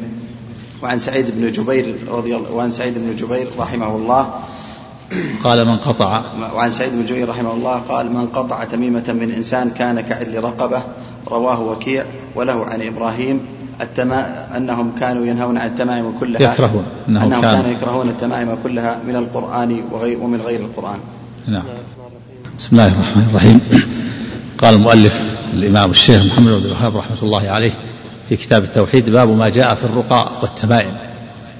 وعن 0.83 0.99
سعيد 0.99 1.25
بن 1.37 1.51
جبير 1.51 1.95
رضي 2.11 2.35
الله 2.35 2.51
وعن 2.51 2.71
سعيد 2.71 2.93
بن 2.97 3.15
جبير 3.15 3.47
رحمه 3.59 3.95
الله 3.95 4.33
قال 5.43 5.65
من 5.65 5.77
قطع. 5.77 6.21
وعن 6.55 6.71
سعيد 6.71 6.91
بن 6.93 7.05
جبير 7.05 7.29
رحمه 7.29 7.53
الله 7.53 7.75
قال 7.75 8.11
من 8.11 8.27
قطع 8.27 8.63
تميمة 8.63 9.03
من 9.07 9.31
إنسان 9.31 9.69
كان 9.69 10.01
كعدل 10.01 10.43
رقبة 10.43 10.81
رواه 11.27 11.61
وكيع 11.61 12.05
وله 12.35 12.65
عن 12.65 12.81
إبراهيم 12.81 13.39
التما 13.81 14.47
أنهم 14.57 14.91
كانوا 14.99 15.25
ينهون 15.25 15.57
عن 15.57 15.67
التمائم 15.67 16.13
كلها. 16.19 16.53
يكرهون 16.53 16.85
أنهم 17.09 17.23
أنهم 17.23 17.41
كانوا. 17.41 17.71
يكرهون 17.71 18.09
التمائم 18.09 18.57
كلها 18.63 18.99
من 19.07 19.15
القرآن 19.15 19.81
وغير 19.91 20.19
ومن 20.19 20.41
غير 20.41 20.59
القرآن. 20.59 20.99
نعم. 21.47 21.63
بسم 22.59 22.69
الله 22.71 22.87
الرحمن 22.87 23.27
الرحيم. 23.29 23.59
قال 24.57 24.73
المؤلف 24.73 25.21
الإمام 25.53 25.91
الشيخ 25.91 26.25
محمد 26.25 26.51
بن 26.51 26.65
الوهاب 26.65 26.97
رحمة 26.97 27.17
الله 27.23 27.49
عليه 27.49 27.71
في 28.29 28.35
كتاب 28.35 28.63
التوحيد 28.63 29.09
باب 29.09 29.29
ما 29.29 29.49
جاء 29.49 29.75
في 29.75 29.83
الرقى 29.83 30.27
والتمائم. 30.41 30.93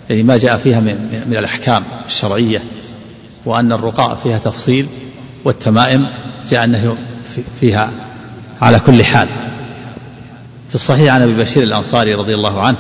يعني 0.09 0.23
ما 0.23 0.38
جاء 0.38 0.57
فيها 0.57 0.80
من, 0.80 1.23
من 1.30 1.38
الأحكام 1.38 1.84
الشرعية. 2.05 2.63
وأن 3.45 3.72
الرقاء 3.72 4.15
فيها 4.24 4.38
تفصيل 4.38 4.88
والتمائم 5.45 6.07
جاء 6.52 6.64
أنه 6.64 6.95
في- 7.36 7.44
فيها 7.60 7.91
على 8.61 8.80
كل 8.80 9.03
حال. 9.03 9.28
في 10.70 10.76
الصحيح 10.76 11.14
عن 11.14 11.22
أبي 11.22 11.34
بشير 11.34 11.64
الأنصاري 11.64 12.14
رضي 12.14 12.36
الله 12.36 12.61
عنه 12.61 12.78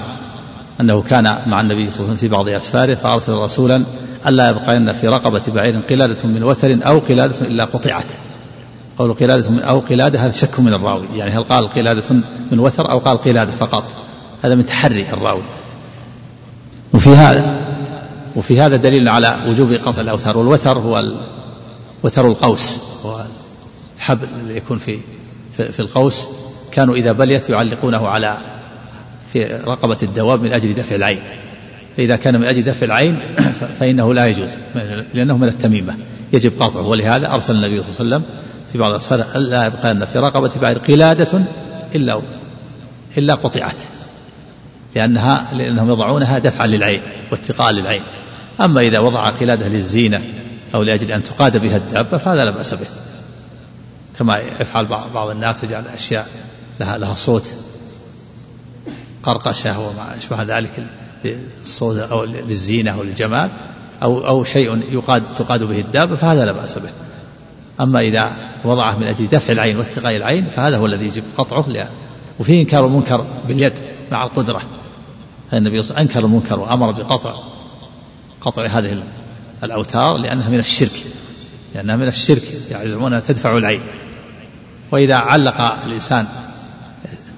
أنه 0.81 1.01
كان 1.01 1.37
مع 1.47 1.61
النبي 1.61 1.91
صلى 1.91 1.99
الله 1.99 2.03
عليه 2.09 2.13
وسلم 2.13 2.15
في 2.15 2.27
بعض 2.27 2.49
أسفاره 2.49 2.95
فأرسل 2.95 3.31
رسولا 3.33 3.83
ألا 4.27 4.49
يبقين 4.49 4.93
في 4.93 5.07
رقبة 5.07 5.41
بعير 5.47 5.79
قلادة 5.89 6.23
من 6.23 6.43
وتر 6.43 6.77
أو 6.85 6.99
قلادة 6.99 7.47
إلا 7.47 7.65
قطعت. 7.65 8.05
قول 8.99 9.13
قلادة 9.13 9.49
من 9.51 9.59
أو 9.59 9.79
قلادة 9.79 10.19
هذا 10.25 10.31
شك 10.31 10.59
من 10.59 10.73
الراوي. 10.73 11.05
يعني 11.15 11.31
هل 11.31 11.43
قال 11.43 11.67
قلادة 11.73 12.03
من 12.51 12.59
وتر 12.59 12.91
أو 12.91 12.99
قال 12.99 13.17
قلادة 13.17 13.51
فقط؟ 13.51 13.83
هذا 14.43 14.55
من 14.55 14.65
تحري 14.65 15.05
الراوي. 15.13 15.41
وفي 16.93 17.09
هذا 17.09 17.61
وفي 18.35 18.61
هذا 18.61 18.75
دليل 18.75 19.09
على 19.09 19.37
وجوب 19.47 19.71
قطع 19.71 20.01
الأوتار 20.01 20.37
والوتر 20.37 20.77
هو 20.77 21.03
وتر 22.03 22.27
القوس. 22.27 22.79
هو 23.05 23.21
الحبل 23.97 24.27
اللي 24.41 24.57
يكون 24.57 24.77
في 24.77 24.97
في, 25.57 25.79
القوس. 25.79 26.27
كانوا 26.71 26.95
إذا 26.95 27.11
بليت 27.11 27.49
يعلقونه 27.49 28.07
على 28.07 28.37
في 29.33 29.45
رقبة 29.45 29.97
الدواب 30.03 30.41
من 30.41 30.53
أجل 30.53 30.73
دفع 30.73 30.95
العين. 30.95 31.21
فإذا 31.97 32.15
كان 32.15 32.39
من 32.39 32.47
أجل 32.47 32.63
دفع 32.63 32.85
العين 32.85 33.19
فإنه 33.79 34.13
لا 34.13 34.27
يجوز 34.27 34.49
لأنه 35.13 35.37
من 35.37 35.47
التميمة. 35.47 35.95
يجب 36.33 36.51
قطعه 36.59 36.87
ولهذا 36.87 37.33
أرسل 37.33 37.55
النبي 37.55 37.83
صلى 37.83 38.05
الله 38.05 38.15
عليه 38.15 38.25
وسلم 38.25 38.43
في 38.71 38.77
بعض 38.77 38.91
الأسفار 38.91 39.25
ألا 39.35 39.65
يبقى 39.65 40.07
في 40.07 40.19
رقبة 40.19 40.51
بعير 40.61 40.77
قلادة 40.77 41.43
إلا 41.95 42.21
إلا 43.17 43.35
قطعت. 43.35 43.83
لأنها 44.95 45.47
لأنهم 45.53 45.89
يضعونها 45.89 46.39
دفعا 46.39 46.67
للعين 46.67 47.01
واتقاء 47.31 47.71
للعين. 47.71 48.01
أما 48.61 48.81
إذا 48.81 48.99
وضع 48.99 49.29
قلادة 49.29 49.67
للزينة 49.67 50.21
أو 50.75 50.83
لأجل 50.83 51.11
أن 51.11 51.23
تقاد 51.23 51.57
بها 51.57 51.77
الدابة 51.77 52.17
فهذا 52.17 52.45
لا 52.45 52.51
بأس 52.51 52.73
به. 52.73 52.87
كما 54.19 54.37
يفعل 54.59 54.85
بعض 54.85 55.29
الناس 55.29 55.63
يجعل 55.63 55.83
أشياء 55.87 56.27
لها 56.79 56.97
لها 56.97 57.15
صوت. 57.15 57.53
قرقشة 59.23 59.79
وما 59.79 60.17
أشبه 60.17 60.43
ذلك 60.43 60.85
الصوت 61.61 61.97
أو 61.97 62.23
للزينة 62.23 62.91
أو 62.91 63.03
للجمال 63.03 63.49
أو 64.03 64.27
أو 64.27 64.43
شيء 64.43 64.81
يقاد 64.91 65.23
تقاد 65.35 65.63
به 65.63 65.79
الدابة 65.79 66.15
فهذا 66.15 66.45
لا 66.45 66.51
بأس 66.51 66.73
به. 66.73 66.89
أما 67.81 67.99
إذا 67.99 68.31
وضعه 68.63 68.97
من 68.97 69.07
أجل 69.07 69.27
دفع 69.27 69.53
العين 69.53 69.77
واتقاء 69.77 70.15
العين 70.15 70.45
فهذا 70.55 70.77
هو 70.77 70.85
الذي 70.85 71.05
يجب 71.05 71.23
قطعه 71.37 71.65
لأ 71.67 71.87
وفيه 72.39 72.61
إنكار 72.61 72.85
المنكر 72.85 73.25
باليد 73.47 73.73
مع 74.11 74.23
القدرة. 74.23 74.61
النبي 75.53 75.83
صلى 75.83 75.89
الله 75.89 75.99
عليه 75.99 76.09
وسلم 76.09 76.17
أنكر 76.17 76.19
المنكر 76.19 76.59
وأمر 76.59 76.91
بقطع. 76.91 77.33
قطع 78.45 78.65
هذه 78.65 79.03
الأوتار 79.63 80.17
لأنها 80.17 80.49
من 80.49 80.59
الشرك 80.59 81.03
لأنها 81.75 81.95
من 81.95 82.07
الشرك 82.07 82.43
يزعمون 82.71 83.13
أنها 83.13 83.25
تدفع 83.27 83.57
العين. 83.57 83.81
وإذا 84.91 85.15
علق 85.15 85.61
الإنسان 85.85 86.27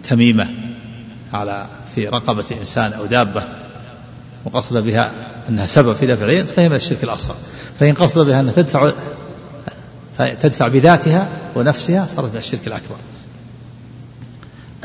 تميمة 0.03 0.47
على 1.33 1.65
في 1.95 2.07
رقبة 2.07 2.45
إنسان 2.59 2.93
أو 2.93 3.05
دابة 3.05 3.43
وقصد 4.45 4.77
بها 4.77 5.11
أنها 5.49 5.65
سبب 5.65 5.93
في 5.93 6.07
دفع 6.07 6.25
العين 6.25 6.45
فهي 6.45 6.69
من 6.69 6.75
الشرك 6.75 7.03
الأصغر. 7.03 7.35
فإن 7.79 7.93
قصد 7.93 8.25
بها 8.25 8.39
أنها 8.39 8.53
تدفع 8.53 8.91
تدفع 10.17 10.67
بذاتها 10.67 11.29
ونفسها 11.55 12.05
صارت 12.05 12.31
من 12.31 12.37
الشرك 12.37 12.67
الأكبر. 12.67 12.95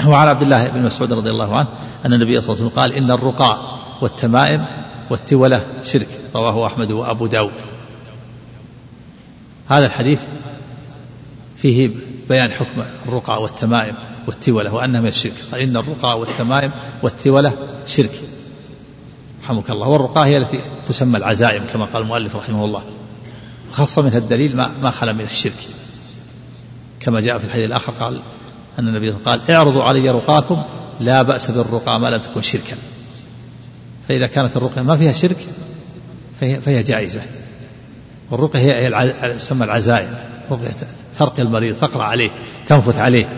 وعن 0.07 0.29
عبد 0.29 0.43
الله 0.43 0.69
بن 0.69 0.83
مسعود 0.83 1.13
رضي 1.13 1.31
الله 1.31 1.57
عنه 1.57 1.69
أن 2.07 2.13
النبي 2.13 2.41
صلى 2.41 2.53
الله 2.53 2.63
عليه 2.63 2.67
وسلم 2.67 2.81
قال 2.81 2.93
إن 2.93 3.11
الرقاء 3.11 3.81
والتمائم 4.01 4.67
والتولة 5.11 5.67
شرك 5.85 6.09
رواه 6.35 6.67
أحمد 6.67 6.93
وأبو 6.93 7.27
داود. 7.27 7.53
هذا 9.69 9.87
الحديث 9.87 10.21
فيه 11.57 11.91
بيان 12.29 12.51
حكم 12.51 12.83
الرقى 13.09 13.43
والتمائم 13.43 13.95
والتولة 14.27 14.75
وأنها 14.75 15.01
من 15.01 15.07
الشرك 15.07 15.35
قال 15.53 15.61
إن 15.61 15.77
الرقى 15.77 16.19
والتمائم 16.19 16.71
والتولة 17.03 17.57
شرك. 17.87 18.23
رحمك 19.45 19.71
الله. 19.71 19.89
والرقى 19.89 20.27
هي 20.27 20.37
التي 20.37 20.61
تسمى 20.87 21.19
العزائم 21.19 21.63
كما 21.73 21.85
قال 21.85 22.03
المؤلف 22.03 22.37
رحمه 22.37 22.65
الله. 22.65 22.83
خاص 23.73 23.99
منها 23.99 24.19
الدليل 24.19 24.57
ما 24.57 24.71
ما 24.83 24.91
خلا 24.91 25.13
من 25.13 25.25
الشرك. 25.25 25.69
كما 27.01 27.21
جاء 27.21 27.39
في 27.39 27.45
الحديث 27.45 27.65
الآخر 27.65 27.93
قال 27.93 28.21
أن 28.79 28.89
النبي 28.89 29.11
قال 29.11 29.51
اعرضوا 29.51 29.83
علي 29.83 30.11
رقاكم 30.11 30.63
لا 31.01 31.23
بأس 31.23 31.51
بالرقى 31.51 32.01
ما 32.01 32.11
لم 32.11 32.21
تكن 32.21 32.43
شركا. 32.43 32.77
فإذا 34.11 34.27
كانت 34.27 34.57
الرقية 34.57 34.83
ما 34.83 34.97
فيها 34.97 35.13
شرك 35.13 35.37
فهي, 36.41 36.61
فهي 36.61 36.83
جائزة. 36.83 37.21
والرقية 38.31 38.59
هي, 38.59 38.95
هي 38.97 39.35
تسمى 39.35 39.65
العزائم. 39.65 40.15
رقية 40.51 40.77
ترقي 41.19 41.43
المريض 41.43 41.77
تقرأ 41.77 42.05
عليه 42.05 42.31
تنفث 42.67 42.99
عليه. 42.99 43.29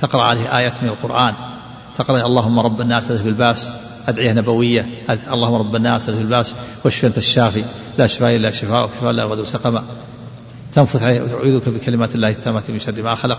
تقرأ 0.00 0.22
عليه 0.22 0.58
آيات 0.58 0.82
من 0.82 0.88
القرآن. 0.88 1.34
تقرأ 1.96 2.26
اللهم 2.26 2.60
رب 2.60 2.80
الناس 2.80 3.10
اذهب 3.10 3.26
الباس 3.26 3.70
أدعية 4.08 4.32
نبوية. 4.32 4.86
اللهم 5.32 5.54
رب 5.54 5.76
الناس 5.76 6.08
اذهب 6.08 6.20
الباس 6.20 6.54
واشف 6.84 7.04
أنت 7.04 7.18
الشافي. 7.18 7.64
لا 7.98 8.06
شفاء 8.06 8.36
إلا 8.36 8.38
شفاؤك 8.38 8.50
شفاء 8.50 9.12
لا 9.12 9.22
يغادر 9.22 9.44
سقما 9.44 9.84
تنفث 10.74 11.02
عليه 11.02 11.22
وتعوذك 11.22 11.68
بكلمات 11.68 12.14
الله 12.14 12.28
التامة 12.28 12.62
من 12.68 12.78
شر 12.78 13.02
ما 13.02 13.14
خلق. 13.14 13.38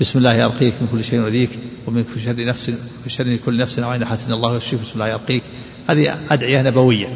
بسم 0.00 0.18
الله 0.18 0.34
أرقيك 0.34 0.74
من 0.80 0.88
كل 0.92 1.04
شيء 1.04 1.18
يؤذيك 1.18 1.50
ومن 1.86 2.04
كل 2.14 2.20
شر 2.20 2.44
نفس 2.44 2.68
من 2.68 3.08
شر 3.08 3.36
كل 3.36 3.58
نفس 3.58 3.78
أو 3.78 3.90
عين 3.90 4.04
حاسد. 4.04 4.32
الله 4.32 4.56
يشفيك 4.56 4.80
بسم 4.80 4.92
الله 4.94 5.08
أرقيك. 5.08 5.42
هذه 5.90 6.16
أدعية 6.30 6.62
نبوية 6.62 7.08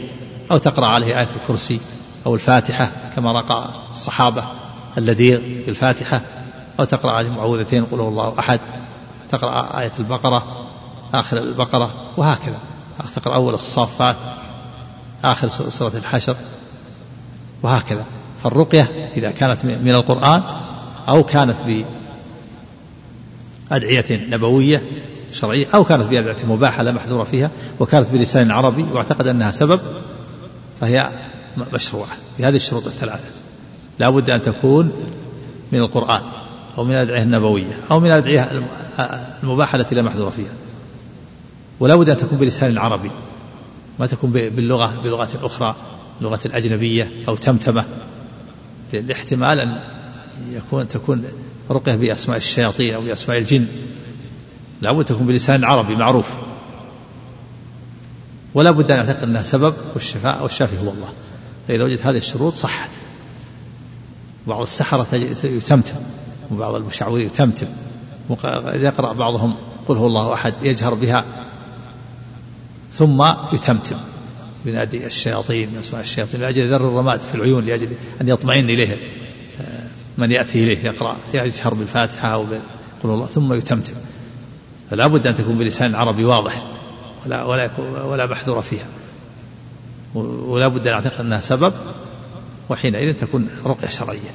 أو 0.50 0.58
تقرأ 0.58 0.86
عليه 0.86 1.18
آية 1.18 1.28
الكرسي 1.42 1.80
أو 2.26 2.34
الفاتحة 2.34 2.90
كما 3.16 3.32
رقى 3.32 3.68
الصحابة 3.90 4.44
اللذيذ 4.98 5.38
في 5.38 5.68
الفاتحة 5.68 6.20
أو 6.80 6.84
تقرأ 6.84 7.12
عليه 7.12 7.30
معوذتين 7.30 7.84
قل 7.84 8.00
هو 8.00 8.08
الله 8.08 8.34
أحد. 8.38 8.60
تقرأ 9.28 9.80
آية 9.80 9.92
البقرة 9.98 10.66
آخر 11.14 11.38
البقرة 11.38 11.94
وهكذا. 12.16 12.58
تقرأ 13.14 13.34
أول 13.34 13.54
الصافات 13.54 14.16
آخر 15.24 15.48
سورة 15.48 15.92
الحشر 15.96 16.36
وهكذا. 17.62 18.04
فالرقية 18.44 19.10
إذا 19.16 19.30
كانت 19.30 19.64
من 19.64 19.94
القرآن 19.94 20.42
أو 21.08 21.22
كانت 21.22 21.56
بأدعية 23.70 24.28
نبوية 24.30 24.82
شرعية 25.32 25.66
أو 25.74 25.84
كانت 25.84 26.06
بأدعية 26.06 26.36
مباحة 26.48 26.82
لا 26.82 26.92
محذورة 26.92 27.24
فيها 27.24 27.50
وكانت 27.80 28.10
بلسان 28.10 28.50
عربي 28.50 28.82
واعتقد 28.92 29.26
أنها 29.26 29.50
سبب 29.50 29.80
فهي 30.80 31.10
مشروعة 31.72 32.16
بهذه 32.38 32.56
الشروط 32.56 32.86
الثلاثة. 32.86 33.24
لا 33.98 34.10
بد 34.10 34.30
أن 34.30 34.42
تكون 34.42 34.92
من 35.72 35.78
القرآن 35.78 36.20
أو 36.78 36.84
من 36.84 36.94
الأدعية 36.94 37.22
النبوية 37.22 37.78
أو 37.90 38.00
من 38.00 38.06
الأدعية 38.06 38.62
المباحة 39.42 39.78
التي 39.78 39.94
لا 39.94 40.02
محذور 40.02 40.30
فيها. 40.30 40.52
ولا 41.80 41.96
بد 41.96 42.08
أن 42.08 42.16
تكون 42.16 42.38
بلسان 42.38 42.78
عربي 42.78 43.10
ما 43.98 44.06
تكون 44.06 44.30
باللغة 44.30 44.92
بلغة 45.04 45.28
أخرى 45.42 45.76
لغة 46.20 46.40
الأجنبية 46.46 47.10
أو 47.28 47.36
تمتمة 47.36 47.84
لاحتمال 48.92 49.60
أن 49.60 49.80
يكون 50.50 50.88
تكون 50.88 51.24
رقية 51.70 51.94
بأسماء 51.94 52.36
الشياطين 52.36 52.94
أو 52.94 53.00
بأسماء 53.00 53.38
الجن. 53.38 53.66
لا 54.80 54.92
بد 54.92 55.04
تكون 55.04 55.26
بلسان 55.26 55.64
عربي 55.64 55.96
معروف. 55.96 56.26
ولا 58.54 58.70
بد 58.70 58.90
أن 58.90 58.96
يعتقد 58.96 59.22
أنها 59.22 59.42
سبب 59.42 59.74
والشفاء 59.94 60.42
والشافي 60.42 60.78
هو 60.78 60.90
الله. 60.90 61.12
فإذا 61.68 61.84
وجدت 61.84 62.06
هذه 62.06 62.16
الشروط 62.16 62.54
صحت. 62.54 62.90
بعض 64.46 64.60
السحرة 64.60 65.06
يتمتم 65.44 65.96
وبعض 66.50 66.74
المشعوذين 66.74 67.26
يتمتم. 67.26 67.66
يقرأ 68.66 69.12
بعضهم 69.12 69.54
قل 69.88 69.96
هو 69.96 70.06
الله 70.06 70.34
أحد 70.34 70.54
يجهر 70.62 70.94
بها 70.94 71.24
ثم 72.94 73.24
يتمتم. 73.52 73.96
ينادي 74.66 75.06
الشياطين 75.06 75.68
أسماء 75.80 76.00
الشياطين 76.00 76.40
لأجل 76.40 76.70
ذر 76.70 76.88
الرماد 76.88 77.22
في 77.22 77.34
العيون 77.34 77.66
لأجل 77.66 77.88
أن 78.20 78.28
يطمئن 78.28 78.70
إليه 78.70 78.92
آه، 78.92 78.96
من 80.18 80.32
يأتي 80.32 80.64
إليه 80.64 80.84
يقرأ 80.84 81.16
يجهر 81.34 81.74
بالفاتحة 81.74 82.28
أو 82.28 82.44
قل 83.02 83.10
الله 83.10 83.26
ثم 83.26 83.52
يتمتم. 83.52 83.94
فلا 84.90 85.06
بد 85.06 85.26
أن 85.26 85.34
تكون 85.34 85.58
بلسان 85.58 85.94
عربي 85.94 86.24
واضح 86.24 86.62
ولا 87.26 87.44
ولا 87.44 87.70
ولا 88.04 88.26
محذور 88.26 88.62
فيها. 88.62 88.86
ولا 90.14 90.68
بد 90.68 90.88
أن 90.88 90.94
نعتقد 90.94 91.20
أنها 91.20 91.40
سبب 91.40 91.72
وحينئذ 92.68 93.12
تكون 93.12 93.48
رقية 93.64 93.88
شرعية. 93.88 94.30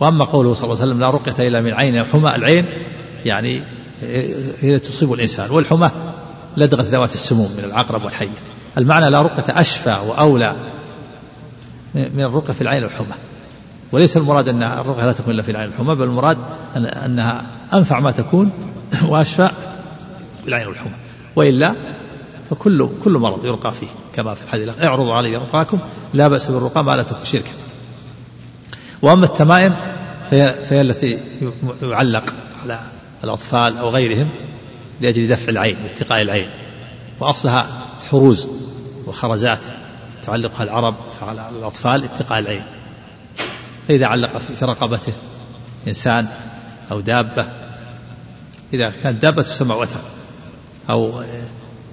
وأما 0.00 0.24
قوله 0.24 0.54
صلى 0.54 0.64
الله 0.64 0.80
عليه 0.80 0.90
وسلم 0.90 1.00
لا 1.00 1.10
رقية 1.10 1.48
إلا 1.48 1.60
من 1.60 1.72
عين 1.72 2.04
حمى 2.04 2.34
العين 2.34 2.66
يعني 3.24 3.62
هي 4.60 4.78
تصيب 4.78 5.12
الإنسان 5.12 5.50
والحمى 5.50 5.90
لدغة 6.56 6.82
ذوات 6.82 7.14
السموم 7.14 7.50
من 7.58 7.64
العقرب 7.64 8.04
والحية. 8.04 8.28
المعنى 8.78 9.10
لا 9.10 9.22
رقية 9.22 9.60
أشفى 9.60 9.98
وأولى 10.06 10.56
من 11.94 12.20
الرقية 12.20 12.52
في 12.52 12.60
العين 12.60 12.84
الحمى. 12.84 13.14
وليس 13.92 14.16
المراد 14.16 14.48
أن 14.48 14.62
الرقية 14.62 15.04
لا 15.04 15.12
تكون 15.12 15.34
إلا 15.34 15.42
في 15.42 15.50
العين 15.50 15.68
الحمى 15.68 15.94
بل 15.94 16.04
المراد 16.04 16.38
أن 16.76 16.84
أنها 16.84 17.42
أنفع 17.74 18.00
ما 18.00 18.10
تكون 18.10 18.50
وأشفى 19.08 19.50
بالعين 20.44 20.68
الحمى. 20.68 20.92
وإلا 21.36 21.74
فكل 22.50 22.88
كل 23.04 23.12
مرض 23.12 23.44
يرقى 23.44 23.72
فيه 23.72 23.86
كما 24.14 24.34
في 24.34 24.42
الحديث 24.42 24.68
اعرضوا 24.82 25.14
علي 25.14 25.36
رقاكم 25.36 25.78
لا 26.14 26.28
بأس 26.28 26.46
بالرقى 26.46 26.84
ما 26.84 26.96
لا 26.96 27.02
تكون 27.02 27.24
شركا. 27.24 27.50
وأما 29.02 29.24
التمائم 29.24 29.74
فهي, 30.30 30.52
فهي 30.52 30.80
التي 30.80 31.18
يعلق 31.82 32.34
على 32.62 32.80
الأطفال 33.24 33.78
أو 33.78 33.88
غيرهم 33.88 34.28
لأجل 35.00 35.28
دفع 35.28 35.48
العين 35.48 35.76
واتقاء 35.84 36.22
العين. 36.22 36.48
وأصلها 37.20 37.66
حروز 38.10 38.48
وخرزات 39.06 39.66
تعلقها 40.22 40.64
العرب 40.64 40.94
على 41.22 41.48
الأطفال 41.58 42.04
اتقاء 42.04 42.38
العين. 42.38 42.62
فإذا 43.90 44.06
علق 44.06 44.38
في 44.38 44.64
رقبته 44.64 45.12
إنسان 45.88 46.26
أو 46.92 47.00
دابة 47.00 47.46
إذا 48.72 48.92
كانت 49.02 49.22
دابة 49.22 49.42
تسمى 49.42 49.74
وتر 49.74 50.00
أو 50.90 51.22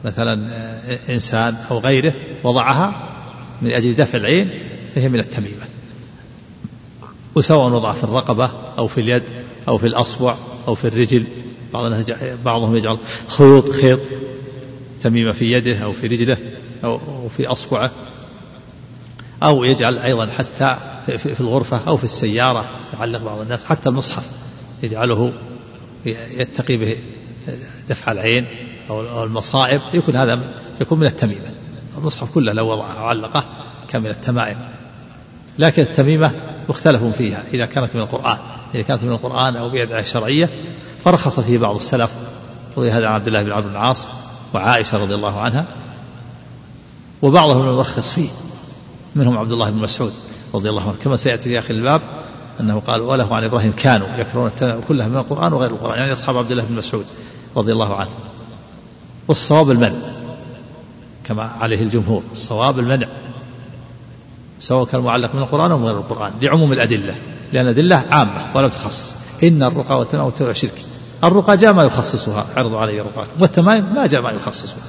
مثلا 0.06 0.50
إنسان 1.10 1.56
أو 1.72 1.80
غيره 1.80 2.14
وضعها 2.44 3.10
من 3.62 3.72
أجل 3.72 3.96
دفع 3.96 4.18
العين 4.18 4.50
فهي 4.96 5.10
من 5.10 5.20
التميمة. 5.20 5.66
وسواء 7.36 7.74
وضع 7.74 7.94
في 7.94 8.04
الرقبة 8.04 8.52
أو 8.78 8.88
في 8.88 9.02
اليد 9.02 9.24
أو 9.68 9.78
في 9.78 9.88
الأصبع 9.88 10.36
أو 10.68 10.76
في 10.76 10.88
الرجل 10.88 11.24
بعض 11.74 12.04
بعضهم 12.46 12.76
يجعل 12.76 12.98
خيوط 13.28 13.70
خيط 13.70 14.00
تميمة 15.02 15.32
في 15.32 15.52
يده 15.52 15.78
أو 15.78 15.94
في 15.94 16.08
رجله 16.08 16.38
أو 16.84 17.30
في 17.38 17.48
أصبعه. 17.48 17.92
أو 19.44 19.64
يجعل 19.64 19.98
أيضا 19.98 20.28
حتى 20.38 20.78
في 21.18 21.40
الغرفة 21.40 21.82
أو 21.88 21.98
في 21.98 22.04
السيارة 22.04 22.66
يعلق 23.00 23.20
بعض 23.20 23.40
الناس 23.40 23.66
حتى 23.66 23.90
المصحف 23.90 24.32
يجعله 24.84 25.32
يتقي 26.06 26.78
به 26.78 26.98
دفع 27.90 28.12
العين 28.12 28.46
أو 28.90 29.24
المصائب 29.24 29.82
يكون 29.94 30.16
هذا 30.16 30.40
يكون 30.82 31.00
من 31.00 31.08
التميمة. 31.08 31.52
المصحف 31.98 32.34
كله 32.34 32.54
لو 32.54 32.68
وضعه 32.68 33.04
وعلقه 33.04 33.44
كان 33.90 34.02
من 34.02 34.10
التمائم. 34.10 34.58
لكن 35.60 35.82
التميمة 35.82 36.32
مختلف 36.70 37.04
فيها 37.04 37.44
إذا 37.54 37.66
كانت 37.66 37.96
من 37.96 38.02
القرآن. 38.02 38.38
إذا 38.76 38.82
كانت 38.82 39.04
من 39.04 39.12
القرآن 39.12 39.56
أو 39.56 39.70
بأدعية 39.70 40.04
شرعية 40.04 40.50
فرخص 41.04 41.40
فيه 41.40 41.58
بعض 41.58 41.76
السلف. 41.76 42.12
روي 42.78 42.92
هذا 42.92 43.08
عن 43.08 43.14
عبد 43.14 43.28
الله 43.28 43.44
بن 43.44 43.52
عمرو 43.52 43.64
بن 43.64 43.72
العاص 43.72 44.08
وعائشة 44.54 44.98
رضي 44.98 45.16
الله 45.16 45.40
عنها. 45.40 45.66
وبعضهم 47.22 47.68
يرخص 47.68 48.14
فيه. 48.14 48.30
منهم 49.18 49.38
عبد 49.38 49.52
الله 49.52 49.70
بن 49.70 49.78
مسعود 49.78 50.14
رضي 50.54 50.70
الله 50.70 50.82
عنه. 50.82 50.96
كما 51.04 51.18
سيأتي 51.18 51.44
في 51.50 51.60
آخر 51.60 51.74
الباب 51.74 52.02
أنه 52.60 52.80
قال 52.80 53.02
وله 53.02 53.36
عن 53.36 53.44
إبراهيم 53.44 53.74
كانوا 53.78 54.08
يكرهون 54.18 54.48
التمائم 54.48 54.82
كلها 54.88 55.08
من 55.08 55.18
القرآن 55.18 55.54
وغير 55.54 55.70
القرآن. 55.70 56.00
يعني 56.00 56.14
أصحاب 56.14 56.38
عبد 56.38 56.52
الله 56.52 56.64
بن 56.64 56.76
مسعود 56.76 57.06
رضي 57.58 57.72
الله 57.72 57.96
عنه. 57.96 58.10
والصواب 59.28 59.72
المنع 59.72 60.00
كما 61.24 61.44
عليه 61.44 61.84
الجمهور. 61.84 62.24
الصواب 62.32 62.80
المنع 62.80 63.08
سواء 64.60 64.86
كان 64.86 65.02
معلق 65.02 65.36
من 65.36 65.42
القرآن 65.42 65.72
أو 65.72 65.78
من 65.78 65.86
غير 65.86 65.98
القرآن 65.98 66.32
لعموم 66.42 66.74
الأدلة 66.74 67.16
لأن 67.54 67.66
الأدلة 67.66 68.06
عامة 68.10 68.46
ولم 68.56 68.70
تخصص. 68.70 69.14
إن 69.44 69.64
الرقى 69.64 70.00
والتمائم 70.00 70.26
والتبع 70.26 70.54
شرك. 70.54 70.86
الرقى 71.24 71.58
جاء 71.58 71.74
ما 71.74 71.84
يخصصها 71.84 72.46
عرضوا 72.56 72.80
علي 72.80 73.00
رقاكم 73.00 73.42
والتمائم 73.42 73.94
ما 73.96 74.08
جاء 74.08 74.22
ما 74.22 74.32
يخصصها. 74.32 74.84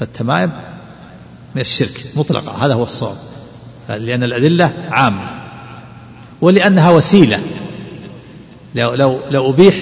فالتمائم 0.00 0.52
من 1.56 1.60
الشرك 1.60 2.04
مطلقة 2.16 2.66
هذا 2.66 2.74
هو 2.74 2.82
الصواب. 2.82 3.16
لأن 3.88 4.22
الأدلة 4.22 4.72
عامة. 4.90 5.28
ولأنها 6.40 6.90
وسيلة. 6.90 7.40
لو 8.74 8.94
لو 8.94 9.20
لو 9.30 9.50
أبيح 9.50 9.74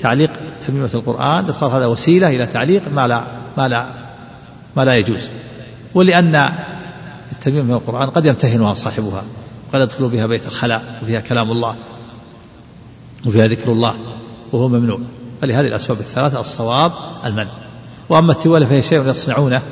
تعليق 0.00 0.30
تميمة 0.66 0.90
القرآن 0.94 1.46
لصار 1.46 1.78
هذا 1.78 1.86
وسيلة 1.86 2.28
إلى 2.28 2.46
تعليق 2.46 2.82
ما 2.94 3.08
لا 3.08 3.22
ما 3.56 3.68
لا 3.68 3.86
ما 4.76 4.84
لا 4.84 4.94
يجوز. 4.94 5.28
ولأن 5.94 6.52
التميمة 7.32 7.62
من 7.62 7.74
القرآن 7.74 8.10
قد 8.10 8.26
يمتهنها 8.26 8.74
صاحبها. 8.74 9.22
وقد 9.68 9.80
يدخل 9.80 10.08
بها 10.08 10.26
بيت 10.26 10.46
الخلاء 10.46 11.00
وفيها 11.02 11.20
كلام 11.20 11.50
الله 11.50 11.76
وفيها 13.26 13.46
ذكر 13.46 13.72
الله 13.72 13.94
وهو 14.52 14.68
ممنوع. 14.68 14.98
فلهذه 15.42 15.66
الأسباب 15.66 16.00
الثلاثة 16.00 16.40
الصواب 16.40 16.92
المنع. 17.24 17.50
وأما 18.08 18.32
التوالة 18.32 18.66
فهي 18.66 18.82
شيء 18.82 19.08
يصنعونه. 19.08 19.62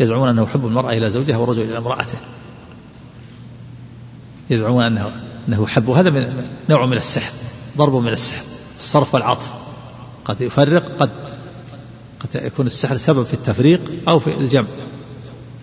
يزعمون 0.00 0.28
أنه 0.28 0.42
يحب 0.42 0.66
المرأة 0.66 0.92
إلى 0.92 1.10
زوجها 1.10 1.36
والرجل 1.36 1.62
إلى 1.62 1.78
امرأته. 1.78 2.18
يزعمون 4.50 4.84
أنه 4.84 5.10
أنه 5.48 5.62
يحب 5.62 5.90
هذا 5.90 6.10
من 6.10 6.48
نوع 6.70 6.86
من 6.86 6.96
السحر 6.96 7.32
ضرب 7.76 7.94
من 7.94 8.12
السحر 8.12 8.42
الصرف 8.78 9.14
والعطف. 9.14 9.50
قد 10.24 10.40
يفرق 10.40 10.92
قد 10.98 11.10
قد 12.20 12.44
يكون 12.44 12.66
السحر 12.66 12.96
سبب 12.96 13.22
في 13.22 13.34
التفريق 13.34 13.80
أو 14.08 14.18
في 14.18 14.34
الجمع. 14.34 14.68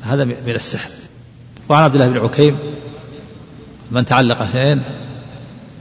هذا 0.04 0.24
من 0.26 0.56
السحر. 0.56 0.90
وعن 1.70 1.84
عبد 1.84 1.96
الله 1.96 2.08
بن 2.08 2.18
عكيم 2.18 2.58
من 3.92 4.06
تعلق 4.06 4.52
شيئا 4.52 4.84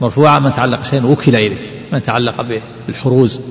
مرفوعا 0.01 0.39
من 0.39 0.51
تعلق 0.51 0.83
شيئا 0.83 1.05
وكل 1.05 1.35
إليه 1.35 1.57
من 1.93 2.03
تعلق 2.03 2.61
بالحروز. 2.87 3.41